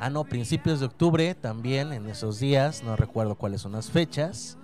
Ah, 0.00 0.08
no, 0.08 0.24
principios 0.24 0.80
de 0.80 0.86
octubre 0.86 1.34
también 1.34 1.92
en 1.92 2.08
esos 2.08 2.40
días. 2.40 2.82
No 2.82 2.96
recuerdo 2.96 3.34
cuáles 3.34 3.60
son 3.60 3.72
las 3.72 3.90
fechas. 3.90 4.56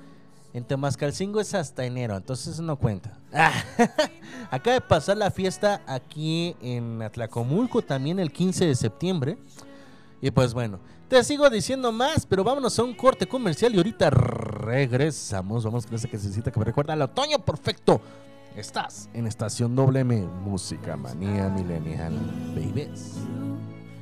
En 0.54 0.64
Temascalcingo 0.64 1.40
es 1.40 1.52
hasta 1.52 1.84
enero, 1.84 2.16
entonces 2.16 2.58
no 2.60 2.76
cuenta. 2.76 3.18
Ah, 3.34 3.52
Acaba 4.50 4.72
de 4.72 4.80
pasar 4.80 5.18
la 5.18 5.30
fiesta 5.30 5.82
aquí 5.86 6.56
en 6.62 7.02
Atlacomulco 7.02 7.82
también 7.82 8.18
el 8.18 8.32
15 8.32 8.64
de 8.64 8.74
septiembre. 8.74 9.36
Y 10.22 10.30
pues 10.30 10.54
bueno, 10.54 10.80
te 11.10 11.22
sigo 11.22 11.50
diciendo 11.50 11.92
más, 11.92 12.24
pero 12.24 12.42
vámonos 12.42 12.78
a 12.78 12.84
un 12.84 12.94
corte 12.94 13.26
comercial 13.26 13.74
y 13.74 13.76
ahorita 13.76 14.08
regresamos. 14.08 15.66
Vamos 15.66 15.84
con 15.84 15.96
esa 15.96 16.08
que 16.08 16.16
necesita 16.16 16.50
que 16.50 16.58
me 16.58 16.64
recuerda 16.64 16.94
al 16.94 17.02
otoño 17.02 17.38
perfecto. 17.40 18.00
Estás 18.56 19.10
en 19.12 19.26
Estación 19.26 19.76
WM, 19.76 20.26
Música 20.42 20.96
Manía 20.96 21.50
Millennial, 21.50 22.14
babies. 22.54 23.16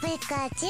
Pikachu. 0.00 0.66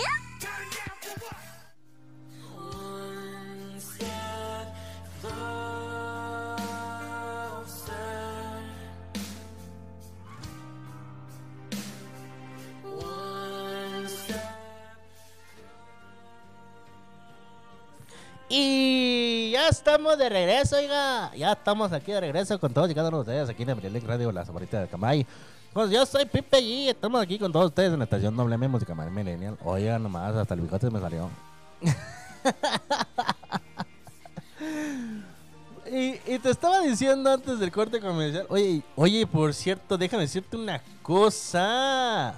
Y 18.50 19.50
ya 19.52 19.68
estamos 19.68 20.18
de 20.18 20.28
regreso, 20.28 20.76
oiga. 20.76 21.34
Ya 21.34 21.52
estamos 21.52 21.92
aquí 21.92 22.12
de 22.12 22.20
regreso 22.20 22.60
con 22.60 22.74
todos 22.74 22.88
llegando 22.88 23.16
a 23.16 23.20
ustedes 23.20 23.48
aquí 23.48 23.62
en 23.62 23.70
Amrilink 23.70 24.06
Radio, 24.06 24.30
la 24.30 24.44
samarita 24.44 24.82
de 24.82 24.88
Camay. 24.88 25.26
Pues 25.74 25.90
yo 25.90 26.06
soy 26.06 26.24
Pipe 26.24 26.60
y 26.60 26.88
estamos 26.88 27.20
aquí 27.20 27.36
con 27.36 27.50
todos 27.50 27.66
ustedes 27.66 27.92
en 27.92 27.98
la 27.98 28.04
estación 28.04 28.36
WM 28.36 28.68
Música 28.68 28.94
Millennial. 28.94 29.58
Oiga, 29.64 29.98
nomás, 29.98 30.32
hasta 30.36 30.54
el 30.54 30.60
bigote 30.60 30.88
me 30.88 31.00
salió. 31.00 31.28
Y, 35.86 36.18
y 36.26 36.38
te 36.40 36.50
estaba 36.50 36.80
diciendo 36.80 37.30
antes 37.30 37.60
del 37.60 37.70
corte 37.70 38.00
comercial, 38.00 38.46
oye, 38.48 38.82
oye, 38.96 39.26
por 39.26 39.52
cierto, 39.52 39.98
déjame 39.98 40.22
decirte 40.22 40.56
una 40.56 40.80
cosa. 41.02 42.34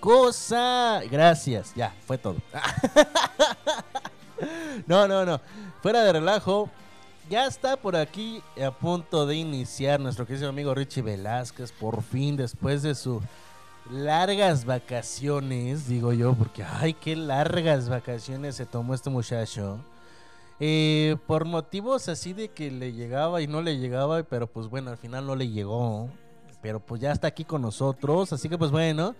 Cosa. 0.00 1.00
Gracias, 1.10 1.72
ya, 1.74 1.94
fue 2.06 2.18
todo. 2.18 2.36
no, 4.86 5.08
no, 5.08 5.24
no. 5.24 5.40
Fuera 5.80 6.02
de 6.02 6.12
relajo, 6.12 6.68
ya 7.28 7.46
está 7.46 7.76
por 7.76 7.96
aquí 7.96 8.42
a 8.64 8.70
punto 8.70 9.26
de 9.26 9.36
iniciar 9.36 10.00
nuestro 10.00 10.26
querido 10.26 10.48
amigo 10.48 10.74
Richie 10.74 11.02
Velázquez, 11.02 11.72
por 11.72 12.02
fin, 12.02 12.36
después 12.36 12.82
de 12.82 12.94
sus 12.94 13.22
largas 13.90 14.64
vacaciones, 14.64 15.88
digo 15.88 16.12
yo, 16.12 16.34
porque 16.34 16.62
ay, 16.62 16.94
qué 16.94 17.16
largas 17.16 17.88
vacaciones 17.88 18.56
se 18.56 18.66
tomó 18.66 18.94
este 18.94 19.10
muchacho. 19.10 19.78
Eh, 20.60 21.16
por 21.26 21.44
motivos 21.44 22.08
así 22.08 22.32
de 22.32 22.48
que 22.48 22.70
le 22.70 22.92
llegaba 22.92 23.42
y 23.42 23.46
no 23.46 23.60
le 23.60 23.78
llegaba, 23.78 24.22
pero 24.22 24.46
pues 24.46 24.68
bueno, 24.68 24.90
al 24.90 24.96
final 24.96 25.26
no 25.26 25.36
le 25.36 25.48
llegó. 25.48 26.08
Pero 26.62 26.80
pues 26.80 27.00
ya 27.00 27.12
está 27.12 27.28
aquí 27.28 27.44
con 27.44 27.60
nosotros, 27.62 28.32
así 28.32 28.48
que 28.48 28.56
pues 28.56 28.70
bueno. 28.70 29.14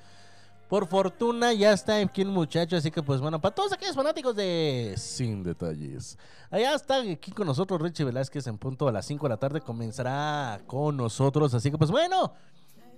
Por 0.69 0.87
fortuna 0.87 1.53
ya 1.53 1.73
está 1.73 1.99
aquí 1.99 2.23
el 2.23 2.29
muchacho, 2.29 2.77
así 2.77 2.91
que 2.91 3.03
pues 3.03 3.21
bueno, 3.21 3.41
para 3.41 3.55
todos 3.55 3.73
aquellos 3.73 3.95
fanáticos 3.95 4.35
de 4.35 4.95
Sin 4.97 5.43
Detalles. 5.43 6.19
Allá 6.51 6.75
está 6.75 7.01
aquí 7.01 7.33
con 7.33 7.47
nosotros 7.47 7.81
Richie 7.81 8.05
Velázquez 8.05 8.47
en 8.47 8.57
punto 8.57 8.89
a 8.89 8.93
las 8.93 9.05
5 9.07 9.27
de 9.27 9.29
la 9.29 9.37
tarde 9.37 9.61
comenzará 9.61 10.61
con 10.67 10.97
nosotros, 10.97 11.53
así 11.53 11.71
que 11.71 11.77
pues 11.77 11.91
bueno, 11.91 12.33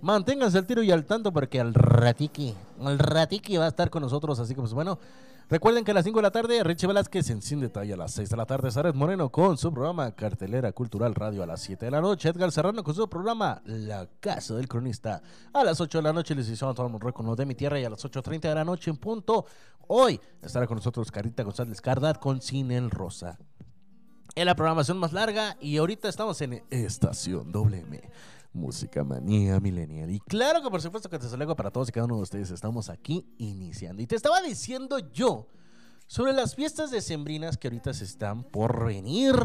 manténganse 0.01 0.57
al 0.57 0.65
tiro 0.65 0.81
y 0.81 0.91
al 0.91 1.05
tanto 1.05 1.33
porque 1.33 1.59
al 1.59 1.73
ratiki, 1.73 2.55
al 2.81 2.99
ratiki 2.99 3.57
va 3.57 3.65
a 3.65 3.69
estar 3.69 3.89
con 3.89 4.01
nosotros, 4.01 4.39
así 4.39 4.55
que 4.55 4.61
pues 4.61 4.73
bueno, 4.73 4.97
recuerden 5.49 5.83
que 5.83 5.91
a 5.91 5.93
las 5.93 6.03
5 6.03 6.17
de 6.19 6.23
la 6.23 6.31
tarde 6.31 6.63
Richie 6.63 6.87
Velázquez 6.87 7.29
en 7.29 7.41
Sin 7.41 7.59
Detalle, 7.59 7.93
a 7.93 7.97
las 7.97 8.13
6 8.13 8.29
de 8.29 8.37
la 8.37 8.45
tarde 8.45 8.71
Saret 8.71 8.95
Moreno 8.95 9.29
con 9.29 9.57
su 9.57 9.73
programa 9.73 10.11
Cartelera 10.13 10.71
Cultural 10.71 11.15
Radio, 11.15 11.43
a 11.43 11.45
las 11.45 11.61
7 11.61 11.85
de 11.85 11.91
la 11.91 12.01
noche 12.01 12.29
Edgar 12.29 12.51
Serrano 12.51 12.83
con 12.83 12.95
su 12.95 13.07
programa 13.09 13.61
La 13.65 14.07
Casa 14.19 14.55
del 14.55 14.67
Cronista, 14.67 15.21
a 15.53 15.63
las 15.63 15.79
8 15.79 15.99
de 15.99 16.03
la 16.03 16.13
noche 16.13 16.35
les 16.35 16.49
hicieron 16.49 16.75
todo 16.75 16.87
el 16.87 17.13
con 17.13 17.25
lo 17.25 17.35
de 17.35 17.45
mi 17.45 17.55
tierra 17.55 17.79
y 17.79 17.85
a 17.85 17.89
las 17.89 18.03
8.30 18.03 18.41
de 18.41 18.55
la 18.55 18.65
noche 18.65 18.89
en 18.89 18.97
punto, 18.97 19.45
hoy 19.87 20.19
estará 20.41 20.67
con 20.67 20.77
nosotros 20.77 21.11
Carita 21.11 21.43
González 21.43 21.81
Cardat 21.81 22.19
con 22.19 22.41
Cine 22.41 22.77
el 22.77 22.91
Rosa. 22.91 23.37
En 24.35 24.45
la 24.45 24.55
programación 24.55 24.99
más 24.99 25.13
larga 25.13 25.57
y 25.59 25.77
ahorita 25.77 26.09
estamos 26.09 26.39
en 26.41 26.63
Estación 26.69 27.51
WM. 27.51 28.01
Música 28.57 29.03
Manía 29.03 29.59
Millennial. 29.59 30.09
Y 30.09 30.19
claro 30.19 30.61
que 30.61 30.69
por 30.69 30.81
supuesto 30.81 31.09
que 31.09 31.19
te 31.19 31.29
saludo 31.29 31.55
para 31.55 31.71
todos 31.71 31.87
y 31.87 31.91
cada 31.91 32.05
uno 32.05 32.17
de 32.17 32.23
ustedes. 32.23 32.51
Estamos 32.51 32.89
aquí 32.89 33.25
iniciando. 33.37 34.01
Y 34.01 34.07
te 34.07 34.15
estaba 34.15 34.41
diciendo 34.41 34.99
yo 35.13 35.47
sobre 36.07 36.33
las 36.33 36.55
fiestas 36.55 36.91
decembrinas 36.91 37.57
que 37.57 37.67
ahorita 37.67 37.93
se 37.93 38.03
están 38.03 38.43
por 38.43 38.85
venir. 38.85 39.35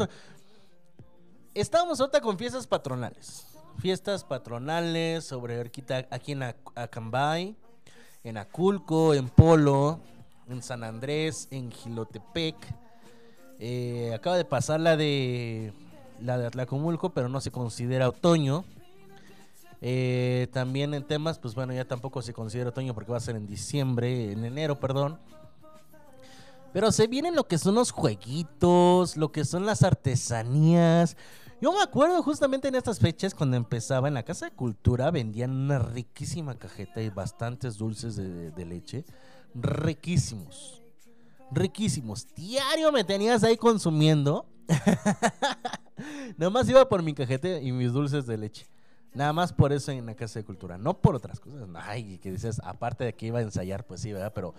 Estábamos 1.53 1.99
ahorita 1.99 2.21
con 2.21 2.37
fiestas 2.37 2.67
patronales. 2.67 3.45
Fiestas 3.79 4.23
patronales 4.23 5.23
sobre 5.23 5.59
aquí 5.61 5.83
en 6.31 6.41
Ac- 6.41 6.55
Acambay, 6.75 7.55
en 8.23 8.37
Aculco, 8.37 9.13
en 9.13 9.29
Polo, 9.29 9.99
en 10.47 10.61
San 10.61 10.83
Andrés, 10.83 11.47
en 11.51 11.71
Gilotepec. 11.71 12.55
Eh, 13.59 14.11
acaba 14.13 14.37
de 14.37 14.45
pasar 14.45 14.79
la 14.79 14.97
de 14.97 15.73
la 16.19 16.37
de 16.37 16.47
Atlacomulco, 16.47 17.09
pero 17.13 17.29
no 17.29 17.41
se 17.41 17.51
considera 17.51 18.09
otoño. 18.09 18.63
Eh, 19.85 20.47
también 20.53 20.93
en 20.93 21.03
temas, 21.03 21.39
pues 21.39 21.55
bueno, 21.55 21.73
ya 21.73 21.83
tampoco 21.83 22.21
se 22.21 22.31
considera 22.31 22.69
otoño 22.69 22.93
porque 22.93 23.11
va 23.11 23.17
a 23.17 23.19
ser 23.19 23.35
en 23.35 23.45
diciembre, 23.45 24.31
en 24.31 24.45
enero, 24.45 24.79
perdón. 24.79 25.19
Pero 26.71 26.93
se 26.93 27.07
vienen 27.07 27.35
lo 27.35 27.49
que 27.49 27.57
son 27.57 27.75
los 27.75 27.91
jueguitos, 27.91 29.17
lo 29.17 29.33
que 29.33 29.43
son 29.43 29.65
las 29.65 29.83
artesanías. 29.83 31.17
Yo 31.61 31.73
me 31.73 31.81
acuerdo 31.81 32.23
justamente 32.23 32.69
en 32.69 32.75
estas 32.75 32.99
fechas 32.99 33.35
cuando 33.35 33.57
empezaba 33.57 34.07
en 34.07 34.13
la 34.13 34.23
Casa 34.23 34.45
de 34.45 34.51
Cultura 34.53 35.11
vendían 35.11 35.51
una 35.51 35.79
riquísima 35.79 36.57
cajeta 36.57 37.01
y 37.01 37.09
bastantes 37.09 37.77
dulces 37.77 38.15
de, 38.15 38.51
de 38.51 38.65
leche. 38.65 39.03
Riquísimos. 39.53 40.81
Riquísimos. 41.51 42.25
Diario 42.33 42.89
me 42.93 43.03
tenías 43.03 43.43
ahí 43.43 43.57
consumiendo. 43.57 44.45
Nomás 46.37 46.69
iba 46.69 46.87
por 46.87 47.03
mi 47.03 47.13
cajete 47.13 47.61
y 47.61 47.73
mis 47.73 47.91
dulces 47.91 48.25
de 48.25 48.37
leche. 48.37 48.65
Nada 49.13 49.31
más 49.33 49.53
por 49.53 49.71
eso 49.71 49.91
en 49.91 50.05
la 50.05 50.15
Casa 50.15 50.39
de 50.39 50.45
Cultura. 50.45 50.77
No 50.77 50.95
por 50.95 51.15
otras 51.15 51.39
cosas. 51.39 51.67
Ay, 51.75 52.17
que 52.17 52.31
dices, 52.31 52.59
aparte 52.63 53.03
de 53.03 53.13
que 53.13 53.27
iba 53.27 53.39
a 53.39 53.43
ensayar, 53.43 53.85
pues 53.85 54.01
sí, 54.01 54.11
¿verdad? 54.11 54.31
Pero 54.33 54.53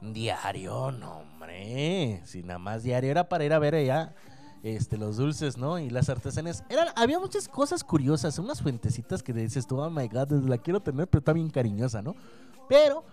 diario, 0.00 0.90
no, 0.90 1.18
hombre. 1.18 2.22
Si 2.24 2.42
nada 2.42 2.58
más 2.58 2.82
diario 2.82 3.10
era 3.10 3.28
para 3.28 3.44
ir 3.44 3.52
a 3.52 3.58
ver 3.58 3.74
allá 3.74 4.14
este, 4.62 4.96
los 4.96 5.16
dulces, 5.16 5.56
¿no? 5.56 5.78
Y 5.78 5.90
las 5.90 6.08
artesanías. 6.08 6.64
Eran, 6.68 6.88
había 6.96 7.18
muchas 7.18 7.48
cosas 7.48 7.84
curiosas. 7.84 8.38
Unas 8.38 8.62
fuentecitas 8.62 9.22
que 9.22 9.32
dices 9.32 9.66
tú, 9.66 9.78
oh 9.78 9.90
my 9.90 10.08
god, 10.08 10.32
la 10.48 10.58
quiero 10.58 10.80
tener, 10.80 11.06
pero 11.06 11.20
está 11.20 11.32
bien 11.32 11.50
cariñosa, 11.50 12.02
¿no? 12.02 12.14
Pero 12.68 13.04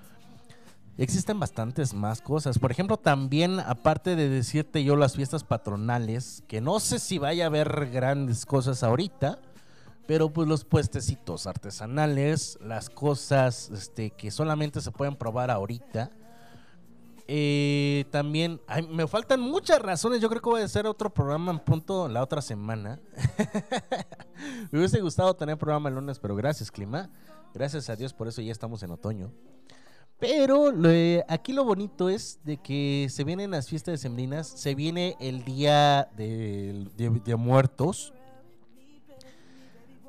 existen 0.97 1.39
bastantes 1.39 1.93
más 1.93 2.21
cosas. 2.21 2.59
Por 2.59 2.71
ejemplo, 2.71 2.97
también, 2.97 3.59
aparte 3.59 4.15
de 4.15 4.29
decirte 4.29 4.83
yo 4.83 4.95
las 4.95 5.15
fiestas 5.15 5.43
patronales, 5.43 6.43
que 6.47 6.61
no 6.61 6.79
sé 6.79 6.99
si 6.99 7.17
vaya 7.17 7.45
a 7.45 7.47
haber 7.47 7.89
grandes 7.91 8.45
cosas 8.45 8.83
ahorita, 8.83 9.39
pero 10.07 10.31
pues 10.31 10.47
los 10.47 10.63
puestecitos 10.63 11.45
artesanales, 11.47 12.57
las 12.61 12.89
cosas 12.89 13.69
este, 13.69 14.09
que 14.11 14.31
solamente 14.31 14.81
se 14.81 14.91
pueden 14.91 15.15
probar 15.15 15.51
ahorita. 15.51 16.09
Eh, 17.29 18.05
también, 18.09 18.61
me 18.89 19.05
faltan 19.05 19.41
muchas 19.41 19.81
razones. 19.81 20.21
Yo 20.21 20.29
creo 20.29 20.41
que 20.41 20.49
voy 20.49 20.61
a 20.61 20.65
hacer 20.65 20.87
otro 20.87 21.13
programa 21.13 21.51
en 21.51 21.59
punto 21.59 22.07
la 22.07 22.23
otra 22.23 22.41
semana. 22.41 23.01
me 24.71 24.79
hubiese 24.79 25.01
gustado 25.01 25.33
tener 25.35 25.57
programa 25.57 25.89
el 25.89 25.95
lunes, 25.95 26.19
pero 26.19 26.35
gracias, 26.35 26.71
Clima. 26.71 27.09
Gracias 27.53 27.89
a 27.89 27.95
Dios, 27.95 28.13
por 28.13 28.27
eso 28.29 28.41
ya 28.41 28.51
estamos 28.51 28.81
en 28.83 28.91
otoño. 28.91 29.31
Pero 30.19 30.71
aquí 31.27 31.53
lo 31.53 31.63
bonito 31.65 32.09
es 32.09 32.39
de 32.43 32.57
que 32.57 33.07
se 33.11 33.23
vienen 33.23 33.51
las 33.51 33.67
fiestas 33.67 33.93
decembrinas, 33.93 34.47
se 34.47 34.73
viene 34.73 35.15
el 35.19 35.43
día 35.43 36.09
de, 36.15 36.87
de- 36.95 37.09
de 37.23 37.35
muertos 37.35 38.13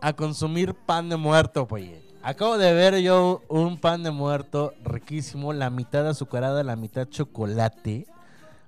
a 0.00 0.12
consumir 0.12 0.74
pan 0.74 1.08
de 1.08 1.16
muerto, 1.16 1.66
pues. 1.66 1.90
Acabo 2.22 2.58
de 2.58 2.72
ver 2.72 2.98
yo 2.98 3.42
un 3.48 3.78
pan 3.78 4.02
de 4.02 4.10
muerto 4.10 4.74
riquísimo, 4.82 5.52
la 5.52 5.70
mitad 5.70 6.06
azucarada, 6.06 6.62
la 6.62 6.76
mitad 6.76 7.08
chocolate. 7.08 8.06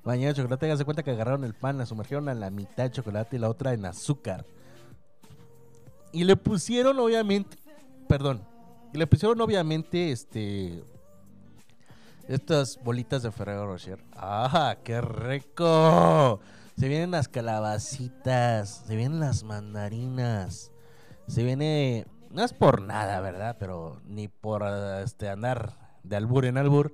De 0.05 0.35
chocolate, 0.35 0.67
hágase 0.67 0.85
cuenta 0.85 1.03
que 1.03 1.11
agarraron 1.11 1.45
el 1.45 1.55
pan, 1.55 1.79
la 1.79 1.87
sumergieron 1.87 2.29
a 2.29 2.35
la 2.35 2.51
mitad 2.51 2.85
de 2.85 2.91
chocolate 2.91 3.37
y 3.37 3.39
la 3.39 3.49
otra 3.49 3.75
en 3.75 3.85
azúcar. 3.85 4.45
Y 6.13 6.25
le 6.25 6.37
pusieron 6.37 6.99
obviamente, 6.99 7.57
perdón, 8.09 8.43
y 8.93 8.99
le 8.99 9.07
pusieron 9.07 9.41
obviamente 9.41 10.11
este 10.11 10.83
estas 12.27 12.79
bolitas 12.83 13.23
de 13.23 13.31
Ferrero 13.31 13.67
Rocher. 13.67 14.03
¡Ah, 14.15 14.77
qué 14.85 15.01
rico! 15.01 16.41
Se 16.79 16.89
vienen 16.89 17.11
las 17.11 17.29
calabacitas, 17.29 18.85
se 18.87 18.97
vienen 18.97 19.21
las 19.21 19.45
mandarinas, 19.45 20.73
se 21.31 21.45
viene 21.45 22.07
no 22.31 22.45
es 22.45 22.53
por 22.53 22.83
nada, 22.83 23.21
¿verdad? 23.21 23.57
Pero 23.59 24.01
ni 24.05 24.29
por 24.29 24.65
este 25.03 25.29
andar 25.29 25.77
de 26.03 26.17
albur 26.17 26.45
en 26.45 26.59
albur, 26.59 26.93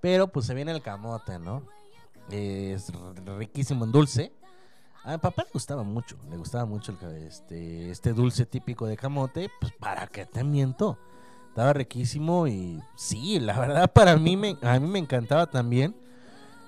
pero 0.00 0.28
pues 0.28 0.46
se 0.46 0.54
viene 0.54 0.72
el 0.72 0.82
camote, 0.82 1.38
¿no? 1.38 1.62
Es 2.30 2.92
riquísimo 3.38 3.84
en 3.84 3.92
dulce. 3.92 4.32
A 5.04 5.12
mi 5.12 5.18
papá 5.18 5.42
le 5.44 5.50
gustaba 5.52 5.82
mucho, 5.82 6.16
le 6.30 6.36
gustaba 6.36 6.64
mucho 6.64 6.96
el, 7.00 7.26
este, 7.26 7.90
este 7.90 8.12
dulce 8.12 8.46
típico 8.46 8.86
de 8.86 8.96
camote, 8.96 9.50
pues 9.60 9.72
para 9.72 10.06
qué 10.06 10.26
te 10.26 10.44
miento. 10.44 10.98
Estaba 11.48 11.72
riquísimo 11.72 12.46
y 12.46 12.80
sí, 12.96 13.38
la 13.40 13.58
verdad 13.58 13.92
para 13.92 14.16
mí 14.16 14.36
me, 14.36 14.56
a 14.62 14.78
mí 14.78 14.86
me 14.86 15.00
encantaba 15.00 15.46
también. 15.46 15.94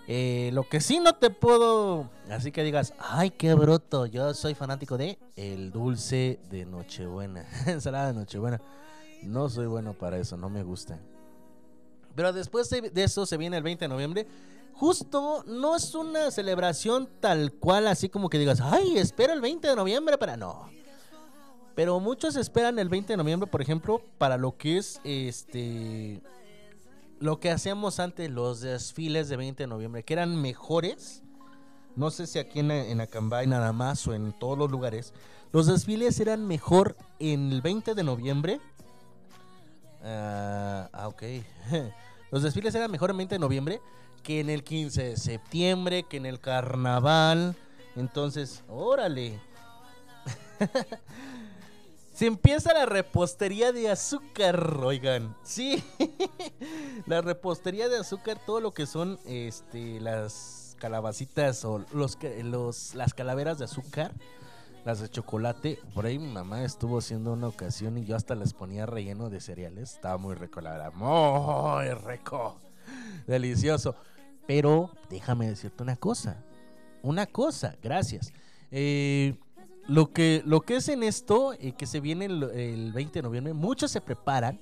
Eh, 0.06 0.50
lo 0.52 0.68
que 0.68 0.80
sí 0.80 1.00
no 1.00 1.14
te 1.14 1.30
puedo, 1.30 2.10
así 2.30 2.52
que 2.52 2.62
digas, 2.62 2.92
ay, 2.98 3.30
qué 3.30 3.54
bruto, 3.54 4.04
yo 4.04 4.34
soy 4.34 4.54
fanático 4.54 4.98
de 4.98 5.18
el 5.34 5.70
dulce 5.70 6.38
de 6.50 6.66
Nochebuena, 6.66 7.46
ensalada 7.66 8.08
de 8.08 8.14
Nochebuena. 8.14 8.60
No 9.22 9.48
soy 9.48 9.66
bueno 9.66 9.94
para 9.94 10.18
eso, 10.18 10.36
no 10.36 10.50
me 10.50 10.62
gusta. 10.62 10.98
Pero 12.14 12.32
después 12.32 12.68
de 12.68 13.02
eso 13.02 13.24
se 13.24 13.36
viene 13.38 13.56
el 13.56 13.62
20 13.62 13.86
de 13.86 13.88
noviembre. 13.88 14.26
Justo 14.74 15.44
no 15.46 15.76
es 15.76 15.94
una 15.94 16.30
celebración 16.30 17.08
tal 17.20 17.52
cual, 17.52 17.86
así 17.86 18.08
como 18.08 18.28
que 18.28 18.38
digas, 18.38 18.60
ay, 18.60 18.98
espera 18.98 19.32
el 19.32 19.40
20 19.40 19.68
de 19.68 19.76
noviembre 19.76 20.18
para 20.18 20.36
no. 20.36 20.68
Pero 21.74 21.98
muchos 21.98 22.36
esperan 22.36 22.78
el 22.78 22.88
20 22.88 23.14
de 23.14 23.16
noviembre, 23.16 23.50
por 23.50 23.62
ejemplo, 23.62 24.02
para 24.18 24.36
lo 24.36 24.56
que 24.56 24.78
es 24.78 25.00
este 25.02 26.20
lo 27.24 27.40
que 27.40 27.50
hacíamos 27.50 28.00
antes, 28.00 28.30
los 28.30 28.60
desfiles 28.60 29.28
de 29.28 29.36
20 29.36 29.62
de 29.62 29.66
noviembre, 29.66 30.02
que 30.02 30.12
eran 30.12 30.40
mejores 30.40 31.24
no 31.96 32.10
sé 32.10 32.26
si 32.26 32.38
aquí 32.38 32.60
en, 32.60 32.70
en 32.70 33.00
Acambay 33.00 33.46
nada 33.46 33.72
más 33.72 34.06
o 34.08 34.14
en 34.14 34.32
todos 34.32 34.58
los 34.58 34.70
lugares, 34.70 35.12
los 35.52 35.66
desfiles 35.66 36.18
eran 36.18 36.46
mejor 36.46 36.96
en 37.20 37.52
el 37.52 37.62
20 37.62 37.94
de 37.94 38.02
noviembre. 38.02 38.60
Ah, 40.02 40.88
ah, 40.92 41.08
ok. 41.08 41.22
los 42.32 42.42
desfiles 42.42 42.74
eran 42.74 42.90
mejor 42.90 43.10
en 43.10 43.18
20 43.18 43.36
de 43.36 43.38
noviembre 43.38 43.80
que 44.24 44.40
en 44.40 44.50
el 44.50 44.64
15 44.64 45.04
de 45.04 45.16
septiembre, 45.16 46.02
que 46.02 46.16
en 46.16 46.26
el 46.26 46.40
carnaval. 46.40 47.54
Entonces, 47.94 48.64
órale. 48.68 49.38
Se 52.14 52.26
empieza 52.26 52.72
la 52.72 52.86
repostería 52.86 53.72
de 53.72 53.90
azúcar, 53.90 54.78
oigan. 54.84 55.36
Sí. 55.42 55.82
la 57.06 57.20
repostería 57.20 57.88
de 57.88 57.98
azúcar, 57.98 58.38
todo 58.46 58.60
lo 58.60 58.72
que 58.72 58.86
son 58.86 59.18
este 59.26 59.98
las 59.98 60.76
calabacitas 60.78 61.64
o 61.64 61.84
los, 61.92 62.16
los 62.44 62.94
las 62.94 63.14
calaveras 63.14 63.58
de 63.58 63.64
azúcar, 63.64 64.12
las 64.84 65.00
de 65.00 65.08
chocolate. 65.08 65.80
Por 65.92 66.06
ahí 66.06 66.20
mi 66.20 66.32
mamá 66.32 66.62
estuvo 66.62 66.98
haciendo 66.98 67.32
una 67.32 67.48
ocasión 67.48 67.98
y 67.98 68.04
yo 68.04 68.14
hasta 68.14 68.36
les 68.36 68.54
ponía 68.54 68.86
relleno 68.86 69.28
de 69.28 69.40
cereales. 69.40 69.94
Estaba 69.94 70.16
muy 70.16 70.36
rico, 70.36 70.60
la 70.60 70.70
verdad. 70.70 70.92
Muy 70.92 71.90
rico. 71.94 72.60
Delicioso. 73.26 73.96
Pero 74.46 74.92
déjame 75.10 75.48
decirte 75.48 75.82
una 75.82 75.96
cosa. 75.96 76.44
Una 77.02 77.26
cosa, 77.26 77.74
gracias. 77.82 78.32
Eh, 78.70 79.34
lo, 79.88 80.12
que, 80.12 80.42
lo 80.44 80.60
que 80.60 80.76
es 80.76 80.88
en 80.88 81.02
esto, 81.02 81.52
eh, 81.54 81.72
que 81.72 81.86
se 81.86 82.00
viene 82.00 82.26
el, 82.26 82.42
el 82.42 82.92
20 82.92 83.18
de 83.18 83.22
noviembre, 83.22 83.52
muchos 83.52 83.90
se 83.90 84.00
preparan. 84.00 84.60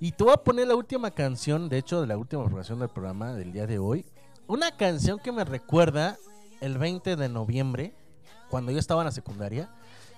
Y 0.00 0.12
te 0.12 0.24
voy 0.24 0.32
a 0.32 0.36
poner 0.36 0.66
la 0.66 0.74
última 0.74 1.10
canción, 1.10 1.68
de 1.68 1.78
hecho, 1.78 2.00
de 2.00 2.06
la 2.06 2.16
última 2.18 2.42
programación 2.42 2.78
del 2.78 2.88
programa 2.88 3.32
del 3.34 3.52
día 3.52 3.66
de 3.66 3.78
hoy. 3.78 4.04
Una 4.46 4.76
canción 4.76 5.18
que 5.18 5.32
me 5.32 5.44
recuerda 5.44 6.18
el 6.60 6.78
20 6.78 7.16
de 7.16 7.28
noviembre, 7.28 7.94
cuando 8.50 8.72
yo 8.72 8.78
estaba 8.78 9.02
en 9.02 9.06
la 9.06 9.12
secundaria, 9.12 9.70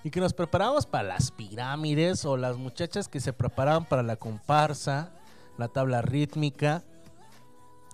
y 0.03 0.11
que 0.11 0.21
nos 0.21 0.33
preparábamos 0.33 0.87
para 0.87 1.09
las 1.09 1.31
pirámides 1.31 2.25
o 2.25 2.37
las 2.37 2.57
muchachas 2.57 3.09
que 3.09 3.21
se 3.21 3.33
preparaban 3.33 3.85
para 3.85 4.03
la 4.03 4.17
comparsa, 4.17 5.13
la 5.59 5.69
tabla 5.69 6.03
rítmica. 6.03 6.85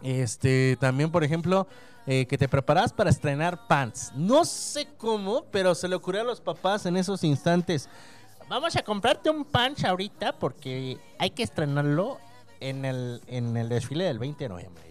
Este, 0.03 0.77
también, 0.81 1.11
por 1.11 1.25
ejemplo, 1.25 1.67
eh, 2.07 2.27
que 2.27 2.37
te 2.37 2.49
preparabas 2.49 2.93
para 2.93 3.11
estrenar 3.11 3.67
pants. 3.69 4.13
No 4.15 4.45
sé 4.45 4.89
cómo, 4.97 5.45
pero 5.51 5.75
se 5.75 5.89
le 5.89 5.95
ocurrió 5.95 6.23
a 6.23 6.25
los 6.25 6.41
papás 6.41 6.87
en 6.87 6.97
esos 6.97 7.23
instantes. 7.25 7.89
Vamos 8.49 8.77
a 8.77 8.83
comprarte 8.83 9.31
un 9.31 9.45
pants 9.45 9.85
ahorita 9.85 10.33
porque 10.39 10.99
hay 11.19 11.31
que 11.31 11.43
estrenarlo 11.43 12.19
en 12.61 12.85
el, 12.85 13.23
en 13.27 13.57
el 13.57 13.69
desfile 13.69 14.05
del 14.05 14.19
20 14.19 14.45
de 14.45 14.49
noviembre. 14.49 14.83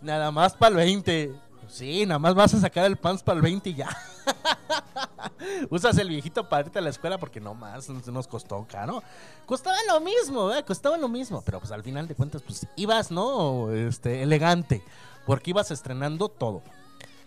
Nada 0.00 0.30
más 0.30 0.54
para 0.54 0.70
el 0.70 0.76
20. 0.76 1.32
Sí, 1.68 2.06
nada 2.06 2.18
más 2.18 2.34
vas 2.34 2.54
a 2.54 2.60
sacar 2.60 2.86
el 2.86 2.96
pants 2.96 3.22
para 3.22 3.36
el 3.36 3.42
20 3.42 3.70
y 3.70 3.74
ya. 3.74 3.88
Usas 5.70 5.98
el 5.98 6.08
viejito 6.08 6.48
para 6.48 6.66
irte 6.66 6.78
a 6.78 6.82
la 6.82 6.90
escuela 6.90 7.18
porque 7.18 7.40
no 7.40 7.54
más 7.54 7.88
nos 7.88 8.26
costó 8.26 8.66
caro. 8.68 9.02
Costaba 9.46 9.76
lo 9.88 10.00
mismo. 10.00 10.50
Costaba 10.66 10.96
lo 10.96 11.08
mismo. 11.08 11.42
Pero 11.44 11.60
pues 11.60 11.72
al 11.72 11.82
final 11.82 12.08
de 12.08 12.14
cuentas, 12.14 12.42
pues 12.42 12.66
ibas, 12.76 13.10
¿no? 13.10 13.70
Este, 13.72 14.22
elegante. 14.22 14.82
Porque 15.26 15.50
ibas 15.50 15.70
estrenando 15.70 16.28
todo. 16.28 16.62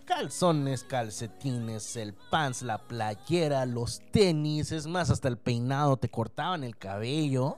Calzones, 0.05 0.84
calcetines, 0.84 1.97
el 1.97 2.14
pants, 2.14 2.61
la 2.61 2.77
playera, 2.77 3.65
los 3.65 4.01
tenis, 4.11 4.72
es 4.72 4.88
más, 4.88 5.09
hasta 5.09 5.27
el 5.27 5.38
peinado, 5.38 5.97
te 5.97 6.07
cortaban 6.07 6.64
el 6.64 6.77
cabello, 6.77 7.57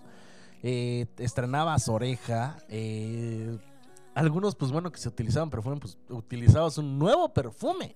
eh, 0.64 1.06
estrenabas 1.20 1.88
oreja, 1.90 2.58
eh, 2.68 3.60
algunos, 4.20 4.56
pues 4.56 4.72
bueno, 4.72 4.92
que 4.92 5.00
se 5.00 5.08
utilizaban 5.10 5.50
perfume, 5.50 5.78
pues 5.78 5.98
utilizabas 6.10 6.78
un 6.78 6.98
nuevo 7.00 7.30
perfume 7.30 7.96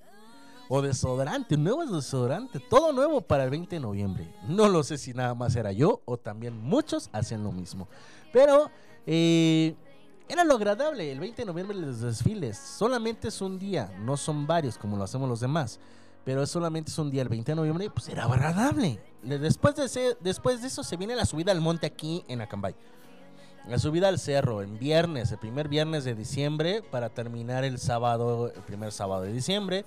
o 0.70 0.82
desodorante, 0.82 1.56
un 1.56 1.64
nuevo 1.66 1.86
desodorante, 1.86 2.60
todo 2.60 2.94
nuevo 2.94 3.22
para 3.22 3.44
el 3.44 3.50
20 3.50 3.76
de 3.76 3.80
noviembre. 3.80 4.34
No 4.48 4.70
lo 4.70 4.84
sé 4.84 4.98
si 4.98 5.14
nada 5.14 5.34
más 5.36 5.56
era 5.56 5.72
yo 5.72 6.02
o 6.06 6.18
también 6.18 6.58
muchos 6.60 7.10
hacían 7.14 7.44
lo 7.44 7.52
mismo. 7.52 7.88
Pero 8.32 8.70
eh, 9.06 9.76
era 10.30 10.44
lo 10.44 10.56
agradable, 10.56 11.12
el 11.12 11.20
20 11.20 11.42
de 11.42 11.46
noviembre 11.46 11.78
los 11.78 12.00
desfiles. 12.02 12.58
Solamente 12.58 13.28
es 13.28 13.42
un 13.42 13.60
día, 13.60 13.92
no 14.00 14.16
son 14.18 14.48
varios 14.48 14.78
como 14.78 14.96
lo 14.98 15.04
hacemos 15.04 15.28
los 15.30 15.40
demás. 15.42 15.80
Pero 16.24 16.46
solamente 16.48 16.90
es 16.90 16.98
un 16.98 17.12
día, 17.12 17.22
el 17.22 17.28
20 17.28 17.52
de 17.52 17.56
noviembre, 17.58 17.90
pues 17.90 18.08
era 18.08 18.24
agradable. 18.24 18.98
Le- 19.24 19.40
Después 19.40 19.76
de, 19.76 19.84
ese- 19.86 20.16
después 20.22 20.62
de 20.62 20.68
eso 20.70 20.82
se 20.82 20.96
viene 20.96 21.18
la 21.18 21.26
subida 21.26 21.52
al 21.52 21.60
monte 21.60 21.86
aquí 21.86 22.24
en 22.30 22.40
Acambay. 22.40 22.74
La 23.68 23.80
subida 23.80 24.10
al 24.10 24.20
cerro 24.20 24.62
en 24.62 24.78
viernes, 24.78 25.32
el 25.32 25.38
primer 25.38 25.70
viernes 25.70 26.04
de 26.04 26.16
diciembre, 26.16 26.82
para 26.82 27.10
terminar 27.10 27.64
el 27.64 27.80
sábado, 27.80 28.52
el 28.54 28.62
primer 28.64 28.92
sábado 28.92 29.22
de 29.22 29.32
diciembre. 29.32 29.86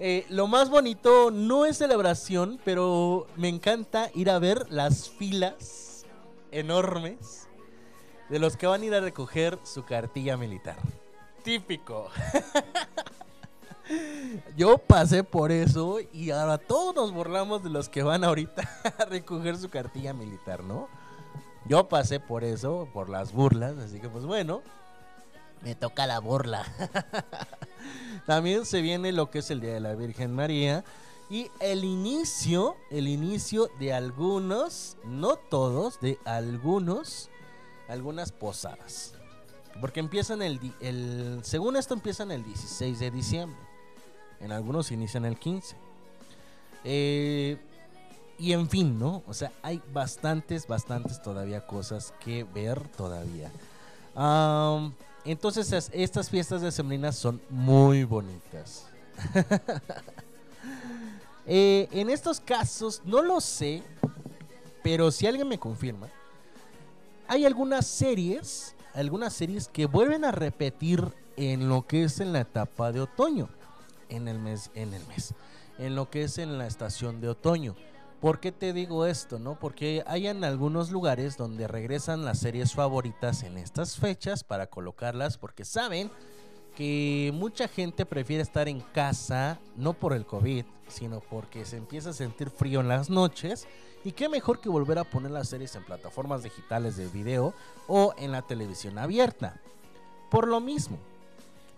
Eh, 0.00 0.26
lo 0.28 0.48
más 0.48 0.68
bonito 0.68 1.30
no 1.30 1.64
es 1.64 1.78
celebración, 1.78 2.60
pero 2.62 3.26
me 3.36 3.48
encanta 3.48 4.10
ir 4.14 4.28
a 4.28 4.38
ver 4.38 4.70
las 4.70 5.08
filas 5.08 6.04
enormes 6.50 7.48
de 8.28 8.38
los 8.38 8.56
que 8.56 8.66
van 8.66 8.82
a 8.82 8.84
ir 8.84 8.94
a 8.94 9.00
recoger 9.00 9.58
su 9.62 9.84
cartilla 9.84 10.36
militar. 10.36 10.76
Típico. 11.42 12.10
Yo 14.56 14.78
pasé 14.78 15.24
por 15.24 15.52
eso 15.52 15.98
y 16.12 16.30
ahora 16.30 16.58
todos 16.58 16.94
nos 16.94 17.12
burlamos 17.12 17.62
de 17.62 17.70
los 17.70 17.88
que 17.88 18.02
van 18.02 18.24
ahorita 18.24 18.68
a 18.98 19.04
recoger 19.06 19.56
su 19.56 19.70
cartilla 19.70 20.12
militar, 20.12 20.64
¿no? 20.64 20.88
Yo 21.66 21.88
pasé 21.88 22.20
por 22.20 22.44
eso, 22.44 22.88
por 22.92 23.08
las 23.08 23.32
burlas, 23.32 23.78
así 23.78 23.98
que 24.00 24.08
pues 24.08 24.26
bueno, 24.26 24.62
me 25.62 25.74
toca 25.74 26.06
la 26.06 26.20
burla. 26.20 26.64
También 28.26 28.66
se 28.66 28.82
viene 28.82 29.12
lo 29.12 29.30
que 29.30 29.38
es 29.38 29.50
el 29.50 29.60
Día 29.60 29.74
de 29.74 29.80
la 29.80 29.94
Virgen 29.94 30.34
María 30.34 30.84
y 31.30 31.50
el 31.60 31.84
inicio, 31.84 32.76
el 32.90 33.08
inicio 33.08 33.70
de 33.78 33.94
algunos, 33.94 34.98
no 35.04 35.36
todos, 35.36 36.00
de 36.00 36.18
algunos, 36.26 37.30
algunas 37.88 38.30
posadas. 38.30 39.14
Porque 39.80 40.00
empiezan 40.00 40.42
el, 40.42 40.60
el 40.80 41.40
según 41.42 41.76
esto 41.76 41.94
empiezan 41.94 42.30
el 42.30 42.44
16 42.44 42.98
de 42.98 43.10
diciembre. 43.10 43.58
En 44.40 44.52
algunos 44.52 44.92
inician 44.92 45.24
el 45.24 45.38
15. 45.38 45.76
Eh, 46.84 47.56
y 48.38 48.52
en 48.52 48.68
fin, 48.68 48.98
¿no? 48.98 49.22
O 49.26 49.34
sea, 49.34 49.52
hay 49.62 49.80
bastantes, 49.92 50.66
bastantes 50.66 51.22
todavía 51.22 51.66
cosas 51.66 52.12
que 52.24 52.44
ver 52.44 52.86
todavía. 52.88 53.50
Entonces 55.24 55.72
es- 55.72 55.90
estas 55.92 56.28
fiestas 56.30 56.60
de 56.62 56.70
sembrinas 56.72 57.16
son 57.16 57.40
muy 57.50 58.04
bonitas. 58.04 58.86
Eh, 61.46 61.88
en 61.92 62.08
estos 62.08 62.40
casos, 62.40 63.02
no 63.04 63.20
lo 63.22 63.38
sé, 63.38 63.82
pero 64.82 65.10
si 65.10 65.26
alguien 65.26 65.46
me 65.46 65.58
confirma, 65.58 66.08
hay 67.28 67.44
algunas 67.44 67.86
series, 67.86 68.74
algunas 68.94 69.34
series 69.34 69.68
que 69.68 69.84
vuelven 69.84 70.24
a 70.24 70.30
repetir 70.32 71.04
en 71.36 71.68
lo 71.68 71.86
que 71.86 72.04
es 72.04 72.20
en 72.20 72.32
la 72.32 72.40
etapa 72.40 72.92
de 72.92 73.02
otoño, 73.02 73.50
en 74.08 74.26
el 74.28 74.38
mes, 74.38 74.70
en 74.74 74.94
el 74.94 75.06
mes, 75.06 75.34
en 75.78 75.94
lo 75.94 76.08
que 76.08 76.22
es 76.24 76.38
en 76.38 76.56
la 76.56 76.66
estación 76.66 77.20
de 77.20 77.28
otoño. 77.28 77.74
¿Por 78.24 78.40
qué 78.40 78.52
te 78.52 78.72
digo 78.72 79.04
esto, 79.04 79.38
no? 79.38 79.58
Porque 79.58 80.02
hay 80.06 80.28
en 80.28 80.44
algunos 80.44 80.90
lugares 80.90 81.36
donde 81.36 81.68
regresan 81.68 82.24
las 82.24 82.38
series 82.38 82.72
favoritas 82.72 83.42
en 83.42 83.58
estas 83.58 83.98
fechas 83.98 84.44
para 84.44 84.68
colocarlas 84.68 85.36
porque 85.36 85.66
saben 85.66 86.10
que 86.74 87.32
mucha 87.34 87.68
gente 87.68 88.06
prefiere 88.06 88.42
estar 88.42 88.66
en 88.66 88.80
casa, 88.80 89.60
no 89.76 89.92
por 89.92 90.14
el 90.14 90.24
COVID, 90.24 90.64
sino 90.88 91.20
porque 91.20 91.66
se 91.66 91.76
empieza 91.76 92.08
a 92.08 92.12
sentir 92.14 92.48
frío 92.48 92.80
en 92.80 92.88
las 92.88 93.10
noches. 93.10 93.68
Y 94.04 94.12
qué 94.12 94.30
mejor 94.30 94.58
que 94.58 94.70
volver 94.70 94.98
a 94.98 95.04
poner 95.04 95.30
las 95.30 95.50
series 95.50 95.76
en 95.76 95.84
plataformas 95.84 96.42
digitales 96.42 96.96
de 96.96 97.08
video 97.08 97.52
o 97.88 98.14
en 98.16 98.32
la 98.32 98.40
televisión 98.40 98.96
abierta. 98.96 99.60
Por 100.30 100.48
lo 100.48 100.60
mismo. 100.60 100.96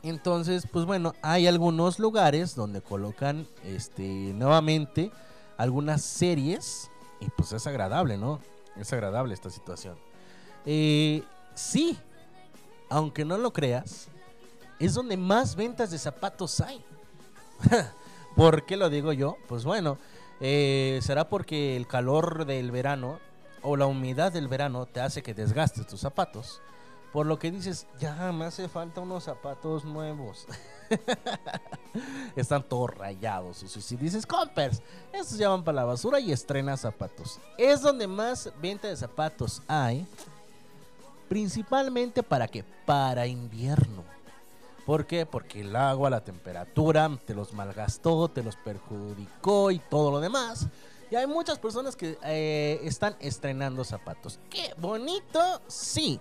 Entonces, 0.05 0.68
pues 0.70 0.85
bueno, 0.85 1.12
hay 1.23 1.48
algunos 1.48 1.98
lugares 1.98 2.55
donde 2.55 2.82
colocan 2.82 3.48
este 3.64 4.32
nuevamente 4.32 5.10
algunas 5.57 6.03
series 6.03 6.91
y 7.20 7.28
pues 7.31 7.53
es 7.53 7.66
agradable, 7.66 8.16
¿no? 8.16 8.41
Es 8.77 8.93
agradable 8.93 9.35
esta 9.35 9.51
situación. 9.51 9.97
Eh, 10.65 11.23
sí, 11.55 11.99
aunque 12.89 13.24
no 13.24 13.39
lo 13.39 13.53
creas, 13.53 14.09
es 14.78 14.95
donde 14.95 15.16
más 15.16 15.57
ventas 15.57 15.91
de 15.91 15.99
zapatos 15.99 16.61
hay. 16.61 16.85
¿Por 18.37 18.66
qué 18.66 18.77
lo 18.77 18.91
digo 18.91 19.12
yo? 19.12 19.37
Pues 19.49 19.65
bueno, 19.65 19.99
eh, 20.41 21.01
será 21.03 21.28
porque 21.28 21.77
el 21.77 21.87
calor 21.87 22.45
del 22.45 22.70
verano 22.70 23.19
o 23.62 23.77
la 23.77 23.87
humedad 23.87 24.33
del 24.33 24.49
verano 24.49 24.87
te 24.87 25.01
hace 25.01 25.23
que 25.23 25.35
desgastes 25.35 25.87
tus 25.87 26.01
zapatos. 26.01 26.61
Por 27.12 27.27
lo 27.27 27.39
que 27.39 27.51
dices, 27.51 27.87
ya 27.99 28.31
me 28.33 28.45
hace 28.45 28.69
falta 28.69 29.01
unos 29.01 29.24
zapatos 29.24 29.85
nuevos. 29.85 30.47
Están 32.37 32.63
todos 32.63 32.91
rayados. 32.91 33.63
Y 33.63 33.69
si 33.69 33.97
dices, 33.97 34.27
compers, 34.27 34.83
estos 35.13 35.39
ya 35.39 35.49
van 35.49 35.65
para 35.65 35.77
la 35.77 35.85
basura 35.85 36.21
y 36.21 36.33
estrenas 36.33 36.81
zapatos. 36.81 37.39
Es 37.57 37.81
donde 37.81 38.07
más 38.07 38.51
venta 38.61 38.89
de 38.89 38.97
zapatos 38.97 39.63
hay. 39.67 40.07
Principalmente 41.29 42.23
para 42.23 42.47
qué? 42.47 42.65
Para 42.85 43.27
invierno. 43.27 44.05
¿Por 44.85 45.07
qué? 45.07 45.27
Porque 45.27 45.63
el 45.63 45.75
agua, 45.75 46.09
la 46.11 46.23
temperatura, 46.23 47.11
te 47.25 47.35
los 47.35 47.53
malgastó, 47.53 48.29
te 48.29 48.45
los 48.45 48.55
perjudicó 48.55 49.73
y 49.73 49.81
todo 49.81 50.13
lo 50.13 50.21
demás. 50.21 50.69
Y 51.11 51.17
hay 51.17 51.27
muchas 51.27 51.59
personas 51.59 51.97
que 51.97 52.19
eh, 52.23 52.81
están 52.85 53.17
estrenando 53.19 53.85
zapatos. 53.85 54.39
¡Qué 54.49 54.73
bonito! 54.77 55.41
Sí. 55.67 56.21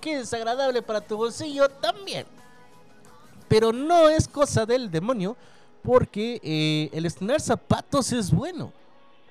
¡Qué 0.00 0.18
desagradable 0.18 0.82
para 0.82 1.00
tu 1.00 1.16
bolsillo 1.16 1.68
también! 1.68 2.26
Pero 3.50 3.72
no 3.72 4.08
es 4.08 4.28
cosa 4.28 4.64
del 4.64 4.92
demonio 4.92 5.36
porque 5.82 6.40
eh, 6.44 6.88
el 6.96 7.04
estrenar 7.04 7.40
zapatos 7.40 8.12
es 8.12 8.30
bueno. 8.30 8.72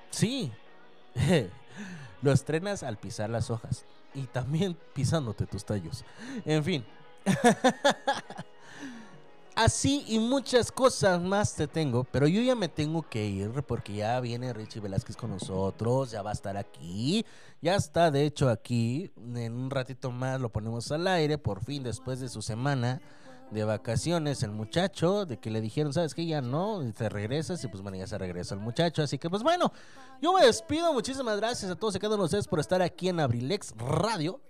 Sí. 0.10 0.52
Lo 2.22 2.34
estrenas 2.34 2.84
al 2.84 2.98
pisar 2.98 3.30
las 3.30 3.50
hojas 3.50 3.86
y 4.14 4.24
también 4.24 4.76
pisándote 4.94 5.46
tus 5.46 5.64
tallos. 5.64 6.04
En 6.44 6.66
fin. 6.66 6.86
Así 9.56 10.04
y 10.10 10.20
muchas 10.20 10.70
cosas 10.70 11.22
más 11.22 11.56
te 11.56 11.68
tengo, 11.68 12.04
pero 12.04 12.28
yo 12.28 12.42
ya 12.42 12.56
me 12.56 12.68
tengo 12.68 13.02
que 13.02 13.26
ir 13.26 13.64
porque 13.64 13.94
ya 13.94 14.20
viene 14.20 14.52
Richie 14.52 14.82
Velázquez 14.82 15.16
con 15.16 15.32
nosotros, 15.32 16.12
ya 16.12 16.22
va 16.22 16.32
a 16.32 16.34
estar 16.34 16.58
aquí, 16.58 17.26
ya 17.62 17.76
está 17.76 18.12
de 18.12 18.26
hecho 18.26 18.50
aquí, 18.50 19.12
en 19.18 19.54
un 19.54 19.70
ratito 19.70 20.12
más 20.12 20.40
lo 20.40 20.50
ponemos 20.50 20.90
al 20.94 21.08
aire, 21.08 21.38
por 21.38 21.62
fin 21.62 21.84
después 21.84 22.22
de 22.22 22.30
su 22.30 22.42
semana 22.42 23.02
de 23.52 23.64
vacaciones 23.64 24.44
el 24.44 24.52
muchacho, 24.52 25.26
de 25.26 25.38
que 25.38 25.50
le 25.50 25.62
dijeron, 25.62 25.94
¿sabes 25.94 26.14
qué? 26.14 26.26
Ya 26.26 26.42
no, 26.42 26.84
y 26.84 26.92
te 26.92 27.10
regresas 27.10 27.64
y 27.64 27.68
pues 27.68 27.82
bueno, 27.82 27.98
ya 27.98 28.08
se 28.08 28.18
regresa 28.18 28.56
el 28.56 28.62
muchacho, 28.62 29.02
así 29.02 29.18
que 29.18 29.30
pues 29.30 29.44
bueno, 29.44 29.72
yo 30.22 30.34
me 30.34 30.46
despido, 30.46 30.94
muchísimas 30.94 31.38
gracias 31.38 31.72
a 31.72 31.76
todos 31.76 31.96
y 31.96 32.00
cada 32.00 32.16
uno 32.16 32.24
de 32.24 32.26
ustedes 32.26 32.48
por 32.48 32.60
estar 32.60 32.82
aquí 32.82 33.10
en 33.10 33.20
Abrilex 33.20 33.74
Radio 33.78 34.42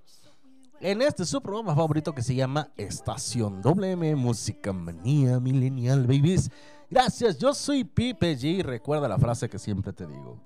en 0.81 1.01
este 1.01 1.25
su 1.25 1.41
programa 1.41 1.75
favorito 1.75 2.13
que 2.13 2.21
se 2.21 2.35
llama 2.35 2.71
Estación 2.77 3.61
WM 3.61 4.15
Música 4.15 4.71
Manía 4.71 5.39
Millennial 5.39 6.07
Babies. 6.07 6.49
Gracias, 6.89 7.37
yo 7.37 7.53
soy 7.53 7.83
Pipe 7.83 8.37
G 8.37 8.63
recuerda 8.63 9.07
la 9.07 9.17
frase 9.17 9.49
que 9.49 9.59
siempre 9.59 9.93
te 9.93 10.07
digo. 10.07 10.41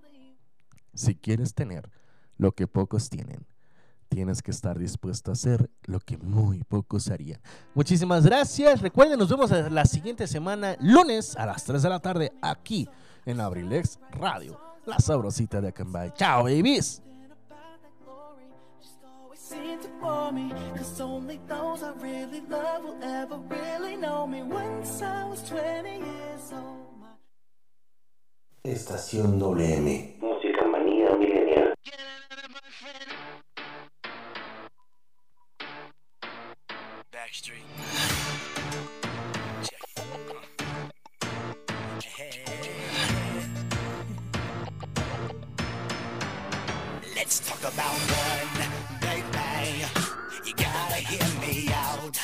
Si 0.94 1.16
quieres 1.16 1.54
tener 1.54 1.90
lo 2.38 2.52
que 2.52 2.68
pocos 2.68 3.10
tienen, 3.10 3.46
tienes 4.14 4.44
que 4.44 4.52
estar 4.52 4.78
dispuesto 4.78 5.32
a 5.32 5.34
hacer 5.34 5.72
lo 5.86 6.00
que 6.00 6.18
muy 6.18 6.64
pocos 6.64 7.10
harían. 7.10 7.42
Muchísimas 7.74 8.26
gracias. 8.26 8.82
Recuerden, 8.82 9.18
nos 9.18 9.30
vemos 9.30 9.50
la 9.50 9.86
siguiente 9.86 10.28
semana, 10.28 10.76
lunes 10.80 11.36
a 11.36 11.48
las 11.48 11.64
3 11.64 11.82
de 11.82 11.90
la 11.90 12.00
tarde, 12.00 12.32
aquí 12.42 12.88
en 13.26 13.40
Abrilex 13.40 14.00
Radio. 14.12 14.60
La 14.86 15.00
sabrosita 15.00 15.62
de 15.62 15.70
Acambay. 15.70 16.14
Chao, 16.16 16.44
babies. 16.44 17.02
seem 19.36 19.78
to 19.82 19.90
bore 20.02 20.32
me 20.32 20.50
Cause 20.76 21.02
only 21.02 21.38
those 21.48 21.84
I 21.84 21.92
really 22.02 22.42
love 22.50 22.84
will 22.86 23.04
ever 23.04 23.38
really 23.50 23.98
know 23.98 24.26
me 24.26 24.42
Once 24.42 25.02
I 25.02 25.26
was 25.26 25.44
20 25.50 25.90
years 25.90 26.54
old 26.54 26.84
Estación 28.66 29.40
WM. 29.40 30.16
Música 30.22 30.66
manía 30.66 31.14
milenial. 31.18 31.74
Backstreet 37.34 37.66
Let's 47.16 47.40
talk 47.40 47.74
about 47.74 47.98
one, 48.14 49.02
baby. 49.02 49.86
You 50.46 50.54
gotta 50.54 50.96
hear 50.96 51.28
me 51.42 51.70
out. 51.74 52.18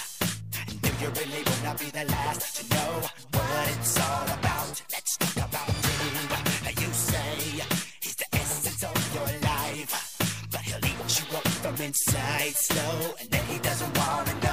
And 0.68 0.80
if 0.84 1.02
you 1.02 1.10
really 1.10 1.44
wanna 1.44 1.78
be 1.80 1.90
the 1.90 2.06
last 2.06 2.58
to 2.58 2.76
know 2.76 3.02
what 3.32 3.70
it's 3.70 4.00
all 4.00 4.26
about, 4.26 4.82
let's 4.92 5.18
talk 5.18 5.38
about 5.50 5.70
you. 5.70 6.86
You 6.86 6.94
say 6.94 7.64
he's 8.02 8.16
the 8.16 8.28
essence 8.34 8.84
of 8.84 9.16
your 9.16 9.40
life, 9.42 10.50
but 10.52 10.62
he'll 10.62 10.86
eat 10.86 11.20
you 11.20 11.38
up 11.38 11.48
from 11.48 11.76
inside 11.82 12.54
slow, 12.54 13.16
and 13.20 13.30
then 13.32 13.46
he 13.46 13.58
doesn't 13.60 13.98
wanna 13.98 14.34
know. 14.44 14.49